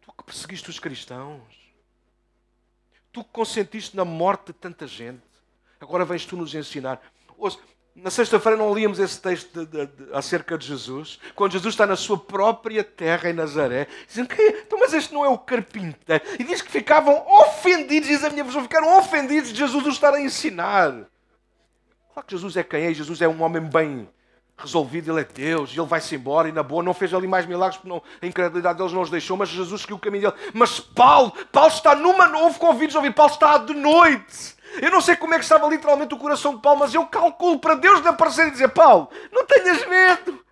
tu 0.00 0.12
que 0.16 0.24
perseguiste 0.24 0.70
os 0.70 0.78
cristãos, 0.78 1.42
tu 3.12 3.22
que 3.22 3.30
consentiste 3.30 3.94
na 3.94 4.04
morte 4.04 4.46
de 4.46 4.52
tanta 4.54 4.86
gente, 4.86 5.22
agora 5.78 6.06
vens 6.06 6.24
tu 6.24 6.38
nos 6.38 6.54
ensinar. 6.54 7.02
Ouça, 7.36 7.58
na 7.96 8.10
sexta-feira 8.10 8.58
não 8.58 8.74
líamos 8.74 8.98
esse 8.98 9.20
texto 9.20 9.64
de, 9.64 9.66
de, 9.66 9.86
de, 9.86 10.12
acerca 10.12 10.58
de 10.58 10.66
Jesus, 10.66 11.18
quando 11.34 11.52
Jesus 11.52 11.74
está 11.74 11.86
na 11.86 11.96
sua 11.96 12.18
própria 12.18 12.84
terra 12.84 13.30
em 13.30 13.32
Nazaré, 13.32 13.88
dizendo 14.06 14.28
que, 14.28 14.42
então, 14.42 14.78
mas 14.78 14.92
este 14.92 15.14
não 15.14 15.24
é 15.24 15.28
o 15.28 15.38
carpinteiro. 15.38 16.22
E 16.38 16.44
diz 16.44 16.60
que 16.60 16.70
ficavam 16.70 17.24
ofendidos, 17.26 18.08
diz 18.08 18.22
a 18.22 18.30
minha 18.30 18.44
versão, 18.44 18.62
ficaram 18.62 18.98
ofendidos 18.98 19.50
de 19.50 19.58
Jesus 19.58 19.86
o 19.86 19.88
estar 19.88 20.12
a 20.12 20.20
ensinar. 20.20 20.90
Claro 22.12 22.26
que 22.26 22.34
Jesus 22.34 22.56
é 22.56 22.62
quem 22.62 22.84
é, 22.84 22.94
Jesus 22.94 23.22
é 23.22 23.28
um 23.28 23.42
homem 23.42 23.62
bem 23.62 24.08
resolvido, 24.56 25.12
ele 25.12 25.20
é 25.20 25.24
Deus, 25.24 25.70
e 25.70 25.78
ele 25.78 25.86
vai-se 25.86 26.14
embora, 26.14 26.48
e 26.48 26.52
na 26.52 26.62
boa 26.62 26.82
não 26.82 26.94
fez 26.94 27.12
ali 27.12 27.28
mais 27.28 27.44
milagres, 27.44 27.76
porque 27.76 27.88
não, 27.88 28.02
a 28.20 28.26
incredulidade 28.26 28.78
deles 28.78 28.92
não 28.92 29.02
os 29.02 29.10
deixou, 29.10 29.36
mas 29.36 29.50
Jesus 29.50 29.82
seguiu 29.82 29.96
o 29.96 30.00
caminho 30.00 30.30
dele. 30.30 30.50
Mas 30.54 30.80
Paulo, 30.80 31.32
Paulo 31.52 31.68
está 31.68 31.94
numa, 31.94 32.26
houve 32.38 32.58
convites 32.58 32.96
a 32.96 32.98
ouvir, 32.98 33.12
Paulo 33.12 33.32
está 33.32 33.58
de 33.58 33.74
noite 33.74 34.56
eu 34.80 34.90
não 34.90 35.00
sei 35.00 35.16
como 35.16 35.34
é 35.34 35.38
que 35.38 35.44
estava 35.44 35.68
literalmente 35.68 36.14
o 36.14 36.18
coração 36.18 36.54
de 36.54 36.60
Paulo, 36.60 36.80
mas 36.80 36.94
eu 36.94 37.06
calculo 37.06 37.58
para 37.58 37.74
Deus 37.74 38.00
lhe 38.00 38.08
aparecer 38.08 38.48
e 38.48 38.50
dizer: 38.50 38.68
Paulo, 38.68 39.08
não 39.32 39.44
tenhas 39.46 39.86
medo. 39.86 40.44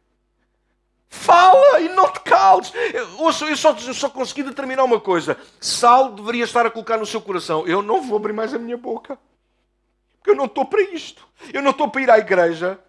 Fala 1.09 1.80
e 1.80 1.88
não 1.90 2.11
te 2.11 2.20
cales. 2.20 2.72
Eu, 2.92 3.48
eu, 3.48 3.57
só, 3.57 3.70
eu 3.70 3.94
só 3.94 4.09
consegui 4.09 4.42
determinar 4.42 4.82
uma 4.82 4.98
coisa. 4.98 5.38
Sal 5.61 6.12
deveria 6.12 6.42
estar 6.42 6.66
a 6.66 6.70
colocar 6.70 6.96
no 6.96 7.07
seu 7.07 7.20
coração. 7.20 7.66
Eu 7.66 7.82
não 7.82 8.02
vou 8.02 8.16
abrir 8.16 8.32
mais 8.32 8.52
a 8.52 8.59
minha 8.59 8.76
boca. 8.76 9.16
Porque 10.16 10.30
eu 10.30 10.34
não 10.34 10.46
estou 10.46 10.64
para 10.64 10.82
isto. 10.82 11.26
Eu 11.52 11.62
não 11.62 11.70
estou 11.70 11.88
para 11.88 12.02
ir 12.02 12.11
à 12.11 12.18
igreja 12.18 12.80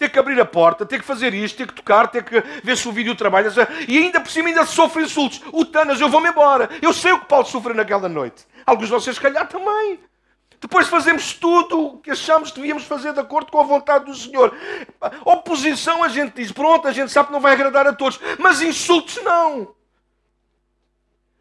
ter 0.00 0.08
que 0.08 0.18
abrir 0.18 0.40
a 0.40 0.46
porta, 0.46 0.86
ter 0.86 0.98
que 0.98 1.04
fazer 1.04 1.34
isto, 1.34 1.58
ter 1.58 1.66
que 1.66 1.74
tocar, 1.74 2.08
ter 2.08 2.24
que 2.24 2.40
ver 2.64 2.74
se 2.74 2.88
o 2.88 2.92
vídeo 2.92 3.14
trabalha. 3.14 3.50
E 3.86 3.98
ainda 3.98 4.18
por 4.18 4.30
cima 4.30 4.48
ainda 4.48 4.64
sofre 4.64 5.02
insultos. 5.02 5.42
O 5.52 5.62
Tanas, 5.62 6.00
eu 6.00 6.08
vou-me 6.08 6.30
embora. 6.30 6.70
Eu 6.80 6.90
sei 6.94 7.12
o 7.12 7.20
que 7.20 7.26
Paulo 7.26 7.44
sofreu 7.44 7.74
naquela 7.74 8.08
noite. 8.08 8.46
Alguns 8.64 8.86
de 8.86 8.92
vocês, 8.92 9.16
se 9.16 9.20
calhar, 9.20 9.46
também. 9.46 10.00
Depois 10.58 10.88
fazemos 10.88 11.34
tudo 11.34 11.78
o 11.78 11.98
que 11.98 12.12
achamos 12.12 12.50
que 12.50 12.56
devíamos 12.56 12.84
fazer 12.84 13.12
de 13.12 13.20
acordo 13.20 13.52
com 13.52 13.60
a 13.60 13.62
vontade 13.62 14.06
do 14.06 14.14
Senhor. 14.14 14.56
Oposição, 15.22 16.02
a 16.02 16.08
gente 16.08 16.32
diz, 16.34 16.50
pronto, 16.50 16.88
a 16.88 16.92
gente 16.92 17.12
sabe 17.12 17.26
que 17.26 17.34
não 17.34 17.40
vai 17.40 17.52
agradar 17.52 17.86
a 17.86 17.92
todos. 17.92 18.18
Mas 18.38 18.62
insultos, 18.62 19.22
não. 19.22 19.74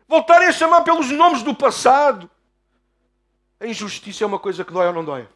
Voltarem 0.05 0.49
a 0.49 0.51
chamar 0.51 0.81
pelos 0.81 1.09
nomes 1.11 1.43
do 1.43 1.55
passado. 1.55 2.29
A 3.57 3.65
injustiça 3.65 4.25
é 4.25 4.27
uma 4.27 4.39
coisa 4.39 4.65
que 4.65 4.73
dói 4.73 4.87
ou 4.87 4.93
não 4.93 5.05
dói? 5.05 5.29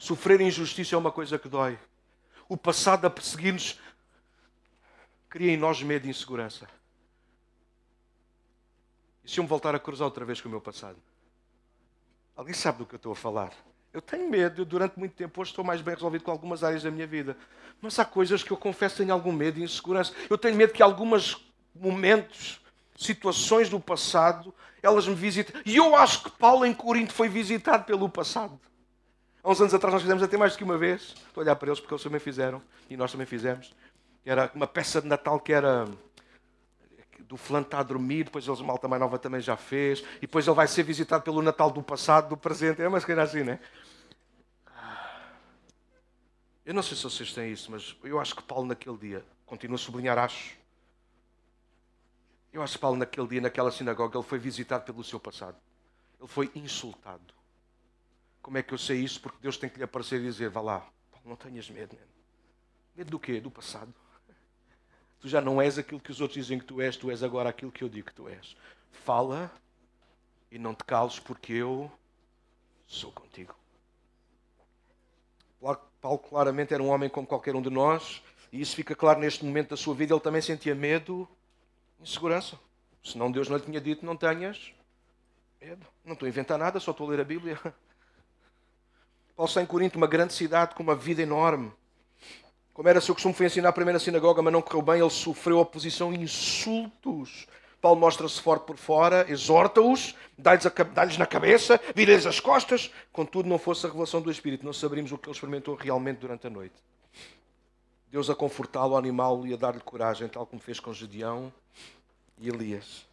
Sofrer 0.00 0.40
injustiça 0.40 0.96
é 0.96 0.98
uma 0.98 1.12
coisa 1.12 1.38
que 1.38 1.48
dói 1.48 1.78
o 2.52 2.56
passado 2.56 3.06
a 3.06 3.10
perseguir-nos, 3.10 3.80
cria 5.30 5.50
em 5.50 5.56
nós 5.56 5.82
medo 5.82 6.06
e 6.06 6.10
insegurança. 6.10 6.68
E 9.24 9.30
se 9.30 9.40
eu 9.40 9.44
me 9.44 9.48
voltar 9.48 9.74
a 9.74 9.78
cruzar 9.78 10.04
outra 10.04 10.22
vez 10.22 10.38
com 10.38 10.48
o 10.48 10.50
meu 10.50 10.60
passado? 10.60 10.98
Alguém 12.36 12.52
sabe 12.52 12.78
do 12.78 12.86
que 12.86 12.94
eu 12.94 12.98
estou 12.98 13.12
a 13.12 13.16
falar? 13.16 13.54
Eu 13.90 14.02
tenho 14.02 14.28
medo, 14.28 14.60
eu 14.60 14.64
durante 14.66 14.98
muito 14.98 15.14
tempo 15.14 15.40
hoje 15.40 15.50
estou 15.50 15.64
mais 15.64 15.80
bem 15.80 15.94
resolvido 15.94 16.24
com 16.24 16.30
algumas 16.30 16.62
áreas 16.62 16.82
da 16.82 16.90
minha 16.90 17.06
vida. 17.06 17.38
Mas 17.80 17.98
há 17.98 18.04
coisas 18.04 18.42
que 18.42 18.50
eu 18.50 18.56
confesso 18.58 18.98
tenho 18.98 19.14
algum 19.14 19.32
medo 19.32 19.58
e 19.58 19.62
insegurança. 19.62 20.12
Eu 20.28 20.36
tenho 20.36 20.54
medo 20.54 20.74
que 20.74 20.82
alguns 20.82 21.50
momentos 21.74 22.60
situações 22.98 23.70
do 23.70 23.80
passado, 23.80 24.54
elas 24.82 25.08
me 25.08 25.14
visitam. 25.14 25.58
E 25.64 25.74
eu 25.74 25.96
acho 25.96 26.24
que 26.24 26.30
Paulo 26.32 26.66
em 26.66 26.74
Corinto 26.74 27.14
foi 27.14 27.30
visitado 27.30 27.84
pelo 27.84 28.10
passado. 28.10 28.60
Há 29.42 29.50
uns 29.50 29.60
anos 29.60 29.74
atrás 29.74 29.92
nós 29.92 30.02
fizemos 30.02 30.22
até 30.22 30.36
mais 30.36 30.52
do 30.52 30.58
que 30.58 30.64
uma 30.64 30.78
vez. 30.78 31.14
Estou 31.26 31.40
a 31.40 31.44
olhar 31.44 31.56
para 31.56 31.68
eles 31.68 31.80
porque 31.80 31.92
eles 31.92 32.02
também 32.02 32.20
fizeram. 32.20 32.62
E 32.88 32.96
nós 32.96 33.10
também 33.10 33.26
fizemos. 33.26 33.74
Era 34.24 34.50
uma 34.54 34.66
peça 34.66 35.00
de 35.00 35.08
Natal 35.08 35.40
que 35.40 35.52
era 35.52 35.88
do 37.32 37.36
fulano 37.38 37.64
está 37.64 37.78
a 37.78 37.82
dormir, 37.82 38.24
depois 38.24 38.46
eles, 38.46 38.60
malta 38.60 38.86
mais 38.86 39.00
nova 39.00 39.18
também 39.18 39.40
já 39.40 39.56
fez, 39.56 40.00
e 40.18 40.22
depois 40.22 40.46
ele 40.46 40.54
vai 40.54 40.68
ser 40.68 40.82
visitado 40.82 41.24
pelo 41.24 41.40
Natal 41.40 41.70
do 41.70 41.82
passado, 41.82 42.28
do 42.28 42.36
presente. 42.36 42.82
É 42.82 42.86
uma 42.86 43.00
coisa 43.00 43.22
assim, 43.22 43.42
não 43.42 43.54
é? 43.54 43.60
Eu 46.64 46.74
não 46.74 46.82
sei 46.82 46.94
se 46.94 47.02
vocês 47.04 47.32
têm 47.32 47.50
isso, 47.50 47.70
mas 47.70 47.96
eu 48.04 48.20
acho 48.20 48.36
que 48.36 48.42
Paulo 48.42 48.66
naquele 48.66 48.98
dia, 48.98 49.24
continua 49.46 49.76
a 49.76 49.78
sublinhar, 49.78 50.18
acho. 50.18 50.56
Eu 52.52 52.62
acho 52.62 52.74
que 52.74 52.78
Paulo 52.78 52.98
naquele 52.98 53.26
dia, 53.26 53.40
naquela 53.40 53.72
sinagoga, 53.72 54.18
ele 54.18 54.26
foi 54.26 54.38
visitado 54.38 54.84
pelo 54.84 55.02
seu 55.02 55.18
passado. 55.18 55.56
Ele 56.20 56.28
foi 56.28 56.50
insultado. 56.54 57.34
Como 58.42 58.58
é 58.58 58.62
que 58.62 58.74
eu 58.74 58.78
sei 58.78 58.98
isso? 58.98 59.20
Porque 59.20 59.38
Deus 59.40 59.56
tem 59.56 59.70
que 59.70 59.78
lhe 59.78 59.84
aparecer 59.84 60.20
e 60.20 60.24
dizer: 60.24 60.50
vá 60.50 60.60
lá, 60.60 60.88
não 61.24 61.36
tenhas 61.36 61.70
medo. 61.70 61.96
Man. 61.96 62.06
Medo 62.96 63.10
do 63.10 63.18
quê? 63.18 63.40
Do 63.40 63.50
passado. 63.50 63.94
Tu 65.20 65.28
já 65.28 65.40
não 65.40 65.62
és 65.62 65.78
aquilo 65.78 66.00
que 66.00 66.10
os 66.10 66.20
outros 66.20 66.42
dizem 66.42 66.58
que 66.58 66.64
tu 66.64 66.80
és, 66.80 66.96
tu 66.96 67.10
és 67.10 67.22
agora 67.22 67.48
aquilo 67.48 67.70
que 67.70 67.84
eu 67.84 67.88
digo 67.88 68.08
que 68.08 68.14
tu 68.14 68.28
és. 68.28 68.56
Fala 68.90 69.50
e 70.50 70.58
não 70.58 70.74
te 70.74 70.82
cales, 70.84 71.20
porque 71.20 71.52
eu 71.52 71.90
sou 72.86 73.12
contigo. 73.12 73.54
Paulo 76.00 76.18
claramente 76.18 76.74
era 76.74 76.82
um 76.82 76.88
homem 76.88 77.08
como 77.08 77.24
qualquer 77.24 77.54
um 77.54 77.62
de 77.62 77.70
nós, 77.70 78.20
e 78.50 78.60
isso 78.60 78.74
fica 78.74 78.96
claro 78.96 79.20
neste 79.20 79.44
momento 79.44 79.70
da 79.70 79.76
sua 79.76 79.94
vida. 79.94 80.12
Ele 80.12 80.20
também 80.20 80.42
sentia 80.42 80.74
medo, 80.74 81.28
insegurança. 82.00 82.58
Senão 83.04 83.30
Deus 83.30 83.48
não 83.48 83.56
lhe 83.56 83.62
tinha 83.62 83.80
dito: 83.80 84.04
não 84.04 84.16
tenhas 84.16 84.74
medo. 85.60 85.86
Não 86.04 86.14
estou 86.14 86.26
a 86.26 86.28
inventar 86.28 86.58
nada, 86.58 86.80
só 86.80 86.90
estou 86.90 87.06
a 87.06 87.10
ler 87.10 87.20
a 87.20 87.24
Bíblia. 87.24 87.56
Paulo 89.36 89.48
está 89.48 89.62
em 89.62 89.66
Corinto, 89.66 89.96
uma 89.96 90.06
grande 90.06 90.34
cidade 90.34 90.74
com 90.74 90.82
uma 90.82 90.94
vida 90.94 91.22
enorme. 91.22 91.72
Como 92.74 92.88
era 92.88 93.00
seu 93.00 93.14
costume, 93.14 93.34
foi 93.34 93.46
ensinar 93.46 93.70
a 93.70 93.72
primeira 93.72 93.98
sinagoga, 93.98 94.42
mas 94.42 94.52
não 94.52 94.62
correu 94.62 94.82
bem, 94.82 95.00
ele 95.00 95.10
sofreu 95.10 95.58
oposição 95.58 96.12
e 96.12 96.16
insultos. 96.16 97.46
Paulo 97.80 97.98
mostra-se 97.98 98.40
forte 98.40 98.64
por 98.64 98.76
fora, 98.76 99.26
exorta-os, 99.28 100.14
dá-lhes 100.38 101.18
na 101.18 101.26
cabeça, 101.26 101.80
vira-lhes 101.94 102.26
as 102.26 102.38
costas. 102.38 102.92
Contudo, 103.12 103.48
não 103.48 103.58
fosse 103.58 103.84
a 103.84 103.88
revelação 103.88 104.22
do 104.22 104.30
Espírito, 104.30 104.64
não 104.64 104.72
saberíamos 104.72 105.10
o 105.12 105.18
que 105.18 105.28
ele 105.28 105.34
experimentou 105.34 105.74
realmente 105.74 106.18
durante 106.18 106.46
a 106.46 106.50
noite. 106.50 106.74
Deus 108.10 108.30
a 108.30 108.34
confortá-lo, 108.34 108.94
a 108.94 108.98
animá-lo 108.98 109.46
e 109.46 109.54
a 109.54 109.56
dar-lhe 109.56 109.80
coragem, 109.80 110.28
tal 110.28 110.46
como 110.46 110.62
fez 110.62 110.78
com 110.78 110.92
Gedeão 110.92 111.52
e 112.38 112.48
Elias. 112.48 113.11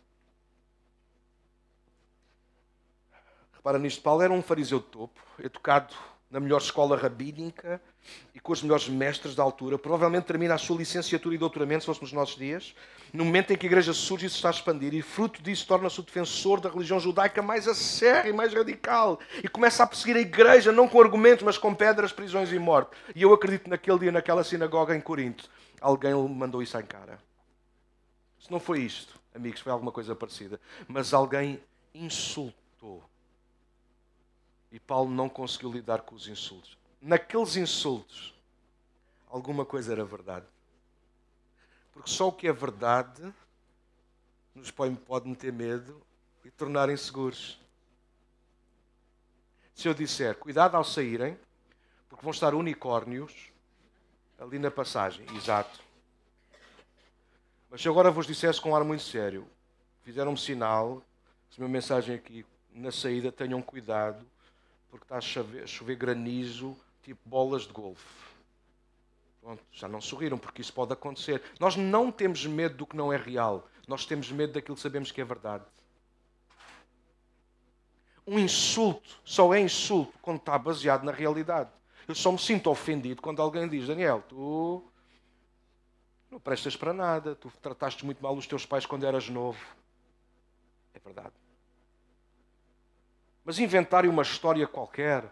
Nisto, 3.80 4.02
Paulo 4.02 4.22
era 4.22 4.34
um 4.34 4.42
fariseu 4.42 4.80
de 4.80 4.86
topo, 4.86 5.20
educado 5.44 5.94
na 6.30 6.40
melhor 6.40 6.62
escola 6.62 6.96
rabínica 6.96 7.82
e 8.36 8.40
com 8.40 8.54
os 8.54 8.62
melhores 8.62 8.88
mestres 8.88 9.34
da 9.34 9.42
altura. 9.42 9.78
Provavelmente 9.80 10.26
termina 10.26 10.54
a 10.54 10.58
sua 10.58 10.78
licenciatura 10.78 11.34
e 11.34 11.38
doutoramento, 11.38 11.82
se 11.82 11.86
fosse 11.88 12.02
nos 12.02 12.14
nossos 12.14 12.36
dias, 12.36 12.76
no 13.12 13.26
momento 13.26 13.52
em 13.52 13.58
que 13.58 13.66
a 13.66 13.70
igreja 13.70 13.94
surge 13.94 14.28
e 14.28 14.30
se 14.30 14.36
está 14.36 14.50
a 14.50 14.52
expandir, 14.52 14.94
e 14.94 15.02
fruto 15.02 15.42
disso 15.42 15.66
torna-se 15.66 16.00
o 16.00 16.04
defensor 16.04 16.62
da 16.62 16.70
religião 16.70 17.00
judaica 17.00 17.42
mais 17.42 17.68
acérrimo 17.68 18.30
e 18.30 18.38
mais 18.38 18.54
radical, 18.54 19.20
e 19.44 19.48
começa 19.48 19.84
a 19.84 19.88
perseguir 19.88 20.18
a 20.18 20.22
igreja, 20.22 20.72
não 20.72 20.88
com 20.88 21.02
argumentos, 21.02 21.44
mas 21.44 21.58
com 21.58 21.74
pedras, 21.74 22.12
prisões 22.12 22.52
e 22.52 22.60
morte. 22.60 22.92
E 23.16 23.24
eu 23.24 23.34
acredito 23.34 23.64
que 23.64 23.70
naquele 23.70 24.00
dia, 24.00 24.12
naquela 24.12 24.44
sinagoga 24.44 24.96
em 24.96 25.02
Corinto, 25.02 25.50
alguém 25.82 26.12
lhe 26.12 26.30
mandou 26.30 26.62
isso 26.62 26.78
em 26.78 26.86
cara. 26.86 27.20
Se 28.40 28.52
não 28.52 28.60
foi 28.60 28.82
isto, 28.82 29.20
amigos, 29.34 29.62
foi 29.62 29.72
alguma 29.72 29.92
coisa 29.92 30.16
parecida, 30.16 30.62
mas 30.88 31.14
alguém 31.14 31.60
insultou 31.94 33.04
e 34.72 34.80
Paulo 34.80 35.10
não 35.10 35.28
conseguiu 35.28 35.72
lidar 35.72 36.02
com 36.02 36.16
os 36.16 36.28
insultos. 36.28 36.78
Naqueles 37.02 37.56
insultos, 37.56 38.34
alguma 39.30 39.66
coisa 39.66 39.92
era 39.92 40.04
verdade. 40.04 40.46
Porque 41.94 42.10
só 42.10 42.28
o 42.28 42.32
que 42.32 42.48
é 42.48 42.54
verdade 42.54 43.34
nos 44.54 44.72
pode 44.72 45.28
meter 45.28 45.52
medo 45.52 46.02
e 46.44 46.52
tornar 46.52 46.90
inseguros. 46.90 47.60
Se 49.74 49.88
eu 49.88 49.94
disser, 49.94 50.36
cuidado 50.36 50.76
ao 50.76 50.84
saírem, 50.84 51.38
porque 52.10 52.24
vão 52.24 52.32
estar 52.32 52.54
unicórnios 52.54 53.52
ali 54.38 54.60
na 54.60 54.70
passagem, 54.70 55.26
exato. 55.36 55.80
Mas 57.70 57.82
se 57.82 57.88
agora 57.88 58.12
vos 58.12 58.26
dissesse 58.26 58.60
com 58.60 58.72
um 58.72 58.76
ar 58.76 58.84
muito 58.84 59.04
sério, 59.04 59.48
fizeram-me 60.04 60.38
sinal, 60.38 61.04
se 61.52 61.60
minha 61.60 61.70
mensagem 61.70 62.16
aqui 62.16 62.46
na 62.74 62.92
saída, 62.92 63.32
tenham 63.32 63.62
cuidado, 63.62 64.26
porque 64.90 65.06
está 65.06 65.18
a 65.18 65.22
chover, 65.22 65.68
chover 65.68 65.96
granizo, 65.96 66.76
tipo 67.04 67.20
bolas 67.26 67.64
de 67.64 67.74
golfe. 67.74 68.06
Pronto, 69.42 69.64
já 69.72 69.88
não 69.88 70.02
sorriram, 70.02 70.38
porque 70.38 70.62
isso 70.62 70.74
pode 70.74 70.94
acontecer. 70.94 71.42
Nós 71.60 71.76
não 71.76 72.12
temos 72.12 72.46
medo 72.46 72.76
do 72.76 72.86
que 72.86 72.96
não 72.96 73.12
é 73.12 73.18
real. 73.18 73.68
Nós 73.88 74.06
temos 74.06 74.32
medo 74.32 74.54
daquilo 74.54 74.76
que 74.76 74.82
sabemos 74.82 75.12
que 75.12 75.22
é 75.22 75.26
verdade. 75.26 75.66
Um 78.28 78.38
insulto 78.38 79.20
só 79.24 79.54
é 79.54 79.60
insulto 79.60 80.14
quando 80.22 80.38
está 80.38 80.58
baseado 80.58 81.04
na 81.04 81.12
realidade. 81.12 81.72
Eu 82.08 82.14
só 82.14 82.32
me 82.32 82.38
sinto 82.38 82.70
ofendido 82.70 83.22
quando 83.22 83.42
alguém 83.42 83.68
diz: 83.68 83.88
Daniel, 83.88 84.24
tu 84.28 84.84
não 86.30 86.40
prestas 86.40 86.76
para 86.76 86.94
nada, 86.94 87.36
tu 87.36 87.52
trataste 87.62 88.06
muito 88.06 88.22
mal 88.22 88.36
os 88.36 88.46
teus 88.46 88.66
pais 88.66 88.86
quando 88.86 89.06
eras 89.06 89.30
novo. 89.30 89.60
É 90.94 91.00
verdade. 91.00 91.34
Mas 93.50 93.58
inventarem 93.58 94.08
uma 94.12 94.22
história 94.22 94.68
qualquer, 94.68 95.24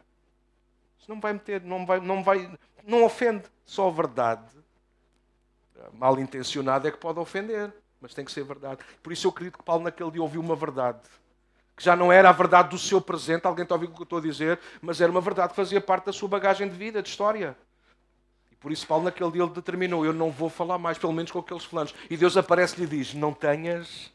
isso 1.00 1.08
não 1.08 1.20
vai 1.20 1.34
meter, 1.34 1.62
não 1.62 1.86
vai, 1.86 2.00
não 2.00 2.24
vai, 2.24 2.52
não 2.84 3.04
ofende, 3.04 3.44
só 3.64 3.90
a 3.90 3.92
verdade. 3.92 4.44
Mal 5.94 6.20
intencionada 6.20 6.88
é 6.88 6.92
que 6.92 6.98
pode 6.98 7.20
ofender, 7.20 7.72
mas 8.02 8.16
tem 8.16 8.26
que 8.26 8.32
ser 8.32 8.44
verdade. 8.44 8.84
Por 9.04 9.14
isso 9.14 9.28
eu 9.28 9.30
acredito 9.30 9.60
que 9.60 9.64
Paulo 9.64 9.84
naquele 9.84 10.10
dia 10.10 10.22
ouviu 10.24 10.42
uma 10.42 10.56
verdade. 10.56 11.02
Que 11.76 11.84
já 11.84 11.96
não 11.96 12.12
era 12.12 12.28
a 12.28 12.32
verdade 12.32 12.70
do 12.70 12.80
seu 12.80 13.00
presente, 13.00 13.46
alguém 13.46 13.62
está 13.62 13.76
a 13.76 13.78
ouvir 13.78 13.86
o 13.86 13.94
que 13.94 14.02
eu 14.02 14.04
estou 14.04 14.18
a 14.18 14.22
dizer, 14.24 14.60
mas 14.82 15.00
era 15.00 15.12
uma 15.12 15.22
verdade 15.22 15.50
que 15.50 15.56
fazia 15.56 15.80
parte 15.80 16.06
da 16.06 16.12
sua 16.12 16.28
bagagem 16.28 16.68
de 16.68 16.76
vida, 16.76 17.04
de 17.04 17.10
história. 17.10 17.56
E 18.52 18.56
por 18.56 18.72
isso 18.72 18.88
Paulo 18.88 19.04
naquele 19.04 19.30
dia 19.30 19.44
ele 19.44 19.54
determinou, 19.54 20.04
eu 20.04 20.12
não 20.12 20.32
vou 20.32 20.50
falar 20.50 20.80
mais, 20.80 20.98
pelo 20.98 21.14
menos 21.14 21.30
com 21.30 21.38
aqueles 21.38 21.66
fulanos. 21.66 21.94
E 22.10 22.18
Deus 22.18 22.36
aparece-lhe 22.36 22.88
e 22.88 22.90
diz, 22.90 23.14
não 23.14 23.32
tenhas 23.32 24.12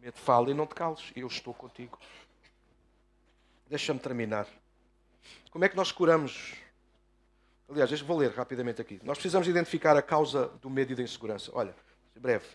medo, 0.00 0.18
fala 0.18 0.50
e 0.50 0.54
não 0.54 0.66
te 0.66 0.74
cales, 0.74 1.12
eu 1.14 1.28
estou 1.28 1.54
contigo. 1.54 1.96
Deixa-me 3.68 4.00
terminar. 4.00 4.46
Como 5.50 5.64
é 5.64 5.68
que 5.68 5.76
nós 5.76 5.92
curamos? 5.92 6.54
Aliás, 7.68 8.00
vou 8.00 8.16
ler 8.16 8.30
rapidamente 8.30 8.80
aqui. 8.80 8.98
Nós 9.04 9.18
precisamos 9.18 9.46
identificar 9.46 9.94
a 9.94 10.00
causa 10.00 10.50
do 10.62 10.70
medo 10.70 10.92
e 10.92 10.94
da 10.94 11.02
insegurança. 11.02 11.50
Olha, 11.54 11.74
breve. 12.16 12.46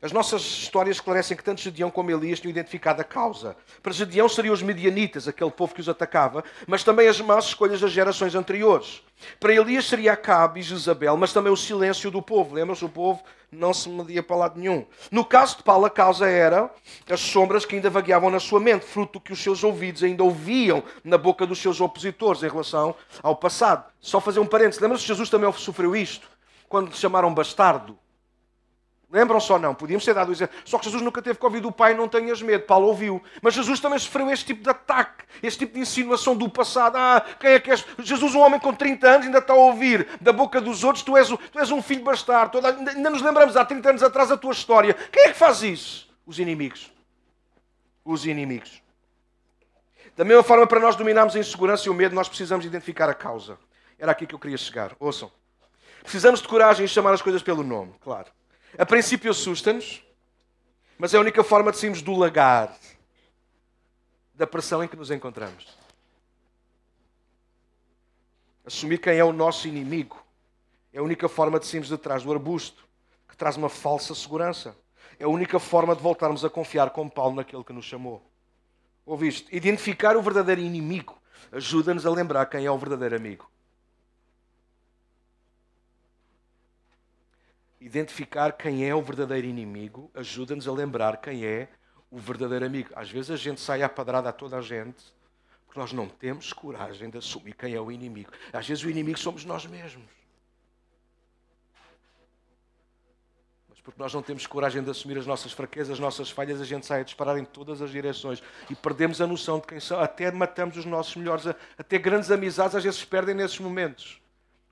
As 0.00 0.12
nossas 0.12 0.40
histórias 0.40 0.96
esclarecem 0.96 1.36
que 1.36 1.44
tanto 1.44 1.60
Gedeão 1.60 1.90
como 1.90 2.10
Elias 2.10 2.40
tinham 2.40 2.50
identificado 2.50 3.00
a 3.00 3.04
causa. 3.04 3.54
Para 3.82 3.92
Gedeão 3.92 4.28
seriam 4.28 4.54
os 4.54 4.62
medianitas, 4.62 5.28
aquele 5.28 5.50
povo 5.50 5.74
que 5.74 5.80
os 5.80 5.88
atacava, 5.88 6.42
mas 6.66 6.82
também 6.82 7.06
as 7.06 7.20
más 7.20 7.44
escolhas 7.44 7.80
das 7.80 7.92
gerações 7.92 8.34
anteriores. 8.34 9.02
Para 9.38 9.54
Elias 9.54 9.84
seria 9.84 10.14
Acabe 10.14 10.58
e 10.58 10.62
Jezabel, 10.62 11.16
mas 11.16 11.32
também 11.32 11.52
o 11.52 11.56
silêncio 11.56 12.10
do 12.10 12.20
povo. 12.20 12.54
Lembram-se? 12.54 12.84
O 12.84 12.88
povo 12.88 13.22
não 13.52 13.74
se 13.74 13.88
media 13.88 14.22
para 14.22 14.36
lado 14.36 14.58
nenhum. 14.58 14.86
No 15.10 15.24
caso 15.24 15.58
de 15.58 15.62
Paulo, 15.62 15.84
a 15.84 15.90
causa 15.90 16.26
era 16.26 16.70
as 17.08 17.20
sombras 17.20 17.66
que 17.66 17.76
ainda 17.76 17.90
vagueavam 17.90 18.30
na 18.30 18.40
sua 18.40 18.58
mente, 18.58 18.86
fruto 18.86 19.14
do 19.14 19.20
que 19.20 19.32
os 19.32 19.42
seus 19.42 19.62
ouvidos 19.62 20.02
ainda 20.02 20.24
ouviam 20.24 20.82
na 21.04 21.18
boca 21.18 21.46
dos 21.46 21.60
seus 21.60 21.80
opositores 21.80 22.42
em 22.42 22.48
relação 22.48 22.94
ao 23.22 23.36
passado. 23.36 23.84
Só 24.00 24.20
fazer 24.20 24.40
um 24.40 24.46
parênteses. 24.46 24.80
Lembram-se 24.80 25.04
que 25.04 25.08
Jesus 25.08 25.28
também 25.28 25.52
sofreu 25.52 25.94
isto? 25.94 26.26
Quando 26.68 26.88
lhe 26.88 26.96
chamaram 26.96 27.32
bastardo. 27.32 27.98
Lembram-se 29.12 29.52
ou 29.52 29.58
não? 29.58 29.74
Podíamos 29.74 30.06
ter 30.06 30.14
dado 30.14 30.32
exemplo. 30.32 30.56
Só 30.64 30.78
que 30.78 30.86
Jesus 30.86 31.02
nunca 31.02 31.20
teve 31.20 31.38
que 31.38 31.44
ouvir 31.44 31.60
do 31.60 31.70
Pai, 31.70 31.92
não 31.92 32.08
tenhas 32.08 32.40
medo. 32.40 32.64
Paulo 32.64 32.86
ouviu. 32.86 33.22
Mas 33.42 33.52
Jesus 33.52 33.78
também 33.78 33.98
sofreu 33.98 34.30
este 34.30 34.46
tipo 34.46 34.62
de 34.62 34.70
ataque, 34.70 35.24
este 35.42 35.58
tipo 35.58 35.74
de 35.74 35.80
insinuação 35.80 36.34
do 36.34 36.48
passado. 36.48 36.96
Ah, 36.96 37.22
quem 37.38 37.50
é 37.50 37.60
que 37.60 37.70
és? 37.70 37.84
Jesus, 37.98 38.34
um 38.34 38.40
homem 38.40 38.58
com 38.58 38.72
30 38.72 39.06
anos, 39.06 39.26
ainda 39.26 39.36
está 39.36 39.52
a 39.52 39.56
ouvir 39.56 40.08
da 40.18 40.32
boca 40.32 40.62
dos 40.62 40.82
outros: 40.82 41.04
tu 41.04 41.14
és, 41.14 41.28
tu 41.28 41.58
és 41.58 41.70
um 41.70 41.82
filho 41.82 42.02
bastardo. 42.02 42.58
Ainda 42.66 43.10
nos 43.10 43.20
lembramos 43.20 43.54
há 43.54 43.66
30 43.66 43.90
anos 43.90 44.02
atrás 44.02 44.32
a 44.32 44.36
tua 44.36 44.52
história. 44.52 44.94
Quem 44.94 45.24
é 45.24 45.28
que 45.28 45.38
faz 45.38 45.62
isso? 45.62 46.08
Os 46.26 46.38
inimigos. 46.38 46.90
Os 48.02 48.24
inimigos. 48.24 48.82
Da 50.16 50.24
mesma 50.24 50.42
forma, 50.42 50.66
para 50.66 50.80
nós 50.80 50.96
dominarmos 50.96 51.36
a 51.36 51.38
insegurança 51.38 51.86
e 51.86 51.90
o 51.90 51.94
medo, 51.94 52.14
nós 52.14 52.28
precisamos 52.28 52.64
identificar 52.64 53.10
a 53.10 53.14
causa. 53.14 53.58
Era 53.98 54.12
aqui 54.12 54.26
que 54.26 54.34
eu 54.34 54.38
queria 54.38 54.56
chegar. 54.56 54.96
Ouçam. 54.98 55.30
Precisamos 56.02 56.40
de 56.40 56.48
coragem 56.48 56.84
em 56.86 56.88
chamar 56.88 57.12
as 57.12 57.20
coisas 57.20 57.42
pelo 57.42 57.62
nome, 57.62 57.92
claro. 58.00 58.28
A 58.78 58.86
princípio 58.86 59.30
assusta-nos, 59.30 60.02
mas 60.98 61.12
é 61.12 61.18
a 61.18 61.20
única 61.20 61.44
forma 61.44 61.70
de 61.70 61.78
sairmos 61.78 62.00
do 62.00 62.14
lagar 62.14 62.74
da 64.34 64.46
pressão 64.46 64.82
em 64.82 64.88
que 64.88 64.96
nos 64.96 65.10
encontramos. 65.10 65.76
Assumir 68.64 68.98
quem 68.98 69.18
é 69.18 69.24
o 69.24 69.32
nosso 69.32 69.68
inimigo 69.68 70.24
é 70.92 70.98
a 70.98 71.02
única 71.02 71.28
forma 71.28 71.58
de 71.58 71.66
sairmos 71.66 71.88
de 71.88 71.98
trás 71.98 72.22
do 72.22 72.32
arbusto, 72.32 72.86
que 73.28 73.36
traz 73.36 73.56
uma 73.56 73.68
falsa 73.68 74.14
segurança. 74.14 74.76
É 75.18 75.24
a 75.24 75.28
única 75.28 75.58
forma 75.58 75.94
de 75.94 76.02
voltarmos 76.02 76.44
a 76.44 76.50
confiar 76.50 76.90
como 76.90 77.10
Paulo 77.10 77.36
naquele 77.36 77.64
que 77.64 77.72
nos 77.72 77.84
chamou. 77.84 78.22
Ouviste? 79.04 79.54
Identificar 79.54 80.16
o 80.16 80.22
verdadeiro 80.22 80.60
inimigo 80.60 81.20
ajuda-nos 81.50 82.06
a 82.06 82.10
lembrar 82.10 82.46
quem 82.46 82.64
é 82.64 82.70
o 82.70 82.78
verdadeiro 82.78 83.16
amigo. 83.16 83.51
Identificar 87.84 88.52
quem 88.52 88.88
é 88.88 88.94
o 88.94 89.02
verdadeiro 89.02 89.44
inimigo 89.44 90.08
ajuda-nos 90.14 90.68
a 90.68 90.72
lembrar 90.72 91.16
quem 91.16 91.44
é 91.44 91.68
o 92.12 92.16
verdadeiro 92.16 92.64
amigo. 92.64 92.90
Às 92.94 93.10
vezes 93.10 93.32
a 93.32 93.36
gente 93.36 93.60
sai 93.60 93.82
à 93.82 93.88
padrada 93.88 94.28
a 94.28 94.32
toda 94.32 94.56
a 94.56 94.62
gente 94.62 95.02
porque 95.66 95.80
nós 95.80 95.92
não 95.92 96.06
temos 96.06 96.52
coragem 96.52 97.10
de 97.10 97.18
assumir 97.18 97.54
quem 97.54 97.74
é 97.74 97.80
o 97.80 97.90
inimigo. 97.90 98.30
Às 98.52 98.68
vezes 98.68 98.84
o 98.84 98.90
inimigo 98.90 99.18
somos 99.18 99.44
nós 99.44 99.66
mesmos. 99.66 100.04
Mas 103.68 103.80
porque 103.80 104.00
nós 104.00 104.14
não 104.14 104.22
temos 104.22 104.46
coragem 104.46 104.80
de 104.84 104.90
assumir 104.90 105.18
as 105.18 105.26
nossas 105.26 105.50
fraquezas, 105.50 105.94
as 105.94 105.98
nossas 105.98 106.30
falhas, 106.30 106.60
a 106.60 106.64
gente 106.64 106.86
sai 106.86 107.00
a 107.00 107.04
disparar 107.04 107.36
em 107.36 107.44
todas 107.44 107.82
as 107.82 107.90
direções 107.90 108.40
e 108.70 108.76
perdemos 108.76 109.20
a 109.20 109.26
noção 109.26 109.58
de 109.58 109.66
quem 109.66 109.80
são. 109.80 109.98
Até 109.98 110.30
matamos 110.30 110.76
os 110.76 110.84
nossos 110.84 111.16
melhores, 111.16 111.46
até 111.76 111.98
grandes 111.98 112.30
amizades 112.30 112.76
às 112.76 112.84
vezes 112.84 113.04
perdem 113.04 113.34
nesses 113.34 113.58
momentos. 113.58 114.21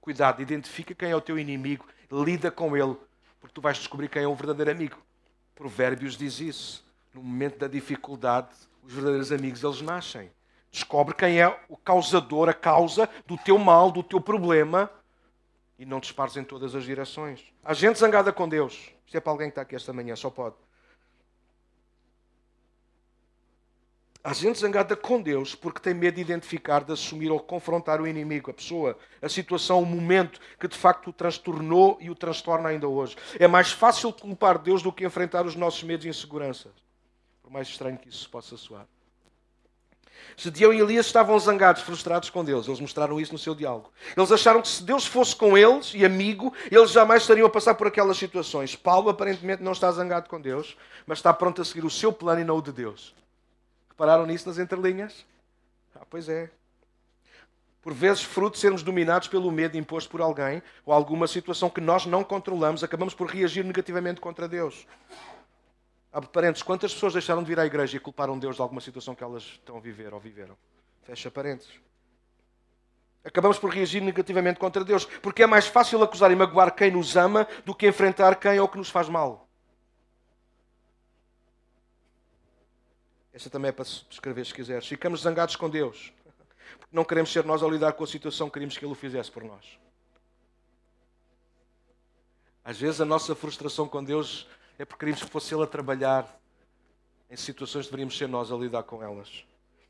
Cuidado, 0.01 0.41
identifica 0.41 0.95
quem 0.95 1.11
é 1.11 1.17
o 1.17 1.21
teu 1.21 1.39
inimigo, 1.39 1.87
lida 2.11 2.51
com 2.51 2.77
ele, 2.77 2.97
porque 3.41 3.55
tu 3.55 3.61
vais 3.61 3.77
descobrir 3.77 4.09
quem 4.09 4.23
é 4.23 4.27
o 4.27 4.35
verdadeiro 4.35 4.71
amigo. 4.71 4.97
Provérbios 5.55 6.17
diz 6.17 6.41
isso. 6.41 6.85
No 7.13 7.23
momento 7.23 7.59
da 7.59 7.69
dificuldade, 7.69 8.49
os 8.83 8.93
verdadeiros 8.93 9.33
amigos 9.33 9.63
eles 9.63 9.83
nascem. 9.83 10.31
Descobre 10.71 11.15
quem 11.15 11.41
é 11.41 11.49
o 11.69 11.77
causador, 11.77 12.49
a 12.49 12.55
causa 12.55 13.09
do 13.27 13.37
teu 13.37 13.59
mal, 13.59 13.91
do 13.91 14.03
teu 14.03 14.21
problema 14.21 14.91
e 15.79 15.85
não 15.85 15.99
dispares 15.99 16.37
em 16.37 16.45
todas 16.45 16.75
as 16.75 16.85
direções. 16.85 17.43
Há 17.65 17.73
gente 17.73 17.99
zangada 17.99 18.33
com 18.33 18.49
Deus. 18.49 18.91
Isto 19.07 19.17
é 19.17 19.21
para 19.21 19.33
alguém 19.33 19.49
que 19.49 19.53
está 19.53 19.63
aqui 19.63 19.75
esta 19.75 19.93
manhã, 19.93 20.15
só 20.15 20.31
pode. 20.31 20.55
Há 24.23 24.35
gente 24.35 24.59
zangada 24.59 24.95
com 24.95 25.21
Deus 25.21 25.55
porque 25.55 25.81
tem 25.81 25.95
medo 25.95 26.17
de 26.17 26.21
identificar, 26.21 26.85
de 26.85 26.93
assumir 26.93 27.31
ou 27.31 27.41
confrontar 27.41 28.03
o 28.03 28.07
inimigo, 28.07 28.51
a 28.51 28.55
pessoa, 28.55 28.99
a 29.23 29.29
situação, 29.31 29.83
o 29.83 29.87
momento 29.87 30.39
que 30.59 30.69
de 30.69 30.77
facto 30.77 31.09
o 31.09 31.13
transtornou 31.13 31.97
e 32.03 32.11
o 32.11 32.15
transtorna 32.15 32.69
ainda 32.69 32.87
hoje. 32.87 33.17
É 33.39 33.49
mais 33.49 33.73
fácil 33.73 34.13
culpar 34.13 34.59
Deus 34.59 34.83
do 34.83 34.93
que 34.93 35.07
enfrentar 35.07 35.47
os 35.47 35.57
nossos 35.57 35.83
medos 35.85 36.05
e 36.05 36.11
inseguranças. 36.11 36.73
Por 37.43 37.51
mais 37.51 37.67
estranho 37.67 37.97
que 37.97 38.11
isso 38.11 38.29
possa 38.29 38.59
soar. 38.59 38.87
Gedeão 40.37 40.71
e 40.71 40.81
Elias 40.81 41.07
estavam 41.07 41.39
zangados, 41.39 41.81
frustrados 41.81 42.29
com 42.29 42.45
Deus. 42.45 42.67
Eles 42.67 42.79
mostraram 42.79 43.19
isso 43.19 43.33
no 43.33 43.39
seu 43.39 43.55
diálogo. 43.55 43.91
Eles 44.15 44.31
acharam 44.31 44.61
que 44.61 44.69
se 44.69 44.83
Deus 44.83 45.07
fosse 45.07 45.35
com 45.35 45.57
eles 45.57 45.93
e 45.95 46.05
amigo, 46.05 46.53
eles 46.71 46.91
jamais 46.91 47.23
estariam 47.23 47.47
a 47.47 47.51
passar 47.51 47.75
por 47.75 47.87
aquelas 47.87 48.19
situações. 48.19 48.77
Paulo 48.77 49.09
aparentemente 49.09 49.63
não 49.63 49.73
está 49.73 49.91
zangado 49.91 50.29
com 50.29 50.39
Deus, 50.39 50.77
mas 51.07 51.19
está 51.19 51.33
pronto 51.33 51.63
a 51.63 51.65
seguir 51.65 51.87
o 51.87 51.91
seu 51.91 52.13
plano 52.13 52.43
e 52.43 52.45
não 52.45 52.59
o 52.59 52.63
de 52.63 52.71
Deus. 52.71 53.15
Repararam 54.01 54.25
nisso 54.25 54.49
nas 54.49 54.57
entrelinhas? 54.57 55.27
Ah, 55.95 56.07
pois 56.09 56.27
é. 56.27 56.51
Por 57.83 57.93
vezes, 57.93 58.23
fruto 58.23 58.55
de 58.55 58.61
sermos 58.63 58.83
dominados 58.83 59.29
pelo 59.29 59.53
medo 59.53 59.77
imposto 59.77 60.09
por 60.09 60.23
alguém 60.23 60.63
ou 60.87 60.95
alguma 60.95 61.27
situação 61.27 61.69
que 61.69 61.83
nós 61.83 62.07
não 62.07 62.25
controlamos, 62.25 62.83
acabamos 62.83 63.13
por 63.13 63.29
reagir 63.29 63.63
negativamente 63.63 64.19
contra 64.19 64.49
Deus. 64.49 64.87
Abre 66.11 66.31
parênteses, 66.31 66.63
quantas 66.63 66.95
pessoas 66.95 67.13
deixaram 67.13 67.43
de 67.43 67.49
vir 67.49 67.61
à 67.61 67.67
igreja 67.67 67.99
e 67.99 68.01
culparam 68.01 68.39
Deus 68.39 68.57
de 68.57 68.63
alguma 68.63 68.81
situação 68.81 69.15
que 69.15 69.23
elas 69.23 69.43
estão 69.43 69.77
a 69.77 69.81
viver 69.81 70.15
ou 70.15 70.19
viveram? 70.19 70.57
Fecha 71.03 71.31
parênteses. 71.31 71.75
Acabamos 73.23 73.59
por 73.59 73.69
reagir 73.69 74.01
negativamente 74.01 74.59
contra 74.59 74.83
Deus, 74.83 75.05
porque 75.05 75.43
é 75.43 75.47
mais 75.47 75.67
fácil 75.67 76.03
acusar 76.03 76.31
e 76.31 76.37
magoar 76.37 76.75
quem 76.75 76.91
nos 76.91 77.19
ama 77.19 77.47
do 77.67 77.75
que 77.75 77.87
enfrentar 77.87 78.35
quem 78.37 78.57
é 78.57 78.63
o 78.63 78.69
que 78.69 78.79
nos 78.79 78.89
faz 78.89 79.11
mal. 79.11 79.50
Essa 83.41 83.49
também 83.49 83.71
é 83.71 83.73
para 83.73 83.87
escrever 84.11 84.45
se 84.45 84.53
quiseres. 84.53 84.87
Ficamos 84.87 85.23
zangados 85.23 85.57
com 85.57 85.71
Deus, 85.71 86.13
porque 86.79 86.95
não 86.95 87.05
queremos 87.05 87.33
ser 87.33 87.43
nós 87.43 87.63
a 87.63 87.67
lidar 87.67 87.95
com 87.95 88.05
a 88.05 88.07
situação, 88.07 88.51
queríamos 88.51 88.77
que 88.77 88.85
Ele 88.85 88.93
o 88.93 88.95
fizesse 88.95 89.31
por 89.31 89.43
nós. 89.43 89.65
Às 92.63 92.79
vezes 92.79 93.01
a 93.01 93.07
nossa 93.07 93.35
frustração 93.35 93.89
com 93.89 94.05
Deus 94.05 94.47
é 94.79 94.85
porque 94.85 95.01
queríamos 95.01 95.25
que 95.25 95.31
fosse 95.31 95.55
Ele 95.55 95.63
a 95.63 95.67
trabalhar 95.67 96.39
em 97.31 97.37
situações 97.37 97.87
que 97.87 97.93
deveríamos 97.93 98.19
ser 98.19 98.29
nós 98.29 98.53
a 98.53 98.57
lidar 98.57 98.83
com 98.83 99.03
elas. 99.03 99.43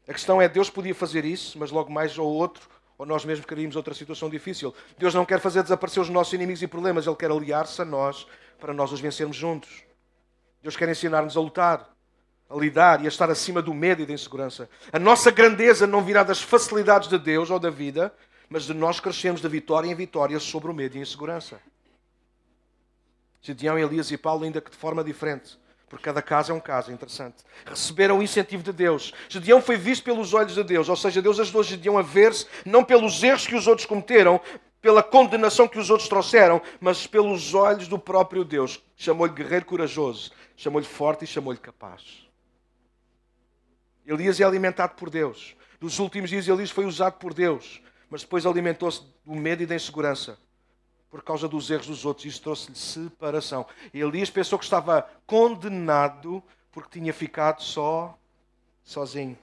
A 0.06 0.12
questão 0.12 0.40
é, 0.40 0.48
Deus 0.48 0.70
podia 0.70 0.94
fazer 0.94 1.24
isso, 1.24 1.58
mas 1.58 1.72
logo 1.72 1.90
mais 1.90 2.16
ou 2.18 2.32
outro, 2.32 2.70
ou 2.96 3.04
nós 3.04 3.24
mesmos 3.24 3.46
queríamos 3.46 3.74
outra 3.74 3.94
situação 3.94 4.30
difícil. 4.30 4.72
Deus 4.96 5.12
não 5.12 5.26
quer 5.26 5.40
fazer 5.40 5.64
desaparecer 5.64 6.00
os 6.00 6.08
nossos 6.08 6.32
inimigos 6.34 6.62
e 6.62 6.68
problemas, 6.68 7.04
Ele 7.04 7.16
quer 7.16 7.32
aliar-se 7.32 7.82
a 7.82 7.84
nós 7.84 8.28
para 8.60 8.72
nós 8.72 8.92
os 8.92 9.00
vencermos 9.00 9.36
juntos. 9.36 9.82
Deus 10.62 10.76
quer 10.76 10.88
ensinar-nos 10.88 11.36
a 11.36 11.40
lutar, 11.40 11.90
a 12.50 12.56
lidar 12.56 13.00
e 13.00 13.04
a 13.04 13.08
estar 13.08 13.30
acima 13.30 13.62
do 13.62 13.72
medo 13.72 14.02
e 14.02 14.06
da 14.06 14.12
insegurança. 14.12 14.68
A 14.92 14.98
nossa 14.98 15.30
grandeza 15.30 15.86
não 15.86 16.02
virá 16.02 16.24
das 16.24 16.42
facilidades 16.42 17.08
de 17.08 17.16
Deus 17.16 17.48
ou 17.48 17.60
da 17.60 17.70
vida, 17.70 18.12
mas 18.48 18.64
de 18.64 18.74
nós 18.74 18.98
crescermos 18.98 19.40
de 19.40 19.48
vitória 19.48 19.88
em 19.88 19.94
vitória 19.94 20.38
sobre 20.40 20.68
o 20.68 20.74
medo 20.74 20.96
e 20.96 20.98
a 20.98 21.02
insegurança. 21.02 21.60
Gideão, 23.40 23.78
Elias 23.78 24.10
e 24.10 24.18
Paulo, 24.18 24.44
ainda 24.44 24.60
que 24.60 24.70
de 24.70 24.76
forma 24.76 25.04
diferente, 25.04 25.56
porque 25.88 26.04
cada 26.04 26.20
caso 26.20 26.50
é 26.50 26.54
um 26.54 26.60
caso 26.60 26.92
interessante. 26.92 27.36
Receberam 27.64 28.18
o 28.18 28.22
incentivo 28.22 28.62
de 28.62 28.72
Deus. 28.72 29.14
Gedeão 29.28 29.62
foi 29.62 29.76
visto 29.76 30.02
pelos 30.02 30.34
olhos 30.34 30.54
de 30.54 30.64
Deus, 30.64 30.88
ou 30.88 30.96
seja, 30.96 31.22
Deus 31.22 31.38
ajudou 31.38 31.62
Gedeão 31.62 31.96
a 31.96 32.02
ver-se 32.02 32.46
não 32.66 32.82
pelos 32.82 33.22
erros 33.22 33.46
que 33.46 33.54
os 33.54 33.68
outros 33.68 33.86
cometeram, 33.86 34.40
pela 34.82 35.02
condenação 35.02 35.68
que 35.68 35.78
os 35.78 35.88
outros 35.88 36.08
trouxeram, 36.08 36.60
mas 36.80 37.06
pelos 37.06 37.54
olhos 37.54 37.86
do 37.86 37.98
próprio 37.98 38.44
Deus. 38.44 38.82
Chamou-lhe 38.96 39.32
guerreiro 39.32 39.66
corajoso, 39.66 40.32
chamou-lhe 40.56 40.86
forte 40.86 41.24
e 41.24 41.28
chamou-lhe 41.28 41.58
capaz. 41.58 42.29
Elias 44.10 44.40
é 44.40 44.44
alimentado 44.44 44.94
por 44.96 45.08
Deus. 45.08 45.54
Nos 45.80 46.00
últimos 46.00 46.30
dias, 46.30 46.48
Elias 46.48 46.70
foi 46.72 46.84
usado 46.84 47.14
por 47.14 47.32
Deus, 47.32 47.80
mas 48.10 48.22
depois 48.22 48.44
alimentou-se 48.44 49.02
do 49.24 49.36
medo 49.36 49.62
e 49.62 49.66
da 49.66 49.76
insegurança 49.76 50.36
por 51.08 51.22
causa 51.22 51.46
dos 51.46 51.70
erros 51.70 51.86
dos 51.86 52.04
outros. 52.04 52.26
Isso 52.26 52.42
trouxe-lhe 52.42 52.76
separação. 52.76 53.64
Elias 53.94 54.28
pensou 54.28 54.58
que 54.58 54.64
estava 54.64 55.08
condenado 55.24 56.42
porque 56.72 56.98
tinha 56.98 57.12
ficado 57.12 57.62
só, 57.62 58.18
sozinho. 58.82 59.38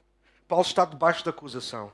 Paulo 0.49 0.65
está 0.65 0.83
debaixo 0.83 1.23
da 1.23 1.31
acusação, 1.31 1.89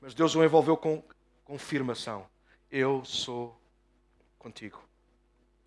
mas 0.00 0.12
Deus 0.12 0.34
o 0.34 0.42
envolveu 0.42 0.76
com 0.76 1.00
confirmação. 1.44 2.26
Eu 2.68 3.04
sou 3.04 3.56
contigo. 4.40 4.82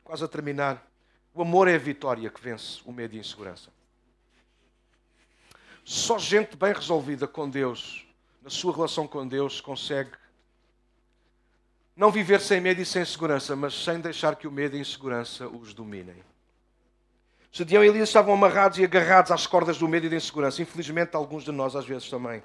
Quase 0.03 0.25
a 0.25 0.27
terminar. 0.27 0.85
O 1.33 1.43
amor 1.43 1.69
é 1.69 1.75
a 1.75 1.79
vitória 1.79 2.29
que 2.29 2.41
vence 2.41 2.81
o 2.83 2.91
medo 2.91 3.15
e 3.15 3.17
a 3.17 3.21
insegurança. 3.21 3.71
Só 5.83 6.17
gente 6.17 6.55
bem 6.55 6.73
resolvida 6.73 7.27
com 7.27 7.49
Deus, 7.49 8.05
na 8.41 8.49
sua 8.49 8.73
relação 8.73 9.07
com 9.07 9.27
Deus, 9.27 9.59
consegue 9.59 10.11
não 11.95 12.11
viver 12.11 12.39
sem 12.39 12.61
medo 12.61 12.81
e 12.81 12.85
sem 12.85 13.03
segurança, 13.03 13.55
mas 13.55 13.73
sem 13.83 13.99
deixar 13.99 14.35
que 14.35 14.47
o 14.47 14.51
medo 14.51 14.75
e 14.75 14.79
a 14.79 14.81
insegurança 14.81 15.47
os 15.47 15.73
dominem. 15.73 16.23
Gedeão 17.51 17.83
e 17.83 17.87
Elias 17.87 18.09
estavam 18.09 18.33
amarrados 18.33 18.79
e 18.79 18.83
agarrados 18.83 19.31
às 19.31 19.45
cordas 19.45 19.77
do 19.77 19.87
medo 19.87 20.05
e 20.05 20.09
da 20.09 20.15
insegurança. 20.15 20.61
Infelizmente, 20.61 21.15
alguns 21.15 21.43
de 21.43 21.51
nós 21.51 21.75
às 21.75 21.85
vezes 21.85 22.09
também. 22.09 22.41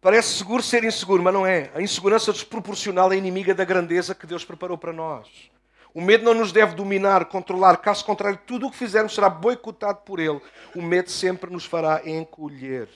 Parece 0.00 0.38
seguro 0.38 0.62
ser 0.62 0.84
inseguro, 0.84 1.20
mas 1.20 1.34
não 1.34 1.44
é. 1.44 1.70
A 1.74 1.82
insegurança 1.82 2.32
desproporcional 2.32 3.12
é 3.12 3.16
inimiga 3.16 3.52
da 3.54 3.64
grandeza 3.64 4.14
que 4.14 4.26
Deus 4.26 4.44
preparou 4.44 4.78
para 4.78 4.92
nós. 4.92 5.50
O 5.96 6.00
medo 6.02 6.26
não 6.26 6.34
nos 6.34 6.52
deve 6.52 6.74
dominar, 6.74 7.24
controlar. 7.24 7.78
Caso 7.78 8.04
contrário, 8.04 8.38
tudo 8.46 8.66
o 8.66 8.70
que 8.70 8.76
fizermos 8.76 9.14
será 9.14 9.30
boicotado 9.30 10.02
por 10.02 10.20
Ele. 10.20 10.42
O 10.74 10.82
medo 10.82 11.10
sempre 11.10 11.50
nos 11.50 11.64
fará 11.64 12.02
encolher. 12.06 12.86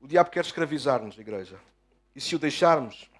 O 0.00 0.08
diabo 0.08 0.30
quer 0.30 0.42
escravizar-nos, 0.42 1.18
igreja. 1.18 1.60
E 2.16 2.22
se 2.22 2.34
o 2.34 2.38
deixarmos, 2.38 3.10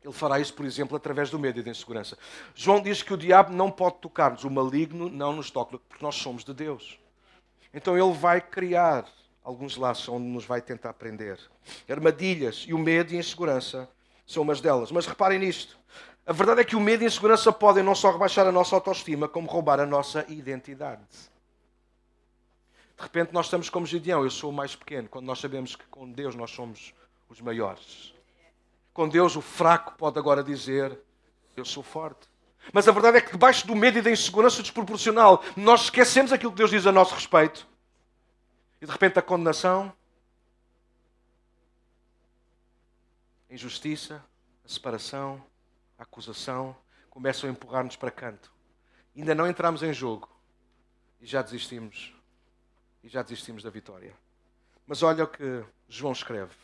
ele 0.00 0.12
fará 0.12 0.38
isso, 0.38 0.54
por 0.54 0.64
exemplo, 0.64 0.96
através 0.96 1.28
do 1.28 1.40
medo 1.40 1.58
e 1.58 1.62
da 1.64 1.72
insegurança. 1.72 2.16
João 2.54 2.80
diz 2.80 3.02
que 3.02 3.12
o 3.12 3.16
diabo 3.16 3.52
não 3.52 3.68
pode 3.68 3.96
tocar-nos, 3.96 4.44
o 4.44 4.50
maligno 4.50 5.10
não 5.10 5.32
nos 5.32 5.50
toca, 5.50 5.78
porque 5.78 6.04
nós 6.04 6.14
somos 6.14 6.44
de 6.44 6.54
Deus. 6.54 7.00
Então 7.74 7.98
ele 7.98 8.16
vai 8.16 8.40
criar 8.40 9.06
alguns 9.42 9.76
laços 9.76 10.08
onde 10.08 10.28
nos 10.28 10.44
vai 10.44 10.62
tentar 10.62 10.92
prender. 10.92 11.40
Armadilhas 11.90 12.64
e 12.68 12.72
o 12.72 12.78
medo 12.78 13.12
e 13.12 13.16
a 13.16 13.18
insegurança 13.18 13.90
são 14.24 14.44
umas 14.44 14.60
delas. 14.60 14.92
Mas 14.92 15.04
reparem 15.04 15.40
nisto. 15.40 15.76
A 16.26 16.32
verdade 16.32 16.60
é 16.60 16.64
que 16.64 16.74
o 16.74 16.80
medo 16.80 17.02
e 17.02 17.04
a 17.04 17.06
insegurança 17.06 17.52
podem 17.52 17.84
não 17.84 17.94
só 17.94 18.10
rebaixar 18.10 18.46
a 18.48 18.52
nossa 18.52 18.74
autoestima, 18.74 19.28
como 19.28 19.48
roubar 19.48 19.78
a 19.78 19.86
nossa 19.86 20.26
identidade. 20.28 21.02
De 22.96 23.02
repente 23.02 23.32
nós 23.32 23.46
estamos 23.46 23.70
como 23.70 23.86
Gideão, 23.86 24.24
eu 24.24 24.30
sou 24.30 24.50
o 24.50 24.52
mais 24.52 24.74
pequeno, 24.74 25.08
quando 25.08 25.26
nós 25.26 25.38
sabemos 25.38 25.76
que 25.76 25.84
com 25.86 26.10
Deus 26.10 26.34
nós 26.34 26.50
somos 26.50 26.92
os 27.28 27.40
maiores. 27.40 28.12
Com 28.92 29.08
Deus, 29.08 29.36
o 29.36 29.40
fraco 29.40 29.94
pode 29.96 30.18
agora 30.18 30.42
dizer: 30.42 30.98
Eu 31.56 31.64
sou 31.64 31.82
forte. 31.82 32.26
Mas 32.72 32.88
a 32.88 32.92
verdade 32.92 33.18
é 33.18 33.20
que, 33.20 33.30
debaixo 33.30 33.64
do 33.66 33.76
medo 33.76 33.98
e 33.98 34.02
da 34.02 34.10
insegurança 34.10 34.62
desproporcional, 34.62 35.44
nós 35.56 35.82
esquecemos 35.82 36.32
aquilo 36.32 36.50
que 36.50 36.58
Deus 36.58 36.70
diz 36.70 36.86
a 36.86 36.92
nosso 36.92 37.14
respeito. 37.14 37.68
E 38.80 38.86
de 38.86 38.90
repente 38.90 39.18
a 39.18 39.22
condenação, 39.22 39.92
a 43.48 43.54
injustiça, 43.54 44.24
a 44.64 44.68
separação, 44.68 45.42
acusação 45.98 46.76
começam 47.10 47.48
a 47.48 47.52
empurrar-nos 47.52 47.96
para 47.96 48.10
canto. 48.10 48.52
Ainda 49.16 49.34
não 49.34 49.48
entramos 49.48 49.82
em 49.82 49.92
jogo 49.92 50.28
e 51.20 51.26
já 51.26 51.42
desistimos. 51.42 52.14
E 53.02 53.08
já 53.08 53.22
desistimos 53.22 53.62
da 53.62 53.70
vitória. 53.70 54.14
Mas 54.86 55.02
olha 55.02 55.24
o 55.24 55.28
que 55.28 55.64
João 55.88 56.12
escreve. 56.12 56.54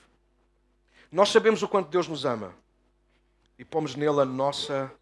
Nós 1.10 1.28
sabemos 1.28 1.62
o 1.62 1.68
quanto 1.68 1.88
Deus 1.88 2.08
nos 2.08 2.24
ama 2.24 2.54
e 3.58 3.64
pomos 3.64 3.94
nele 3.94 4.20
a 4.20 4.24
nossa 4.24 4.92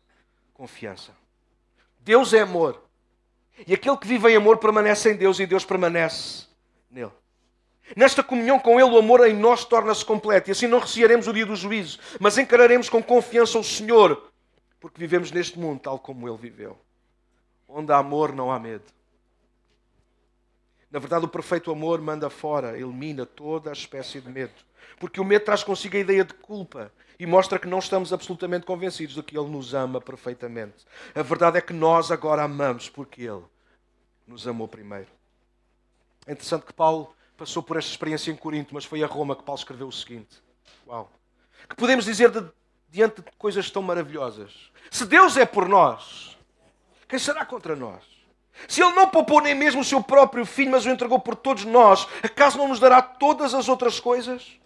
confiança. 0.53 1.17
Deus 2.01 2.33
é 2.33 2.41
amor. 2.41 2.83
E 3.67 3.75
aquele 3.75 3.97
que 3.97 4.07
vive 4.07 4.29
em 4.29 4.37
amor 4.37 4.59
permanece 4.59 5.11
em 5.13 5.17
Deus 5.17 5.39
e 5.39 5.47
Deus 5.47 5.65
permanece 5.65 6.47
nele. 6.91 7.13
Nesta 7.97 8.23
comunhão 8.23 8.59
com 8.59 8.81
Ele, 8.81 8.91
o 8.91 8.99
amor 8.99 9.27
em 9.27 9.35
nós 9.35 9.65
torna-se 9.65 10.05
completo 10.05 10.51
e 10.51 10.53
assim 10.53 10.67
não 10.67 10.79
recearemos 10.79 11.27
o 11.27 11.33
dia 11.33 11.47
do 11.47 11.57
juízo, 11.57 11.99
mas 12.19 12.39
encararemos 12.39 12.89
com 12.89 13.03
confiança 13.03 13.59
o 13.59 13.65
Senhor, 13.65 14.31
porque 14.81 14.99
vivemos 14.99 15.33
neste 15.33 15.59
mundo 15.59 15.81
tal 15.81 15.99
como 15.99 16.29
Ele 16.29 16.39
viveu. 16.39 16.79
Onde 17.69 17.93
há 17.93 17.99
amor, 17.99 18.33
não 18.33 18.51
há 18.51 18.59
medo. 18.59 18.85
Na 20.91 20.99
verdade, 20.99 21.25
o 21.25 21.29
perfeito 21.29 21.71
amor 21.71 22.01
manda 22.01 22.29
fora, 22.29 22.77
elimina 22.77 23.25
toda 23.25 23.71
a 23.71 23.73
espécie 23.73 24.21
de 24.21 24.29
medo. 24.29 24.53
Porque 24.99 25.21
o 25.21 25.25
medo 25.25 25.45
traz 25.45 25.63
consigo 25.63 25.97
a 25.97 26.01
ideia 26.01 26.25
de 26.25 26.35
culpa 26.35 26.93
e 27.19 27.27
mostra 27.27 27.59
que 27.59 27.69
não 27.69 27.79
estamos 27.79 28.13
absolutamente 28.13 28.67
convencidos 28.67 29.15
de 29.15 29.23
que 29.23 29.39
Ele 29.39 29.49
nos 29.49 29.73
ama 29.73 30.01
perfeitamente. 30.01 30.85
A 31.15 31.23
verdade 31.23 31.59
é 31.59 31.61
que 31.61 31.73
nós 31.73 32.11
agora 32.11 32.43
amamos 32.43 32.89
porque 32.89 33.23
Ele 33.23 33.45
nos 34.27 34.49
amou 34.49 34.67
primeiro. 34.67 35.09
É 36.27 36.33
interessante 36.33 36.67
que 36.67 36.73
Paulo 36.73 37.15
passou 37.41 37.63
por 37.63 37.79
esta 37.79 37.91
experiência 37.91 38.31
em 38.31 38.37
Corinto, 38.37 38.75
mas 38.75 38.85
foi 38.85 39.03
a 39.03 39.07
Roma 39.07 39.35
que 39.35 39.43
Paulo 39.43 39.59
escreveu 39.59 39.89
o 39.89 39.93
seguinte: 39.93 40.43
Uau! 40.87 41.11
Que 41.67 41.75
podemos 41.75 42.05
dizer 42.05 42.31
de, 42.31 42.47
diante 42.91 43.23
de 43.23 43.31
coisas 43.39 43.71
tão 43.71 43.83
maravilhosas? 43.83 44.53
Se 44.91 45.07
Deus 45.07 45.39
é 45.39 45.47
por 45.47 45.67
nós, 45.67 46.37
quem 47.09 47.19
será 47.19 47.47
contra 47.47 47.75
nós? 47.75 48.03
Se 48.69 48.83
Ele 48.83 48.93
não 48.93 49.09
poupou 49.09 49.41
nem 49.41 49.55
mesmo 49.55 49.81
o 49.81 49.85
seu 49.85 50.03
próprio 50.03 50.45
filho, 50.45 50.71
mas 50.71 50.85
o 50.85 50.91
entregou 50.91 51.19
por 51.19 51.35
todos 51.35 51.65
nós, 51.65 52.07
acaso 52.23 52.59
não 52.59 52.69
nos 52.69 52.79
dará 52.79 53.01
todas 53.01 53.55
as 53.55 53.71
outras 53.71 53.99
coisas? 53.99 54.59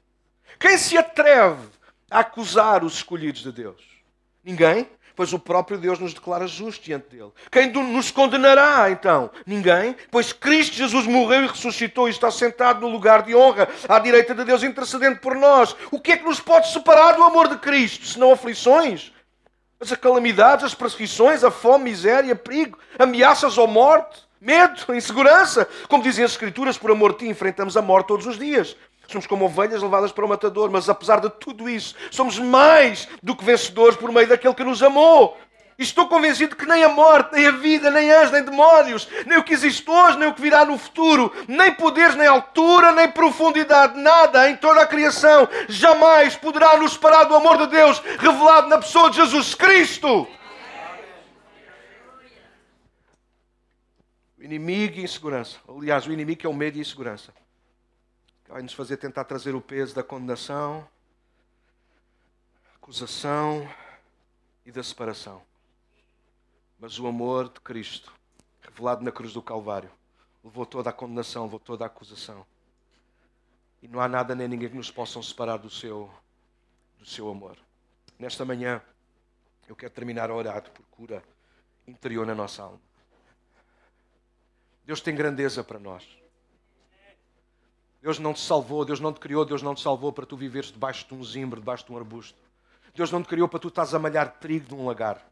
Quem 0.58 0.76
se 0.76 0.98
atreve 0.98 1.68
a 2.10 2.20
acusar 2.20 2.82
os 2.82 2.94
escolhidos 2.94 3.42
de 3.42 3.52
Deus? 3.52 3.80
Ninguém? 4.42 4.90
Pois 5.16 5.32
o 5.32 5.38
próprio 5.38 5.78
Deus 5.78 5.98
nos 5.98 6.12
declara 6.12 6.46
justos 6.46 6.84
diante 6.84 7.08
dele. 7.08 7.30
Quem 7.50 7.70
nos 7.70 8.10
condenará, 8.10 8.90
então? 8.90 9.30
Ninguém, 9.46 9.96
pois 10.10 10.32
Cristo 10.32 10.74
Jesus 10.74 11.06
morreu 11.06 11.44
e 11.44 11.46
ressuscitou 11.46 12.08
e 12.08 12.10
está 12.10 12.30
sentado 12.30 12.80
no 12.80 12.88
lugar 12.88 13.22
de 13.22 13.34
honra, 13.34 13.68
à 13.88 13.98
direita 13.98 14.34
de 14.34 14.44
Deus, 14.44 14.62
intercedendo 14.62 15.18
por 15.18 15.34
nós. 15.34 15.76
O 15.90 16.00
que 16.00 16.12
é 16.12 16.16
que 16.16 16.24
nos 16.24 16.40
pode 16.40 16.72
separar 16.72 17.12
do 17.12 17.22
amor 17.22 17.48
de 17.48 17.58
Cristo, 17.58 18.06
senão 18.06 18.32
aflições? 18.32 19.12
As 19.80 19.92
calamidades, 19.92 20.64
as 20.64 20.74
perseguições, 20.74 21.44
a 21.44 21.50
fome, 21.50 21.90
miséria, 21.90 22.34
perigo, 22.34 22.78
ameaças 22.98 23.58
ou 23.58 23.66
morte, 23.66 24.22
medo, 24.40 24.94
insegurança. 24.94 25.68
Como 25.88 26.02
dizem 26.02 26.24
as 26.24 26.32
Escrituras, 26.32 26.78
por 26.78 26.90
amor 26.90 27.12
de 27.12 27.18
ti 27.18 27.28
enfrentamos 27.28 27.76
a 27.76 27.82
morte 27.82 28.08
todos 28.08 28.26
os 28.26 28.38
dias. 28.38 28.76
Somos 29.06 29.26
como 29.26 29.44
ovelhas 29.44 29.82
levadas 29.82 30.12
para 30.12 30.24
o 30.24 30.28
matador, 30.28 30.70
mas 30.70 30.88
apesar 30.88 31.20
de 31.20 31.30
tudo 31.30 31.68
isso, 31.68 31.94
somos 32.10 32.38
mais 32.38 33.08
do 33.22 33.36
que 33.36 33.44
vencedores 33.44 33.96
por 33.96 34.10
meio 34.10 34.28
daquele 34.28 34.54
que 34.54 34.64
nos 34.64 34.82
amou. 34.82 35.36
E 35.76 35.82
estou 35.82 36.06
convencido 36.06 36.54
que 36.54 36.66
nem 36.66 36.84
a 36.84 36.88
morte, 36.88 37.32
nem 37.32 37.46
a 37.46 37.50
vida, 37.50 37.90
nem 37.90 38.08
anjos, 38.10 38.30
nem 38.30 38.44
demónios, 38.44 39.08
nem 39.26 39.38
o 39.38 39.42
que 39.42 39.52
existe 39.52 39.90
hoje, 39.90 40.18
nem 40.18 40.28
o 40.28 40.34
que 40.34 40.40
virá 40.40 40.64
no 40.64 40.78
futuro, 40.78 41.32
nem 41.48 41.72
poderes, 41.74 42.14
nem 42.14 42.28
altura, 42.28 42.92
nem 42.92 43.10
profundidade, 43.10 43.98
nada 43.98 44.48
em 44.48 44.56
toda 44.56 44.82
a 44.82 44.86
criação 44.86 45.48
jamais 45.68 46.36
poderá 46.36 46.76
nos 46.76 46.92
separar 46.92 47.24
do 47.24 47.34
amor 47.34 47.58
de 47.58 47.66
Deus 47.66 48.00
revelado 48.18 48.68
na 48.68 48.78
pessoa 48.78 49.10
de 49.10 49.16
Jesus 49.16 49.56
Cristo. 49.56 50.28
O 54.38 54.42
inimigo 54.44 55.00
e 55.00 55.02
insegurança. 55.02 55.58
Aliás, 55.68 56.06
o 56.06 56.12
inimigo 56.12 56.46
é 56.46 56.48
o 56.48 56.54
medo 56.54 56.76
e 56.76 56.78
a 56.78 56.82
insegurança 56.82 57.32
vai 58.48 58.62
nos 58.62 58.72
fazer 58.72 58.96
tentar 58.96 59.24
trazer 59.24 59.54
o 59.54 59.60
peso 59.60 59.94
da 59.94 60.02
condenação, 60.02 60.86
acusação 62.76 63.68
e 64.64 64.70
da 64.70 64.82
separação. 64.82 65.42
Mas 66.78 66.98
o 66.98 67.06
amor 67.06 67.48
de 67.48 67.60
Cristo, 67.60 68.12
revelado 68.60 69.02
na 69.02 69.10
cruz 69.10 69.32
do 69.32 69.42
Calvário, 69.42 69.90
levou 70.42 70.66
toda 70.66 70.90
a 70.90 70.92
condenação, 70.92 71.44
levou 71.44 71.58
toda 71.58 71.84
a 71.84 71.86
acusação. 71.86 72.44
E 73.82 73.88
não 73.88 74.00
há 74.00 74.08
nada 74.08 74.34
nem 74.34 74.48
ninguém 74.48 74.68
que 74.68 74.76
nos 74.76 74.90
possam 74.90 75.22
separar 75.22 75.56
do 75.56 75.70
seu, 75.70 76.12
do 76.98 77.06
seu 77.06 77.28
amor. 77.30 77.56
Nesta 78.18 78.44
manhã, 78.44 78.82
eu 79.66 79.74
quero 79.74 79.92
terminar 79.92 80.30
a 80.30 80.34
orar 80.34 80.62
por 80.70 80.84
cura 80.86 81.22
interior 81.86 82.26
na 82.26 82.34
nossa 82.34 82.62
alma. 82.62 82.80
Deus 84.84 85.00
tem 85.00 85.14
grandeza 85.14 85.64
para 85.64 85.78
nós. 85.78 86.23
Deus 88.04 88.18
não 88.18 88.34
te 88.34 88.40
salvou, 88.40 88.84
Deus 88.84 89.00
não 89.00 89.14
te 89.14 89.18
criou, 89.18 89.46
Deus 89.46 89.62
não 89.62 89.74
te 89.74 89.80
salvou 89.80 90.12
para 90.12 90.26
tu 90.26 90.36
viveres 90.36 90.70
debaixo 90.70 91.08
de 91.08 91.14
um 91.14 91.24
zimbro, 91.24 91.58
debaixo 91.58 91.86
de 91.86 91.92
um 91.92 91.96
arbusto. 91.96 92.38
Deus 92.94 93.10
não 93.10 93.22
te 93.22 93.28
criou 93.30 93.48
para 93.48 93.58
tu 93.58 93.68
estás 93.68 93.94
a 93.94 93.98
malhar 93.98 94.38
trigo 94.38 94.68
de 94.68 94.74
um 94.74 94.84
lagar. 94.84 95.26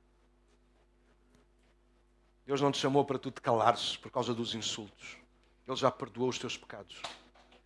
Deus 2.47 2.63
não 2.63 2.73
te 2.73 2.79
chamou 2.79 3.05
para 3.05 3.19
tu 3.19 3.31
te 3.31 3.43
calares 3.43 3.99
por 3.99 4.11
causa 4.11 4.33
dos 4.33 4.55
insultos. 4.55 5.19
Ele 5.69 5.77
já 5.77 5.91
perdoou 5.91 6.31
os 6.31 6.39
teus 6.39 6.57
pecados. 6.57 7.03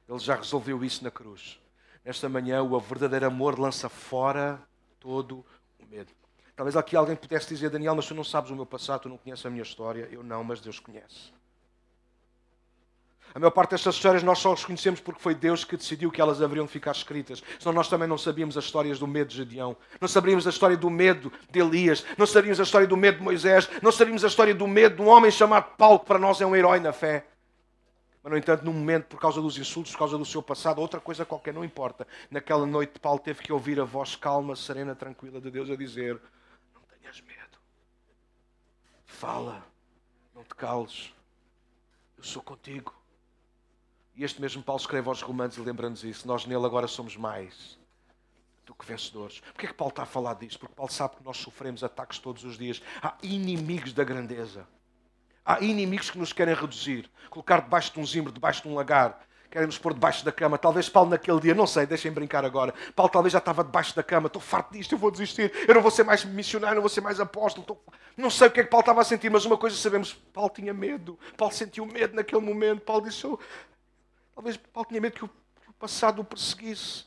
Ele 0.08 0.18
já 0.18 0.34
resolveu 0.34 0.82
isso 0.82 1.04
na 1.04 1.10
cruz. 1.12 1.56
Nesta 2.04 2.28
manhã, 2.28 2.60
o 2.64 2.80
verdadeiro 2.80 3.26
amor 3.26 3.60
lança 3.60 3.88
fora 3.88 4.60
todo 4.98 5.46
o 5.78 5.86
medo. 5.86 6.10
Talvez 6.56 6.76
aqui 6.76 6.96
alguém 6.96 7.14
pudesse 7.14 7.46
dizer, 7.46 7.70
Daniel, 7.70 7.94
mas 7.94 8.08
tu 8.08 8.14
não 8.16 8.24
sabes 8.24 8.50
o 8.50 8.56
meu 8.56 8.66
passado, 8.66 9.02
tu 9.02 9.08
não 9.08 9.18
conheces 9.18 9.46
a 9.46 9.50
minha 9.50 9.62
história. 9.62 10.08
Eu 10.10 10.24
não, 10.24 10.42
mas 10.42 10.60
Deus 10.60 10.80
conhece. 10.80 11.32
A 13.36 13.38
maior 13.38 13.50
parte 13.50 13.72
destas 13.72 13.96
histórias 13.96 14.22
nós 14.22 14.38
só 14.38 14.54
as 14.54 14.64
conhecemos 14.64 14.98
porque 14.98 15.20
foi 15.20 15.34
Deus 15.34 15.62
que 15.62 15.76
decidiu 15.76 16.10
que 16.10 16.22
elas 16.22 16.40
haveriam 16.40 16.64
de 16.64 16.72
ficar 16.72 16.92
escritas. 16.92 17.42
Senão 17.58 17.74
nós 17.74 17.86
também 17.86 18.08
não 18.08 18.16
sabíamos 18.16 18.56
as 18.56 18.64
histórias 18.64 18.98
do 18.98 19.06
medo 19.06 19.28
de 19.28 19.36
Gedeão. 19.36 19.76
Não 20.00 20.08
sabíamos 20.08 20.46
a 20.46 20.50
história 20.50 20.74
do 20.74 20.88
medo 20.88 21.30
de 21.50 21.60
Elias. 21.60 22.02
Não 22.16 22.26
sabíamos 22.26 22.60
a 22.60 22.62
história 22.62 22.86
do 22.86 22.96
medo 22.96 23.18
de 23.18 23.24
Moisés. 23.24 23.68
Não 23.82 23.92
sabíamos 23.92 24.24
a 24.24 24.28
história 24.28 24.54
do 24.54 24.66
medo 24.66 24.96
de 24.96 25.02
um 25.02 25.08
homem 25.08 25.30
chamado 25.30 25.76
Paulo, 25.76 25.98
que 25.98 26.06
para 26.06 26.18
nós 26.18 26.40
é 26.40 26.46
um 26.46 26.56
herói 26.56 26.80
na 26.80 26.94
fé. 26.94 27.26
Mas, 28.22 28.30
no 28.32 28.38
entanto, 28.38 28.64
num 28.64 28.72
momento, 28.72 29.04
por 29.04 29.20
causa 29.20 29.38
dos 29.38 29.58
insultos, 29.58 29.92
por 29.92 29.98
causa 29.98 30.16
do 30.16 30.24
seu 30.24 30.42
passado, 30.42 30.80
outra 30.80 30.98
coisa 30.98 31.26
qualquer, 31.26 31.52
não 31.52 31.62
importa. 31.62 32.08
Naquela 32.30 32.64
noite, 32.64 32.98
Paulo 32.98 33.18
teve 33.18 33.42
que 33.42 33.52
ouvir 33.52 33.78
a 33.78 33.84
voz 33.84 34.16
calma, 34.16 34.56
serena, 34.56 34.94
tranquila 34.94 35.42
de 35.42 35.50
Deus 35.50 35.68
a 35.68 35.76
dizer: 35.76 36.18
Não 36.74 36.80
tenhas 36.98 37.20
medo. 37.20 37.58
Fala. 39.04 39.62
Não 40.34 40.42
te 40.42 40.54
cales. 40.54 41.12
Eu 42.16 42.24
sou 42.24 42.40
contigo. 42.40 42.94
E 44.16 44.24
este 44.24 44.40
mesmo 44.40 44.62
Paulo 44.62 44.80
escreve 44.80 45.08
aos 45.08 45.20
Romanos 45.20 45.58
e 45.58 45.60
lembra-nos 45.60 46.02
isso. 46.02 46.26
Nós 46.26 46.46
nele 46.46 46.64
agora 46.64 46.88
somos 46.88 47.16
mais 47.16 47.78
do 48.64 48.74
que 48.74 48.86
vencedores. 48.86 49.40
Porquê 49.40 49.66
é 49.66 49.68
que 49.68 49.74
Paulo 49.74 49.90
está 49.90 50.04
a 50.04 50.06
falar 50.06 50.34
disto? 50.34 50.58
Porque 50.58 50.74
Paulo 50.74 50.90
sabe 50.90 51.16
que 51.16 51.24
nós 51.24 51.36
sofremos 51.36 51.84
ataques 51.84 52.18
todos 52.18 52.42
os 52.42 52.56
dias. 52.56 52.80
Há 53.02 53.14
inimigos 53.22 53.92
da 53.92 54.02
grandeza. 54.02 54.66
Há 55.44 55.60
inimigos 55.60 56.10
que 56.10 56.18
nos 56.18 56.32
querem 56.32 56.54
reduzir, 56.54 57.08
colocar 57.30 57.60
debaixo 57.60 57.92
de 57.92 58.00
um 58.00 58.06
zimbro, 58.06 58.32
debaixo 58.32 58.62
de 58.62 58.68
um 58.68 58.74
lagar, 58.74 59.20
querem 59.50 59.66
nos 59.66 59.78
pôr 59.78 59.94
debaixo 59.94 60.24
da 60.24 60.32
cama. 60.32 60.58
Talvez 60.58 60.88
Paulo 60.88 61.10
naquele 61.10 61.38
dia, 61.38 61.54
não 61.54 61.66
sei, 61.66 61.86
deixem 61.86 62.10
brincar 62.10 62.44
agora. 62.44 62.74
Paulo 62.96 63.12
talvez 63.12 63.32
já 63.32 63.38
estava 63.38 63.62
debaixo 63.62 63.94
da 63.94 64.02
cama, 64.02 64.26
estou 64.26 64.42
farto 64.42 64.72
disto, 64.72 64.92
eu 64.92 64.98
vou 64.98 65.10
desistir, 65.10 65.52
eu 65.68 65.74
não 65.74 65.82
vou 65.82 65.90
ser 65.90 66.02
mais 66.02 66.24
missionário, 66.24 66.76
não 66.76 66.82
vou 66.82 66.88
ser 66.88 67.00
mais 67.00 67.20
apóstolo. 67.20 67.62
Estou... 67.62 67.80
Não 68.16 68.30
sei 68.30 68.48
o 68.48 68.50
que 68.50 68.60
é 68.60 68.64
que 68.64 68.70
Paulo 68.70 68.82
estava 68.82 69.02
a 69.02 69.04
sentir, 69.04 69.30
mas 69.30 69.44
uma 69.44 69.56
coisa 69.56 69.76
sabemos: 69.76 70.14
Paulo 70.32 70.50
tinha 70.50 70.74
medo. 70.74 71.18
Paulo 71.36 71.54
sentiu 71.54 71.86
medo 71.86 72.16
naquele 72.16 72.42
momento. 72.42 72.80
Paulo 72.80 73.04
disse: 73.04 73.24
Talvez 74.36 74.58
Paulo 74.58 74.86
tinha 74.86 75.00
medo 75.00 75.14
que 75.14 75.24
o, 75.24 75.30
passado 75.80 76.20
o 76.20 76.24
perseguisse. 76.24 77.04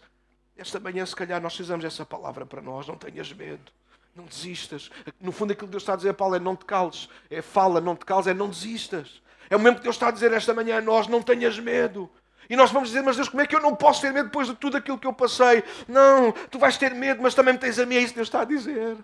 Esta 0.58 0.80
manhã, 0.80 1.06
se 1.06 1.16
calhar, 1.16 1.40
nós 1.40 1.56
fizemos 1.56 1.86
essa 1.86 2.04
palavra 2.04 2.44
para 2.44 2.60
nós. 2.60 2.88
Não 2.88 2.98
tenhas 2.98 3.32
medo. 3.32 3.72
Não 4.16 4.26
desistas. 4.26 4.90
No 5.22 5.32
fundo, 5.32 5.54
aquilo 5.54 5.68
que 5.68 5.72
Deus 5.72 5.84
está 5.84 5.94
a 5.94 5.96
dizer 5.96 6.10
a 6.10 6.14
Paulo 6.14 6.36
é 6.36 6.40
não 6.40 6.56
te 6.56 6.66
cales. 6.66 7.08
É 7.30 7.42
fala, 7.44 7.80
não 7.80 7.96
te 7.96 8.04
cales, 8.04 8.26
é 8.26 8.34
não 8.34 8.50
desistas. 8.50 9.22
É 9.48 9.56
o 9.56 9.60
mesmo 9.60 9.78
que 9.78 9.84
Deus 9.84 9.96
está 9.96 10.08
a 10.08 10.12
dizer 10.12 10.34
esta 10.34 10.56
manhã 10.56 10.80
a 10.80 10.82
nós: 10.82 11.08
não 11.08 11.22
tenhas 11.22 11.60
medo. 11.60 12.10
E 12.50 12.56
nós 12.56 12.72
vamos 12.72 12.90
dizer, 12.90 13.04
mas 13.04 13.16
Deus, 13.16 13.30
como 13.30 13.42
é 13.42 13.48
que 13.48 13.56
eu 13.56 13.62
não 13.62 13.76
posso 13.76 14.02
ter 14.02 14.12
medo 14.12 14.26
depois 14.26 14.48
de 14.48 14.56
tudo 14.56 14.76
aquilo 14.76 14.98
que 14.98 15.06
eu 15.06 15.14
passei? 15.14 15.64
Não, 15.88 16.32
tu 16.50 16.58
vais 16.58 16.78
ter 16.78 16.96
medo, 16.96 17.22
mas 17.22 17.36
também 17.36 17.54
me 17.54 17.60
tens 17.60 17.78
a 17.78 17.86
mim. 17.86 17.96
É 17.96 18.00
isso 18.00 18.10
que 18.10 18.16
Deus 18.16 18.28
está 18.28 18.42
a 18.42 18.46
dizer. 18.46 18.98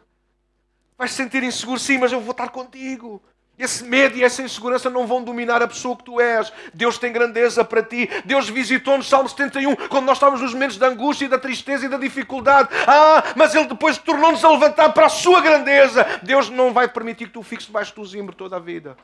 Vais 0.97 1.11
sentir 1.11 1.43
inseguro, 1.43 1.79
sim, 1.79 1.99
mas 1.99 2.11
eu 2.11 2.19
vou 2.19 2.31
estar 2.31 2.49
contigo. 2.49 3.21
Esse 3.57 3.85
medo 3.85 4.17
e 4.17 4.23
essa 4.23 4.41
insegurança 4.41 4.89
não 4.89 5.07
vão 5.07 5.23
dominar 5.23 5.61
a 5.61 5.67
pessoa 5.67 5.95
que 5.95 6.03
tu 6.03 6.19
és. 6.19 6.51
Deus 6.73 6.97
tem 6.97 7.13
grandeza 7.13 7.63
para 7.63 7.81
ti. 7.81 8.09
Deus 8.25 8.49
visitou-nos, 8.49 9.07
Salmo 9.07 9.29
71, 9.29 9.75
quando 9.87 10.05
nós 10.05 10.17
estávamos 10.17 10.41
nos 10.41 10.53
momentos 10.53 10.77
da 10.77 10.87
angústia, 10.87 11.25
e 11.25 11.29
da 11.29 11.39
tristeza 11.39 11.85
e 11.85 11.89
da 11.89 11.97
dificuldade. 11.97 12.67
Ah, 12.85 13.33
mas 13.35 13.55
Ele 13.55 13.67
depois 13.67 13.97
tornou-nos 13.97 14.43
a 14.43 14.49
levantar 14.49 14.89
para 14.89 15.05
a 15.05 15.09
sua 15.09 15.39
grandeza. 15.39 16.05
Deus 16.21 16.49
não 16.49 16.73
vai 16.73 16.87
permitir 16.89 17.27
que 17.27 17.33
tu 17.33 17.43
fiques 17.43 17.65
debaixo 17.65 17.95
do 17.95 18.05
zimbro 18.05 18.35
toda 18.35 18.57
a 18.57 18.59
vida, 18.59 18.97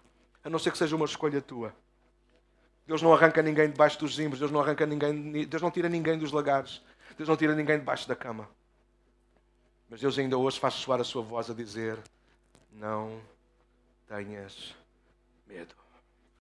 a 0.44 0.50
não 0.50 0.60
ser 0.60 0.72
que 0.72 0.78
seja 0.78 0.98
uma 0.98 1.06
escolha 1.06 1.42
tua. 1.42 1.74
Deus 2.86 3.02
não 3.02 3.14
arranca 3.14 3.42
ninguém 3.42 3.70
debaixo 3.70 3.98
dos 4.00 4.16
zimbros, 4.16 4.40
Deus 4.40 4.52
não 4.52 4.60
arranca 4.60 4.86
ninguém, 4.86 5.46
Deus 5.46 5.62
não 5.62 5.72
tira 5.72 5.88
ninguém 5.88 6.18
dos 6.18 6.34
lagares, 6.34 6.82
Deus 7.18 7.30
não 7.30 7.38
tira 7.38 7.56
ninguém 7.56 7.80
debaixo 7.80 8.06
da 8.06 8.18
cama. 8.18 8.50
Mas 9.90 10.02
Deus 10.02 10.20
ainda 10.20 10.38
hoje 10.38 10.60
faz 10.60 10.74
soar 10.74 11.00
a 11.00 11.04
sua 11.06 11.22
voz 11.22 11.50
a 11.50 11.54
dizer: 11.54 11.98
Não 12.74 13.22
tenhas 14.12 14.76
medo. 15.48 15.76